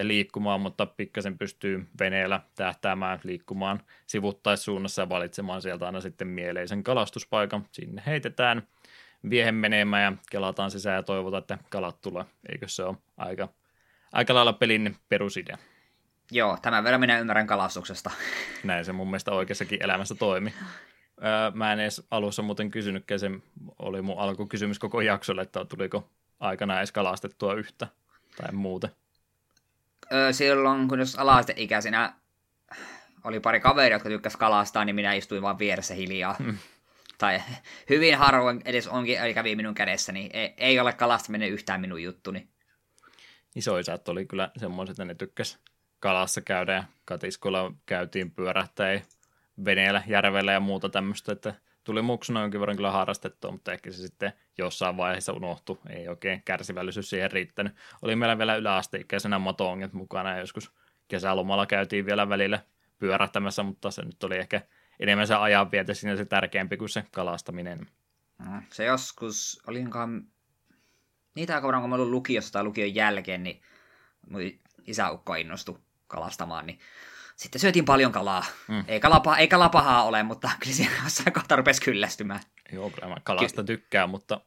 liikkumaan, 0.00 0.60
mutta 0.60 0.86
pikkasen 0.86 1.38
pystyy 1.38 1.86
veneellä 2.00 2.40
tähtäämään 2.54 3.20
liikkumaan 3.24 3.82
sivuttaissuunnassa 4.06 5.02
ja 5.02 5.08
valitsemaan 5.08 5.62
sieltä 5.62 5.86
aina 5.86 6.00
sitten 6.00 6.28
mieleisen 6.28 6.84
kalastuspaikan. 6.84 7.66
Sinne 7.72 8.02
heitetään 8.06 8.62
viehen 9.30 9.54
menemään 9.54 10.02
ja 10.12 10.18
kelataan 10.30 10.70
sisään 10.70 10.96
ja 10.96 11.02
toivotaan, 11.02 11.40
että 11.40 11.58
kalat 11.70 12.00
tulee. 12.00 12.24
Eikö 12.52 12.68
se 12.68 12.82
ole 12.82 12.96
aika, 13.16 13.48
aika 14.12 14.34
lailla 14.34 14.52
pelin 14.52 14.96
perusidea? 15.08 15.58
Joo, 16.30 16.58
tämän 16.62 16.84
verran 16.84 17.00
minä 17.00 17.18
ymmärrän 17.18 17.46
kalastuksesta. 17.46 18.10
Näin 18.64 18.84
se 18.84 18.92
mun 18.92 19.08
mielestä 19.08 19.32
oikeassakin 19.32 19.82
elämässä 19.82 20.14
toimi. 20.14 20.54
Öö, 21.24 21.50
mä 21.54 21.72
en 21.72 21.80
edes 21.80 22.06
alussa 22.10 22.42
muuten 22.42 22.70
kysynytkään, 22.70 23.20
se 23.20 23.30
oli 23.78 24.02
mun 24.02 24.18
alkukysymys 24.18 24.78
koko 24.78 25.00
jaksolle, 25.00 25.42
että 25.42 25.64
tuliko 25.64 26.10
aikana 26.40 26.78
edes 26.78 26.92
kalastettua 26.92 27.54
yhtä 27.54 27.86
tai 28.36 28.52
muuten. 28.52 28.90
Öö, 30.12 30.32
silloin, 30.32 30.88
kun 30.88 30.98
jos 30.98 31.16
alaasteikäisenä 31.16 32.12
oli 33.24 33.40
pari 33.40 33.60
kaveria, 33.60 33.94
jotka 33.94 34.08
tykkäs 34.08 34.36
kalastaa, 34.36 34.84
niin 34.84 34.96
minä 34.96 35.12
istuin 35.12 35.42
vaan 35.42 35.58
vieressä 35.58 35.94
hiljaa. 35.94 36.36
Hmm. 36.38 36.58
Tai 37.18 37.42
hyvin 37.88 38.18
harvoin 38.18 38.62
edes 38.64 38.88
onkin, 38.88 39.18
eli 39.18 39.34
kävi 39.34 39.56
minun 39.56 39.74
kädessä, 39.74 40.12
niin 40.12 40.30
ei, 40.32 40.54
ei 40.56 40.80
ole 40.80 40.92
kalastaminen 40.92 41.50
yhtään 41.50 41.80
minun 41.80 42.02
juttuni. 42.02 42.48
Isoisät 43.56 44.08
oli 44.08 44.26
kyllä 44.26 44.50
semmoiset, 44.56 44.92
että 44.92 45.04
ne 45.04 45.14
tykkäs 45.14 45.58
kalassa 46.00 46.40
käydä 46.40 46.72
ja 46.72 46.84
katiskolla 47.04 47.72
käytiin 47.86 48.30
pyörähtäen 48.30 49.02
veneellä, 49.64 50.02
järvellä 50.06 50.52
ja 50.52 50.60
muuta 50.60 50.88
tämmöistä, 50.88 51.32
että 51.32 51.54
tuli 51.88 52.02
muksuna 52.02 52.40
jonkin 52.40 52.60
verran 52.60 52.76
kyllä 52.76 52.90
harrastettua, 52.90 53.50
mutta 53.50 53.72
ehkä 53.72 53.90
se 53.90 53.96
sitten 53.96 54.32
jossain 54.58 54.96
vaiheessa 54.96 55.32
unohtui, 55.32 55.78
ei 55.90 56.08
oikein 56.08 56.42
kärsivällisyys 56.44 57.10
siihen 57.10 57.32
riittänyt. 57.32 57.72
Oli 58.02 58.16
meillä 58.16 58.38
vielä 58.38 58.56
yläasteikäisenä 58.56 59.38
motonget 59.38 59.92
mukana 59.92 60.30
ja 60.30 60.38
joskus 60.38 60.72
kesälomalla 61.08 61.66
käytiin 61.66 62.06
vielä 62.06 62.28
välillä 62.28 62.60
pyörähtämässä, 62.98 63.62
mutta 63.62 63.90
se 63.90 64.02
nyt 64.02 64.24
oli 64.24 64.36
ehkä 64.36 64.62
enemmän 65.00 65.26
se 65.26 65.34
ajanviete 65.34 65.94
siinä 65.94 66.16
se 66.16 66.24
tärkeämpi 66.24 66.76
kuin 66.76 66.88
se 66.88 67.04
kalastaminen. 67.10 67.86
Mm, 68.38 68.62
se 68.72 68.84
joskus, 68.84 69.62
olinkaan 69.66 70.22
niitä 71.34 71.54
aikoina, 71.54 71.80
kun 71.80 71.90
mä 71.90 71.96
olin 71.96 72.10
lukiossa 72.10 72.52
tai 72.52 72.64
lukion 72.64 72.94
jälkeen, 72.94 73.42
niin 73.42 73.62
isäukko 74.86 75.34
innostui 75.34 75.78
kalastamaan, 76.06 76.66
niin 76.66 76.78
sitten 77.38 77.60
syötiin 77.60 77.84
paljon 77.84 78.12
kalaa. 78.12 78.44
Mm. 78.68 78.84
Ei, 78.88 79.00
kalapa, 79.00 79.36
ei 79.36 79.48
kalapahaa 79.48 80.04
ole, 80.04 80.22
mutta 80.22 80.50
kyllä 80.60 80.74
siinä 80.74 80.92
jossain 81.04 81.32
kohta 81.32 81.56
rupesi 81.56 81.82
kyllästymään. 81.82 82.40
Joo, 82.72 82.90
kyllä 82.90 83.08
mä 83.08 83.16
kalasta 83.24 83.62
Ky- 83.62 83.66
tykkään, 83.66 84.10
mutta 84.10 84.40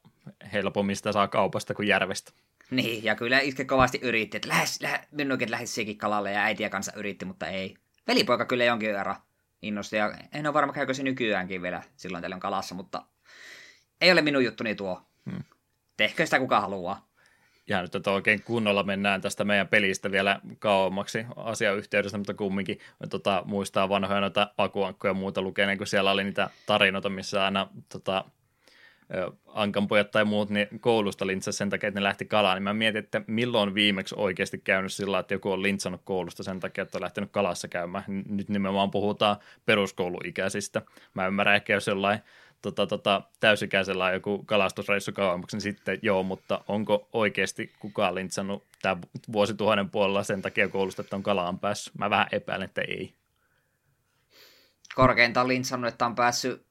helpommin 0.53 0.95
sitä 0.95 1.11
saa 1.11 1.27
kaupasta 1.27 1.73
kuin 1.73 1.87
järvestä. 1.87 2.31
Niin, 2.71 3.03
ja 3.03 3.15
kyllä 3.15 3.39
itse 3.39 3.65
kovasti 3.65 3.99
yritti, 4.01 4.37
että 4.37 4.49
lähes, 4.49 4.81
lähes, 4.81 5.01
minunkin 5.11 5.51
lähes 5.51 5.75
sekin 5.75 5.97
kalalle 5.97 6.31
ja 6.31 6.41
äitiä 6.41 6.69
kanssa 6.69 6.93
yritti, 6.95 7.25
mutta 7.25 7.47
ei. 7.47 7.75
Velipoika 8.07 8.45
kyllä 8.45 8.63
jonkin 8.63 8.93
verran 8.93 9.15
innosti, 9.61 9.95
ja 9.97 10.13
en 10.33 10.47
ole 10.47 10.53
varma 10.53 10.73
käykö 10.73 10.93
se 10.93 11.03
nykyäänkin 11.03 11.61
vielä 11.61 11.83
silloin 11.95 12.21
tällöin 12.21 12.41
kalassa, 12.41 12.75
mutta 12.75 13.05
ei 14.01 14.11
ole 14.11 14.21
minun 14.21 14.45
juttuni 14.45 14.75
tuo. 14.75 15.01
Hmm. 15.31 15.43
Tehkö 15.97 16.25
sitä 16.25 16.39
kuka 16.39 16.61
haluaa 16.61 17.10
ja 17.71 17.81
nyt 17.81 17.95
että 17.95 18.11
oikein 18.11 18.43
kunnolla 18.43 18.83
mennään 18.83 19.21
tästä 19.21 19.43
meidän 19.43 19.67
pelistä 19.67 20.11
vielä 20.11 20.39
kauemmaksi 20.59 21.25
asiayhteydestä, 21.35 22.17
mutta 22.17 22.33
kumminkin 22.33 22.79
tota, 23.09 23.43
muistaa 23.45 23.89
vanhoja 23.89 24.21
noita 24.21 24.51
akuankkoja 24.57 25.09
ja 25.09 25.13
muuta 25.13 25.41
lukeneen, 25.41 25.77
kun 25.77 25.87
siellä 25.87 26.11
oli 26.11 26.23
niitä 26.23 26.49
tarinoita, 26.65 27.09
missä 27.09 27.45
aina 27.45 27.67
tota, 27.89 28.25
ankanpojat 29.47 30.11
tai 30.11 30.25
muut 30.25 30.49
niin 30.49 30.67
koulusta 30.79 31.27
lintsasi 31.27 31.57
sen 31.57 31.69
takia, 31.69 31.87
että 31.87 31.99
ne 31.99 32.03
lähti 32.03 32.25
kalaan, 32.25 32.55
niin 32.55 32.63
mä 32.63 32.73
mietin, 32.73 33.03
että 33.03 33.21
milloin 33.27 33.73
viimeksi 33.73 34.15
oikeasti 34.17 34.57
käynyt 34.57 34.93
sillä 34.93 35.19
että 35.19 35.33
joku 35.33 35.51
on 35.51 35.63
lintsannut 35.63 36.01
koulusta 36.03 36.43
sen 36.43 36.59
takia, 36.59 36.81
että 36.81 36.97
on 36.97 37.01
lähtenyt 37.01 37.31
kalassa 37.31 37.67
käymään. 37.67 38.03
Nyt 38.29 38.49
nimenomaan 38.49 38.91
puhutaan 38.91 39.37
peruskouluikäisistä. 39.65 40.81
Mä 41.13 41.27
ymmärrän 41.27 41.55
ehkä, 41.55 41.73
jos 41.73 41.87
jollain 41.87 42.19
tota, 42.61 42.87
tota, 42.87 43.21
täysikäisellä 43.39 44.05
on 44.05 44.13
joku 44.13 44.43
kalastusreissu 44.43 45.11
kauemmaksi, 45.11 45.55
niin 45.55 45.61
sitten 45.61 45.99
joo, 46.01 46.23
mutta 46.23 46.63
onko 46.67 47.09
oikeasti 47.13 47.73
kukaan 47.79 48.15
lintsannut 48.15 48.63
tämä 48.81 48.97
vuosituhannen 49.31 49.89
puolella 49.89 50.23
sen 50.23 50.41
takia 50.41 50.67
koulusta, 50.67 51.01
että 51.01 51.15
on 51.15 51.23
kalaan 51.23 51.59
päässyt? 51.59 51.95
Mä 51.95 52.09
vähän 52.09 52.27
epäilen, 52.31 52.65
että 52.65 52.81
ei. 52.81 53.13
Korkeintaan 54.95 55.47
lintsannut, 55.47 55.87
että 55.87 56.05
on 56.05 56.15
päässyt 56.15 56.65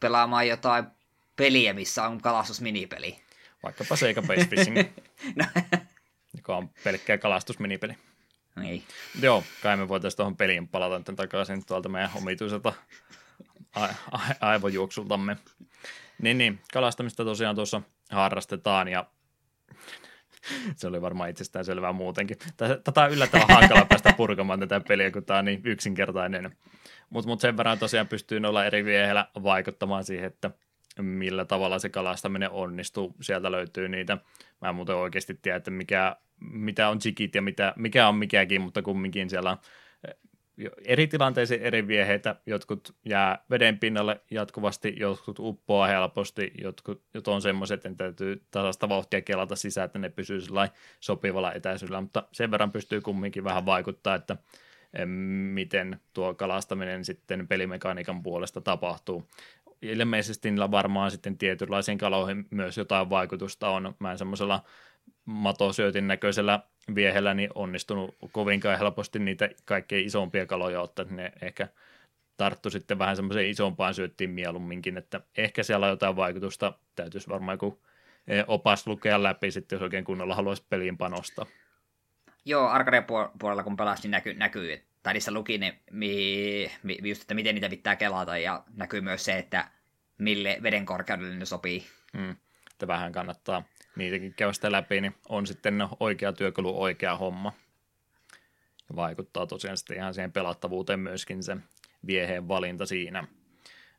pelaamaan 0.00 0.48
jotain 0.48 0.84
peliä, 1.36 1.72
missä 1.72 2.04
on 2.04 2.20
kalastusminipeli. 2.20 3.18
Vaikkapa 3.62 3.96
Sega 3.96 4.22
Base 4.22 4.44
Fishing, 4.44 4.76
no. 5.36 5.44
joka 6.36 6.56
on 6.56 6.70
pelkkää 6.84 7.18
kalastusminipeli. 7.18 7.92
Niin. 8.56 8.84
Joo, 9.20 9.44
kai 9.62 9.76
me 9.76 9.88
voitaisiin 9.88 10.16
tuohon 10.16 10.36
peliin 10.36 10.68
palata 10.68 11.12
takaisin 11.16 11.66
tuolta 11.66 11.88
meidän 11.88 12.10
omituiselta 12.14 12.72
aivojuoksultamme. 14.40 15.36
Niin, 16.22 16.38
niin, 16.38 16.60
kalastamista 16.72 17.24
tosiaan 17.24 17.56
tuossa 17.56 17.82
harrastetaan 18.10 18.88
ja 18.88 19.06
se 20.76 20.86
oli 20.86 21.02
varmaan 21.02 21.30
itsestään 21.30 21.64
selvää 21.64 21.92
muutenkin. 21.92 22.36
Tätä 22.56 23.02
on 23.02 23.10
yllättävän 23.10 23.46
hankala 23.48 23.84
päästä 23.84 24.12
purkamaan 24.16 24.60
tätä 24.60 24.80
peliä, 24.88 25.10
kun 25.10 25.24
tämä 25.24 25.38
on 25.38 25.44
niin 25.44 25.60
yksinkertainen. 25.64 26.56
Mutta 27.10 27.28
mut 27.28 27.40
sen 27.40 27.56
verran 27.56 27.78
tosiaan 27.78 28.08
pystyy 28.08 28.40
olla 28.46 28.64
eri 28.64 28.84
viehellä 28.84 29.28
vaikuttamaan 29.42 30.04
siihen, 30.04 30.26
että 30.26 30.50
millä 30.98 31.44
tavalla 31.44 31.78
se 31.78 31.88
kalastaminen 31.88 32.50
onnistuu. 32.50 33.14
Sieltä 33.20 33.52
löytyy 33.52 33.88
niitä. 33.88 34.18
Mä 34.60 34.68
en 34.68 34.74
muuten 34.74 34.96
oikeasti 34.96 35.34
tiedä, 35.34 35.56
että 35.56 35.70
mikä, 35.70 36.16
mitä 36.40 36.88
on 36.88 36.98
jigit 37.04 37.34
ja 37.34 37.42
mitä, 37.42 37.72
mikä 37.76 38.08
on 38.08 38.16
mikäkin, 38.16 38.60
mutta 38.60 38.82
kumminkin 38.82 39.30
siellä 39.30 39.50
on 39.50 39.58
eri 40.84 41.06
tilanteisiin 41.06 41.62
eri 41.62 41.86
vieheitä, 41.86 42.36
jotkut 42.46 42.94
jää 43.04 43.44
veden 43.50 43.78
pinnalle 43.78 44.20
jatkuvasti, 44.30 44.94
jotkut 44.96 45.38
uppoaa 45.38 45.86
helposti, 45.86 46.52
jotkut, 46.62 47.02
jotkut 47.14 47.34
on 47.34 47.42
semmoiset, 47.42 47.86
että 47.86 48.04
täytyy 48.04 48.42
tasasta 48.50 48.88
vauhtia 48.88 49.22
kelata 49.22 49.56
sisään, 49.56 49.84
että 49.84 49.98
ne 49.98 50.08
pysyy 50.08 50.40
sopivalla 51.00 51.52
etäisyydellä, 51.52 52.00
mutta 52.00 52.22
sen 52.32 52.50
verran 52.50 52.72
pystyy 52.72 53.00
kumminkin 53.00 53.44
vähän 53.44 53.66
vaikuttaa, 53.66 54.14
että 54.14 54.36
miten 55.52 56.00
tuo 56.12 56.34
kalastaminen 56.34 57.04
sitten 57.04 57.48
pelimekaniikan 57.48 58.22
puolesta 58.22 58.60
tapahtuu. 58.60 59.28
Ilmeisesti 59.82 60.50
niillä 60.50 60.70
varmaan 60.70 61.10
sitten 61.10 61.38
tietynlaisiin 61.38 61.98
kaloihin 61.98 62.46
myös 62.50 62.78
jotain 62.78 63.10
vaikutusta 63.10 63.68
on. 63.68 63.94
Mä 63.98 64.10
en 64.10 64.18
semmoisella 64.18 64.62
matosyötin 65.24 66.08
näköisellä 66.08 66.60
viehellä 66.94 67.34
niin 67.34 67.50
onnistunut 67.54 68.16
kovinkaan 68.32 68.78
helposti 68.78 69.18
niitä 69.18 69.48
kaikkein 69.64 70.06
isompia 70.06 70.46
kaloja 70.46 70.80
ottaa, 70.80 71.04
ne 71.10 71.32
ehkä 71.42 71.68
tarttu 72.36 72.70
sitten 72.70 72.98
vähän 72.98 73.16
semmoiseen 73.16 73.50
isompaan 73.50 73.94
syöttiin 73.94 74.30
mieluumminkin, 74.30 74.96
että 74.96 75.20
ehkä 75.36 75.62
siellä 75.62 75.86
on 75.86 75.92
jotain 75.92 76.16
vaikutusta, 76.16 76.72
täytyisi 76.96 77.28
varmaan 77.28 77.54
joku 77.54 77.82
eh, 78.26 78.44
opas 78.48 78.86
lukea 78.86 79.22
läpi 79.22 79.50
sitten, 79.50 79.76
jos 79.76 79.82
oikein 79.82 80.04
kunnolla 80.04 80.34
haluaisi 80.34 80.64
peliin 80.70 80.98
panostaa. 80.98 81.46
Joo, 82.44 82.68
arcade 82.68 83.04
puolella 83.38 83.62
kun 83.62 83.76
pelasin, 83.76 84.02
niin 84.02 84.10
näkyy, 84.10 84.34
näkyy 84.34 84.82
tai 85.02 85.12
niissä 85.12 85.32
luki 85.32 85.58
ne, 85.58 85.78
mi, 85.90 86.70
mi, 86.82 86.98
just, 87.02 87.22
että 87.22 87.34
miten 87.34 87.54
niitä 87.54 87.68
pitää 87.68 87.96
kelata, 87.96 88.38
ja 88.38 88.64
näkyy 88.76 89.00
myös 89.00 89.24
se, 89.24 89.38
että 89.38 89.68
mille 90.18 90.58
veden 90.62 90.86
korkeudelle 90.86 91.36
ne 91.36 91.44
sopii. 91.44 91.86
Mm, 92.12 92.36
että 92.72 92.86
vähän 92.86 93.12
kannattaa 93.12 93.62
niitäkin 93.96 94.34
käy 94.34 94.52
sitä 94.52 94.72
läpi, 94.72 95.00
niin 95.00 95.14
on 95.28 95.46
sitten 95.46 95.88
oikea 96.00 96.32
työkalu, 96.32 96.82
oikea 96.82 97.16
homma. 97.16 97.52
Ja 98.88 98.96
vaikuttaa 98.96 99.46
tosiaan 99.46 99.76
sitten 99.76 99.96
ihan 99.96 100.14
siihen 100.14 100.32
pelattavuuteen 100.32 101.00
myöskin 101.00 101.42
se 101.42 101.56
vieheen 102.06 102.48
valinta 102.48 102.86
siinä. 102.86 103.26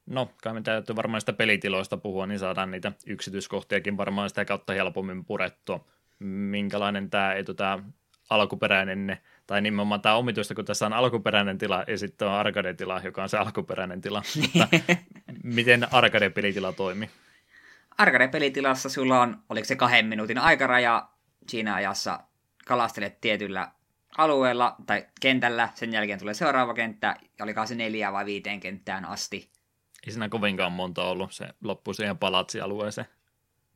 No, 0.05 0.31
kai 0.43 0.53
me 0.53 0.61
täytyy 0.61 0.95
varmaan 0.95 1.21
sitä 1.21 1.33
pelitiloista 1.33 1.97
puhua, 1.97 2.27
niin 2.27 2.39
saadaan 2.39 2.71
niitä 2.71 2.91
yksityiskohtiakin 3.05 3.97
varmaan 3.97 4.29
sitä 4.29 4.45
kautta 4.45 4.73
helpommin 4.73 5.25
purettua. 5.25 5.85
Minkälainen 6.19 7.09
tämä, 7.09 7.33
ei 7.33 7.43
tämä 7.43 7.79
alkuperäinen, 8.29 9.17
tai 9.47 9.61
nimenomaan 9.61 10.01
tämä 10.01 10.15
omituista, 10.15 10.55
kun 10.55 10.65
tässä 10.65 10.85
on 10.85 10.93
alkuperäinen 10.93 11.57
tila 11.57 11.83
ja 11.87 11.97
sitten 11.97 12.27
on 12.27 12.33
arcade-tila, 12.33 13.01
joka 13.03 13.23
on 13.23 13.29
se 13.29 13.37
alkuperäinen 13.37 14.01
tila. 14.01 14.23
Mutta 14.41 14.67
miten 15.43 15.87
arcade-pelitila 15.93 16.73
toimii? 16.73 17.09
Arcade-pelitilassa 17.97 18.89
sulla 18.89 19.21
on, 19.21 19.43
oliko 19.49 19.65
se 19.65 19.75
kahden 19.75 20.05
minuutin 20.05 20.37
aikaraja, 20.37 21.09
siinä 21.47 21.75
ajassa 21.75 22.19
kalastelet 22.65 23.21
tietyllä 23.21 23.71
alueella 24.17 24.75
tai 24.85 25.07
kentällä, 25.21 25.69
sen 25.75 25.93
jälkeen 25.93 26.19
tulee 26.19 26.33
seuraava 26.33 26.73
kenttä, 26.73 27.15
ja 27.39 27.43
olikaan 27.43 27.67
se 27.67 27.75
neljä 27.75 28.13
vai 28.13 28.25
viiteen 28.25 28.59
kenttään 28.59 29.05
asti. 29.05 29.51
Ei 30.07 30.11
siinä 30.11 30.29
kovinkaan 30.29 30.71
monta 30.71 31.03
ollut, 31.03 31.31
se 31.31 31.47
loppui 31.63 31.95
siihen 31.95 32.17
palatsialueeseen. 32.17 33.07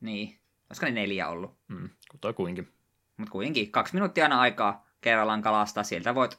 Niin, 0.00 0.38
olisiko 0.70 0.86
ne 0.86 0.92
neljä 0.92 1.28
ollut? 1.28 1.56
Mm, 1.68 1.88
kuinkin. 2.36 2.68
Mutta 3.16 3.32
kuitenkin, 3.32 3.70
kaksi 3.70 3.94
minuuttia 3.94 4.24
aina 4.24 4.40
aikaa 4.40 4.86
kerrallaan 5.00 5.42
kalastaa, 5.42 5.82
sieltä 5.84 6.14
voit 6.14 6.38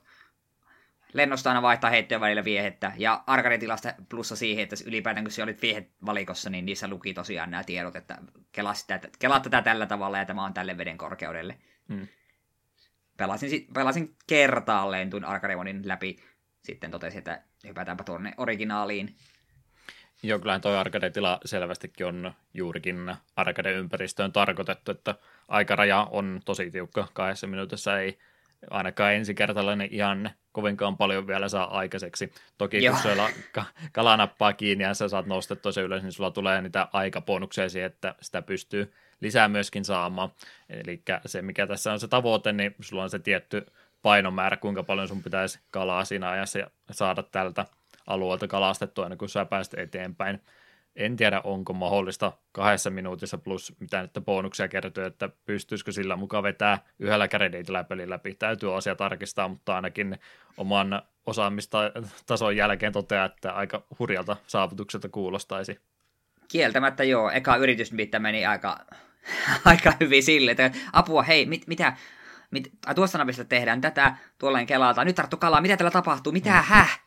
lennosta 1.14 1.50
aina 1.50 1.62
vaihtaa 1.62 1.90
heittojen 1.90 2.22
välillä 2.22 2.44
viehettä, 2.44 2.92
ja 2.98 3.24
arcade-tilasta 3.28 3.94
plussa 4.10 4.36
siihen, 4.36 4.64
että 4.64 4.76
ylipäätään 4.86 5.24
kun 5.24 5.32
se 5.32 5.44
olit 5.44 5.62
viehet 5.62 5.90
valikossa, 6.06 6.50
niin 6.50 6.66
niissä 6.66 6.88
luki 6.88 7.14
tosiaan 7.14 7.52
nämä 7.52 7.64
tiedot, 7.64 7.96
että 7.96 8.18
kelaa, 8.52 8.74
sitä, 8.74 9.00
kelaa 9.20 9.40
tätä 9.40 9.62
tällä 9.62 9.86
tavalla, 9.86 10.18
ja 10.18 10.26
tämä 10.26 10.46
on 10.46 10.54
tälle 10.54 10.78
veden 10.78 10.98
korkeudelle. 10.98 11.58
Mm. 11.88 12.08
Pelasin, 13.18 13.68
pelasin 13.74 14.16
kertaalleen 14.28 15.10
tuon 15.10 15.26
arcade 15.26 15.56
läpi, 15.84 16.18
sitten 16.64 16.92
totesin, 16.92 17.18
että 17.18 17.42
hypätäänpä 17.68 18.04
tuonne 18.04 18.34
originaaliin. 18.38 19.16
Joo, 20.24 20.40
kyllähän 20.40 20.62
tuo 20.62 20.72
arcade-tila 20.72 21.40
selvästikin 21.46 22.06
on 22.06 22.34
juurikin 22.54 23.16
arcade-ympäristöön 23.36 24.32
tarkoitettu, 24.32 24.92
että 24.92 25.16
aikaraja 25.48 26.08
on 26.12 26.42
tosi 26.46 26.72
tiukka, 26.72 27.08
kahdessa 27.14 27.48
minuutissa 27.48 28.00
ei 28.00 28.20
ainakaan 28.70 29.14
ensikertalainen 29.14 29.88
ihan 29.92 30.30
kovinkaan 30.52 30.98
paljon 30.98 31.28
vielä 31.28 31.50
saa 31.50 31.78
aikaiseksi. 31.78 32.34
Toki 32.58 32.84
Joo. 32.84 32.94
kun 32.94 33.12
sulla 33.12 33.30
kalanappaa 33.92 34.54
kiinni 34.54 34.84
ja 34.84 34.94
sä 34.94 35.08
saat 35.08 35.26
nostettua 35.26 35.72
se 35.72 35.82
ylös, 35.82 36.04
niin 36.04 36.12
sulla 36.12 36.32
tulee 36.32 36.62
niitä 36.62 36.88
aikabonuksia 36.94 37.70
siihen, 37.70 37.88
että 37.88 38.16
sitä 38.22 38.42
pystyy 38.42 38.94
lisää 39.22 39.48
myöskin 39.48 39.86
saamaan. 39.86 40.30
Eli 40.70 41.02
se, 41.26 41.42
mikä 41.42 41.68
tässä 41.68 41.94
on 41.94 42.00
se 42.00 42.08
tavoite, 42.08 42.52
niin 42.52 42.76
sulla 42.82 43.04
on 43.04 43.10
se 43.10 43.20
tietty 43.20 43.66
painomäärä, 44.02 44.58
kuinka 44.58 44.84
paljon 44.84 45.08
sun 45.08 45.24
pitäisi 45.24 45.60
kalaa 45.72 46.06
siinä 46.06 46.30
ajassa 46.30 46.60
saada 46.92 47.24
tältä 47.24 47.66
alueelta 48.08 48.48
kalastettua 48.48 49.06
ennen 49.06 49.18
kuin 49.18 49.30
sä 49.30 49.46
pääset 49.46 49.74
eteenpäin. 49.74 50.42
En 51.00 51.16
tiedä, 51.16 51.42
onko 51.44 51.74
mahdollista 51.74 52.32
kahdessa 52.52 52.90
minuutissa 52.90 53.38
plus 53.38 53.76
mitä 53.80 54.02
nyt 54.02 54.12
bonuksia 54.26 54.68
kertyy, 54.68 55.06
että 55.06 55.30
pystyisikö 55.46 55.92
sillä 55.92 56.16
mukaan 56.16 56.44
vetää 56.44 56.80
yhdellä 57.00 57.28
käreditillä 57.28 57.84
pelin 57.84 58.10
läpi. 58.10 58.36
Täytyy 58.36 58.78
asia 58.78 58.96
tarkistaa, 58.96 59.48
mutta 59.48 59.76
ainakin 59.76 60.20
oman 60.58 61.02
osaamistason 61.26 62.56
jälkeen 62.56 62.94
toteaa, 62.94 63.26
että 63.26 63.52
aika 63.52 63.84
hurjalta 64.00 64.38
saavutukselta 64.48 65.10
kuulostaisi. 65.10 65.80
Kieltämättä 66.48 67.04
joo, 67.04 67.32
eka 67.32 67.56
yritys 67.56 67.92
meni 68.20 68.46
aika, 68.46 68.86
aika 69.66 69.94
hyvin 70.00 70.24
sille, 70.24 70.52
että 70.52 70.72
apua, 70.94 71.24
hei, 71.24 71.46
mit, 71.46 71.68
mitä, 71.68 71.94
mit, 72.52 72.72
tuossa 72.96 73.18
napista 73.18 73.46
tehdään 73.46 73.82
tätä, 73.82 74.16
tuollainen 74.38 74.68
kelata, 74.68 75.06
nyt 75.06 75.16
tarttu 75.16 75.38
kalaa, 75.38 75.62
mitä 75.62 75.78
tällä 75.78 75.92
tapahtuu, 75.92 76.34
mitä, 76.34 76.50
mm. 76.50 76.64
häh? 76.64 77.00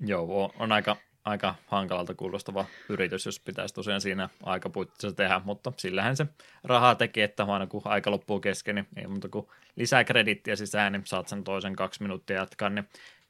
Joo, 0.00 0.44
on, 0.44 0.50
on 0.58 0.72
aika 0.72 0.96
aika 1.24 1.54
hankalalta 1.66 2.14
kuulostava 2.14 2.64
yritys, 2.88 3.26
jos 3.26 3.40
pitäisi 3.40 3.74
tosiaan 3.74 4.00
siinä 4.00 4.28
aikapuitteissa 4.42 5.16
tehdä, 5.16 5.40
mutta 5.44 5.72
sillähän 5.76 6.16
se 6.16 6.26
rahaa 6.64 6.94
tekee, 6.94 7.24
että 7.24 7.44
aina 7.44 7.66
kun 7.66 7.82
aika 7.84 8.10
loppuu 8.10 8.40
kesken, 8.40 8.74
niin 8.74 8.86
ei 8.96 9.06
muuta 9.06 9.28
kuin 9.28 9.46
lisää 9.76 10.04
kredittiä 10.04 10.56
sisään, 10.56 10.92
niin 10.92 11.06
saat 11.06 11.28
sen 11.28 11.44
toisen 11.44 11.76
kaksi 11.76 12.02
minuuttia 12.02 12.36
jatkaa, 12.36 12.68
niin 12.68 12.88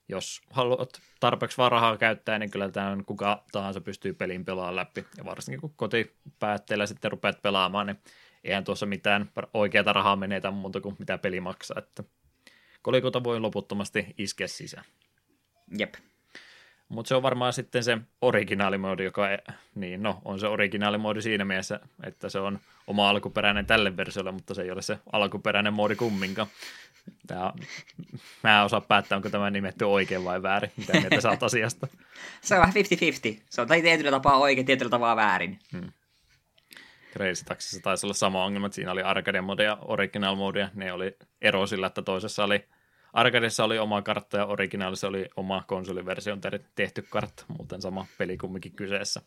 jos 0.09 0.41
haluat 0.51 1.01
tarpeeksi 1.21 1.57
vaan 1.57 1.73
rahaa 1.73 1.97
käyttää, 1.97 2.39
niin 2.39 2.51
kyllä 2.51 2.69
tämän 2.69 3.05
kuka 3.05 3.45
tahansa 3.53 3.81
pystyy 3.81 4.13
pelin 4.13 4.45
pelaamaan 4.45 4.77
läpi, 4.77 5.07
ja 5.17 5.25
varsinkin 5.25 5.61
kun 5.61 5.75
kotipäätteellä 5.77 6.87
sitten 6.87 7.11
rupeat 7.11 7.43
pelaamaan, 7.43 7.87
niin 7.87 7.99
eihän 8.45 8.65
tuossa 8.65 8.87
mitään 8.87 9.31
oikeata 9.55 9.93
rahaa 9.93 10.17
menetä 10.17 10.51
muuta 10.51 10.81
kuin 10.81 10.97
mitä 10.99 11.19
peli 11.19 11.41
maksaa, 11.41 11.79
että 11.79 12.05
kolikota 12.83 13.25
voi 13.25 13.41
loputtomasti 13.41 14.15
iskeä 14.19 14.47
sisään. 14.47 14.85
Jep. 15.79 15.95
Mutta 16.91 17.09
se 17.09 17.15
on 17.15 17.23
varmaan 17.23 17.53
sitten 17.53 17.85
se 17.85 17.99
originaalimoodi, 18.23 19.05
joka, 19.05 19.31
e- 19.31 19.39
niin 19.75 20.03
no, 20.03 20.23
on 20.25 20.41
se 20.41 20.47
originaalimoodi 20.47 21.23
siinä 21.23 21.45
mielessä, 21.45 21.81
että 22.03 22.29
se 22.29 22.39
on 22.39 22.59
oma 22.87 23.11
alkuperäinen 23.11 23.67
tälle 23.67 23.97
versiolle, 23.97 24.33
mutta 24.33 24.55
se 24.55 24.63
ei 24.63 24.71
ole 24.71 24.83
se 24.83 24.99
alkuperäinen 25.13 25.73
moodi 25.73 25.97
kumminkaan. 25.97 26.49
Tää, 27.27 27.53
mä 28.43 28.59
en 28.59 28.65
osaa 28.65 28.81
päättää, 28.81 29.17
onko 29.17 29.31
tämä 29.31 29.51
nimetty 29.51 29.85
oikein 29.85 30.25
vai 30.25 30.43
väärin, 30.43 30.73
mitä 30.77 30.93
mieltä 30.93 31.21
saat 31.21 31.43
asiasta. 31.43 31.87
se 32.43 32.55
on 32.55 32.61
vähän 32.61 32.75
50-50. 33.39 33.41
Se 33.51 33.61
on 33.61 33.69
tietyllä 33.69 34.11
tapaa 34.11 34.37
oikein, 34.37 34.67
tietyllä 34.67 34.91
tapaa 34.91 35.17
väärin. 35.17 35.59
Hmm. 35.73 35.93
Crazy 37.13 37.45
Taxissa 37.45 37.83
taisi 37.83 38.07
olla 38.07 38.15
sama 38.15 38.45
ongelma, 38.45 38.67
että 38.67 38.75
siinä 38.75 38.93
oli 38.93 39.03
arcade 39.03 39.41
mode 39.41 39.65
ja 39.65 39.79
original 39.81 40.35
mode, 40.37 40.71
ne 40.75 40.93
oli 40.93 41.17
ero 41.43 41.67
sillä, 41.67 41.87
että 41.87 42.03
toisessa 42.03 42.45
oli 42.45 42.65
Arcadeissa 43.13 43.65
oli 43.65 43.79
oma 43.79 44.03
kartta 44.03 44.37
ja 44.37 44.47
originaalissa 44.47 45.09
oli 45.09 45.29
oma 45.37 45.65
konsoliversion 45.67 46.41
tehty 46.75 47.07
kartta, 47.11 47.45
muuten 47.49 47.83
sama 47.83 48.07
peli 48.19 48.37
kumminkin 48.37 48.73
kyseessä. 48.73 49.23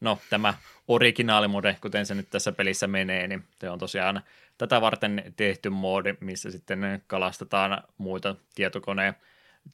No, 0.00 0.18
tämä 0.30 0.54
originaalimode, 0.88 1.76
kuten 1.80 2.06
se 2.06 2.14
nyt 2.14 2.30
tässä 2.30 2.52
pelissä 2.52 2.86
menee, 2.86 3.28
niin 3.28 3.44
se 3.60 3.70
on 3.70 3.78
tosiaan 3.78 4.22
tätä 4.58 4.80
varten 4.80 5.32
tehty 5.36 5.70
moodi, 5.70 6.14
missä 6.20 6.50
sitten 6.50 7.02
kalastetaan 7.06 7.82
muita 7.98 8.36
tietokoneen 8.54 9.14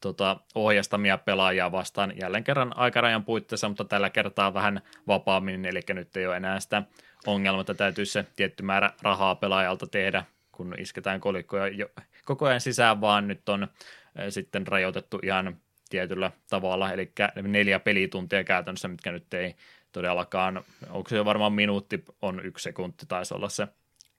tota, 0.01 0.37
ohjastamia 0.55 1.19
pelaajia 1.19 1.73
vastaan 1.73 2.13
jälleen 2.21 2.45
kerran 2.45 2.77
aikarajan 2.77 3.25
puitteissa, 3.25 3.69
mutta 3.69 3.85
tällä 3.85 4.11
kertaa 4.11 4.55
vähän 4.55 4.81
vapaammin, 5.09 5.65
eli 5.65 5.81
nyt 5.89 6.17
ei 6.17 6.27
ole 6.27 6.37
enää 6.37 6.61
sitä 6.61 6.83
ongelmaa, 7.27 7.61
että 7.61 7.75
täytyy 7.75 8.07
se 8.07 8.25
tietty 8.37 8.63
määrä 8.63 8.91
rahaa 9.03 9.35
pelaajalta 9.35 9.87
tehdä, 9.87 10.25
kun 10.53 10.75
isketään 10.79 11.21
kolikkoja 11.21 11.69
jo, 11.69 11.89
koko 12.25 12.47
ajan 12.47 12.61
sisään, 12.61 13.01
vaan 13.01 13.29
nyt 13.29 13.49
on 13.49 13.69
sitten 14.29 14.67
rajoitettu 14.67 15.19
ihan 15.23 15.57
tietyllä 15.91 16.31
tavalla, 16.51 16.93
eli 16.93 17.13
neljä 17.43 17.81
pelituntia 17.81 18.45
käytännössä, 18.45 18.89
mitkä 18.89 19.13
nyt 19.13 19.35
ei 19.35 19.57
todellakaan, 19.93 20.65
onko 20.91 21.09
se 21.09 21.25
varmaan 21.25 21.53
minuutti, 21.53 22.05
on 22.23 22.45
yksi 22.45 22.63
sekunti, 22.63 23.07
taisi 23.09 23.35
olla 23.35 23.49
se 23.49 23.69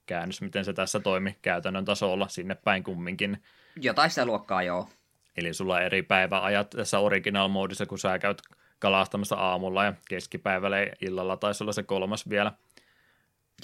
käännös, 0.06 0.40
miten 0.40 0.64
se 0.64 0.72
tässä 0.72 1.00
toimi 1.00 1.36
käytännön 1.42 1.84
tasolla 1.84 2.28
sinne 2.28 2.54
päin 2.54 2.82
kumminkin. 2.82 3.42
Jotain 3.80 4.10
sitä 4.10 4.26
luokkaa, 4.26 4.62
joo. 4.62 4.88
Eli 5.36 5.54
sulla 5.54 5.74
on 5.74 5.82
eri 5.82 6.02
päiväajat 6.02 6.70
tässä 6.70 6.98
original-moodissa, 6.98 7.86
kun 7.86 7.98
sä 7.98 8.18
käyt 8.18 8.42
kalastamassa 8.78 9.36
aamulla 9.36 9.84
ja 9.84 9.92
keskipäivällä 10.08 10.80
ja 10.80 10.92
illalla 11.00 11.36
taisi 11.36 11.64
olla 11.64 11.72
se 11.72 11.82
kolmas 11.82 12.28
vielä– 12.28 12.52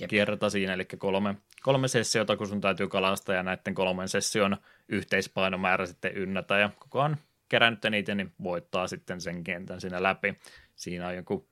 Jep. 0.01 0.11
kierrata 0.11 0.51
siinä, 0.51 0.75
eli 0.75 0.85
kolme, 0.85 1.35
kolme 1.63 1.89
sessiota, 1.89 2.37
kun 2.37 2.49
sun 2.49 2.61
täytyy 2.61 2.89
kalastaa, 2.89 3.35
ja 3.35 3.43
näiden 3.43 3.75
kolmen 3.75 4.09
session 4.09 4.57
yhteispainomäärä 4.89 5.87
sitten 5.87 6.17
ynnätä, 6.17 6.59
ja 6.59 6.71
koko 6.79 7.01
on 7.01 7.17
kerännyt 7.49 7.85
eniten, 7.85 8.17
niin 8.17 8.33
voittaa 8.43 8.87
sitten 8.87 9.21
sen 9.21 9.45
kentän 9.45 9.81
siinä 9.81 10.03
läpi. 10.03 10.35
Siinä 10.77 11.09
on 11.09 11.17
joku 11.17 11.49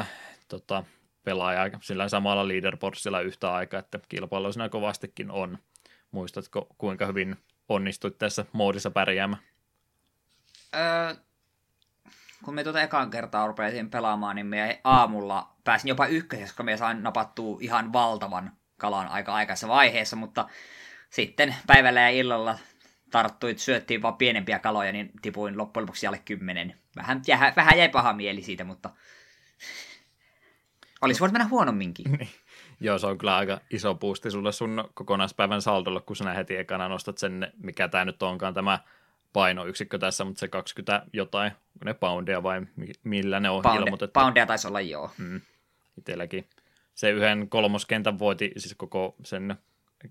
50-60 0.00 0.04
tota, 0.48 0.84
pelaajaa 1.24 1.70
sillä 1.82 2.08
samalla 2.08 2.48
leaderboardsilla 2.48 3.20
yhtä 3.20 3.52
aikaa, 3.52 3.80
että 3.80 4.00
kilpailu 4.08 4.52
siinä 4.52 4.68
kovastikin 4.68 5.30
on. 5.30 5.58
Muistatko, 6.10 6.66
kuinka 6.78 7.06
hyvin 7.06 7.36
onnistuit 7.68 8.18
tässä 8.18 8.44
moodissa 8.52 8.90
pärjäämään? 8.90 9.42
Öö, 10.74 11.14
kun 12.44 12.54
me 12.54 12.64
tuota 12.64 12.82
ekan 12.82 13.10
kertaa 13.10 13.46
rupesin 13.46 13.90
pelaamaan, 13.90 14.36
niin 14.36 14.46
me 14.46 14.80
aamulla 14.84 15.52
pääsin 15.64 15.88
jopa 15.88 16.06
ykkösessä, 16.06 16.56
kun 16.56 16.66
me 16.66 16.76
sain 16.76 17.02
napattua 17.02 17.58
ihan 17.60 17.92
valtavan 17.92 18.52
kalan 18.76 19.08
aika 19.08 19.34
aikaisessa 19.34 19.68
vaiheessa, 19.68 20.16
mutta 20.16 20.48
sitten 21.10 21.54
päivällä 21.66 22.00
ja 22.00 22.08
illalla 22.08 22.58
tarttuit, 23.10 23.58
syöttiin 23.58 24.02
vaan 24.02 24.16
pienempiä 24.16 24.58
kaloja, 24.58 24.92
niin 24.92 25.10
tipuin 25.22 25.58
loppujen 25.58 25.82
lopuksi 25.82 26.06
alle 26.06 26.22
kymmenen. 26.24 26.80
Vähän, 26.96 27.22
vähän 27.56 27.78
jäi 27.78 27.88
paha 27.88 28.12
mieli 28.12 28.42
siitä, 28.42 28.64
mutta 28.64 28.90
olisi 31.00 31.20
voinut 31.20 31.32
mennä 31.32 31.48
huonomminkin. 31.48 32.12
Niin. 32.18 32.28
Joo, 32.82 32.98
se 32.98 33.06
on 33.06 33.18
kyllä 33.18 33.36
aika 33.36 33.60
iso 33.70 33.94
puusti 33.94 34.30
sulle 34.30 34.52
sun 34.52 34.84
kokonaispäivän 34.94 35.62
saldolle, 35.62 36.00
kun 36.00 36.16
sinä 36.16 36.34
heti 36.34 36.56
ekana 36.56 36.88
nostat 36.88 37.18
sen, 37.18 37.52
mikä 37.62 37.88
tämä 37.88 38.04
nyt 38.04 38.22
onkaan 38.22 38.54
tämä 38.54 38.78
painoyksikkö 39.32 39.98
tässä, 39.98 40.24
mutta 40.24 40.40
se 40.40 40.48
20 40.48 41.06
jotain, 41.12 41.52
ne 41.84 41.94
poundia 41.94 42.42
vai 42.42 42.62
millä 43.04 43.40
ne 43.40 43.50
on 43.50 43.62
Pound, 43.62 43.78
ilmoitettu. 43.78 44.20
Poundia 44.20 44.46
taisi 44.46 44.68
olla, 44.68 44.80
joo. 44.80 45.10
Mm, 45.18 45.40
itselläkin. 45.98 46.46
Se 46.94 47.10
yhden 47.10 47.48
kolmoskentän 47.48 48.18
voiti, 48.18 48.52
siis 48.56 48.74
koko 48.74 49.16
sen 49.24 49.56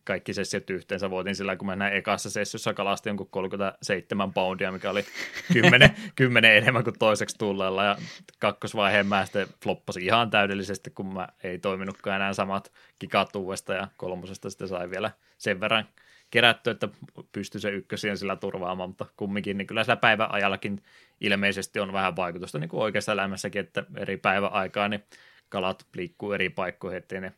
kaikki 0.04 0.34
sessiot 0.34 0.70
yhteensä 0.70 1.10
voitin 1.10 1.36
sillä, 1.36 1.56
kun 1.56 1.66
mä 1.66 1.76
näin 1.76 1.94
ekassa 1.94 2.30
sessiossa 2.30 2.74
kalasti 2.74 3.10
jonkun 3.10 3.28
37 3.32 4.34
poundia, 4.34 4.72
mikä 4.72 4.90
oli 4.90 5.06
10, 5.54 5.96
10 6.16 6.56
enemmän 6.58 6.84
kuin 6.84 7.00
toiseksi 7.00 7.38
tulleella, 7.38 7.84
ja 7.84 7.98
kakkosvaiheen 8.40 9.08
mä 9.08 9.26
sitten 9.26 9.48
floppasin 9.64 10.04
ihan 10.04 10.30
täydellisesti, 10.30 10.90
kun 10.90 11.14
mä 11.14 11.28
ei 11.44 11.60
toiminutkaan 11.60 12.16
enää 12.16 12.34
samat 12.34 12.72
kikat 13.00 13.36
uudesta, 13.36 13.74
ja 13.74 13.88
kolmosesta 13.98 14.50
sitten 14.50 14.68
sai 14.68 14.90
vielä 14.90 15.12
sen 15.38 15.60
verran 15.60 15.86
kerätty, 16.30 16.70
että 16.70 16.90
pystyy 17.32 17.62
se 17.62 17.70
ykkösien 17.70 18.18
sillä 18.18 18.36
turvaamaan, 18.36 18.90
mutta 18.90 19.06
kumminkin, 19.18 19.58
niin 19.58 19.68
kyllä 19.68 19.84
sillä 19.84 19.96
päiväajallakin 19.96 20.84
ilmeisesti 21.22 21.80
on 21.80 21.94
vähän 21.94 22.16
vaikutusta 22.16 22.60
niin 22.60 22.70
kuin 22.70 22.82
oikeassa 22.82 23.12
elämässäkin, 23.12 23.60
että 23.60 23.84
eri 23.98 24.18
päiväaikaa 24.18 24.88
niin 24.88 25.04
kalat 25.50 25.86
liikkuu 25.96 26.32
eri 26.32 26.50
paikkoihin, 26.50 26.98
ettei 26.98 27.22
ne 27.22 27.34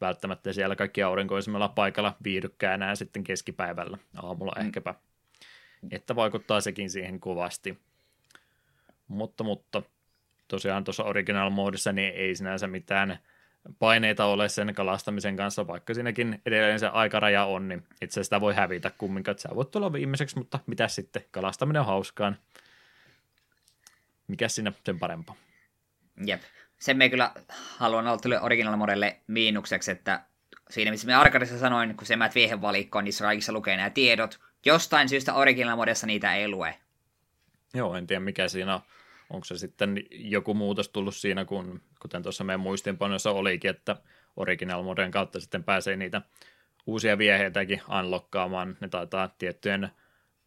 välttämättä 0.00 0.52
siellä 0.52 0.76
kaikki 0.76 1.02
aurinkoisemmalla 1.02 1.68
paikalla 1.68 2.16
viihdykään 2.24 2.74
enää 2.74 2.94
sitten 2.94 3.24
keskipäivällä 3.24 3.98
aamulla 4.22 4.52
mm. 4.56 4.66
ehkäpä. 4.66 4.94
Että 5.90 6.16
vaikuttaa 6.16 6.60
sekin 6.60 6.90
siihen 6.90 7.20
kovasti. 7.20 7.78
Mutta, 9.08 9.44
mutta 9.44 9.82
tosiaan 10.48 10.84
tuossa 10.84 11.04
original 11.04 11.50
moodissa 11.50 11.92
niin 11.92 12.14
ei 12.14 12.34
sinänsä 12.34 12.66
mitään 12.66 13.18
paineita 13.78 14.24
ole 14.24 14.48
sen 14.48 14.74
kalastamisen 14.74 15.36
kanssa, 15.36 15.66
vaikka 15.66 15.94
siinäkin 15.94 16.42
edelleen 16.46 16.80
se 16.80 16.86
aikaraja 16.86 17.44
on, 17.44 17.68
niin 17.68 17.84
itse 18.02 18.24
sitä 18.24 18.40
voi 18.40 18.54
hävitä 18.54 18.90
kumminkaan, 18.98 19.32
että 19.32 19.42
sä 19.42 19.54
voit 19.54 19.70
tulla 19.70 19.92
viimeiseksi, 19.92 20.38
mutta 20.38 20.58
mitä 20.66 20.88
sitten, 20.88 21.24
kalastaminen 21.30 21.80
on 21.80 21.86
hauskaan. 21.86 22.38
Mikä 24.28 24.48
siinä 24.48 24.72
sen 24.84 24.98
parempaa? 24.98 25.36
Jep. 26.26 26.42
Sen 26.78 26.96
me 26.96 27.08
kyllä 27.08 27.32
haluan 27.76 28.06
olla 28.06 28.18
tuli 28.18 28.36
original 28.36 28.76
modelle 28.76 29.20
miinukseksi, 29.26 29.90
että 29.90 30.24
siinä 30.70 30.90
missä 30.90 31.06
me 31.06 31.14
Arkadissa 31.14 31.58
sanoin, 31.58 31.96
kun 31.96 32.06
se 32.06 32.16
mä 32.16 32.30
viehen 32.34 32.62
valikkoon, 32.62 33.04
niin 33.04 33.14
kaikissa 33.20 33.52
lukee 33.52 33.76
nämä 33.76 33.90
tiedot. 33.90 34.40
Jostain 34.64 35.08
syystä 35.08 35.34
original 35.34 35.76
modessa 35.76 36.06
niitä 36.06 36.34
ei 36.34 36.48
lue. 36.48 36.78
Joo, 37.74 37.94
en 37.94 38.06
tiedä 38.06 38.20
mikä 38.20 38.48
siinä 38.48 38.74
on. 38.74 38.80
Onko 39.30 39.44
se 39.44 39.58
sitten 39.58 40.04
joku 40.10 40.54
muutos 40.54 40.88
tullut 40.88 41.16
siinä, 41.16 41.44
kun, 41.44 41.80
kuten 42.00 42.22
tuossa 42.22 42.44
meidän 42.44 42.60
muistinpanoissa 42.60 43.30
olikin, 43.30 43.70
että 43.70 43.96
original 44.36 44.82
moden 44.82 45.10
kautta 45.10 45.40
sitten 45.40 45.64
pääsee 45.64 45.96
niitä 45.96 46.22
uusia 46.86 47.18
vieheitäkin 47.18 47.82
unlockkaamaan. 47.98 48.76
Ne 48.80 48.88
taitaa 48.88 49.28
tiettyjen 49.28 49.90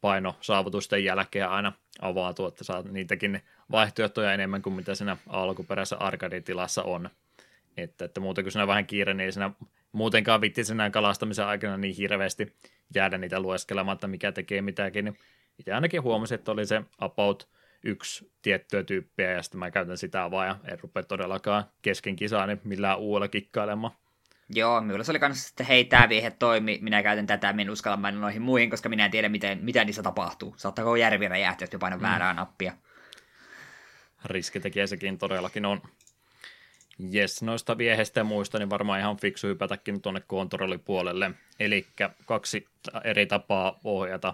painosaavutusten 0.01 1.03
jälkeen 1.03 1.49
aina 1.49 1.73
avautua, 2.01 2.47
että 2.47 2.63
saat 2.63 2.85
niitäkin 2.85 3.41
vaihtoehtoja 3.71 4.33
enemmän 4.33 4.61
kuin 4.61 4.73
mitä 4.73 4.95
siinä 4.95 5.17
alkuperäisessä 5.27 5.97
arcade-tilassa 5.97 6.83
on. 6.83 7.09
Että, 7.77 8.05
että 8.05 8.19
muuten 8.19 8.43
kuin 8.43 8.51
siinä 8.51 8.67
vähän 8.67 8.85
kiire, 8.85 9.13
niin 9.13 9.33
siinä 9.33 9.51
muutenkaan 9.91 10.41
vitti 10.41 10.63
sinä 10.63 10.89
kalastamisen 10.89 11.45
aikana 11.45 11.77
niin 11.77 11.95
hirveästi 11.95 12.55
jäädä 12.95 13.17
niitä 13.17 13.39
lueskelemaan, 13.39 13.95
että 13.95 14.07
mikä 14.07 14.31
tekee 14.31 14.61
mitäkin. 14.61 15.17
Itse 15.59 15.73
ainakin 15.73 16.03
huomasin, 16.03 16.35
että 16.35 16.51
oli 16.51 16.65
se 16.65 16.81
about 16.99 17.47
yksi 17.83 18.31
tiettyä 18.41 18.83
tyyppiä, 18.83 19.31
ja 19.31 19.43
sitten 19.43 19.59
mä 19.59 19.71
käytän 19.71 19.97
sitä 19.97 20.31
vaan, 20.31 20.47
ja 20.47 20.55
en 20.71 20.79
rupea 20.79 21.03
todellakaan 21.03 21.63
kesken 21.81 22.15
kisaa 22.15 22.47
niin 22.47 22.61
millään 22.63 22.99
uudella 22.99 23.27
kikkailemaan. 23.27 23.93
Joo, 24.49 24.81
minulla 24.81 25.03
se 25.03 25.11
oli 25.11 25.19
kanssa, 25.19 25.49
että 25.51 25.63
hei, 25.63 25.85
tämä 25.85 26.09
viehe 26.09 26.31
toimi, 26.31 26.79
minä 26.81 27.03
käytän 27.03 27.27
tätä, 27.27 27.53
minä 27.53 27.71
uskalla 27.71 27.97
mennä 27.97 28.21
noihin 28.21 28.41
muihin, 28.41 28.69
koska 28.69 28.89
minä 28.89 29.05
en 29.05 29.11
tiedä, 29.11 29.29
miten, 29.29 29.59
mitä 29.61 29.85
niissä 29.85 30.03
tapahtuu. 30.03 30.53
Saattaako 30.57 30.95
järvi 30.95 31.27
räjähtyä, 31.27 31.67
jos 31.71 31.79
painan 31.79 31.99
mm. 31.99 32.03
väärää 32.03 32.33
nappia. 32.33 32.73
Riskitekijä 34.25 34.87
sekin 34.87 35.17
todellakin 35.17 35.65
on. 35.65 35.81
Jes, 36.99 37.41
noista 37.43 37.77
vieheistä 37.77 38.19
ja 38.19 38.23
muista, 38.23 38.59
niin 38.59 38.69
varmaan 38.69 38.99
ihan 38.99 39.17
fiksu 39.17 39.47
hypätäkin 39.47 40.01
tuonne 40.01 40.21
kontrollipuolelle. 40.27 41.31
Eli 41.59 41.87
kaksi 42.25 42.67
eri 43.03 43.25
tapaa 43.25 43.79
ohjata 43.83 44.33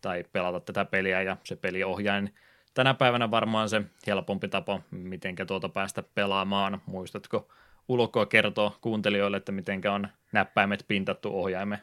tai 0.00 0.24
pelata 0.32 0.60
tätä 0.60 0.84
peliä, 0.84 1.22
ja 1.22 1.36
se 1.44 1.56
peliohjain 1.56 2.34
tänä 2.74 2.94
päivänä 2.94 3.30
varmaan 3.30 3.68
se 3.68 3.82
helpompi 4.06 4.48
tapa, 4.48 4.80
miten 4.90 5.36
tuota 5.46 5.68
päästä 5.68 6.02
pelaamaan. 6.02 6.82
Muistatko 6.86 7.48
ulkoa 7.88 8.26
kertoa 8.26 8.78
kuuntelijoille, 8.80 9.36
että 9.36 9.52
miten 9.52 9.80
on 9.94 10.08
näppäimet 10.32 10.84
pintattu 10.88 11.42
ohjaimen? 11.42 11.78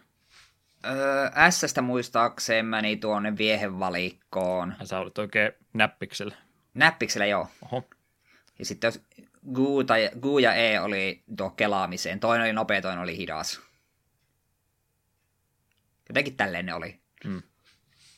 Öö, 0.85 1.51
S-stä 1.51 1.81
muistaakseni 1.81 2.63
meni 2.63 2.97
tuonne 2.97 3.37
viehevalikkoon. 3.37 4.73
Ja 4.79 4.85
sä 4.85 4.99
olet 4.99 5.17
oikein 5.17 5.51
näppiksellä. 5.73 6.35
Näppiksellä, 6.73 7.25
joo. 7.25 7.47
Oho. 7.65 7.83
Ja 8.59 8.65
sitten 8.65 8.87
jos 8.87 9.01
Gu, 9.53 9.83
tai, 9.83 10.09
Gu 10.21 10.39
ja 10.39 10.53
E 10.53 10.79
oli 10.79 11.23
tuo 11.37 11.49
kelaamiseen. 11.49 12.19
Toinen 12.19 12.43
oli 12.43 12.53
nopea, 12.53 12.81
toinen 12.81 12.99
oli 12.99 13.17
hidas. 13.17 13.61
Jotenkin 16.09 16.37
tälleen 16.37 16.65
ne 16.65 16.73
oli. 16.73 16.99
Mm. 17.25 17.41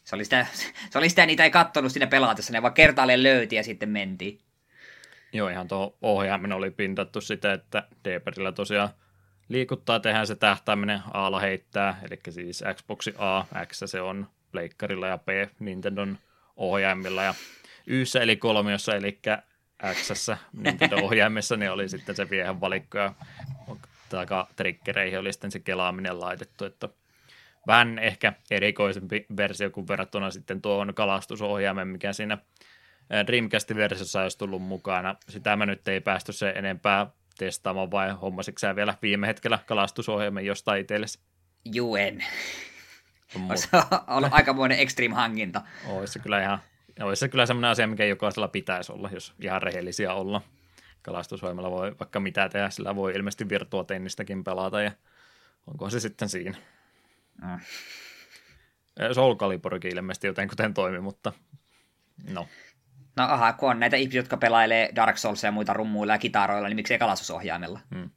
Se 0.03 0.15
oli 0.15 0.23
sitä, 0.23 0.45
se 0.89 0.97
oli 0.97 1.09
sitä 1.09 1.25
niitä 1.25 1.43
ei 1.43 1.51
kattonut 1.51 1.91
sinne 1.91 2.07
pelaatessa, 2.07 2.53
ne 2.53 2.61
vaan 2.61 2.73
kertaalleen 2.73 3.23
löyti 3.23 3.55
ja 3.55 3.63
sitten 3.63 3.89
mentiin. 3.89 4.39
Joo, 5.33 5.49
ihan 5.49 5.67
tuo 5.67 5.97
ohjaamen 6.01 6.51
oli 6.51 6.71
pintattu 6.71 7.21
sitä, 7.21 7.53
että 7.53 7.87
D-padilla 8.05 8.51
tosiaan 8.51 8.89
liikuttaa, 9.49 9.99
tehdään 9.99 10.27
se 10.27 10.35
tähtääminen, 10.35 11.01
A 11.13 11.39
heittää, 11.39 11.99
eli 12.03 12.19
siis 12.29 12.63
Xbox 12.73 13.07
A, 13.17 13.45
X 13.65 13.81
se 13.85 14.01
on 14.01 14.27
pleikkarilla 14.51 15.07
ja 15.07 15.17
P 15.17 15.27
Nintendon 15.59 16.17
ohjaimilla 16.55 17.23
ja 17.23 17.33
Y 17.87 18.03
eli 18.21 18.37
kolmiossa, 18.37 18.95
eli 18.95 19.19
X 19.93 20.29
Nintendo-ohjaimessa, 20.53 21.57
niin 21.59 21.71
oli 21.71 21.89
sitten 21.89 22.15
se 22.15 22.29
viehen 22.29 22.61
valikko 22.61 22.97
ja 22.97 23.13
triggereihin 24.55 25.19
oli 25.19 25.33
sitten 25.33 25.51
se 25.51 25.59
kelaaminen 25.59 26.19
laitettu, 26.19 26.65
että 26.65 26.89
vähän 27.67 27.99
ehkä 27.99 28.33
erikoisempi 28.51 29.25
versio 29.37 29.69
kuin 29.69 29.87
verrattuna 29.87 30.31
sitten 30.31 30.61
tuohon 30.61 30.93
kalastusohjaimen, 30.93 31.87
mikä 31.87 32.13
siinä 32.13 32.37
Dreamcastin 33.27 33.77
versiossa 33.77 34.21
olisi 34.21 34.37
tullut 34.37 34.61
mukana. 34.61 35.15
Sitä 35.29 35.55
mä 35.55 35.65
nyt 35.65 35.87
ei 35.87 36.01
päästy 36.01 36.33
se 36.33 36.49
enempää 36.49 37.07
testaamaan, 37.37 37.91
vai 37.91 38.11
hommasitko 38.11 38.59
sä 38.59 38.75
vielä 38.75 38.97
viime 39.01 39.27
hetkellä 39.27 39.59
kalastusohjelman 39.65 40.45
jostain 40.45 40.81
itsellesi? 40.81 41.19
Juu, 41.65 41.95
en. 41.95 42.25
Olisi 43.49 43.69
ollut 44.07 44.33
aikamoinen 44.37 44.79
extreme 44.79 45.15
hankinta. 45.15 45.61
Olisi 45.87 46.13
se 46.13 46.19
kyllä 46.19 46.41
ihan, 46.41 46.59
olisi 47.01 47.19
se 47.19 47.29
kyllä 47.29 47.45
semmoinen 47.45 47.71
asia, 47.71 47.87
mikä 47.87 48.05
jokaisella 48.05 48.47
pitäisi 48.47 48.91
olla, 48.91 49.09
jos 49.13 49.33
ihan 49.41 49.61
rehellisiä 49.61 50.13
olla. 50.13 50.41
Kalastusohjelmalla 51.01 51.71
voi 51.71 51.95
vaikka 51.99 52.19
mitä 52.19 52.49
tehdä, 52.49 52.69
sillä 52.69 52.95
voi 52.95 53.13
ilmeisesti 53.13 53.49
virtuotennistäkin 53.49 54.43
pelata, 54.43 54.81
ja 54.81 54.91
onko 55.67 55.89
se 55.89 55.99
sitten 55.99 56.29
siinä. 56.29 56.57
Mm. 57.41 57.59
Soul 59.13 59.35
Caliburkin 59.35 59.95
ilmeisesti 59.95 60.27
jotenkin 60.27 60.73
toimi, 60.73 60.99
mutta 60.99 61.33
no. 62.29 62.47
No 63.15 63.23
aha, 63.23 63.53
kun 63.53 63.69
on 63.69 63.79
näitä 63.79 63.97
ihmisiä, 63.97 64.19
jotka 64.19 64.37
pelailee 64.37 64.89
Dark 64.95 65.17
Souls 65.17 65.43
ja 65.43 65.51
muita 65.51 65.73
rummuilla 65.73 66.13
ja 66.13 66.17
kitaroilla, 66.17 66.67
niin 66.67 66.75
miksei 66.75 66.99
kalastusohjaimella? 66.99 67.79
Hmm. 67.95 68.09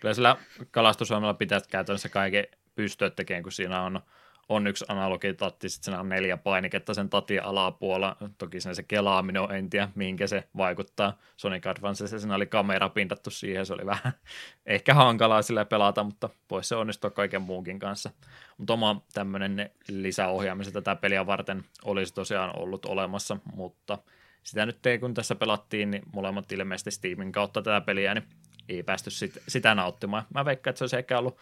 Kyllä 0.00 0.14
sillä 0.14 0.36
kalastusohjaimella 0.70 1.34
pitäisi 1.34 1.68
käytännössä 1.68 2.08
kaiken 2.08 2.44
pystyä 2.74 3.10
tekemään, 3.10 3.42
kun 3.42 3.52
siinä 3.52 3.82
on 3.82 4.00
on 4.48 4.66
yksi 4.66 4.84
analogitatti, 4.88 5.68
sitten 5.68 5.84
siinä 5.84 6.00
on 6.00 6.08
neljä 6.08 6.36
painiketta 6.36 6.94
sen 6.94 7.08
tatin 7.08 7.44
alapuolella. 7.44 8.16
Toki 8.38 8.60
sen 8.60 8.74
se 8.74 8.82
kelaaminen 8.82 9.42
on, 9.42 9.54
en 9.54 9.70
tiedä 9.70 9.88
mihinkä 9.94 10.26
se 10.26 10.44
vaikuttaa. 10.56 11.18
Sonic 11.36 11.66
Advancessa 11.66 12.18
siinä 12.18 12.34
oli 12.34 12.46
kamera 12.46 12.88
pintattu 12.88 13.30
siihen, 13.30 13.66
se 13.66 13.72
oli 13.72 13.86
vähän 13.86 14.12
ehkä 14.66 14.94
hankalaa 14.94 15.42
sillä 15.42 15.64
pelata, 15.64 16.04
mutta 16.04 16.28
voisi 16.50 16.68
se 16.68 16.76
onnistua 16.76 17.10
kaiken 17.10 17.42
muunkin 17.42 17.78
kanssa. 17.78 18.10
Mutta 18.58 18.72
oma 18.72 19.02
tämmöinen 19.14 19.70
lisäohjaamisen 19.88 20.72
tätä 20.72 20.96
peliä 20.96 21.26
varten 21.26 21.64
olisi 21.84 22.14
tosiaan 22.14 22.58
ollut 22.58 22.86
olemassa, 22.86 23.36
mutta 23.54 23.98
sitä 24.42 24.66
nyt 24.66 24.86
ei, 24.86 24.98
kun 24.98 25.14
tässä 25.14 25.34
pelattiin, 25.34 25.90
niin 25.90 26.02
molemmat 26.12 26.52
ilmeisesti 26.52 26.90
Steamin 26.90 27.32
kautta 27.32 27.62
tätä 27.62 27.80
peliä, 27.80 28.14
niin 28.14 28.24
ei 28.68 28.82
päästy 28.82 29.10
sit, 29.10 29.38
sitä 29.48 29.74
nauttimaan. 29.74 30.24
Mä 30.34 30.44
veikkaan, 30.44 30.70
että 30.70 30.78
se 30.78 30.84
olisi 30.84 30.96
ehkä 30.96 31.18
ollut 31.18 31.38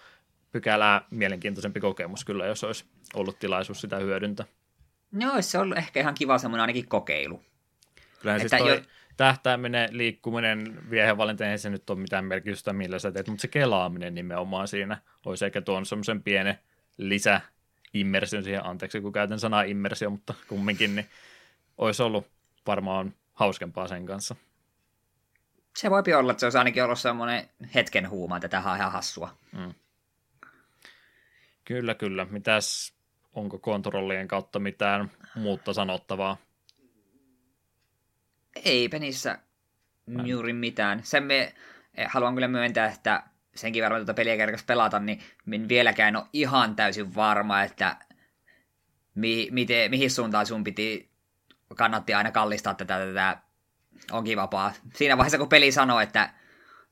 pykälää 0.55 1.07
mielenkiintoisempi 1.11 1.81
kokemus 1.81 2.25
kyllä, 2.25 2.47
jos 2.47 2.65
olisi 2.65 2.85
ollut 3.15 3.39
tilaisuus 3.39 3.81
sitä 3.81 3.97
hyödyntää. 3.97 4.47
No, 5.13 5.33
olisi 5.33 5.51
se 5.51 5.59
ollut 5.59 5.79
ehkä 5.79 6.01
ihan 6.01 6.15
kiva 6.15 6.39
semmoinen 6.39 6.61
ainakin 6.61 6.89
kokeilu. 6.89 7.43
Kyllähän 8.21 8.41
siis 8.41 8.51
toi 8.59 8.69
jo... 8.69 8.83
tähtääminen, 9.17 9.89
liikkuminen, 9.93 10.91
viehevalinta, 10.91 11.47
ei 11.47 11.59
se 11.59 11.71
nyt 11.71 11.91
ole 11.91 11.99
mitään 11.99 12.25
merkitystä, 12.25 12.73
millä 12.73 12.99
sä 12.99 13.13
teet, 13.13 13.29
mutta 13.29 13.43
se 13.43 13.49
kelaaminen 13.49 14.15
nimenomaan 14.15 14.69
siinä 14.69 14.99
olisi 15.27 15.45
ehkä 15.45 15.61
tuon 15.61 15.87
semmoisen 15.87 16.23
pienen 16.23 16.59
lisä 16.99 17.41
immersion 17.95 18.45
siihen, 18.45 18.67
anteeksi 18.67 19.01
kun 19.01 19.13
käytän 19.13 19.41
sanaa 19.41 19.63
immersio, 19.63 20.11
mutta 20.11 20.35
kumminkin, 20.49 20.97
niin 20.97 21.07
olisi 21.79 22.03
ollut 22.03 22.27
varmaan 22.67 23.15
hauskempaa 23.33 23.89
sen 23.89 24.07
kanssa. 24.07 24.37
Se 25.77 25.91
voi 25.91 26.03
olla, 26.17 26.31
että 26.31 26.41
se 26.41 26.47
olisi 26.47 26.59
ainakin 26.59 26.85
ollut 26.85 26.99
semmoinen 26.99 27.49
hetken 27.75 28.11
huuma, 28.11 28.37
että 28.37 28.49
tähän 28.49 28.73
on 28.73 28.79
ihan 28.79 28.93
hassua. 28.93 29.37
Mm. 29.53 29.75
Kyllä, 31.65 31.95
kyllä. 31.95 32.27
Mitäs, 32.31 32.95
onko 33.33 33.59
kontrollien 33.59 34.29
kautta 34.29 34.59
mitään 34.59 35.11
muutta 35.37 35.73
sanottavaa? 35.73 36.37
Eipä 38.65 38.99
niissä 38.99 39.39
juuri 40.25 40.53
mitään. 40.53 41.01
Sen 41.03 41.25
me 41.25 41.55
eh, 41.95 42.09
haluan 42.09 42.35
kyllä 42.35 42.49
myöntää, 42.49 42.87
että 42.87 43.23
senkin 43.55 43.83
verran 43.83 44.01
tuota 44.01 44.15
peliä 44.15 44.37
kerkas 44.37 44.63
pelata, 44.63 44.99
niin 44.99 45.21
min 45.47 45.69
vieläkään 45.69 46.17
ole 46.17 46.25
ihan 46.33 46.77
täysin 46.77 47.15
varma, 47.15 47.63
että 47.63 47.97
mi, 49.15 49.49
miten, 49.51 49.91
mihin 49.91 50.11
suuntaan 50.11 50.47
sun 50.47 50.65
piti, 50.65 51.11
kannatti 51.77 52.15
aina 52.15 52.31
kallistaa 52.31 52.75
tätä, 52.75 52.99
tätä 52.99 53.37
onkin 54.11 54.39
vapaa. 54.39 54.73
Siinä 54.95 55.17
vaiheessa, 55.17 55.39
kun 55.39 55.49
peli 55.49 55.73
sanoo, 55.73 56.01
että 56.01 56.31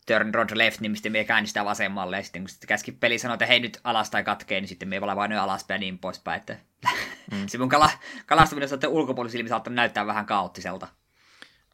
turn 0.06 0.34
rod 0.34 0.50
left, 0.54 0.80
niin 0.80 0.96
sitten 0.96 1.12
me 1.12 1.24
käännistää 1.24 1.64
vasemmalle, 1.64 2.16
ja 2.16 2.22
sitten 2.22 2.42
kun 2.42 2.48
sitten 2.48 2.68
käski 2.68 2.92
peli 2.92 3.18
sanoo, 3.18 3.34
että 3.34 3.46
hei 3.46 3.60
nyt 3.60 3.80
alas 3.84 4.10
tai 4.10 4.24
katkee, 4.24 4.60
niin 4.60 4.68
sitten 4.68 4.88
me 4.88 5.00
vaan 5.00 5.16
vain 5.16 5.32
alaspäin 5.32 5.78
ja 5.78 5.80
niin 5.80 5.98
poispäin, 5.98 6.40
että 6.40 6.56
mm. 7.32 7.46
se 7.46 7.58
mun 7.58 7.68
kala, 7.68 7.90
kalastaminen 8.26 8.68
saattaa 8.68 8.90
ulkopuolisille 8.90 9.48
saattaa 9.48 9.72
näyttää 9.72 10.06
vähän 10.06 10.26
kaoottiselta. 10.26 10.88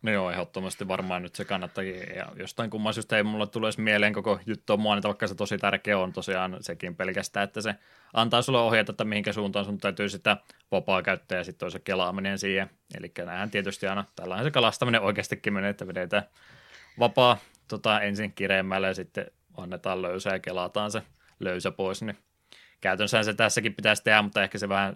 No 0.03 0.13
joo, 0.13 0.31
ehdottomasti 0.31 0.89
varmaan 0.89 1.23
nyt 1.23 1.35
se 1.35 1.45
kannattakin. 1.45 1.97
Ja 2.17 2.27
jostain 2.37 2.71
kumman 2.71 2.95
syystä 2.95 3.17
ei 3.17 3.23
mulle 3.23 3.47
tule 3.47 3.71
mieleen 3.79 4.13
koko 4.13 4.41
juttu 4.47 4.73
on 4.73 4.81
mainita, 4.81 5.09
vaikka 5.09 5.27
se 5.27 5.35
tosi 5.35 5.59
tärkeä 5.59 5.99
on 5.99 6.13
tosiaan 6.13 6.57
sekin 6.61 6.97
pelkästään, 6.97 7.45
että 7.45 7.61
se 7.61 7.75
antaa 8.13 8.43
sulle 8.43 8.59
ohjeita, 8.59 8.93
että 8.93 9.05
mihinkä 9.05 9.33
suuntaan 9.33 9.65
sun 9.65 9.79
täytyy 9.79 10.09
sitä 10.09 10.37
vapaa 10.71 11.03
käyttää 11.03 11.39
ja 11.39 11.45
sitten 11.45 11.67
on 11.67 11.71
se 11.71 11.79
kelaaminen 11.79 12.39
siihen. 12.39 12.71
Eli 12.99 13.13
näinhän 13.25 13.51
tietysti 13.51 13.87
aina 13.87 14.05
tällainen 14.17 14.45
se 14.45 14.51
kalastaminen 14.51 15.01
oikeastikin 15.01 15.53
menee, 15.53 15.71
että 15.71 15.87
vedetään 15.87 16.23
vapaa 16.99 17.39
tota, 17.69 18.01
ensin 18.01 18.33
kireemmällä 18.33 18.87
ja 18.87 18.95
sitten 18.95 19.27
annetaan 19.57 20.03
löysä 20.03 20.31
ja 20.31 20.39
kelataan 20.39 20.91
se 20.91 21.03
löysä 21.41 21.71
pois, 21.71 22.03
niin 22.03 22.19
käytännössä 22.81 23.23
se 23.23 23.35
tässäkin 23.35 23.75
pitäisi 23.75 24.05
tehdä, 24.05 24.23
mutta 24.23 24.43
ehkä 24.43 24.59
se 24.59 24.69
vähän 24.69 24.95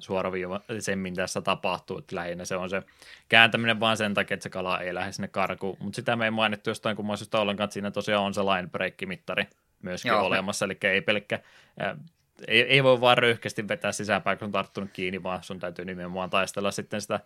semmin 0.79 1.15
tässä 1.15 1.41
tapahtuu, 1.41 1.99
että 1.99 2.17
lähinnä 2.17 2.45
se 2.45 2.57
on 2.57 2.71
se 2.71 2.83
kääntäminen 3.29 3.81
vaan 3.81 3.97
sen 3.97 4.15
takia, 4.15 4.35
että 4.35 4.43
se 4.43 4.51
kala 4.51 4.81
ei 4.81 4.95
lähde 4.95 5.13
sinne 5.13 5.29
karkuun, 5.29 5.77
mutta 5.81 5.97
sitä 5.97 6.17
me 6.17 6.25
ei 6.25 6.31
mainittu 6.31 6.71
jostain 6.71 6.97
kummallisesta 6.97 7.41
ollenkaan, 7.41 7.65
että 7.65 7.75
siinä 7.75 7.91
tosiaan 7.91 8.25
on 8.25 8.35
se 8.35 8.41
line 8.41 8.69
break-mittari 8.69 9.47
myöskin 9.83 10.09
Joo. 10.09 10.27
olemassa, 10.27 10.65
eli 10.65 10.79
ei 10.83 11.01
pelkkä 11.01 11.41
ei, 12.49 12.63
ei 12.63 12.85
voi 12.85 13.01
vaan 13.01 13.19
röyhkeästi 13.19 13.69
vetää 13.69 13.93
sisäänpäin, 13.93 14.39
kun 14.39 14.47
on 14.47 14.53
tarttunut 14.53 14.91
kiinni, 14.93 15.23
vaan 15.23 15.43
sun 15.43 15.61
täytyy 15.61 15.85
nimenomaan 15.85 16.31
taistella 16.31 16.71
sitten 16.71 17.01
sitä 17.01 17.21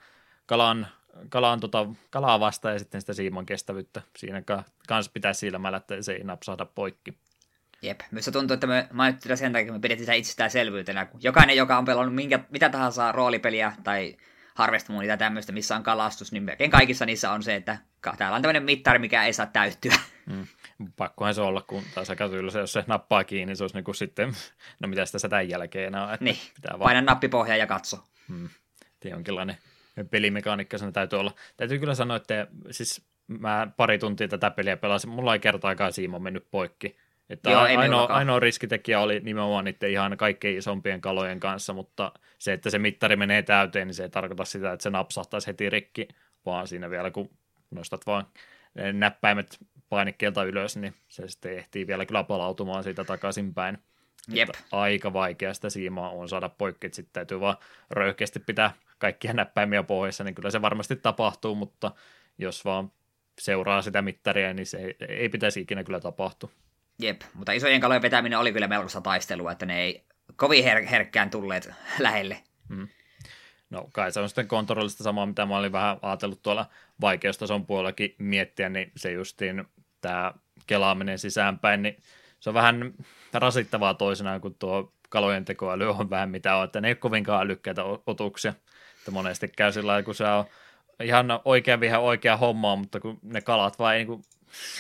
kalan, 0.47 0.86
kalan 1.29 1.61
tota, 1.61 1.87
kalaa 2.11 2.41
vastaan 2.41 2.75
ja 2.75 2.79
sitten 2.79 3.01
sitä 3.01 3.13
siimon 3.13 3.47
kestävyyttä. 3.47 4.03
Siinä 4.17 4.43
kanssa 4.89 5.13
pitää 5.15 5.33
silmällä, 5.33 5.77
että 5.77 6.03
se 6.03 6.13
ei 6.13 6.25
napsahda 6.25 6.65
poikki. 6.65 7.19
Jep, 7.83 8.01
myös 8.11 8.25
se 8.25 8.31
tuntuu, 8.31 8.55
että 8.55 8.67
me 8.67 8.89
mainittiin 8.93 9.37
sen 9.37 9.53
takia, 9.53 9.63
että 9.63 9.73
me 9.73 9.81
pidettiin 9.81 10.05
sitä 10.05 10.13
itsestäänselvyytenä. 10.13 11.07
Kun 11.07 11.21
jokainen, 11.23 11.57
joka 11.57 11.79
on 11.79 11.85
pelannut 11.85 12.15
minkä, 12.15 12.41
mitä 12.51 12.69
tahansa 12.69 13.13
roolipeliä 13.13 13.73
tai 13.85 14.17
Harvest 14.55 14.89
Moonia 14.89 15.17
tämmöistä, 15.17 15.53
missä 15.53 15.77
on 15.77 15.83
kalastus, 15.83 16.33
niin 16.33 16.43
melkein 16.43 16.71
kaikissa 16.71 17.07
niissä 17.07 17.31
on 17.31 17.43
se, 17.43 17.55
että 17.55 17.79
täällä 18.19 18.37
on 18.37 18.43
tämmöinen 18.43 18.63
mittari, 18.63 18.99
mikä 18.99 19.25
ei 19.25 19.33
saa 19.33 19.47
täyttyä. 19.47 19.95
Mm. 20.27 20.47
Pakkohan 20.97 21.35
se 21.35 21.41
olla, 21.41 21.63
kun 21.63 21.83
taas 21.95 22.11
aika 22.11 22.29
tylsä, 22.29 22.59
jos 22.59 22.73
se 22.73 22.85
nappaa 22.87 23.25
kiinni, 23.25 23.47
niin 23.47 23.57
se 23.57 23.65
olisi 23.65 23.77
niin 23.77 23.85
kuin 23.85 23.95
sitten, 23.95 24.37
no 24.81 24.89
mitä 24.89 25.07
sitä 25.07 25.29
tämän 25.29 25.49
jälkeen 25.49 25.87
enää. 25.87 26.15
Että 26.15 26.25
niin, 26.25 26.39
pitää 26.55 26.79
vaan... 26.79 26.81
paina 26.81 27.01
nappipohjaa 27.01 27.57
ja 27.57 27.67
katso. 27.67 28.05
Hmm. 28.29 28.49
jonkinlainen 29.05 29.57
pelimekaniikka 30.10 30.78
sen 30.78 30.93
täytyy 30.93 31.18
olla. 31.18 31.32
Täytyy 31.56 31.78
kyllä 31.78 31.94
sanoa, 31.94 32.16
että 32.16 32.47
siis 32.70 33.06
mä 33.27 33.68
pari 33.77 33.98
tuntia 33.98 34.28
tätä 34.28 34.51
peliä 34.51 34.77
pelasin, 34.77 35.10
mulla 35.10 35.35
ei 35.35 35.40
kertaakaan 35.40 35.93
Siimo 35.93 36.18
mennyt 36.18 36.47
poikki. 36.51 36.97
Että 37.31 37.51
Joo, 37.51 37.60
ainoa, 37.60 38.05
ainoa 38.05 38.40
riskitekijä 38.40 39.01
oli 39.01 39.20
nimenomaan 39.20 39.64
niiden 39.64 39.90
ihan 39.90 40.16
kaikkein 40.16 40.59
isompien 40.59 41.01
kalojen 41.01 41.40
kanssa, 41.40 41.73
mutta 41.73 42.12
se, 42.39 42.52
että 42.52 42.70
se 42.70 42.78
mittari 42.78 43.16
menee 43.16 43.43
täyteen, 43.43 43.86
niin 43.86 43.94
se 43.94 44.02
ei 44.02 44.09
tarkoita 44.09 44.44
sitä, 44.44 44.73
että 44.73 44.82
se 44.82 44.90
napsahtaisi 44.90 45.47
heti 45.47 45.70
rikki, 45.70 46.09
vaan 46.47 46.68
siinä 46.68 46.90
vielä 46.90 47.10
kun 47.10 47.31
nostat 47.70 48.06
vaan 48.06 48.27
näppäimet 48.93 49.59
painikkeelta 49.89 50.44
ylös, 50.44 50.77
niin 50.77 50.94
se 51.09 51.28
sitten 51.28 51.59
ehtii 51.59 51.86
vielä 51.86 52.06
kyllä 52.06 52.23
palautumaan 52.23 52.85
siitä 52.85 53.05
takaisinpäin. 53.05 53.78
Jep. 54.28 54.48
aika 54.73 55.12
vaikea 55.12 55.55
sitä 55.55 55.70
siimaa 55.70 56.10
on 56.10 56.28
saada 56.28 56.48
poikki, 56.48 56.89
sitten 56.93 57.12
täytyy 57.12 57.40
vaan 57.40 57.56
röyhkeästi 57.90 58.40
pitää 58.40 58.73
kaikkia 58.98 59.32
näppäimiä 59.32 59.82
pohjassa, 59.82 60.24
niin 60.24 60.35
kyllä 60.35 60.51
se 60.51 60.62
varmasti 60.62 60.97
tapahtuu, 60.97 61.55
mutta 61.55 61.93
jos 62.39 62.64
vaan 62.64 62.93
seuraa 63.40 63.82
sitä 63.82 64.02
mittaria, 64.02 64.55
niin 64.55 64.66
se 64.66 64.78
ei, 64.78 64.97
ei 65.09 65.28
pitäisi 65.28 65.60
ikinä 65.60 65.85
kyllä 65.85 66.01
tapahtua. 66.01 66.51
Jep, 66.98 67.20
mutta 67.35 67.52
isojen 67.52 67.81
kalojen 67.81 68.02
vetäminen 68.02 68.39
oli 68.39 68.52
kyllä 68.52 68.68
melkoista 68.68 69.01
taistelua, 69.01 69.52
että 69.52 69.66
ne 69.66 69.81
ei 69.81 70.05
kovin 70.36 70.64
her- 70.64 70.86
herkkään 70.86 71.31
tulleet 71.31 71.70
lähelle. 71.98 72.43
Mm. 72.68 72.89
No 73.70 73.89
kai 73.93 74.12
se 74.12 74.20
on 74.20 74.28
sitten 74.28 74.48
kontrollista 74.48 75.05
samaa, 75.05 75.27
mitä 75.27 75.47
mä 75.47 75.56
olin 75.56 75.73
vähän 75.73 75.98
ajatellut 76.02 76.43
tuolla 76.43 76.66
vaikeustason 77.01 77.66
puolellakin 77.66 78.14
miettiä, 78.18 78.68
niin 78.68 78.93
se 78.97 79.12
justiin 79.12 79.64
tämä 80.01 80.32
kelaaminen 80.66 81.18
sisäänpäin, 81.18 81.82
niin 81.82 81.97
se 82.40 82.51
on 82.51 82.55
vähän 82.55 82.94
rasittavaa 83.32 83.94
toisenaan, 83.94 84.40
kun 84.40 84.55
tuo 84.55 84.93
kalojen 85.09 85.44
tekoäly 85.44 85.90
on 85.90 86.10
vähän 86.10 86.31
mitä 86.31 86.56
on, 86.56 86.64
että 86.64 86.81
ne 86.81 86.89
ei 86.89 86.90
ole 86.90 86.97
kovinkaan 86.97 87.43
älykkäitä 87.43 87.82
otuksia. 88.06 88.55
Että 89.07 89.12
monesti 89.12 89.49
käy 89.49 89.73
sillä 89.73 89.87
lailla, 89.87 90.05
kun 90.05 90.15
se 90.15 90.24
on 90.24 90.45
ihan 91.01 91.27
oikea 91.45 91.81
viha 91.81 91.99
oikea 91.99 92.37
hommaa, 92.37 92.77
mutta 92.77 93.01
kun 93.01 93.19
ne 93.23 93.41
kalat 93.41 93.78
vaan 93.78 93.95
niin 93.95 94.07
kuin 94.07 94.23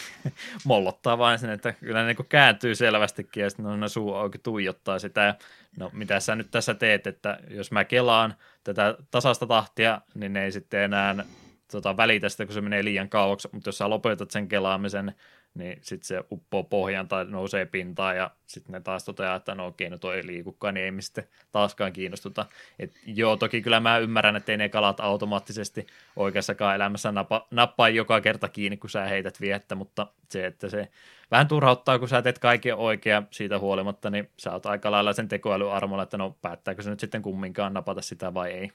mollottaa 0.64 1.18
vain 1.18 1.38
sen, 1.38 1.50
että 1.50 1.72
kyllä 1.72 2.04
ne 2.04 2.06
niin 2.12 2.26
kääntyy 2.28 2.74
selvästikin 2.74 3.42
ja 3.42 3.50
sitten 3.50 3.80
ne 3.80 3.88
suu 3.88 4.14
auki 4.14 4.38
tuijottaa 4.38 4.98
sitä. 4.98 5.20
Ja 5.20 5.34
no 5.78 5.90
mitä 5.92 6.20
sä 6.20 6.34
nyt 6.34 6.50
tässä 6.50 6.74
teet, 6.74 7.06
että 7.06 7.38
jos 7.50 7.72
mä 7.72 7.84
kelaan 7.84 8.34
tätä 8.64 8.96
tasasta 9.10 9.46
tahtia, 9.46 10.00
niin 10.14 10.32
ne 10.32 10.44
ei 10.44 10.52
sitten 10.52 10.80
enää 10.80 11.24
tota, 11.72 11.96
välitä 11.96 12.28
sitä, 12.28 12.46
kun 12.46 12.54
se 12.54 12.60
menee 12.60 12.84
liian 12.84 13.08
kauaksi, 13.08 13.48
mutta 13.52 13.68
jos 13.68 13.78
sä 13.78 13.90
lopetat 13.90 14.30
sen 14.30 14.48
kelaamisen, 14.48 15.14
niin 15.58 15.78
sitten 15.82 16.06
se 16.06 16.24
uppoo 16.32 16.64
pohjan 16.64 17.08
tai 17.08 17.24
nousee 17.24 17.66
pintaan 17.66 18.16
ja 18.16 18.30
sitten 18.46 18.72
ne 18.72 18.80
taas 18.80 19.04
toteaa, 19.04 19.36
että 19.36 19.54
no 19.54 19.66
okei, 19.66 19.90
no 19.90 19.98
toi 19.98 20.16
ei 20.16 20.26
liikukaan, 20.26 20.74
niin 20.74 20.84
ei 20.84 20.90
me 20.90 21.02
sitten 21.02 21.28
taaskaan 21.52 21.92
kiinnostuta. 21.92 22.46
Et 22.78 23.00
joo, 23.06 23.36
toki 23.36 23.62
kyllä 23.62 23.80
mä 23.80 23.98
ymmärrän, 23.98 24.36
että 24.36 24.52
ei 24.52 24.58
ne 24.58 24.68
kalat 24.68 25.00
automaattisesti 25.00 25.86
oikeassakaan 26.16 26.74
elämässä 26.74 27.12
napa, 27.12 27.46
nappaa 27.50 27.88
joka 27.88 28.20
kerta 28.20 28.48
kiinni, 28.48 28.76
kun 28.76 28.90
sä 28.90 29.04
heität 29.04 29.40
viettä, 29.40 29.74
mutta 29.74 30.06
se, 30.28 30.46
että 30.46 30.68
se 30.68 30.88
vähän 31.30 31.48
turhauttaa, 31.48 31.98
kun 31.98 32.08
sä 32.08 32.22
teet 32.22 32.38
kaiken 32.38 32.76
oikea 32.76 33.22
siitä 33.30 33.58
huolimatta, 33.58 34.10
niin 34.10 34.30
sä 34.38 34.52
oot 34.52 34.66
aika 34.66 34.90
lailla 34.90 35.12
sen 35.12 35.28
tekoälyarmolla, 35.28 36.02
että 36.02 36.16
no 36.16 36.36
päättääkö 36.42 36.82
se 36.82 36.90
nyt 36.90 37.00
sitten 37.00 37.22
kumminkaan 37.22 37.74
napata 37.74 38.02
sitä 38.02 38.34
vai 38.34 38.52
ei. 38.52 38.70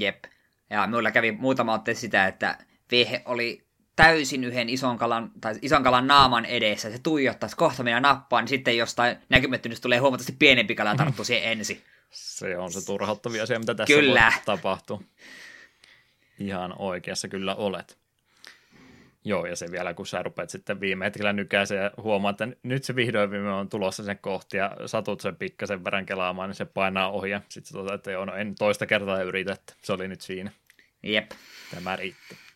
Jep. 0.00 0.24
Ja 0.70 0.86
minulla 0.86 1.10
kävi 1.10 1.32
muutama 1.32 1.74
otte 1.74 1.94
sitä, 1.94 2.26
että 2.26 2.58
viehe 2.90 3.22
oli 3.24 3.67
täysin 3.98 4.44
yhden 4.44 4.68
ison 4.68 4.98
kalan, 4.98 5.30
tai 5.40 5.54
ison 5.62 5.82
kalan 5.82 6.06
naaman 6.06 6.44
edessä, 6.44 6.90
se 6.90 6.98
tuijottaisi 6.98 7.56
kohta 7.56 7.82
minä 7.82 8.00
nappaan, 8.00 8.42
niin 8.42 8.48
sitten 8.48 8.76
jostain 8.76 9.16
näkymättömyydestä 9.28 9.82
tulee 9.82 9.98
huomattavasti 9.98 10.36
pienempi 10.38 10.74
kala 10.74 10.94
tarttuu 10.94 11.24
siihen 11.24 11.52
ensin. 11.52 11.82
Se 12.10 12.58
on 12.58 12.72
se 12.72 12.86
turhauttavia 12.86 13.42
asia, 13.42 13.58
mitä 13.58 13.74
tässä 13.74 13.94
kyllä. 13.94 14.32
voi 14.34 14.42
tapahtua. 14.44 15.02
Ihan 16.38 16.74
oikeassa 16.78 17.28
kyllä 17.28 17.54
olet. 17.54 17.98
Joo, 19.24 19.46
ja 19.46 19.56
se 19.56 19.70
vielä, 19.70 19.94
kun 19.94 20.06
sä 20.06 20.22
rupeat 20.22 20.50
sitten 20.50 20.80
viime 20.80 21.04
hetkellä 21.04 21.32
nykäiseen 21.32 21.82
ja 21.82 21.90
huomaat, 22.02 22.40
että 22.40 22.56
nyt 22.62 22.84
se 22.84 22.96
vihdoin 22.96 23.30
viime 23.30 23.50
on 23.50 23.68
tulossa 23.68 24.04
sen 24.04 24.18
kohti 24.18 24.56
ja 24.56 24.76
satut 24.86 25.20
sen 25.20 25.36
pikkasen 25.36 25.84
verran 25.84 26.06
kelaamaan, 26.06 26.48
niin 26.48 26.56
se 26.56 26.64
painaa 26.64 27.10
ohi 27.10 27.30
ja 27.30 27.40
sitten 27.48 27.88
se 27.88 27.94
että 27.94 28.10
joo, 28.10 28.24
no 28.24 28.34
en 28.34 28.54
toista 28.54 28.86
kertaa 28.86 29.22
yritä, 29.22 29.52
että 29.52 29.74
se 29.82 29.92
oli 29.92 30.08
nyt 30.08 30.20
siinä. 30.20 30.50
Jep. 31.02 31.30
Tämä 31.74 31.96
riitti. 31.96 32.47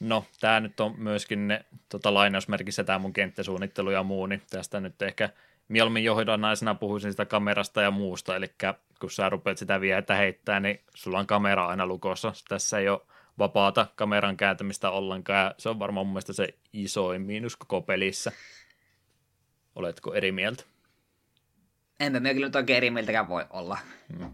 No, 0.00 0.24
tämä 0.40 0.60
nyt 0.60 0.80
on 0.80 0.94
myöskin 0.98 1.48
ne, 1.48 1.64
tota, 1.88 2.14
lainausmerkissä 2.14 2.84
tämä 2.84 2.98
mun 2.98 3.12
kenttäsuunnittelu 3.12 3.90
ja 3.90 4.02
muu, 4.02 4.26
niin 4.26 4.42
tästä 4.50 4.80
nyt 4.80 5.02
ehkä 5.02 5.30
mieluummin 5.68 6.04
johdannaisena 6.04 6.74
puhuisin 6.74 7.10
sitä 7.10 7.24
kamerasta 7.24 7.82
ja 7.82 7.90
muusta, 7.90 8.36
eli 8.36 8.46
kun 9.00 9.10
sä 9.10 9.28
rupeat 9.28 9.58
sitä 9.58 9.80
vietä 9.80 10.14
heittää, 10.14 10.60
niin 10.60 10.80
sulla 10.94 11.18
on 11.18 11.26
kamera 11.26 11.66
aina 11.66 11.86
lukossa. 11.86 12.32
Tässä 12.48 12.78
ei 12.78 12.88
ole 12.88 13.00
vapaata 13.38 13.86
kameran 13.96 14.36
kääntämistä 14.36 14.90
ollenkaan, 14.90 15.44
ja 15.44 15.54
se 15.58 15.68
on 15.68 15.78
varmaan 15.78 16.06
mun 16.06 16.12
mielestä 16.12 16.32
se 16.32 16.48
isoin 16.72 17.22
miinus 17.22 17.56
koko 17.56 17.82
pelissä. 17.82 18.32
Oletko 19.74 20.14
eri 20.14 20.32
mieltä? 20.32 20.64
En 22.00 22.22
mä 22.22 22.34
kyllä 22.34 22.46
nyt 22.46 22.56
oikein 22.56 22.76
eri 22.76 22.90
mieltäkään 22.90 23.28
voi 23.28 23.44
olla. 23.50 23.78
Hmm. 24.18 24.32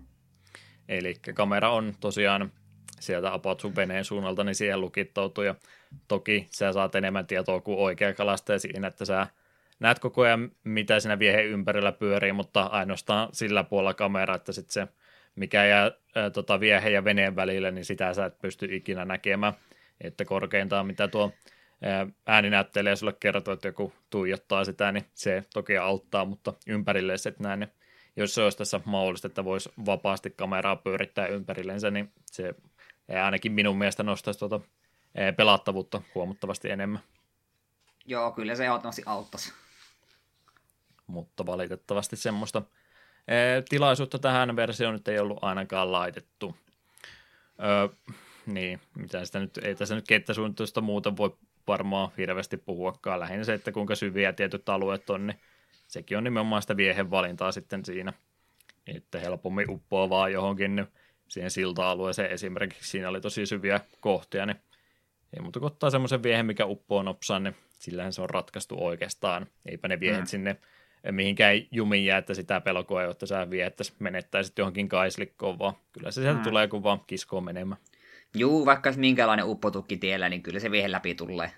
Eli 0.88 1.14
kamera 1.34 1.70
on 1.70 1.94
tosiaan 2.00 2.52
sieltä 3.02 3.32
about 3.32 3.60
sun 3.60 3.76
veneen 3.76 4.04
suunnalta, 4.04 4.44
niin 4.44 4.54
siihen 4.54 4.80
lukittautuu. 4.80 5.44
Ja 5.44 5.54
toki 6.08 6.46
sä 6.50 6.72
saat 6.72 6.94
enemmän 6.94 7.26
tietoa 7.26 7.60
kuin 7.60 7.78
oikea 7.78 8.14
kalastaja 8.14 8.58
siinä, 8.58 8.86
että 8.86 9.04
sä 9.04 9.26
näet 9.80 9.98
koko 9.98 10.22
ajan, 10.22 10.50
mitä 10.64 11.00
siinä 11.00 11.18
viehen 11.18 11.46
ympärillä 11.46 11.92
pyörii, 11.92 12.32
mutta 12.32 12.62
ainoastaan 12.62 13.28
sillä 13.32 13.64
puolella 13.64 13.94
kamera, 13.94 14.34
että 14.34 14.52
sitten 14.52 14.72
se, 14.72 14.88
mikä 15.36 15.64
jää 15.64 15.90
ää, 16.14 16.30
tota, 16.30 16.60
viehen 16.60 16.92
ja 16.92 17.04
veneen 17.04 17.36
välillä, 17.36 17.70
niin 17.70 17.84
sitä 17.84 18.14
sä 18.14 18.24
et 18.24 18.38
pysty 18.38 18.68
ikinä 18.70 19.04
näkemään. 19.04 19.52
Että 20.00 20.24
korkeintaan, 20.24 20.86
mitä 20.86 21.08
tuo 21.08 21.32
ääninäyttelijä 22.26 22.96
sulle 22.96 23.14
kertoo, 23.20 23.54
että 23.54 23.68
joku 23.68 23.92
tuijottaa 24.10 24.64
sitä, 24.64 24.92
niin 24.92 25.04
se 25.14 25.44
toki 25.54 25.76
auttaa, 25.76 26.24
mutta 26.24 26.52
ympärille 26.66 27.14
et 27.28 27.40
näe, 27.40 27.56
niin 27.56 27.70
jos 28.16 28.34
se 28.34 28.42
olisi 28.42 28.58
tässä 28.58 28.80
mahdollista, 28.84 29.26
että 29.26 29.44
voisi 29.44 29.70
vapaasti 29.86 30.30
kameraa 30.30 30.76
pyörittää 30.76 31.26
ympärillensä, 31.26 31.90
niin 31.90 32.12
se 32.26 32.54
ainakin 33.24 33.52
minun 33.52 33.78
mielestä 33.78 34.02
nostaisi 34.02 34.40
tuota 34.40 34.60
pelattavuutta 35.36 36.02
huomattavasti 36.14 36.70
enemmän. 36.70 37.00
Joo, 38.06 38.32
kyllä 38.32 38.54
se 38.54 38.64
ehdottomasti 38.64 39.02
auttaisi. 39.06 39.52
Mutta 41.06 41.46
valitettavasti 41.46 42.16
semmoista 42.16 42.62
tilaisuutta 43.68 44.18
tähän 44.18 44.56
versioon 44.56 44.94
nyt 44.94 45.08
ei 45.08 45.18
ollut 45.18 45.44
ainakaan 45.44 45.92
laitettu. 45.92 46.56
Öö, 47.62 47.88
niin, 48.46 48.80
mitä 48.94 49.24
sitä 49.24 49.40
nyt, 49.40 49.58
ei 49.62 49.74
tässä 49.74 49.94
nyt 49.94 50.08
kenttäsuunnittelusta 50.08 50.80
muuta 50.80 51.16
voi 51.16 51.36
varmaan 51.66 52.10
hirveästi 52.18 52.56
puhuakaan. 52.56 53.20
Lähinnä 53.20 53.44
se, 53.44 53.54
että 53.54 53.72
kuinka 53.72 53.94
syviä 53.94 54.32
tietyt 54.32 54.68
alueet 54.68 55.10
on, 55.10 55.26
niin 55.26 55.40
sekin 55.88 56.18
on 56.18 56.24
nimenomaan 56.24 56.62
sitä 56.62 56.76
viehen 56.76 57.10
valintaa 57.10 57.52
sitten 57.52 57.84
siinä. 57.84 58.12
Että 58.86 59.18
helpommin 59.18 59.70
uppoaa 59.70 60.10
vaan 60.10 60.32
johonkin, 60.32 60.76
niin 60.76 60.88
siihen 61.32 61.50
silta-alueeseen 61.50 62.30
esimerkiksi, 62.30 62.90
siinä 62.90 63.08
oli 63.08 63.20
tosi 63.20 63.46
syviä 63.46 63.80
kohtia, 64.00 64.46
niin 64.46 64.56
ei 65.36 65.42
muuta 65.42 65.60
kuin 65.60 65.72
ottaa 65.72 65.90
semmoisen 65.90 66.22
viehen, 66.22 66.46
mikä 66.46 66.66
uppoo 66.66 67.02
nopsaan, 67.02 67.42
niin 67.42 67.56
sillähän 67.78 68.12
se 68.12 68.22
on 68.22 68.30
ratkaistu 68.30 68.84
oikeastaan. 68.84 69.46
Eipä 69.66 69.88
ne 69.88 70.00
viehet 70.00 70.20
mm. 70.20 70.26
sinne 70.26 70.56
mihinkään 71.10 71.56
jumiin 71.70 72.04
jää, 72.04 72.18
että 72.18 72.34
sitä 72.34 72.60
pelkoa 72.60 73.02
ei 73.02 73.10
että 73.10 73.26
sä 73.26 73.50
viettäisi 73.50 73.92
menettäisit 73.98 74.58
johonkin 74.58 74.88
kaislikkoon, 74.88 75.58
vaan 75.58 75.74
kyllä 75.92 76.10
se 76.10 76.22
sieltä 76.22 76.38
mm. 76.38 76.44
tulee, 76.44 76.68
kun 76.68 76.82
vaan 76.82 77.00
kiskoo 77.06 77.40
menemään. 77.40 77.80
Juu, 78.34 78.66
vaikka 78.66 78.92
minkälainen 78.96 79.46
uppotukki 79.46 79.96
tiellä, 79.96 80.28
niin 80.28 80.42
kyllä 80.42 80.60
se 80.60 80.70
viehen 80.70 80.92
läpi 80.92 81.14
tulee. 81.14 81.52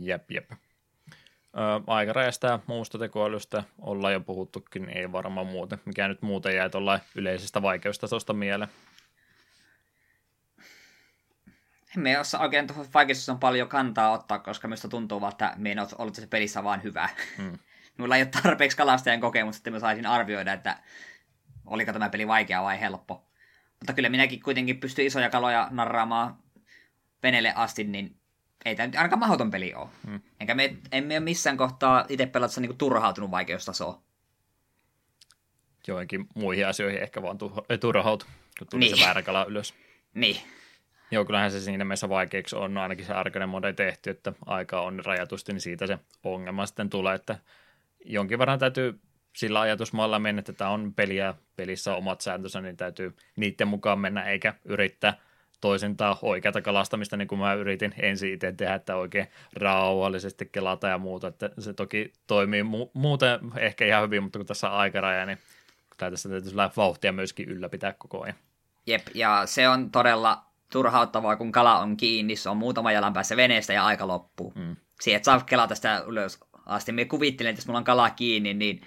Jep, 0.00 0.30
jep. 0.30 0.50
Aikarajasta 1.86 2.46
ja 2.46 2.58
muusta 2.66 2.98
tekoälystä 2.98 3.64
ollaan 3.78 4.12
jo 4.12 4.20
puhuttukin, 4.20 4.82
niin 4.82 4.96
ei 4.96 5.12
varmaan 5.12 5.46
muuten. 5.46 5.80
Mikä 5.84 6.08
nyt 6.08 6.22
muuten 6.22 6.56
jää 6.56 6.68
tuolla 6.68 7.00
yleisestä 7.14 7.62
vaikeustasosta 7.62 8.32
mieleen. 8.32 8.70
Me 11.96 12.18
osaa 12.18 12.40
oikein 12.40 12.66
tuohon 12.66 12.86
on 13.30 13.38
paljon 13.38 13.68
kantaa 13.68 14.10
ottaa, 14.10 14.38
koska 14.38 14.68
minusta 14.68 14.88
tuntuu 14.88 15.20
vaan, 15.20 15.32
että 15.32 15.54
me 15.56 15.72
en 15.72 15.78
ole 15.78 15.88
ollut 15.98 16.14
tässä 16.14 16.28
pelissä 16.28 16.64
vaan 16.64 16.82
hyvä. 16.82 17.08
Hmm. 17.36 17.58
Mulla 17.98 18.16
ei 18.16 18.22
ole 18.22 18.42
tarpeeksi 18.42 18.76
kalastajan 18.76 19.20
kokemusta, 19.20 19.60
että 19.60 19.70
mä 19.70 19.78
saisin 19.78 20.06
arvioida, 20.06 20.52
että 20.52 20.78
oliko 21.66 21.92
tämä 21.92 22.08
peli 22.08 22.28
vaikea 22.28 22.62
vai 22.62 22.80
helppo. 22.80 23.24
Mutta 23.80 23.92
kyllä 23.92 24.08
minäkin 24.08 24.42
kuitenkin 24.42 24.80
pystyn 24.80 25.06
isoja 25.06 25.30
kaloja 25.30 25.68
narraamaan 25.70 26.38
veneelle 27.22 27.52
asti, 27.54 27.84
niin 27.84 28.17
ei 28.68 28.76
tämä 28.76 28.86
nyt 28.86 28.96
ainakaan 28.96 29.20
mahdoton 29.20 29.50
peli 29.50 29.74
ole. 29.74 29.88
Hmm. 30.06 30.20
Enkä 30.40 30.54
me 30.54 30.76
emme 30.92 31.14
ole 31.14 31.24
missään 31.24 31.56
kohtaa 31.56 32.04
itse 32.08 32.26
pelatessa 32.26 32.60
niinku 32.60 32.76
turhautunut 32.76 33.30
vaikeustasoa. 33.30 34.02
Joihinkin 35.86 36.26
muihin 36.34 36.66
asioihin 36.66 37.02
ehkä 37.02 37.22
vaan 37.22 37.38
turhautu, 37.80 38.26
kun 38.58 38.66
tuli 38.70 38.80
niin. 38.80 38.96
se 38.98 39.04
väärä 39.04 39.22
kala 39.22 39.44
ylös. 39.44 39.74
Niin. 40.14 40.36
Joo, 41.10 41.24
kyllähän 41.24 41.50
se 41.50 41.60
siinä 41.60 41.84
mielessä 41.84 42.08
vaikeaksi 42.08 42.56
on, 42.56 42.74
no 42.74 42.82
ainakin 42.82 43.06
se 43.06 43.12
arkainen 43.12 43.48
mode 43.48 43.72
tehty, 43.72 44.10
että 44.10 44.32
aika 44.46 44.80
on 44.80 45.04
rajatusti, 45.04 45.52
niin 45.52 45.60
siitä 45.60 45.86
se 45.86 45.98
ongelma 46.24 46.66
sitten 46.66 46.90
tulee, 46.90 47.14
että 47.14 47.38
jonkin 48.04 48.38
verran 48.38 48.58
täytyy 48.58 49.00
sillä 49.36 49.60
ajatusmalla 49.60 50.18
mennä, 50.18 50.40
että 50.40 50.52
tämä 50.52 50.70
on 50.70 50.94
peliä, 50.94 51.34
pelissä 51.56 51.94
omat 51.94 52.20
sääntönsä, 52.20 52.60
niin 52.60 52.76
täytyy 52.76 53.16
niiden 53.36 53.68
mukaan 53.68 53.98
mennä, 53.98 54.22
eikä 54.22 54.54
yrittää 54.64 55.14
toisintaa 55.60 56.18
oikeata 56.22 56.62
kalastamista, 56.62 57.16
niin 57.16 57.28
kuin 57.28 57.38
mä 57.38 57.54
yritin 57.54 57.94
ensin 58.02 58.32
itse 58.32 58.52
tehdä, 58.52 58.74
että 58.74 58.96
oikein 58.96 59.26
rauhallisesti 59.56 60.46
kelata 60.52 60.88
ja 60.88 60.98
muuta, 60.98 61.28
että 61.28 61.50
se 61.58 61.72
toki 61.72 62.12
toimii 62.26 62.62
mu- 62.62 62.90
muuten 62.92 63.40
ehkä 63.56 63.86
ihan 63.86 64.02
hyvin, 64.02 64.22
mutta 64.22 64.38
kun 64.38 64.46
tässä 64.46 64.70
on 64.70 64.76
aikaraja, 64.76 65.26
niin 65.26 65.38
tässä 65.96 66.28
täytyy 66.28 66.52
vauhtia 66.76 67.12
myöskin 67.12 67.48
ylläpitää 67.48 67.94
koko 67.98 68.22
ajan. 68.22 68.36
Jep, 68.86 69.06
ja 69.14 69.42
se 69.44 69.68
on 69.68 69.90
todella 69.90 70.44
turhauttavaa, 70.72 71.36
kun 71.36 71.52
kala 71.52 71.78
on 71.78 71.96
kiinni, 71.96 72.36
se 72.36 72.50
on 72.50 72.56
muutama 72.56 72.92
jalan 72.92 73.12
päässä 73.12 73.36
veneestä 73.36 73.72
ja 73.72 73.84
aika 73.84 74.06
loppuu. 74.06 74.52
Mm. 74.56 74.76
Siihen, 75.00 75.16
että 75.16 75.24
saa 75.24 75.40
kelata 75.40 75.74
sitä 75.74 76.04
ylös 76.06 76.40
asti. 76.66 76.92
Me 76.92 77.04
kuvittelen, 77.04 77.50
että 77.50 77.60
jos 77.60 77.66
mulla 77.66 77.78
on 77.78 77.84
kala 77.84 78.10
kiinni, 78.10 78.54
niin 78.54 78.80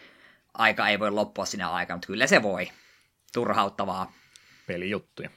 aika 0.54 0.88
ei 0.88 1.00
voi 1.00 1.12
loppua 1.12 1.46
sinä 1.46 1.70
aikana, 1.70 1.96
mutta 1.96 2.08
kyllä 2.08 2.28
se 2.28 2.44
voi. 2.44 2.72
Turhauttavaa. 3.34 4.12
Pelijuttuja. 4.68 5.30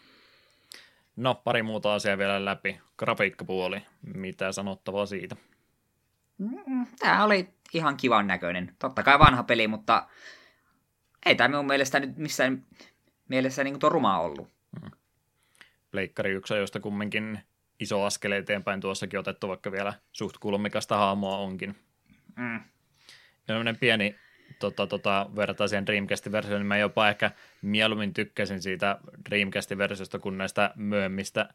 No, 1.16 1.34
pari 1.34 1.62
muuta 1.62 1.94
asiaa 1.94 2.18
vielä 2.18 2.44
läpi. 2.44 2.80
Grafiikkapuoli, 2.98 3.82
mitä 4.14 4.52
sanottavaa 4.52 5.06
siitä? 5.06 5.36
Tämä 6.98 7.24
oli 7.24 7.48
ihan 7.74 7.96
kivan 7.96 8.26
näköinen. 8.26 8.76
Totta 8.78 9.02
kai 9.02 9.18
vanha 9.18 9.42
peli, 9.42 9.68
mutta 9.68 10.08
ei 11.26 11.34
tämä 11.34 11.48
minun 11.48 11.66
mielestä 11.66 12.00
nyt 12.00 12.16
missään 12.16 12.66
mielessä 13.28 13.64
niin 13.64 13.78
tuo 13.78 13.88
ruma 13.88 14.18
ollut. 14.18 14.48
Mm. 14.82 14.90
Pleikkari 15.90 16.30
yksi 16.30 16.54
josta 16.54 16.80
kumminkin 16.80 17.40
iso 17.80 18.04
askel 18.04 18.32
eteenpäin 18.32 18.80
tuossakin 18.80 19.18
otettu, 19.18 19.48
vaikka 19.48 19.72
vielä 19.72 19.92
suht 20.12 20.38
kulmikasta 20.38 20.96
haamoa 20.96 21.38
onkin. 21.38 21.76
Mm. 22.36 22.60
Ja 23.48 23.54
pieni 23.80 24.16
tota, 24.58 24.86
tota, 24.86 25.30
vertaa 25.36 25.68
siihen 25.68 25.86
Dreamcastin 25.86 26.32
versioon, 26.32 26.60
niin 26.60 26.66
mä 26.66 26.78
jopa 26.78 27.08
ehkä 27.08 27.30
mieluummin 27.62 28.14
tykkäsin 28.14 28.62
siitä 28.62 28.98
Dreamcastin 29.30 29.78
versiosta 29.78 30.18
kuin 30.18 30.38
näistä 30.38 30.70
myöhemmistä 30.76 31.48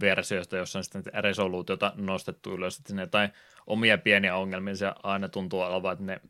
versioista, 0.00 0.56
jossa 0.56 0.78
on 0.78 0.84
sitten 0.84 1.04
resoluutiota 1.14 1.92
nostettu 1.96 2.54
ylös, 2.54 2.76
että 2.78 2.88
sinne 2.88 3.02
jotain 3.02 3.30
omia 3.66 3.98
pieniä 3.98 4.36
ongelmia 4.36 4.76
se 4.76 4.92
aina 5.02 5.28
tuntuu 5.28 5.60
olevan, 5.60 5.92
että 5.92 6.04
ne 6.04 6.20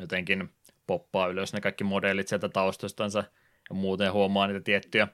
jotenkin 0.00 0.50
poppaa 0.86 1.26
ylös 1.26 1.52
ne 1.52 1.60
kaikki 1.60 1.84
modellit 1.84 2.28
sieltä 2.28 2.48
taustostansa 2.48 3.24
ja 3.70 3.74
muuten 3.74 4.12
huomaa 4.12 4.46
niitä 4.46 4.60
tiettyjä 4.60 5.08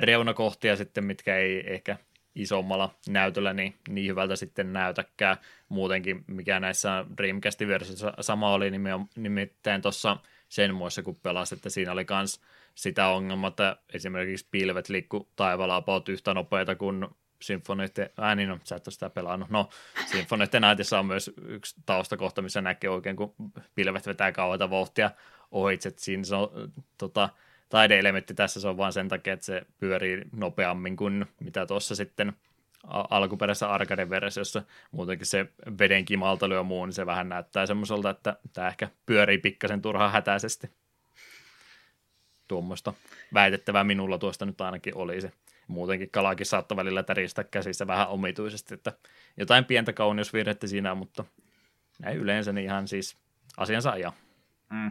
reunakohtia 0.00 0.76
sitten, 0.76 1.04
mitkä 1.04 1.36
ei 1.36 1.74
ehkä 1.74 1.96
isommalla 2.36 2.94
näytöllä 3.08 3.52
niin, 3.52 3.74
niin 3.88 4.10
hyvältä 4.10 4.36
sitten 4.36 4.72
näytäkään. 4.72 5.36
Muutenkin, 5.68 6.24
mikä 6.26 6.60
näissä 6.60 7.04
Dreamcastin 7.16 7.68
versioissa 7.68 8.12
sama 8.20 8.52
oli 8.52 8.70
nimittäin 9.16 9.82
tuossa 9.82 10.16
sen 10.48 10.74
muissa, 10.74 11.02
kun 11.02 11.16
pelasit, 11.22 11.56
että 11.58 11.70
siinä 11.70 11.92
oli 11.92 12.06
myös 12.10 12.40
sitä 12.74 13.08
ongelmaa, 13.08 13.48
että 13.48 13.76
esimerkiksi 13.94 14.48
pilvet 14.50 14.88
liikku 14.88 15.28
taivaalla 15.36 15.76
about 15.76 16.08
yhtä 16.08 16.34
nopeita 16.34 16.74
kuin 16.74 17.06
Symphonite, 17.42 18.12
ää 18.18 18.34
niin 18.34 18.48
no, 18.48 18.58
sä 18.64 18.76
et 18.76 18.86
ole 18.86 18.92
sitä 18.92 19.10
pelannut. 19.10 19.50
No, 19.50 19.68
Symphonite 20.06 20.60
Nightissa 20.60 20.98
on 20.98 21.06
myös 21.06 21.30
yksi 21.48 21.76
taustakohta, 21.86 22.42
missä 22.42 22.60
näkee 22.60 22.90
oikein, 22.90 23.16
kun 23.16 23.34
pilvet 23.74 24.06
vetää 24.06 24.32
kauheita 24.32 24.70
vauhtia 24.70 25.10
ohitse, 25.50 25.92
siinä 25.96 26.24
se 26.24 26.34
on 26.34 26.72
tota, 26.98 27.28
taideelementti 27.68 28.34
tässä, 28.34 28.60
se 28.60 28.68
on 28.68 28.76
vain 28.76 28.92
sen 28.92 29.08
takia, 29.08 29.32
että 29.32 29.46
se 29.46 29.62
pyörii 29.78 30.22
nopeammin 30.32 30.96
kuin 30.96 31.26
mitä 31.40 31.66
tuossa 31.66 31.94
sitten 31.94 32.32
alkuperäisessä 32.86 33.70
arcade-versiossa. 33.70 34.62
Muutenkin 34.90 35.26
se 35.26 35.46
veden 35.78 36.04
kimaltelu 36.04 36.54
ja 36.54 36.62
muu, 36.62 36.86
niin 36.86 36.92
se 36.92 37.06
vähän 37.06 37.28
näyttää 37.28 37.66
semmoiselta, 37.66 38.10
että 38.10 38.36
tämä 38.52 38.68
ehkä 38.68 38.88
pyörii 39.06 39.38
pikkasen 39.38 39.82
turhaan 39.82 40.12
hätäisesti. 40.12 40.70
Tuommoista 42.48 42.92
väitettävää 43.34 43.84
minulla 43.84 44.18
tuosta 44.18 44.46
nyt 44.46 44.60
ainakin 44.60 44.96
oli 44.96 45.20
se. 45.20 45.32
Muutenkin 45.68 46.10
kalakin 46.10 46.46
saattaa 46.46 46.76
välillä 46.76 47.02
täristä 47.02 47.44
käsissä 47.44 47.86
vähän 47.86 48.08
omituisesti, 48.08 48.74
että 48.74 48.92
jotain 49.36 49.64
pientä 49.64 49.92
kauneusvirhettä 49.92 50.66
siinä 50.66 50.94
mutta 50.94 51.24
näin 51.98 52.18
yleensä 52.18 52.52
niin 52.52 52.64
ihan 52.64 52.88
siis 52.88 53.16
asiansa 53.56 53.90
ajan. 53.90 54.12
Mm. 54.70 54.90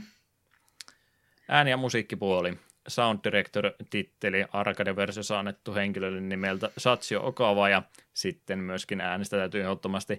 Ääni- 1.48 1.70
ja 1.70 1.78
musiikkipuoli. 1.78 2.58
Sound 2.88 3.20
Director-titteli 3.24 4.46
arcade-versiossa 4.52 5.40
annettu 5.40 5.74
henkilölle 5.74 6.22
nimeltä 6.22 6.70
Satio 6.78 7.28
Okawa, 7.28 7.70
ja 7.70 7.84
sitten 8.14 8.60
myöskin 8.60 9.02
äänestä 9.02 9.38
täytyy 9.38 9.62
ehdottomasti 9.62 10.14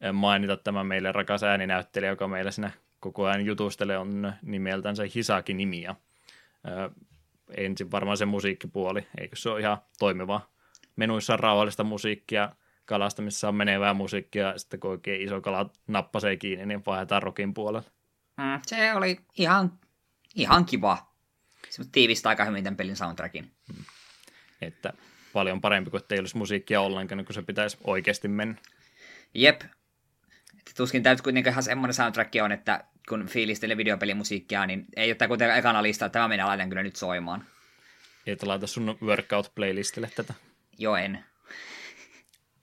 eh, 0.00 0.12
mainita 0.12 0.56
tämä 0.56 0.84
meille 0.84 1.12
rakas 1.12 1.42
ääninäyttelijä, 1.42 2.10
joka 2.10 2.28
meillä 2.28 2.50
siinä 2.50 2.70
koko 3.00 3.24
ajan 3.24 3.46
jutustelee, 3.46 3.98
on 3.98 4.32
nimeltänsä 4.42 5.02
Hisaki 5.14 5.54
Nimiä. 5.54 5.90
Eh, 5.90 6.90
ensin 7.56 7.90
varmaan 7.90 8.16
se 8.16 8.24
musiikkipuoli, 8.24 9.06
eikö 9.20 9.36
se 9.36 9.50
ole 9.50 9.60
ihan 9.60 9.78
toimiva? 9.98 10.40
Menuissa 10.96 11.32
on 11.32 11.40
rauhallista 11.40 11.84
musiikkia, 11.84 12.52
kalastamissa 12.84 13.48
on 13.48 13.54
menevää 13.54 13.94
musiikkia, 13.94 14.46
ja 14.46 14.58
sitten 14.58 14.80
kun 14.80 14.90
oikein 14.90 15.22
iso 15.22 15.40
kala 15.40 15.70
nappasee 15.86 16.36
kiinni, 16.36 16.66
niin 16.66 16.82
vaihdetaan 16.86 17.22
rokin 17.22 17.54
puolelle. 17.54 17.90
Mm, 18.36 18.60
se 18.66 18.94
oli 18.94 19.20
ihan, 19.38 19.72
ihan 20.34 20.64
kiva 20.64 21.15
se 21.70 21.82
tiivistää 21.92 22.30
aika 22.30 22.44
hyvin 22.44 22.64
tämän 22.64 22.76
pelin 22.76 22.96
soundtrackin. 22.96 23.50
Hmm. 23.72 23.84
Että 24.60 24.92
paljon 25.32 25.60
parempi 25.60 25.90
kuin 25.90 26.02
ei 26.10 26.18
olisi 26.18 26.36
musiikkia 26.36 26.80
ollenkaan, 26.80 27.24
kun 27.24 27.34
se 27.34 27.42
pitäisi 27.42 27.78
oikeasti 27.84 28.28
mennä. 28.28 28.56
Jep. 29.34 29.60
Että 30.58 30.72
tuskin 30.76 31.02
täytyy 31.02 31.22
kuitenkin 31.22 31.50
ihan 31.50 31.62
semmoinen 31.62 31.94
soundtrack 31.94 32.34
on, 32.42 32.52
että 32.52 32.84
kun 33.08 33.26
fiilistelee 33.26 33.76
videopelimusiikkia, 33.76 34.66
niin 34.66 34.86
ei 34.96 35.10
ole 35.10 35.14
tämä 35.14 35.28
kuitenkaan 35.28 35.58
ekana 35.58 35.82
lista, 35.82 36.06
että 36.06 36.12
tämä 36.12 36.28
minä 36.28 36.46
laitan 36.46 36.68
kyllä 36.68 36.82
nyt 36.82 36.96
soimaan. 36.96 37.44
Et 38.26 38.42
laita 38.42 38.66
sun 38.66 38.98
workout-playlistille 39.02 40.10
tätä. 40.16 40.34
Joo, 40.78 40.96
en. 40.96 41.24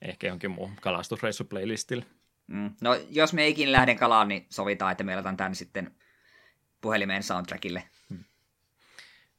Ehkä 0.01 0.27
jonkin 0.27 0.51
muun 0.51 0.75
kalastusreissu-playlistille. 0.81 2.05
Mm. 2.47 2.71
No, 2.81 2.95
jos 3.09 3.33
me 3.33 3.47
ikin 3.47 3.71
lähden 3.71 3.97
kalaan, 3.97 4.27
niin 4.27 4.45
sovitaan, 4.49 4.91
että 4.91 5.03
me 5.03 5.11
laitetaan 5.11 5.37
tämän 5.37 5.55
sitten 5.55 5.95
puhelimeen 6.81 7.23
soundtrackille 7.23 7.83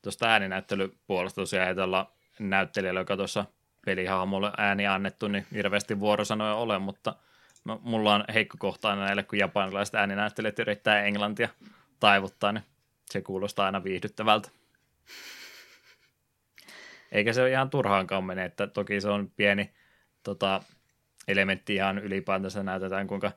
tuosta 0.05 0.27
ääninäyttelypuolesta 0.27 1.41
tosiaan 1.41 1.67
ajatella 1.67 2.13
näyttelijällä, 2.39 3.01
joka 3.01 3.17
tuossa 3.17 3.45
pelihahmolle 3.87 4.53
ääni 4.59 4.87
annettu, 4.87 5.29
niin 5.29 5.47
hirveästi 5.53 6.01
vuorosanoja 6.01 6.55
ole, 6.55 6.79
mutta 6.79 7.15
no, 7.65 7.81
mulla 7.83 8.15
on 8.15 8.25
heikko 8.35 8.57
kohta 8.61 8.97
näille, 8.97 9.23
kun 9.23 9.39
japanilaiset 9.39 9.95
ääninäyttelijät 9.95 10.59
yrittää 10.59 11.03
englantia 11.03 11.49
taivuttaa, 12.01 12.53
niin 12.53 12.65
se 13.11 13.23
kuulostaa 13.23 13.67
aina 13.67 13.85
viihdyttävältä. 13.85 14.49
Eikä 17.13 17.33
se 17.33 17.43
ole 17.43 17.51
ihan 17.51 17.71
turhaankaan 17.71 18.25
mene, 18.25 18.45
että 18.45 18.67
toki 18.67 19.01
se 19.01 19.09
on 19.09 19.31
pieni 19.37 19.71
tota, 20.23 20.63
elementti 21.29 21.75
ihan 21.75 21.99
ylipäätänsä 21.99 22.63
näytetään, 22.63 23.07
kuinka 23.07 23.33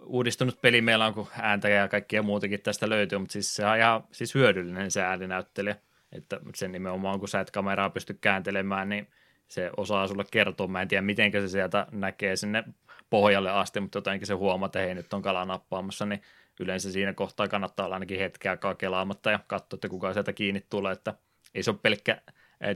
uudistunut 0.00 0.60
peli 0.60 0.80
meillä 0.80 1.06
on, 1.06 1.14
kun 1.14 1.28
ääntä 1.40 1.68
ja 1.68 1.88
kaikkia 1.88 2.22
muutakin 2.22 2.62
tästä 2.62 2.88
löytyy, 2.88 3.18
mutta 3.18 3.32
siis 3.32 3.54
se 3.54 3.66
on 3.66 3.76
ihan 3.76 4.04
siis 4.12 4.34
hyödyllinen 4.34 4.90
se 4.90 5.02
ääninäyttelijä. 5.02 5.76
Että 6.16 6.40
sen 6.54 6.72
nimenomaan, 6.72 7.18
kun 7.18 7.28
sä 7.28 7.40
et 7.40 7.50
kameraa 7.50 7.90
pysty 7.90 8.14
kääntelemään, 8.14 8.88
niin 8.88 9.08
se 9.48 9.70
osaa 9.76 10.08
sulle 10.08 10.24
kertoa. 10.30 10.66
Mä 10.66 10.82
en 10.82 10.88
tiedä, 10.88 11.02
miten 11.02 11.32
se 11.32 11.48
sieltä 11.48 11.86
näkee 11.92 12.36
sinne 12.36 12.64
pohjalle 13.10 13.50
asti, 13.50 13.80
mutta 13.80 13.98
jotenkin 13.98 14.26
se 14.26 14.34
huomaa, 14.34 14.66
että 14.66 14.78
hei, 14.78 14.94
nyt 14.94 15.12
on 15.12 15.22
kala 15.22 15.44
nappaamassa, 15.44 16.06
niin 16.06 16.22
yleensä 16.60 16.92
siinä 16.92 17.12
kohtaa 17.12 17.48
kannattaa 17.48 17.86
olla 17.86 17.96
ainakin 17.96 18.18
hetkeä 18.18 18.50
aikaa 18.50 18.74
kelaamatta 18.74 19.30
ja 19.30 19.40
katsoa, 19.46 19.76
että 19.76 19.88
kuka 19.88 20.12
sieltä 20.12 20.32
kiinni 20.32 20.66
tulee, 20.70 20.92
että 20.92 21.14
ei 21.54 21.62
se 21.62 21.70
ole 21.70 21.78
pelkkä 21.82 22.22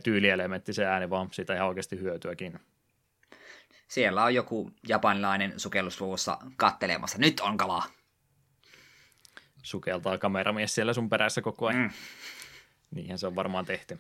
tyylielementti 0.04 0.72
se 0.72 0.84
ääni, 0.84 1.10
vaan 1.10 1.28
siitä 1.32 1.54
ihan 1.54 1.68
oikeasti 1.68 2.00
hyötyäkin. 2.00 2.60
siellä 3.88 4.24
on 4.24 4.34
joku 4.34 4.70
japanilainen 4.88 5.60
sukellusluvussa 5.60 6.38
kattelemassa. 6.56 7.18
Nyt 7.18 7.40
on 7.40 7.56
kalaa. 7.56 7.82
Sukeltaa 9.62 10.18
kameramies 10.18 10.74
siellä 10.74 10.92
sun 10.92 11.08
perässä 11.08 11.42
koko 11.42 11.66
ajan. 11.66 11.82
Mm. 11.82 11.90
Niinhän 12.90 13.18
se 13.18 13.26
on 13.26 13.34
varmaan 13.34 13.64
tehty. 13.64 13.98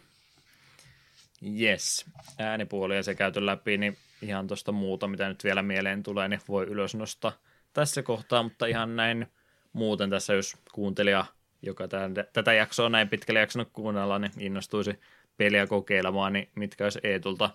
Yes, 1.60 2.06
äänipuolia 2.38 3.02
se 3.02 3.14
käyty 3.14 3.46
läpi, 3.46 3.78
niin 3.78 3.96
ihan 4.22 4.46
tuosta 4.46 4.72
muuta, 4.72 5.08
mitä 5.08 5.28
nyt 5.28 5.44
vielä 5.44 5.62
mieleen 5.62 6.02
tulee, 6.02 6.28
niin 6.28 6.40
voi 6.48 6.66
ylös 6.66 6.94
nostaa 6.94 7.32
tässä 7.72 8.02
kohtaa, 8.02 8.42
mutta 8.42 8.66
ihan 8.66 8.96
näin 8.96 9.26
muuten 9.72 10.10
tässä, 10.10 10.32
jos 10.34 10.56
kuuntelija, 10.72 11.24
joka 11.62 11.88
tämän, 11.88 12.14
tätä 12.32 12.52
jaksoa 12.52 12.88
näin 12.88 13.08
pitkälle 13.08 13.40
jaksanut 13.40 13.68
kuunnella, 13.72 14.18
niin 14.18 14.32
innostuisi 14.38 15.00
peliä 15.36 15.66
kokeilemaan, 15.66 16.32
niin 16.32 16.48
mitkä 16.54 16.84
olisi 16.84 17.00
Eetulta 17.02 17.50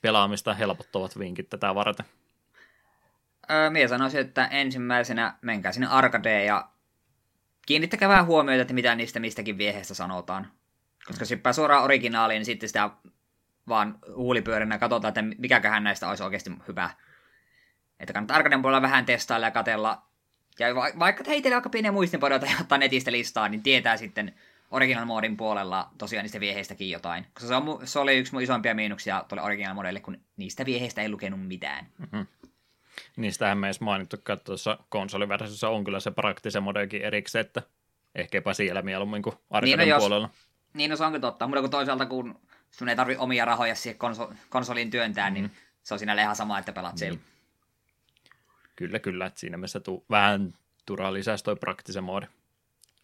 pelaamista 0.00 0.54
helpottavat 0.54 1.18
vinkit 1.18 1.48
tätä 1.48 1.74
varten? 1.74 2.06
Öö, 3.50 3.70
Mie 3.70 3.88
sanoisin, 3.88 4.20
että 4.20 4.46
ensimmäisenä 4.46 5.34
menkää 5.42 5.72
sinne 5.72 5.86
arcadeen 5.86 6.46
ja 6.46 6.68
kiinnittäkää 7.66 8.08
vähän 8.08 8.26
huomioita, 8.26 8.62
että 8.62 8.74
mitä 8.74 8.94
niistä 8.94 9.20
mistäkin 9.20 9.58
vieheistä 9.58 9.94
sanotaan. 9.94 10.52
Koska 11.08 11.22
jos 11.22 11.30
hyppää 11.30 11.52
suoraan 11.52 11.84
originaaliin, 11.84 12.38
niin 12.38 12.44
sitten 12.44 12.68
sitä 12.68 12.90
vaan 13.68 13.98
huulipyörinä 14.16 14.78
katsotaan, 14.78 15.08
että 15.08 15.22
mikäköhän 15.38 15.84
näistä 15.84 16.08
olisi 16.08 16.22
oikeasti 16.22 16.50
hyvä. 16.68 16.90
Että 18.00 18.12
kannattaa 18.12 18.36
arcaden 18.36 18.62
puolella 18.62 18.82
vähän 18.82 19.06
testailla 19.06 19.46
ja 19.46 19.50
katella. 19.50 20.02
Ja 20.58 20.74
va- 20.74 20.98
vaikka 20.98 21.24
heitellä 21.26 21.56
aika 21.56 21.68
pieniä 21.68 21.92
muistinpadoita 21.92 22.46
ja 22.46 22.52
ottaa 22.60 22.78
netistä 22.78 23.12
listaa, 23.12 23.48
niin 23.48 23.62
tietää 23.62 23.96
sitten 23.96 24.34
original 24.70 25.04
modin 25.04 25.36
puolella 25.36 25.90
tosiaan 25.98 26.24
niistä 26.24 26.40
vieheistäkin 26.40 26.90
jotain. 26.90 27.26
Koska 27.34 27.48
se, 27.48 27.54
on, 27.54 27.80
se 27.84 27.98
oli 27.98 28.16
yksi 28.16 28.32
mun 28.32 28.42
isompia 28.42 28.74
miinuksia 28.74 29.24
tuolle 29.28 29.42
original 29.42 29.74
modelle, 29.74 30.00
kun 30.00 30.20
niistä 30.36 30.64
vieheistä 30.64 31.02
ei 31.02 31.08
lukenut 31.08 31.46
mitään. 31.46 31.86
Mm-hmm. 31.98 32.26
Niistähän 33.16 33.58
me 33.58 33.66
edes 33.66 33.80
mainittu, 33.80 34.16
että 34.16 34.36
tuossa 34.36 34.78
konsoliversiossa 34.88 35.68
on 35.68 35.84
kyllä 35.84 36.00
se 36.00 36.10
praktisen 36.10 36.62
modekin 36.62 37.02
erikseen, 37.02 37.46
että 37.46 37.62
ehkäpä 38.14 38.54
siellä 38.54 38.82
mieluummin 38.82 39.22
kuin 39.22 39.36
arcaden 39.50 39.78
niin 39.78 39.88
no 39.88 39.98
puolella. 39.98 40.30
Niin, 40.74 40.90
no 40.90 40.96
se 40.96 41.04
onkin 41.04 41.20
totta. 41.20 41.46
Mutta 41.46 41.60
kun 41.60 41.70
toisaalta, 41.70 42.06
kun 42.06 42.40
sun 42.70 42.88
ei 42.88 42.96
tarvi 42.96 43.16
omia 43.16 43.44
rahoja 43.44 43.74
siihen 43.74 43.98
konso- 43.98 44.34
konsoliin 44.48 44.90
työntää, 44.90 45.30
niin 45.30 45.44
mm. 45.44 45.50
niin 45.50 45.58
se 45.82 45.94
on 45.94 45.98
siinä 45.98 46.22
ihan 46.22 46.36
sama, 46.36 46.58
että 46.58 46.72
pelaat 46.72 47.00
niin. 47.00 47.20
Kyllä, 48.76 48.98
kyllä. 48.98 49.26
Että 49.26 49.40
siinä 49.40 49.56
mielessä 49.56 49.80
tuu, 49.80 50.04
vähän 50.10 50.54
turhaa 50.86 51.12
lisäisi 51.12 51.44
toi 51.44 51.56
praktisen 51.56 52.04
moodi. 52.04 52.26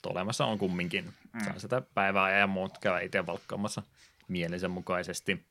Olemassa 0.06 0.44
on 0.44 0.58
kumminkin. 0.58 1.04
Mm. 1.32 1.44
Saa 1.44 1.58
sitä 1.58 1.82
päivää 1.94 2.38
ja 2.38 2.46
muut 2.46 2.78
käydä 2.78 3.00
itse 3.00 3.26
valkkaamassa 3.26 3.82
mielensä 4.28 4.68
mukaisesti. 4.68 5.44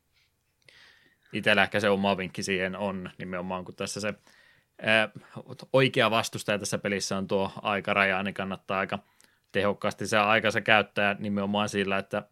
Itsellä 1.34 1.64
ehkä 1.64 1.80
se 1.80 1.90
oma 1.90 2.18
vinkki 2.18 2.44
siihen 2.44 2.76
on 2.76 3.10
nimenomaan, 3.18 3.66
kun 3.66 3.76
tässä 3.76 4.02
se 4.02 4.14
ää, 4.82 5.10
oikea 5.74 6.12
vastustaja 6.12 6.60
tässä 6.60 6.78
pelissä 6.78 7.18
on 7.18 7.28
tuo 7.28 7.52
aikaraja, 7.62 8.24
niin 8.24 8.34
kannattaa 8.34 8.80
aika 8.80 9.00
tehokkaasti 9.54 10.08
se 10.08 10.18
aikansa 10.18 10.62
käyttää 10.62 11.16
nimenomaan 11.20 11.70
sillä, 11.70 11.98
että 11.98 12.24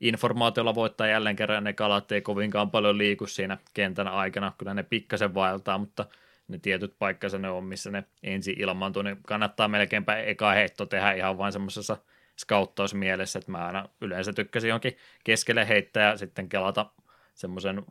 informaatiolla 0.00 0.74
voittaa 0.74 1.06
jälleen 1.06 1.36
kerran 1.36 1.64
ne 1.64 1.72
kalat 1.72 2.12
ei 2.12 2.20
kovinkaan 2.20 2.70
paljon 2.70 2.98
liiku 2.98 3.26
siinä 3.26 3.58
kentän 3.74 4.08
aikana, 4.08 4.52
kyllä 4.58 4.74
ne 4.74 4.82
pikkasen 4.82 5.34
vaeltaa, 5.34 5.78
mutta 5.78 6.06
ne 6.48 6.58
tietyt 6.58 6.94
paikkansa 6.98 7.38
ne 7.38 7.50
on, 7.50 7.64
missä 7.64 7.90
ne 7.90 8.04
ensin 8.22 8.60
ilmaantuu, 8.60 9.02
niin 9.02 9.16
kannattaa 9.26 9.68
melkeinpä 9.68 10.16
eka 10.16 10.50
heitto 10.50 10.86
tehdä 10.86 11.12
ihan 11.12 11.38
vain 11.38 11.52
semmoisessa 11.52 11.96
skauttausmielessä, 12.36 13.38
että 13.38 13.50
mä 13.50 13.66
aina 13.66 13.88
yleensä 14.00 14.32
tykkäsin 14.32 14.70
jonkin 14.70 14.96
keskelle 15.24 15.68
heittää 15.68 16.10
ja 16.10 16.16
sitten 16.16 16.48
kelata 16.48 16.86
semmoisen 17.34 17.82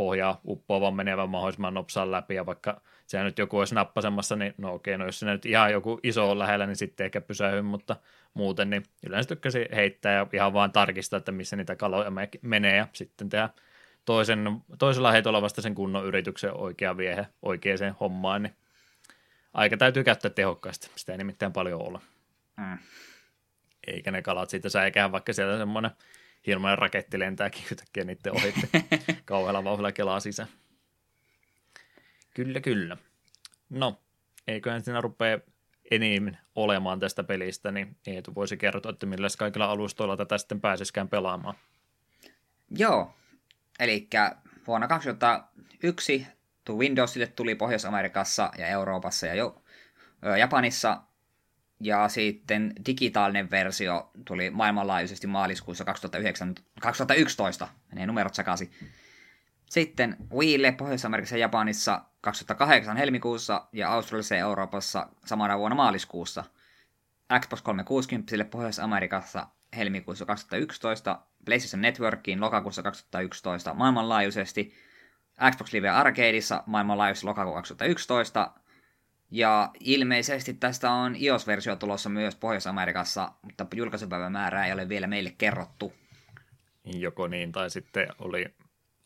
pohjaa 0.00 0.40
uppoavan 0.44 0.94
menevän 0.94 1.28
mahdollisimman 1.28 1.74
nopsaan 1.74 2.10
läpi, 2.10 2.34
ja 2.34 2.46
vaikka 2.46 2.80
se 3.06 3.22
nyt 3.22 3.38
joku 3.38 3.58
olisi 3.58 3.74
nappasemassa, 3.74 4.36
niin 4.36 4.54
no 4.58 4.74
okei, 4.74 4.98
no 4.98 5.06
jos 5.06 5.20
se 5.20 5.26
nyt 5.26 5.46
ihan 5.46 5.72
joku 5.72 6.00
iso 6.02 6.30
on 6.30 6.38
lähellä, 6.38 6.66
niin 6.66 6.76
sitten 6.76 7.04
ehkä 7.04 7.20
pysähy, 7.20 7.62
mutta 7.62 7.96
muuten, 8.34 8.70
niin 8.70 8.82
yleensä 9.06 9.28
tykkäsin 9.28 9.66
heittää 9.74 10.12
ja 10.12 10.26
ihan 10.32 10.52
vaan 10.52 10.72
tarkistaa, 10.72 11.16
että 11.16 11.32
missä 11.32 11.56
niitä 11.56 11.76
kaloja 11.76 12.12
menee, 12.42 12.76
ja 12.76 12.88
sitten 12.92 13.28
tehdä 13.28 13.48
toisen, 14.04 14.60
toisella 14.78 15.12
heitolla 15.12 15.42
vasta 15.42 15.62
sen 15.62 15.74
kunnon 15.74 16.06
yrityksen 16.06 16.54
oikea 16.54 16.96
viehe 16.96 17.26
oikeaan 17.42 17.96
hommaan, 18.00 18.42
niin 18.42 18.54
aika 19.54 19.76
täytyy 19.76 20.04
käyttää 20.04 20.30
tehokkaasti, 20.30 20.90
sitä 20.96 21.12
ei 21.12 21.18
nimittäin 21.18 21.52
paljon 21.52 21.82
ole. 21.82 21.98
Mm. 22.56 22.78
Eikä 23.86 24.10
ne 24.10 24.22
kalat 24.22 24.50
siitä 24.50 24.68
säikään, 24.68 25.12
vaikka 25.12 25.32
sieltä 25.32 25.58
semmoinen 25.58 25.90
hirveän 26.46 26.78
raketti 26.78 27.18
lentääkin 27.18 27.62
yhtäkkiä 27.72 28.04
niiden 28.04 28.32
ohitte 28.32 28.68
kauhealla 29.24 29.64
vauhdilla 29.64 29.92
kelaa 29.92 30.20
sisään. 30.20 30.48
Kyllä, 32.34 32.60
kyllä. 32.60 32.96
No, 33.70 34.00
eiköhän 34.46 34.84
siinä 34.84 35.00
rupea 35.00 35.38
enemmän 35.90 36.38
olemaan 36.54 37.00
tästä 37.00 37.24
pelistä, 37.24 37.72
niin 37.72 37.96
Eetu 38.06 38.34
voisi 38.34 38.56
kertoa, 38.56 38.92
että 38.92 39.06
millä 39.06 39.28
kaikilla 39.38 39.66
alustoilla 39.66 40.16
tätä 40.16 40.38
sitten 40.38 40.60
pääsisikään 40.60 41.08
pelaamaan. 41.08 41.54
Joo, 42.70 43.14
eli 43.78 44.08
vuonna 44.66 44.88
2001 44.88 46.26
Windowsille 46.70 47.26
tuli 47.26 47.54
Pohjois-Amerikassa 47.54 48.50
ja 48.58 48.66
Euroopassa 48.66 49.26
ja 49.26 49.34
jo 49.34 49.62
Japanissa 50.38 51.02
ja 51.80 52.08
sitten 52.08 52.72
digitaalinen 52.86 53.50
versio 53.50 54.10
tuli 54.24 54.50
maailmanlaajuisesti 54.50 55.26
maaliskuussa 55.26 55.84
2009, 55.84 56.54
2011, 56.80 57.68
menee 57.88 58.06
numerot 58.06 58.34
sekaisin. 58.34 58.70
Sitten 59.66 60.16
Wiille 60.34 60.72
Pohjois-Amerikassa 60.72 61.36
ja 61.36 61.40
Japanissa 61.40 62.04
2008 62.20 62.96
helmikuussa 62.96 63.66
ja 63.72 63.92
Australiassa 63.92 64.34
ja 64.34 64.40
Euroopassa 64.40 65.08
samana 65.26 65.58
vuonna 65.58 65.74
maaliskuussa. 65.74 66.44
Xbox 67.40 67.62
360 67.62 68.44
Pohjois-Amerikassa 68.50 69.46
helmikuussa 69.76 70.26
2011, 70.26 71.20
PlayStation 71.44 71.82
Networkiin 71.82 72.40
lokakuussa 72.40 72.82
2011 72.82 73.74
maailmanlaajuisesti, 73.74 74.74
Xbox 75.50 75.72
Live 75.72 75.88
Arcadeissa 75.88 76.62
maailmanlaajuisesti 76.66 77.26
lokakuussa 77.26 77.56
2011, 77.56 78.50
ja 79.30 79.70
ilmeisesti 79.80 80.54
tästä 80.54 80.90
on 80.90 81.16
iOS-versio 81.16 81.76
tulossa 81.76 82.08
myös 82.08 82.36
Pohjois-Amerikassa, 82.36 83.32
mutta 83.42 83.66
julkaisupäivän 83.74 84.32
määrää 84.32 84.66
ei 84.66 84.72
ole 84.72 84.88
vielä 84.88 85.06
meille 85.06 85.34
kerrottu. 85.38 85.92
Joko 86.84 87.28
niin, 87.28 87.52
tai 87.52 87.70
sitten 87.70 88.08
oli 88.18 88.54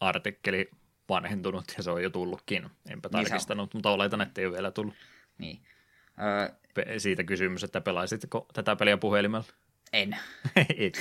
artikkeli 0.00 0.70
vanhentunut 1.08 1.64
ja 1.76 1.82
se 1.82 1.90
on 1.90 2.02
jo 2.02 2.10
tullutkin. 2.10 2.64
Enpä 2.64 3.08
niin 3.08 3.10
tarkistanut, 3.10 3.74
on... 3.74 3.78
mutta 3.78 3.90
oletan, 3.90 4.20
että 4.20 4.40
ei 4.40 4.46
ole 4.46 4.54
vielä 4.54 4.70
tullut. 4.70 4.94
Niin. 5.38 5.62
Öö... 6.22 6.54
Siitä 6.98 7.24
kysymys, 7.24 7.64
että 7.64 7.80
pelaisitko 7.80 8.46
tätä 8.52 8.76
peliä 8.76 8.96
puhelimella? 8.96 9.46
En. 9.92 10.16
Et. 10.78 10.98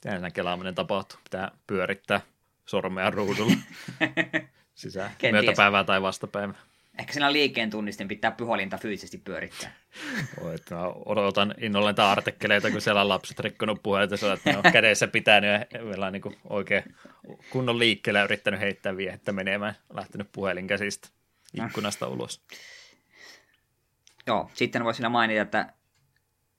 Tähän 0.00 0.32
kelaaminen 0.32 0.74
tapahtuu. 0.74 1.18
Pitää 1.24 1.50
pyörittää 1.66 2.20
sormea 2.66 3.10
ruudulla 3.10 3.52
sisään 4.74 5.10
myötäpäivää 5.32 5.84
tai 5.84 6.02
vastapäivää. 6.02 6.71
Ehkä 6.98 7.12
siinä 7.12 7.32
liikkeen 7.32 7.70
tunnistin 7.70 8.08
pitää 8.08 8.30
pyholinta 8.30 8.78
fyysisesti 8.78 9.18
pyörittää. 9.18 9.74
Oi, 10.44 10.54
että 10.54 10.74
mä 10.74 10.86
odotan 10.86 11.54
innolla 11.60 11.90
niitä 11.90 12.10
artikkeleita, 12.10 12.70
kun 12.70 12.80
siellä 12.80 13.00
on 13.00 13.08
lapset 13.08 13.40
rikkonut 13.40 13.82
puheita, 13.82 14.14
että 14.14 14.50
ne 14.50 14.56
on 14.56 14.72
kädessä 14.72 15.08
pitänyt 15.08 15.50
ja 15.74 15.86
vielä 15.86 16.10
niin 16.10 16.22
kuin 16.22 16.36
oikein 16.48 16.82
kunnon 17.50 17.78
liikkeellä 17.78 18.24
yrittänyt 18.24 18.60
heittää 18.60 18.96
viehettä 18.96 19.32
menemään, 19.32 19.74
lähtenyt 19.94 20.28
puhelin 20.32 20.66
käsistä 20.66 21.08
ikkunasta 21.54 22.08
ulos. 22.08 22.42
Joo, 24.26 24.50
sitten 24.54 24.84
voisin 24.84 25.10
mainita, 25.10 25.42
että 25.42 25.72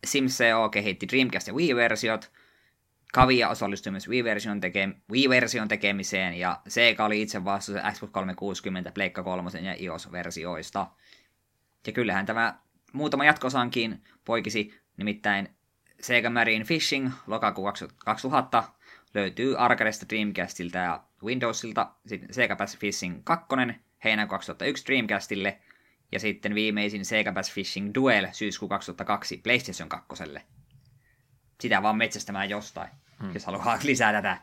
SimCO 0.05 0.69
kehitti 0.71 1.07
Dreamcast 1.07 1.47
ja 1.47 1.53
Wii-versiot– 1.53 2.31
Kavia 3.13 3.49
osallistui 3.49 3.91
myös 3.91 4.09
Wii-version, 4.09 4.59
teke- 4.61 5.01
Wii-version 5.11 5.67
tekemiseen, 5.67 6.33
ja 6.33 6.61
Sega 6.67 7.05
oli 7.05 7.21
itse 7.21 7.45
vastuussa 7.45 7.91
Xbox 7.91 8.09
360, 8.11 8.91
Pleikka 8.91 9.23
3 9.23 9.49
ja 9.61 9.75
iOS-versioista. 9.79 10.87
Ja 11.87 11.93
kyllähän 11.93 12.25
tämä 12.25 12.59
muutama 12.93 13.25
jatkosankin 13.25 14.03
poikisi, 14.25 14.79
nimittäin 14.97 15.49
Sega 16.01 16.29
Marine 16.29 16.65
Fishing 16.65 17.11
lokakuu 17.27 17.71
2000 18.05 18.63
löytyy 19.13 19.57
Arcadesta, 19.57 20.05
Dreamcastilta 20.09 20.77
ja 20.77 21.03
Windowsilta, 21.23 21.91
sitten 22.05 22.33
Sega 22.33 22.55
Bass 22.55 22.77
Fishing 22.77 23.21
2 23.23 23.47
heinäkuun 24.03 24.29
2001 24.29 24.85
Dreamcastille, 24.85 25.59
ja 26.11 26.19
sitten 26.19 26.55
viimeisin 26.55 27.05
Sega 27.05 27.31
Bass 27.31 27.51
Fishing 27.51 27.91
Duel 27.95 28.27
syyskuun 28.31 28.69
2002 28.69 29.37
PlayStation 29.37 29.89
2. 29.89 30.23
Sitä 31.61 31.81
vaan 31.81 31.97
metsästämään 31.97 32.49
jostain 32.49 33.02
hmm. 33.25 33.33
jos 33.33 33.45
haluaa 33.45 33.79
lisää 33.83 34.13
tätä. 34.13 34.37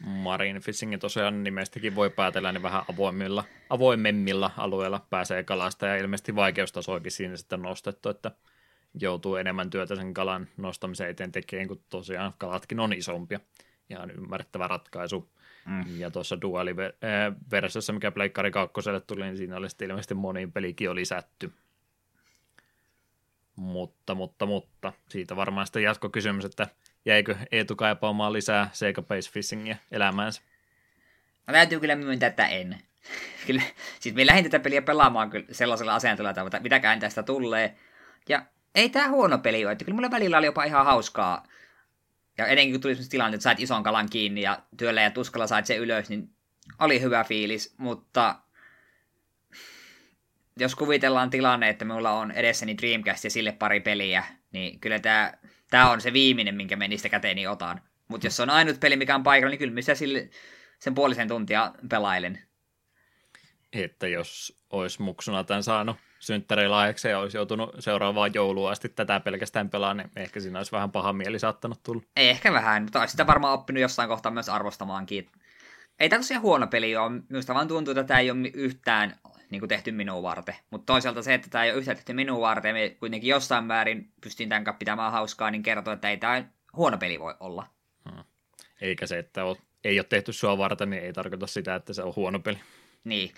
Marine 0.00 0.60
Fishingin 0.60 1.00
tosiaan 1.00 1.44
nimestäkin 1.44 1.94
voi 1.94 2.10
päätellä, 2.10 2.52
niin 2.52 2.62
vähän 2.62 2.82
avoimilla, 2.92 3.44
avoimemmilla 3.70 4.50
alueilla 4.56 5.06
pääsee 5.10 5.42
kalasta 5.42 5.86
ja 5.86 5.96
ilmeisesti 5.96 6.36
vaikeustasoikin 6.36 7.12
siinä 7.12 7.36
sitten 7.36 7.62
nostettu, 7.62 8.08
että 8.08 8.30
joutuu 9.00 9.36
enemmän 9.36 9.70
työtä 9.70 9.96
sen 9.96 10.14
kalan 10.14 10.48
nostamisen 10.56 11.08
eteen 11.08 11.32
tekemään, 11.32 11.68
kun 11.68 11.80
tosiaan 11.90 12.34
kalatkin 12.38 12.80
on 12.80 12.92
isompia. 12.92 13.40
Ihan 13.90 14.10
ymmärrettävä 14.10 14.68
ratkaisu. 14.68 15.30
Mm. 15.66 16.00
Ja 16.00 16.10
tuossa 16.10 16.40
Duali-versiossa, 16.40 17.92
mikä 17.92 18.10
Pleikkari 18.10 18.50
2 18.50 18.72
tuli, 19.06 19.24
niin 19.24 19.36
siinä 19.36 19.56
oli 19.56 19.70
sitten 19.70 19.88
ilmeisesti 19.90 20.14
moniin 20.14 20.52
pelikin 20.52 20.84
jo 20.84 20.94
lisätty. 20.94 21.52
Mutta, 23.56 24.14
mutta, 24.14 24.46
mutta, 24.46 24.92
siitä 25.08 25.36
varmaan 25.36 25.66
sitten 25.66 25.82
jatkokysymys, 25.82 26.44
että 26.44 26.66
jäikö 27.06 27.36
Eetu 27.52 27.76
kaipaamaan 27.76 28.32
lisää 28.32 28.70
Sega 28.72 29.02
Base 29.02 29.30
Fishingia 29.30 29.76
elämäänsä? 29.90 30.42
No 31.46 31.52
täytyy 31.52 31.80
kyllä 31.80 31.96
myöntää, 31.96 32.26
että 32.26 32.46
en. 32.46 32.78
kyllä, 33.46 33.62
siis 34.00 34.14
me 34.14 34.26
lähdin 34.26 34.44
tätä 34.44 34.62
peliä 34.62 34.82
pelaamaan 34.82 35.30
kyllä 35.30 35.46
sellaisella 35.52 35.94
asenteella, 35.94 36.30
että 36.30 36.60
mitäkään 36.60 37.00
tästä 37.00 37.22
tulee. 37.22 37.76
Ja 38.28 38.42
ei 38.74 38.88
tämä 38.88 39.08
huono 39.08 39.38
peli 39.38 39.64
ole, 39.64 39.72
että 39.72 39.84
kyllä 39.84 39.96
mulla 39.96 40.10
välillä 40.10 40.38
oli 40.38 40.46
jopa 40.46 40.64
ihan 40.64 40.84
hauskaa. 40.84 41.42
Ja 42.38 42.46
etenkin 42.46 42.74
kun 42.74 42.80
tuli 42.80 42.94
sellainen 42.94 43.10
tilanne, 43.10 43.34
että 43.34 43.42
sait 43.42 43.60
ison 43.60 43.82
kalan 43.82 44.10
kiinni 44.10 44.42
ja 44.42 44.62
työllä 44.76 45.02
ja 45.02 45.10
tuskalla 45.10 45.46
sait 45.46 45.66
sen 45.66 45.78
ylös, 45.78 46.08
niin 46.08 46.30
oli 46.78 47.00
hyvä 47.00 47.24
fiilis, 47.24 47.74
mutta 47.78 48.38
jos 50.60 50.74
kuvitellaan 50.74 51.30
tilanne, 51.30 51.68
että 51.68 51.84
minulla 51.84 52.12
on 52.12 52.30
edessäni 52.30 52.78
Dreamcast 52.78 53.24
ja 53.24 53.30
sille 53.30 53.52
pari 53.52 53.80
peliä, 53.80 54.24
niin 54.52 54.80
kyllä 54.80 54.98
tämä, 54.98 55.32
tämä 55.70 55.90
on 55.90 56.00
se 56.00 56.12
viimeinen, 56.12 56.54
minkä 56.54 56.76
me 56.76 56.88
niistä 56.88 57.08
käteeni 57.08 57.46
otan. 57.46 57.80
Mutta 58.08 58.26
jos 58.26 58.36
se 58.36 58.42
on 58.42 58.50
ainut 58.50 58.80
peli, 58.80 58.96
mikä 58.96 59.14
on 59.14 59.22
paikalla, 59.22 59.50
niin 59.50 59.58
kyllä 59.58 59.74
minä 59.74 59.94
sille, 59.94 60.30
sen 60.78 60.94
puolisen 60.94 61.28
tuntia 61.28 61.72
pelailen. 61.88 62.42
Että 63.72 64.08
jos 64.08 64.58
olisi 64.70 65.02
muksuna 65.02 65.44
tämän 65.44 65.62
saanut 65.62 65.96
synttärilaajaksi 66.18 67.08
ja 67.08 67.18
olisi 67.18 67.36
joutunut 67.36 67.70
seuraavaan 67.78 68.34
joulua 68.34 68.70
asti 68.70 68.88
tätä 68.88 69.20
pelkästään 69.20 69.70
pelaa, 69.70 69.94
niin 69.94 70.10
ehkä 70.16 70.40
siinä 70.40 70.58
olisi 70.58 70.72
vähän 70.72 70.92
paha 70.92 71.12
mieli 71.12 71.38
saattanut 71.38 71.82
tulla. 71.82 72.02
Ei 72.16 72.28
ehkä 72.28 72.52
vähän, 72.52 72.82
mutta 72.82 73.00
olisi 73.00 73.10
sitä 73.10 73.26
varmaan 73.26 73.54
oppinut 73.54 73.80
jossain 73.80 74.08
kohtaa 74.08 74.32
myös 74.32 74.48
arvostamaankin. 74.48 75.30
Ei 76.00 76.08
tämä 76.08 76.20
tosiaan 76.20 76.42
huono 76.42 76.66
peli 76.66 76.96
ole, 76.96 77.22
minusta 77.28 77.54
vaan 77.54 77.68
tuntuu, 77.68 77.92
että 77.92 78.04
tämä 78.04 78.20
ei 78.20 78.30
ole 78.30 78.48
yhtään 78.54 79.16
niin 79.50 79.60
kuin 79.60 79.68
tehty 79.68 79.92
minua 79.92 80.22
varten. 80.22 80.54
Mutta 80.70 80.92
toisaalta 80.92 81.22
se, 81.22 81.34
että 81.34 81.50
tämä 81.50 81.64
ei 81.64 81.70
ole 81.70 81.78
yhtään 81.78 81.96
tehty 81.96 82.12
minua 82.12 82.40
varten, 82.40 82.74
me 82.74 82.96
kuitenkin 83.00 83.30
jossain 83.30 83.64
määrin 83.64 84.12
pystyn 84.20 84.48
tämän 84.48 84.64
kanssa 84.64 84.78
pitämään 84.78 85.12
hauskaa, 85.12 85.50
niin 85.50 85.62
kertoo, 85.62 85.94
että 85.94 86.10
ei 86.10 86.16
tämä 86.16 86.44
huono 86.76 86.98
peli 86.98 87.20
voi 87.20 87.34
olla. 87.40 87.66
Hmm. 88.10 88.24
Eikä 88.80 89.06
se, 89.06 89.18
että 89.18 89.40
ei 89.84 89.98
ole 89.98 90.06
tehty 90.08 90.32
sua 90.32 90.58
varten, 90.58 90.90
niin 90.90 91.02
ei 91.02 91.12
tarkoita 91.12 91.46
sitä, 91.46 91.74
että 91.74 91.92
se 91.92 92.02
on 92.02 92.16
huono 92.16 92.38
peli. 92.38 92.58
Niin. 93.04 93.34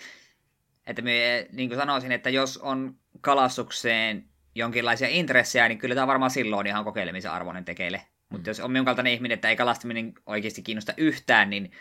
Että 0.87 1.01
me, 1.01 1.47
niin 1.51 1.69
kuin 1.69 1.79
sanoisin, 1.79 2.11
että 2.11 2.29
jos 2.29 2.57
on 2.57 2.95
kalastukseen 3.21 4.25
jonkinlaisia 4.55 5.07
intressejä, 5.07 5.67
niin 5.67 5.77
kyllä 5.77 5.95
tämä 5.95 6.07
varmaan 6.07 6.31
silloin 6.31 6.67
ihan 6.67 6.83
kokeilemisen 6.83 7.31
arvoinen 7.31 7.65
tekeille. 7.65 8.01
Mutta 8.29 8.47
mm. 8.47 8.49
jos 8.49 8.59
on 8.59 8.71
minun 8.71 8.85
kaltainen 8.85 9.13
ihminen, 9.13 9.35
että 9.35 9.49
ei 9.49 9.55
kalastaminen 9.55 10.13
oikeasti 10.25 10.61
kiinnosta 10.61 10.93
yhtään, 10.97 11.49
niin 11.49 11.71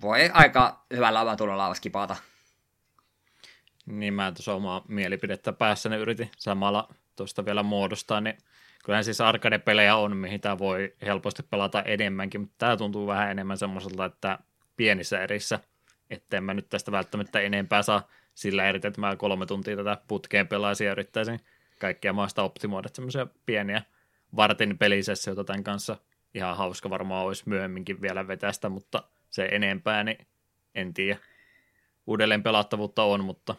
voi 0.00 0.30
aika 0.32 0.84
hyvällä 0.92 1.20
oman 1.20 1.36
tulolla 1.36 1.74
skipata. 1.74 2.16
Niin 3.86 4.14
mä 4.14 4.32
tuossa 4.32 4.54
omaa 4.54 4.84
mielipidettä 4.88 5.52
päässäni 5.52 5.96
yritin 5.96 6.30
samalla 6.36 6.88
tuosta 7.16 7.44
vielä 7.44 7.62
muodostaa, 7.62 8.20
niin 8.20 8.38
kyllähän 8.84 9.04
siis 9.04 9.20
arcade-pelejä 9.20 9.96
on, 9.96 10.16
mihin 10.16 10.40
tämä 10.40 10.58
voi 10.58 10.94
helposti 11.02 11.42
pelata 11.42 11.82
enemmänkin, 11.82 12.40
mutta 12.40 12.54
tämä 12.58 12.76
tuntuu 12.76 13.06
vähän 13.06 13.30
enemmän 13.30 13.58
semmoiselta, 13.58 14.04
että 14.04 14.38
pienissä 14.76 15.20
erissä, 15.20 15.60
että 16.10 16.40
mä 16.40 16.54
nyt 16.54 16.68
tästä 16.68 16.92
välttämättä 16.92 17.40
enempää 17.40 17.82
saa 17.82 18.08
sillä 18.34 18.68
eri, 18.68 18.80
että 18.84 19.00
mä 19.00 19.16
kolme 19.16 19.46
tuntia 19.46 19.76
tätä 19.76 19.98
putkeen 20.08 20.48
pelaisin 20.48 20.84
ja 20.84 20.92
yrittäisin 20.92 21.40
kaikkia 21.80 22.12
maasta 22.12 22.42
optimoida 22.42 22.88
semmoisia 22.92 23.26
pieniä 23.46 23.82
vartin 24.36 24.78
pelisessioita 24.78 25.44
tämän 25.44 25.64
kanssa. 25.64 25.96
Ihan 26.34 26.56
hauska 26.56 26.90
varmaan 26.90 27.26
olisi 27.26 27.42
myöhemminkin 27.46 28.00
vielä 28.00 28.28
vetästä, 28.28 28.68
mutta 28.68 29.02
se 29.30 29.48
enempää, 29.52 30.04
niin 30.04 30.26
en 30.74 30.94
tiedä. 30.94 31.18
Uudelleen 32.06 32.42
pelattavuutta 32.42 33.02
on, 33.02 33.24
mutta 33.24 33.54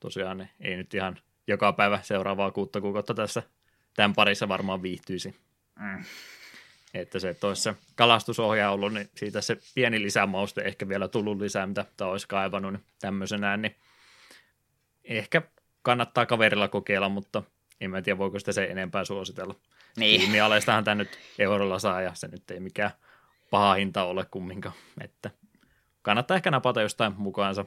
tosiaan 0.00 0.38
niin 0.38 0.50
ei 0.60 0.76
nyt 0.76 0.94
ihan 0.94 1.18
joka 1.46 1.72
päivä 1.72 1.98
seuraavaa 2.02 2.50
kuutta 2.50 2.80
kuukautta 2.80 3.14
tässä 3.14 3.42
tämän 3.96 4.14
parissa 4.14 4.48
varmaan 4.48 4.82
viihtyisi. 4.82 5.34
Mm. 5.78 6.04
Että 6.94 7.18
se, 7.18 7.28
että 7.28 7.46
olisi 7.46 7.62
se 7.62 7.74
kalastusohja 7.94 8.70
ollut, 8.70 8.92
niin 8.92 9.10
siitä 9.16 9.40
se 9.40 9.56
pieni 9.74 10.02
lisämauste 10.02 10.60
ehkä 10.60 10.88
vielä 10.88 11.08
tullut 11.08 11.40
lisää, 11.40 11.66
mitä 11.66 11.84
tämä 11.96 12.10
olisi 12.10 12.28
kaivannut 12.28 12.72
niin 12.72 12.84
tämmöisenään, 13.00 13.62
niin 13.62 13.76
ehkä 15.04 15.42
kannattaa 15.82 16.26
kaverilla 16.26 16.68
kokeilla, 16.68 17.08
mutta 17.08 17.42
en 17.80 17.90
mä 17.90 18.02
tiedä, 18.02 18.18
voiko 18.18 18.38
sitä 18.38 18.52
se 18.52 18.64
enempää 18.64 19.04
suositella. 19.04 19.54
Niin. 19.96 20.20
Tiimialeistahan 20.20 20.84
tämä 20.84 20.94
nyt 20.94 21.18
eurolla 21.38 21.78
saa, 21.78 22.02
ja 22.02 22.14
se 22.14 22.28
nyt 22.28 22.50
ei 22.50 22.60
mikään 22.60 22.90
paha 23.50 23.74
hinta 23.74 24.04
ole 24.04 24.26
kumminkaan, 24.30 24.74
että 25.00 25.30
kannattaa 26.02 26.36
ehkä 26.36 26.50
napata 26.50 26.82
jostain 26.82 27.12
mukaansa 27.16 27.64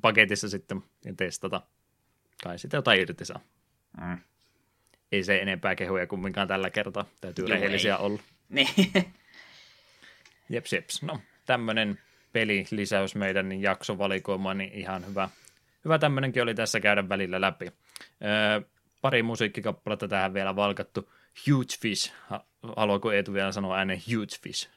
paketissa 0.00 0.48
sitten 0.48 0.82
ja 1.04 1.14
testata. 1.16 1.62
Kai 2.42 2.58
sitten 2.58 2.78
jotain 2.78 3.00
irti 3.00 3.24
saa. 3.24 3.40
Mm. 4.00 4.18
Ei 5.12 5.24
se 5.24 5.38
enempää 5.38 5.74
kehuja 5.74 6.06
kumminkaan 6.06 6.48
tällä 6.48 6.70
kertaa. 6.70 7.04
Täytyy 7.20 7.44
Joo, 7.44 7.48
rehellisiä 7.50 7.96
ei. 7.96 8.02
olla. 8.02 8.22
Niin. 8.48 8.68
jeps, 10.50 10.72
jeps. 10.72 11.02
No, 11.02 11.20
tämmöinen 11.46 11.98
pelilisäys 12.32 13.14
meidän 13.14 13.62
jaksovalikoimaan, 13.62 14.58
niin 14.58 14.72
ihan 14.72 15.06
hyvä. 15.06 15.28
Hyvä 15.84 15.98
tämmöinenkin 15.98 16.42
oli 16.42 16.54
tässä 16.54 16.80
käydä 16.80 17.08
välillä 17.08 17.40
läpi. 17.40 17.66
Öö, 17.66 18.60
pari 19.00 19.22
musiikkikappaletta 19.22 20.08
tähän 20.08 20.34
vielä 20.34 20.56
valkattu. 20.56 21.12
Huge 21.48 21.74
Fish. 21.80 22.12
Haluaako 22.76 23.12
Eetu 23.12 23.32
vielä 23.32 23.52
sanoa 23.52 23.76
äänen 23.76 24.02
Huge 24.12 24.36
Fish? 24.42 24.70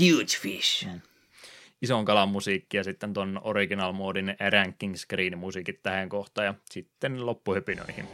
Huge 0.00 0.38
Fish. 0.42 0.86
Mm 0.86 1.00
ison 1.82 2.04
kalan 2.04 2.28
musiikki 2.28 2.76
ja 2.76 2.84
sitten 2.84 3.12
ton 3.12 3.40
original 3.42 3.92
moodin 3.92 4.36
ranking 4.50 4.94
screen 4.94 5.38
musiikit 5.38 5.82
tähän 5.82 6.08
kohtaan 6.08 6.46
ja 6.46 6.54
sitten 6.70 7.26
loppuhypinoihin. 7.26 8.08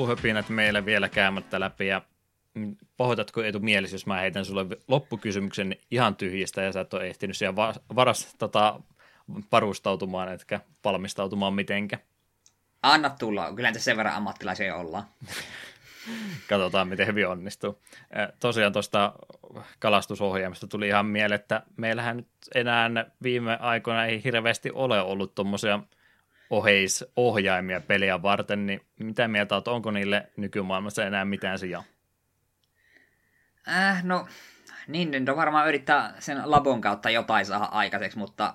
Loppuhöpinät 0.00 0.48
meille 0.48 0.84
vielä 0.84 1.08
käymättä 1.08 1.60
läpi 1.60 1.86
ja 1.86 2.02
pahoitatko 2.96 3.42
etu 3.42 3.60
mielessä, 3.60 3.94
jos 3.94 4.06
mä 4.06 4.20
heitän 4.20 4.44
sulle 4.44 4.66
loppukysymyksen 4.88 5.76
ihan 5.90 6.16
tyhjistä 6.16 6.62
ja 6.62 6.72
sä 6.72 6.80
et 6.80 6.94
ole 6.94 7.06
ehtinyt 7.06 7.36
siellä 7.36 7.74
varas 7.94 8.34
tota, 8.38 8.80
varustautumaan, 9.52 10.32
etkä 10.32 10.60
valmistautumaan 10.84 11.54
mitenkä. 11.54 11.98
Anna 12.82 13.10
tulla, 13.10 13.52
kyllä 13.54 13.72
tässä 13.72 13.84
sen 13.84 13.96
verran 13.96 14.14
ammattilaisia 14.14 14.76
ollaan. 14.76 15.04
Katsotaan, 16.48 16.88
miten 16.88 17.06
hyvin 17.06 17.28
onnistuu. 17.28 17.82
Tosiaan 18.40 18.72
tuosta 18.72 19.12
kalastusohjelmasta 19.78 20.66
tuli 20.66 20.88
ihan 20.88 21.06
mieleen, 21.06 21.40
että 21.40 21.62
meillähän 21.76 22.16
nyt 22.16 22.28
enää 22.54 22.90
viime 23.22 23.56
aikoina 23.60 24.06
ei 24.06 24.24
hirveästi 24.24 24.70
ole 24.70 25.00
ollut 25.00 25.34
tuommoisia 25.34 25.80
oheisohjaimia 26.50 27.80
peliä 27.80 28.22
varten, 28.22 28.66
niin 28.66 28.80
mitä 28.98 29.28
mieltä 29.28 29.54
olet, 29.54 29.68
onko 29.68 29.90
niille 29.90 30.30
nykymaailmassa 30.36 31.04
enää 31.04 31.24
mitään 31.24 31.58
sijaa? 31.58 31.84
Äh, 33.68 34.04
no, 34.04 34.26
Nintendo 34.88 35.36
varmaan 35.36 35.68
yrittää 35.68 36.14
sen 36.18 36.50
labon 36.50 36.80
kautta 36.80 37.10
jotain 37.10 37.46
saada 37.46 37.64
aikaiseksi, 37.64 38.18
mutta 38.18 38.54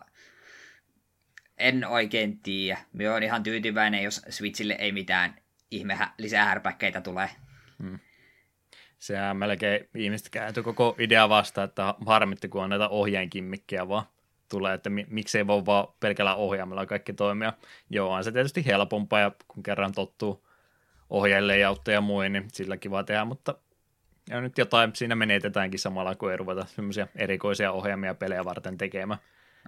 en 1.57 1.88
oikein 1.88 2.39
tiedä. 2.39 2.80
Minä 2.93 3.11
olen 3.11 3.23
ihan 3.23 3.43
tyytyväinen, 3.43 4.03
jos 4.03 4.22
Switchille 4.30 4.73
ei 4.80 4.91
mitään 4.91 5.35
ihme 5.72 5.99
lisää 6.17 6.45
härpäkkeitä 6.45 7.01
tulee. 7.01 7.30
Hmm. 7.84 7.99
Sehän 8.99 9.38
melkein 9.38 9.89
ihmiset 9.95 10.30
kääntyi 10.30 10.63
koko 10.63 10.95
idea 10.99 11.30
vasta, 11.30 11.63
että 11.63 11.93
harmitti, 12.05 12.47
kun 12.47 12.63
on 12.63 12.69
näitä 12.69 12.89
ohjainkimmikkiä 12.89 13.88
vaan 13.88 14.05
tulee, 14.49 14.73
että 14.73 14.89
miksei 14.89 15.47
voi 15.47 15.65
vaan 15.65 15.88
pelkällä 15.99 16.35
ohjaamalla 16.35 16.85
kaikki 16.85 17.13
toimia. 17.13 17.53
Joo, 17.89 18.11
on 18.11 18.23
se 18.23 18.31
tietysti 18.31 18.65
helpompaa, 18.65 19.19
ja 19.19 19.31
kun 19.47 19.63
kerran 19.63 19.91
tottuu 19.91 20.47
ohjaille 21.09 21.57
ja 21.57 21.76
ja 21.88 22.01
muihin, 22.01 22.34
niin 22.34 22.47
sillä 22.51 22.77
kiva 22.77 23.03
tehdä, 23.03 23.26
mutta 23.26 23.55
ja 24.30 24.41
nyt 24.41 24.57
jotain 24.57 24.91
siinä 24.95 25.15
menetetäänkin 25.15 25.80
samalla, 25.80 26.15
kun 26.15 26.31
ei 26.31 26.38
ruveta 26.38 26.65
semmoisia 26.65 27.07
erikoisia 27.15 27.72
ohjaamia 27.72 28.15
pelejä 28.15 28.45
varten 28.45 28.77
tekemään. 28.77 29.19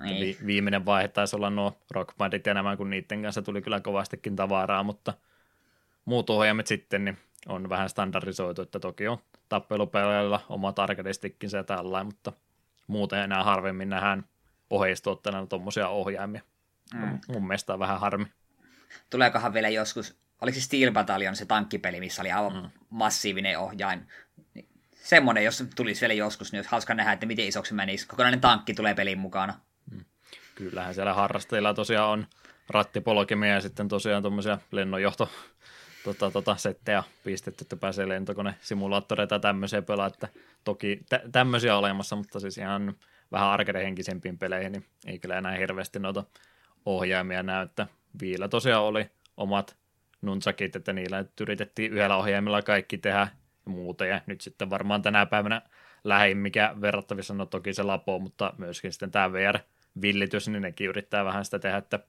Niin. 0.02 0.22
Vi- 0.22 0.46
viimeinen 0.46 0.86
vaihe 0.86 1.08
taisi 1.08 1.36
olla 1.36 1.50
nuo 1.50 1.78
rockbandit 1.92 2.46
ja 2.46 2.54
nämä, 2.54 2.78
kun 2.78 2.90
niiden 2.90 3.22
kanssa 3.22 3.42
tuli 3.42 3.62
kyllä 3.62 3.80
kovastikin 3.80 4.36
tavaraa, 4.36 4.84
mutta 4.84 5.14
muut 6.06 6.30
ohjaimet 6.30 6.68
sitten 6.68 7.06
niin 7.06 7.18
on 7.48 7.70
vähän 7.70 7.90
standardisoitu, 7.90 8.62
että 8.62 8.80
toki 8.80 9.08
on 9.08 9.18
tappelupeleillä 9.50 10.40
oma 10.50 10.74
arcade-stickinsä 10.78 11.58
ja 11.58 11.64
tällainen, 11.64 12.06
mutta 12.06 12.32
muuten 12.88 13.20
enää 13.20 13.44
harvemmin 13.44 13.90
nähdään 13.90 14.24
oheistuotteena 14.70 15.48
tuommoisia 15.48 15.88
ohjaimia. 15.88 16.42
Mm. 16.94 17.20
Mun 17.28 17.48
mielestä 17.48 17.74
on 17.74 17.80
vähän 17.80 18.00
harmi. 18.00 18.26
Tuleekohan 19.10 19.54
vielä 19.54 19.70
joskus, 19.70 20.18
oliko 20.42 20.56
se 20.56 20.62
Steel 20.62 20.92
Battalion 20.92 21.36
se 21.36 21.46
tankkipeli, 21.46 22.00
missä 22.00 22.22
oli 22.22 22.32
aivan 22.32 22.54
mm. 22.54 22.70
massiivinen 22.90 23.60
ohjain. 23.60 24.08
Semmoinen, 24.94 25.44
jos 25.44 25.64
tulisi 25.76 26.02
vielä 26.02 26.14
joskus, 26.14 26.52
niin 26.52 26.60
olisi 26.60 26.72
hauska 26.72 26.94
nähdä, 26.94 27.12
että 27.12 27.26
miten 27.26 27.48
isoksi 27.48 27.74
menisi. 27.74 28.08
Kokonainen 28.08 28.42
tankki 28.42 28.74
tulee 28.74 28.94
pelin 28.94 29.20
mukana. 29.20 29.54
Mm. 29.92 30.06
Kyllähän 30.56 30.94
siellä 30.94 31.14
harrastajilla 31.14 31.74
tosiaan 31.74 32.10
on 32.10 32.28
rattipolkimia 32.70 33.54
ja 33.54 33.62
sitten 33.62 33.88
tosiaan 33.88 34.24
tuommoisia 34.24 34.58
lennonjohto 34.72 35.30
tota, 36.04 36.32
tota, 36.32 36.56
settejä 36.56 37.04
pistetty, 37.24 37.64
että 37.64 37.76
pääsee 37.76 38.10
lentokonesimulaattoreita 38.10 39.36
ja 39.36 39.40
tämmöisiä 39.40 39.82
pelaa, 39.82 40.08
että 40.08 40.28
toki 40.64 41.00
tä- 41.10 41.22
tämmöisiä 41.32 41.78
olemassa, 41.78 42.16
mutta 42.16 42.40
siis 42.40 42.58
ihan 42.58 42.96
vähän 43.32 43.48
arcade-henkisempiin 43.48 44.38
peleihin, 44.38 44.72
niin 44.72 44.86
ei 45.06 45.20
kyllä 45.20 45.38
enää 45.38 45.56
hirveästi 45.56 46.00
noita 46.00 46.24
ohjaimia 46.86 47.44
näy, 47.44 47.64
että 47.64 47.88
Viillä 48.22 48.48
tosiaan 48.48 48.84
oli 48.84 49.10
omat 49.38 49.78
nunchakit, 50.22 50.76
että 50.76 50.94
niillä 50.94 51.26
yritettiin 51.42 51.92
yhdellä 51.92 52.16
ohjaimella 52.16 52.62
kaikki 52.62 52.98
tehdä 52.98 53.20
ja 53.20 53.28
muuta, 53.66 54.06
ja 54.06 54.22
nyt 54.26 54.42
sitten 54.42 54.70
varmaan 54.70 55.02
tänä 55.02 55.26
päivänä 55.26 55.62
lähin, 56.04 56.38
mikä 56.38 56.76
verrattavissa 56.82 57.34
on 57.34 57.38
no 57.38 57.46
toki 57.46 57.74
se 57.74 57.84
lapo, 57.84 58.20
mutta 58.20 58.54
myöskin 58.58 58.92
sitten 58.92 59.12
tämä 59.12 59.34
VR-villitys, 59.34 60.48
niin 60.48 60.62
nekin 60.62 60.88
yrittää 60.88 61.26
vähän 61.26 61.46
sitä 61.46 61.60
tehdä, 61.60 61.78
että 61.78 62.00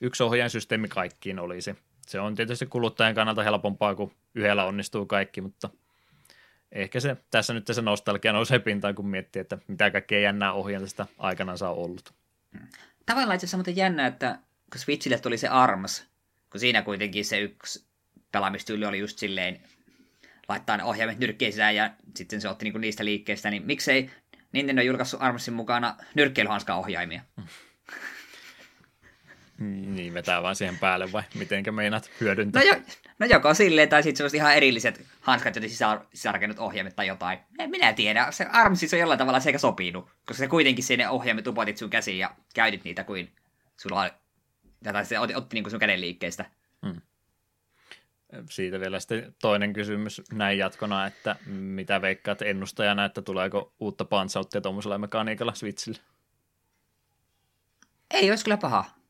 yksi 0.00 0.22
ohjainsysteemi 0.22 0.88
kaikkiin 0.88 1.38
olisi. 1.38 1.76
Se 2.06 2.20
on 2.20 2.34
tietysti 2.34 2.66
kuluttajan 2.66 3.14
kannalta 3.14 3.42
helpompaa, 3.42 3.94
kun 3.94 4.12
yhdellä 4.34 4.64
onnistuu 4.64 5.06
kaikki, 5.06 5.40
mutta 5.40 5.68
ehkä 6.72 7.00
se, 7.00 7.16
tässä 7.30 7.54
nyt 7.54 7.66
se 7.72 7.82
nostalgia 7.82 8.32
nousee 8.32 8.58
pintaan, 8.58 8.94
kun 8.94 9.08
miettii, 9.08 9.40
että 9.40 9.58
mitä 9.68 9.90
kaikkea 9.90 10.20
jännää 10.20 10.52
ohjainta 10.52 11.06
aikanaan 11.18 11.58
saa 11.58 11.74
ollut. 11.74 12.14
Tavallaan 13.06 13.34
itse 13.34 13.44
asiassa 13.44 13.56
muuten 13.56 13.76
jännä, 13.76 14.06
että 14.06 14.38
kun 14.72 14.80
Switchille 14.80 15.18
tuli 15.18 15.38
se 15.38 15.48
ARMS, 15.48 16.08
kun 16.50 16.60
siinä 16.60 16.82
kuitenkin 16.82 17.24
se 17.24 17.40
yksi 17.40 17.86
pelaamistyyli 18.32 18.86
oli 18.86 18.98
just 18.98 19.18
silleen 19.18 19.60
laittaa 20.48 20.76
ne 20.76 20.84
ohjaimet 20.84 21.18
nyrkkeen 21.18 21.52
sisään 21.52 21.76
ja 21.76 21.90
sitten 22.16 22.40
se 22.40 22.48
otti 22.48 22.64
niinku 22.64 22.78
niistä 22.78 23.04
liikkeistä, 23.04 23.50
niin 23.50 23.66
miksei 23.66 24.10
Nintendo 24.52 24.82
julkaissut 24.82 25.22
ARMSin 25.22 25.54
mukana 25.54 25.96
nyrkkeilyhanskaa 26.14 26.78
ohjaimia? 26.78 27.22
Niin, 29.62 30.14
vetää 30.14 30.42
vaan 30.42 30.56
siihen 30.56 30.78
päälle 30.78 31.12
vai 31.12 31.22
mitenkä 31.34 31.72
meinaat 31.72 32.10
hyödyntää? 32.20 32.62
No, 32.62 32.68
jo, 32.68 32.74
no 33.18 33.26
joko 33.26 33.54
silleen, 33.54 33.88
tai 33.88 34.02
sitten 34.02 34.16
semmoiset 34.16 34.36
ihan 34.36 34.54
erilliset 34.54 35.06
hanskat, 35.20 35.56
joten 35.56 35.70
sisärakennut 36.14 36.58
ohjaimet 36.58 36.96
tai 36.96 37.06
jotain. 37.06 37.38
En 37.58 37.70
minä 37.70 37.92
tiedä. 37.92 38.26
Se 38.30 38.46
ARMSissa 38.52 38.96
on 38.96 39.00
jollain 39.00 39.18
tavalla 39.18 39.40
sekä 39.40 39.58
sopinut, 39.58 40.04
koska 40.04 40.34
se 40.34 40.48
kuitenkin 40.48 40.84
sinne 40.84 41.08
ohjaimet 41.08 41.46
upotit 41.46 41.76
sun 41.76 41.90
käsiin 41.90 42.18
ja 42.18 42.36
käytit 42.54 42.84
niitä 42.84 43.04
kuin 43.04 43.32
sulla 43.76 44.10
tai 44.92 45.04
se 45.04 45.18
otti, 45.18 45.34
otti 45.34 45.54
niin 45.54 45.64
kuin 45.64 45.70
sun 45.70 45.80
käden 45.80 46.00
liikkeestä. 46.00 46.44
Hmm. 46.86 47.00
Siitä 48.50 48.80
vielä 48.80 49.00
sitten 49.00 49.34
toinen 49.40 49.72
kysymys 49.72 50.22
näin 50.32 50.58
jatkona, 50.58 51.06
että 51.06 51.36
mitä 51.46 52.02
veikkaat 52.02 52.42
ennustajana, 52.42 53.04
että 53.04 53.22
tuleeko 53.22 53.74
uutta 53.80 54.04
Punch 54.04 54.60
tuommoisella 54.62 54.98
mekaniikalla 54.98 55.54
Switchille? 55.54 55.98
Ei 58.10 58.30
olisi 58.30 58.44
kyllä 58.44 58.56
paha. 58.56 59.01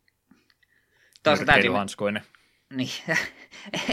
Toisaalta 1.22 1.52
täytyy... 1.52 1.70
Niin, 2.70 2.90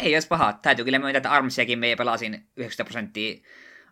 ei 0.03 0.15
olisi 0.15 0.27
paha. 0.27 0.53
Täytyy 0.53 0.85
kyllä 0.85 0.99
myöntää, 0.99 1.17
että 1.17 1.31
Armsiakin 1.31 1.79
me 1.79 1.95
pelasin 1.97 2.33
90 2.33 2.83
prosenttia 2.83 3.41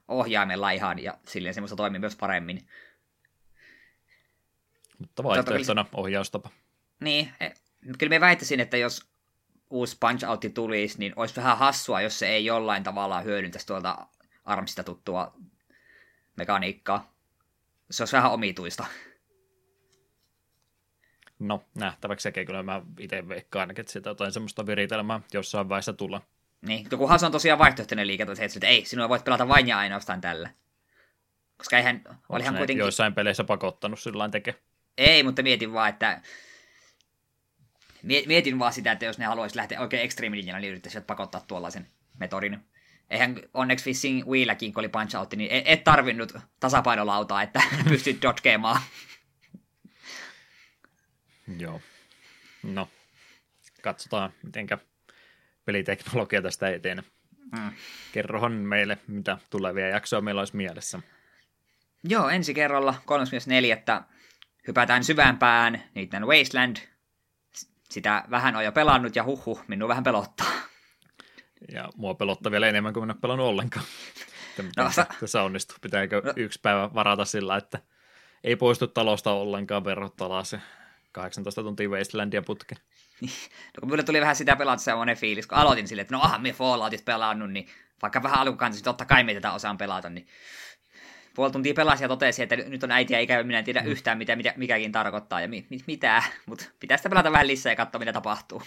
ohjaimella 0.08 0.72
ihan, 0.72 1.04
ja 1.04 1.18
silleen 1.26 1.54
semmoista 1.54 1.76
toimii 1.76 2.00
myös 2.00 2.16
paremmin. 2.16 2.68
Mutta 5.00 5.24
vaihtoehtona 5.24 5.86
ohjaustapa. 5.94 6.50
Niin, 7.00 7.32
e, 7.40 7.50
kyllä 7.98 8.10
me 8.10 8.20
väittäisin, 8.20 8.60
että 8.60 8.78
jos 8.78 9.10
uusi 9.70 9.98
Punch 10.00 10.26
Out 10.26 10.46
tulisi, 10.54 11.00
niin 11.00 11.14
olisi 11.16 11.36
vähän 11.36 11.58
hassua, 11.58 12.02
jos 12.02 12.20
se 12.20 12.28
ei 12.28 12.46
jollain 12.46 12.84
tavalla 12.84 13.22
hyödyntäisi 13.22 13.68
tuolta 13.68 14.08
Armsista 14.46 14.84
tuttua 14.84 15.34
mekaniikkaa. 16.36 17.14
Se 17.92 18.04
olisi 18.04 18.16
vähän 18.16 18.32
omituista. 18.32 18.86
No, 21.40 21.64
nähtäväksi 21.76 22.24
sekin 22.24 22.46
kyllä 22.46 22.64
mä 22.64 22.82
itse 23.00 23.30
veikkaan 23.30 23.62
ainakin, 23.62 23.82
että 23.82 23.94
sitä 23.94 24.10
jotain 24.10 24.32
semmoista 24.32 24.66
viritelmää 24.66 25.20
jossain 25.34 25.70
vaiheessa 25.70 25.94
tulla. 25.94 26.22
Niin, 26.62 26.90
kunhan 26.90 27.20
se 27.20 27.26
on 27.26 27.32
tosiaan 27.32 27.60
vaihtoehtoinen 27.60 28.08
liike, 28.08 28.26
että 28.40 28.68
ei, 28.68 28.86
sinua 28.86 29.10
voit 29.10 29.24
pelata 29.24 29.48
vain 29.48 29.68
ja 29.68 29.78
ainoastaan 29.78 30.22
tällä. 30.22 30.50
Koska 31.58 31.78
eihän, 31.78 32.02
olihan 32.30 32.56
kuitenkin... 32.56 32.82
joissain 32.82 33.14
peleissä 33.14 33.44
pakottanut 33.44 34.00
sillä 34.00 34.30
teke? 34.30 34.56
Ei, 34.98 35.24
mutta 35.24 35.44
mietin 35.44 35.74
vaan, 35.74 35.90
että 35.90 36.22
mietin 38.04 38.60
vaan 38.60 38.74
sitä, 38.74 38.92
että 38.92 39.06
jos 39.06 39.18
ne 39.18 39.26
haluaisi 39.26 39.56
lähteä 39.56 39.82
oikein 39.82 40.04
ekstriimilinjalla, 40.04 40.60
niin 40.60 40.72
yrittäisivät 40.72 41.08
pakottaa 41.08 41.42
tuollaisen 41.48 41.88
metodin. 42.20 42.60
Eihän 43.10 43.36
onneksi 43.54 43.86
Fishing 43.86 44.28
Wheelläkin, 44.28 44.74
kun 44.74 44.82
oli 44.82 44.90
punch 44.90 45.16
out, 45.16 45.34
niin 45.34 45.52
et, 45.52 45.64
et 45.68 45.84
tarvinnut 45.84 46.34
tasapainolautaa, 46.60 47.42
että 47.42 47.62
pystyt 47.90 48.22
dodgeemaan. 48.22 48.82
Joo. 51.60 51.82
No, 52.64 52.90
katsotaan, 53.82 54.34
mitenkä 54.44 54.78
peliteknologia 55.66 56.42
tästä 56.42 56.70
eteen. 56.70 57.04
Mm. 57.52 57.72
Kerrohan 58.12 58.52
meille, 58.52 58.98
mitä 59.08 59.38
tulevia 59.50 59.88
jaksoja 59.88 60.22
meillä 60.22 60.42
olisi 60.42 60.56
mielessä. 60.56 61.00
Joo, 62.04 62.30
ensi 62.30 62.54
kerralla 62.54 62.96
34. 63.06 63.78
hypätään 64.68 65.04
syvämpään 65.04 65.84
niiden 65.96 66.28
Wasteland. 66.28 66.78
Sitä 67.90 68.24
vähän 68.30 68.56
on 68.56 68.66
jo 68.66 68.72
pelannut 68.72 69.16
ja 69.16 69.24
huhu, 69.24 69.62
minun 69.68 69.90
vähän 69.90 70.04
pelottaa. 70.04 70.52
Ja 71.72 71.90
mua 71.96 72.14
pelottaa 72.14 72.52
vielä 72.52 72.68
enemmän 72.68 72.94
kuin 72.94 73.04
minä 73.04 73.12
olen 73.14 73.22
pelannut 73.22 73.48
ollenkaan. 73.48 73.86
no, 74.78 74.92
sa- 74.92 75.06
tässä 75.20 75.44
onnistuu. 75.44 75.78
Pitääkö 75.82 76.22
no. 76.26 76.34
yksi 76.36 76.60
päivä 76.62 76.94
varata 76.94 77.26
sillä, 77.26 77.58
että 77.58 77.80
ei 78.44 78.56
poistu 78.56 78.88
talosta 78.88 79.32
ollenkaan 79.32 79.86
verrattuna 79.86 80.44
se 80.44 80.60
18 81.18 81.64
tuntia 81.64 81.90
Wastelandia 81.90 82.42
putke. 82.42 82.76
no 83.22 83.80
kun 83.80 83.90
mulle 83.90 84.04
tuli 84.04 84.22
vähän 84.22 84.36
sitä 84.36 84.56
pelata 84.56 84.84
semmoinen 84.84 85.18
fiilis, 85.18 85.48
kun 85.48 85.58
aloitin 85.58 85.88
silleen, 85.88 86.02
että 86.02 86.16
no 86.16 86.22
aha, 86.22 86.38
me 86.38 86.54
Falloutit 86.54 87.06
pelannut, 87.06 87.52
niin 87.52 87.68
vaikka 88.02 88.24
vähän 88.24 88.40
alkukantaisesti, 88.40 88.84
totta 88.84 89.06
kai 89.06 89.24
me 89.24 89.34
tätä 89.34 89.52
osaan 89.52 89.78
pelata, 89.78 90.10
niin 90.10 90.28
puoli 91.34 91.52
tuntia 91.52 91.74
pelasi 91.74 92.04
ja 92.04 92.08
totesi, 92.08 92.44
että 92.44 92.56
nyt 92.56 92.84
on 92.84 92.92
äitiä 92.92 93.20
ikävä, 93.20 93.44
minä 93.44 93.60
en 93.60 93.66
tiedä 93.66 93.82
mm. 93.82 93.88
yhtään, 93.88 94.18
mitä, 94.18 94.36
mitä 94.36 94.54
mikäkin 94.58 94.92
tarkoittaa 94.92 95.42
ja 95.42 95.48
mi, 95.48 95.68
mi, 95.70 95.80
mitä, 95.88 96.24
mutta 96.46 96.66
pitää 96.80 96.98
sitä 96.98 97.10
pelata 97.10 97.32
vähän 97.32 97.48
lisää 97.48 97.72
ja 97.72 97.76
katsoa, 97.76 98.00
mitä 98.00 98.14
tapahtuu. 98.14 98.64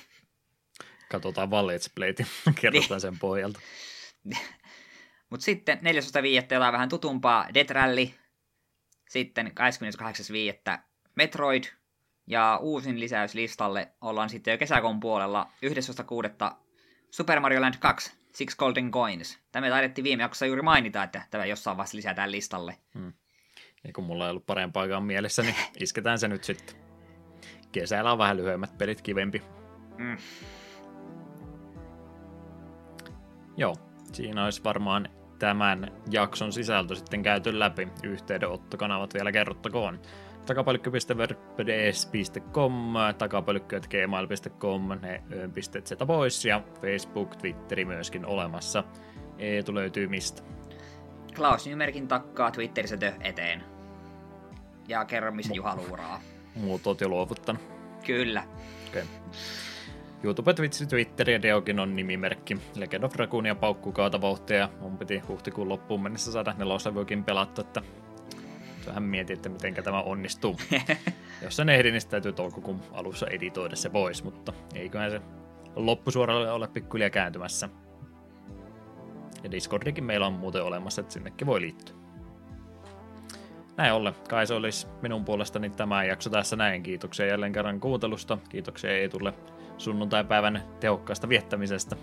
Katsotaan 1.10 1.50
vaan 1.50 1.64
Let's 1.64 1.92
Playt 1.94 2.16
kerrotaan 2.60 3.00
sen 3.00 3.18
pohjalta. 3.18 3.60
mutta 5.30 5.44
sitten 5.44 5.78
14.5. 5.78 6.26
jotain 6.26 6.72
vähän 6.72 6.88
tutumpaa, 6.88 7.46
Death 7.54 7.70
Rally, 7.70 8.10
sitten 9.08 9.52
28.5. 10.74 10.78
Metroid, 11.14 11.64
ja 12.30 12.58
uusin 12.62 13.00
lisäys 13.00 13.34
listalle 13.34 13.88
ollaan 14.00 14.30
sitten 14.30 14.52
jo 14.52 14.58
kesäkuun 14.58 15.00
puolella 15.00 15.50
11.6. 16.50 16.54
Super 17.10 17.40
Mario 17.40 17.60
Land 17.60 17.74
2, 17.80 18.12
Six 18.32 18.56
Golden 18.56 18.90
Coins. 18.90 19.38
Tämä 19.52 19.68
taidettiin 19.68 20.04
viime 20.04 20.22
jaksossa 20.22 20.46
juuri 20.46 20.62
mainita, 20.62 21.02
että 21.02 21.22
tämä 21.30 21.46
jossain 21.46 21.76
vaiheessa 21.76 21.96
lisätään 21.96 22.32
listalle. 22.32 22.76
Hmm. 22.94 23.12
Ja 23.84 23.92
kun 23.92 24.04
mulla 24.04 24.24
ei 24.24 24.30
ollut 24.30 24.46
parempaakaan 24.46 25.04
mielessä, 25.04 25.42
niin 25.42 25.54
isketään 25.80 26.18
se 26.18 26.28
nyt 26.28 26.44
sitten. 26.44 26.76
Kesällä 27.72 28.12
on 28.12 28.18
vähän 28.18 28.36
lyhyemmät 28.36 28.78
pelit 28.78 29.02
kivempi. 29.02 29.42
Mm. 29.98 30.16
Joo, 33.56 33.76
siinä 34.12 34.44
olisi 34.44 34.64
varmaan 34.64 35.08
tämän 35.38 35.92
jakson 36.10 36.52
sisältö 36.52 36.94
sitten 36.94 37.22
käyty 37.22 37.58
läpi. 37.58 37.88
Yhteydenottokanavat 38.02 39.14
vielä 39.14 39.32
kerrottakoon. 39.32 40.00
takapölkky.wordpress.com, 40.50 42.94
takapölkky.gmail.com, 43.18 44.88
ne 44.88 45.22
pisteet 45.54 45.86
sieltä 45.86 46.06
pois 46.06 46.44
ja 46.44 46.62
Facebook, 46.82 47.36
Twitteri 47.36 47.84
myöskin 47.84 48.26
olemassa. 48.26 48.84
Eetu 49.38 49.74
löytyy 49.74 50.08
mistä? 50.08 50.42
Klaus 51.36 51.66
Nymerkin 51.66 52.08
takkaa 52.08 52.50
Twitterissä 52.50 52.96
tö 52.96 53.12
eteen. 53.20 53.62
Ja 54.88 55.04
kerro, 55.04 55.32
missä 55.32 55.54
Juha 55.54 55.76
luuraa. 55.76 56.20
Muut 56.54 56.86
oot 56.86 57.00
jo 57.00 57.08
luovuttanut. 57.08 57.62
Kyllä. 58.06 58.42
Okay. 58.88 59.02
YouTube, 60.22 60.54
Twitch, 60.54 60.88
Twitter 60.88 61.30
ja 61.30 61.42
Deokin 61.42 61.80
on 61.80 61.96
nimimerkki. 61.96 62.56
Legend 62.76 63.04
of 63.04 63.14
Raccoon 63.14 63.46
ja 63.46 63.56
kaata 63.92 64.20
vauhtia. 64.20 64.68
Mun 64.80 64.98
piti 64.98 65.18
huhtikuun 65.18 65.68
loppuun 65.68 66.02
mennessä 66.02 66.32
saada 66.32 66.54
neloslevyäkin 66.58 67.24
pelattu, 67.24 67.60
että 67.60 67.82
vähän 68.86 69.02
mietin, 69.02 69.36
että 69.36 69.48
miten 69.48 69.74
tämä 69.74 70.02
onnistuu. 70.02 70.56
Jos 71.42 71.56
sen 71.56 71.68
ehdin, 71.68 71.92
niin 71.92 72.08
täytyy 72.08 72.32
toukokuun 72.32 72.80
alussa 72.92 73.26
editoida 73.26 73.76
se 73.76 73.90
pois, 73.90 74.24
mutta 74.24 74.52
eiköhän 74.74 75.10
se 75.10 75.20
loppusuoralle 75.76 76.50
ole 76.50 76.68
pikkuhiljaa 76.68 77.10
kääntymässä. 77.10 77.68
Ja 79.42 79.50
Discordikin 79.50 80.04
meillä 80.04 80.26
on 80.26 80.32
muuten 80.32 80.64
olemassa, 80.64 81.00
että 81.00 81.12
sinnekin 81.12 81.46
voi 81.46 81.60
liittyä. 81.60 81.96
Näin 83.76 83.92
ollen, 83.92 84.14
kai 84.28 84.46
se 84.46 84.54
olisi 84.54 84.86
minun 85.02 85.24
puolestani 85.24 85.70
tämä 85.70 86.04
jakso 86.04 86.30
tässä 86.30 86.56
näin. 86.56 86.82
Kiitoksia 86.82 87.26
jälleen 87.26 87.52
kerran 87.52 87.80
kuuntelusta. 87.80 88.38
Kiitoksia 88.48 88.90
Eetulle 88.90 89.34
sunnuntai-päivän 89.78 90.62
tehokkaasta 90.80 91.28
viettämisestä. 91.28 91.96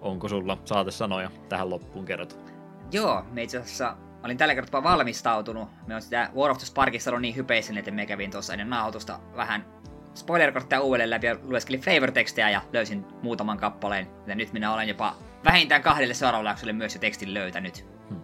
Onko 0.00 0.28
sulla 0.28 0.58
saatesanoja 0.64 1.30
tähän 1.48 1.70
loppuun 1.70 2.04
kerrottu? 2.04 2.36
Joo, 2.92 3.24
me 3.32 3.42
itse 3.42 3.58
asiassa 3.58 3.96
olin 4.26 4.38
tällä 4.38 4.54
kertaa 4.54 4.82
valmistautunut. 4.82 5.68
Me 5.86 5.94
on 5.94 6.02
sitä 6.02 6.30
War 6.36 6.50
of 6.50 6.58
the 6.58 6.66
Sparkissa 6.66 7.10
ollut 7.10 7.22
niin 7.22 7.36
hypeisin, 7.36 7.78
että 7.78 7.90
me 7.90 8.06
kävin 8.06 8.30
tuossa 8.30 8.52
ennen 8.52 8.70
nauhoitusta 8.70 9.20
vähän 9.36 9.64
spoilerkortteja 10.14 10.80
uudelleen 10.80 11.10
läpi 11.10 11.26
ja 11.26 11.36
lueskelin 11.42 11.80
flavor-tekstejä 11.80 12.50
ja 12.50 12.62
löysin 12.72 13.04
muutaman 13.22 13.58
kappaleen. 13.58 14.06
Ja 14.26 14.34
nyt 14.34 14.52
minä 14.52 14.72
olen 14.72 14.88
jopa 14.88 15.14
vähintään 15.44 15.82
kahdelle 15.82 16.14
seuraavalle 16.14 16.50
jaksolle 16.50 16.72
myös 16.72 16.94
jo 16.94 17.00
tekstin 17.00 17.34
löytänyt. 17.34 17.86
Hmm. 18.08 18.20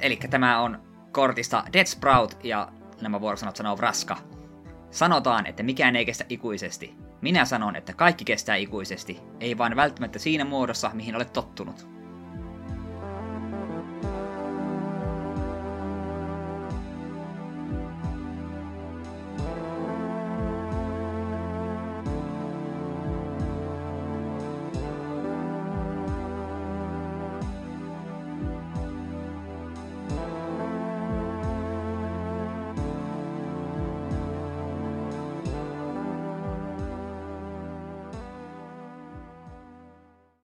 Eli 0.00 0.16
tämä 0.30 0.60
on 0.60 0.82
kortista 1.12 1.64
Dead 1.72 1.86
Sprout 1.86 2.36
ja 2.44 2.68
nämä 3.00 3.20
vuorosanat 3.20 3.56
sanoo 3.56 3.76
Vraska. 3.76 4.16
Sanotaan, 4.90 5.46
että 5.46 5.62
mikään 5.62 5.96
ei 5.96 6.04
kestä 6.04 6.24
ikuisesti. 6.28 6.94
Minä 7.20 7.44
sanon, 7.44 7.76
että 7.76 7.92
kaikki 7.92 8.24
kestää 8.24 8.56
ikuisesti, 8.56 9.20
ei 9.40 9.58
vain 9.58 9.76
välttämättä 9.76 10.18
siinä 10.18 10.44
muodossa, 10.44 10.90
mihin 10.94 11.16
olet 11.16 11.32
tottunut. 11.32 11.97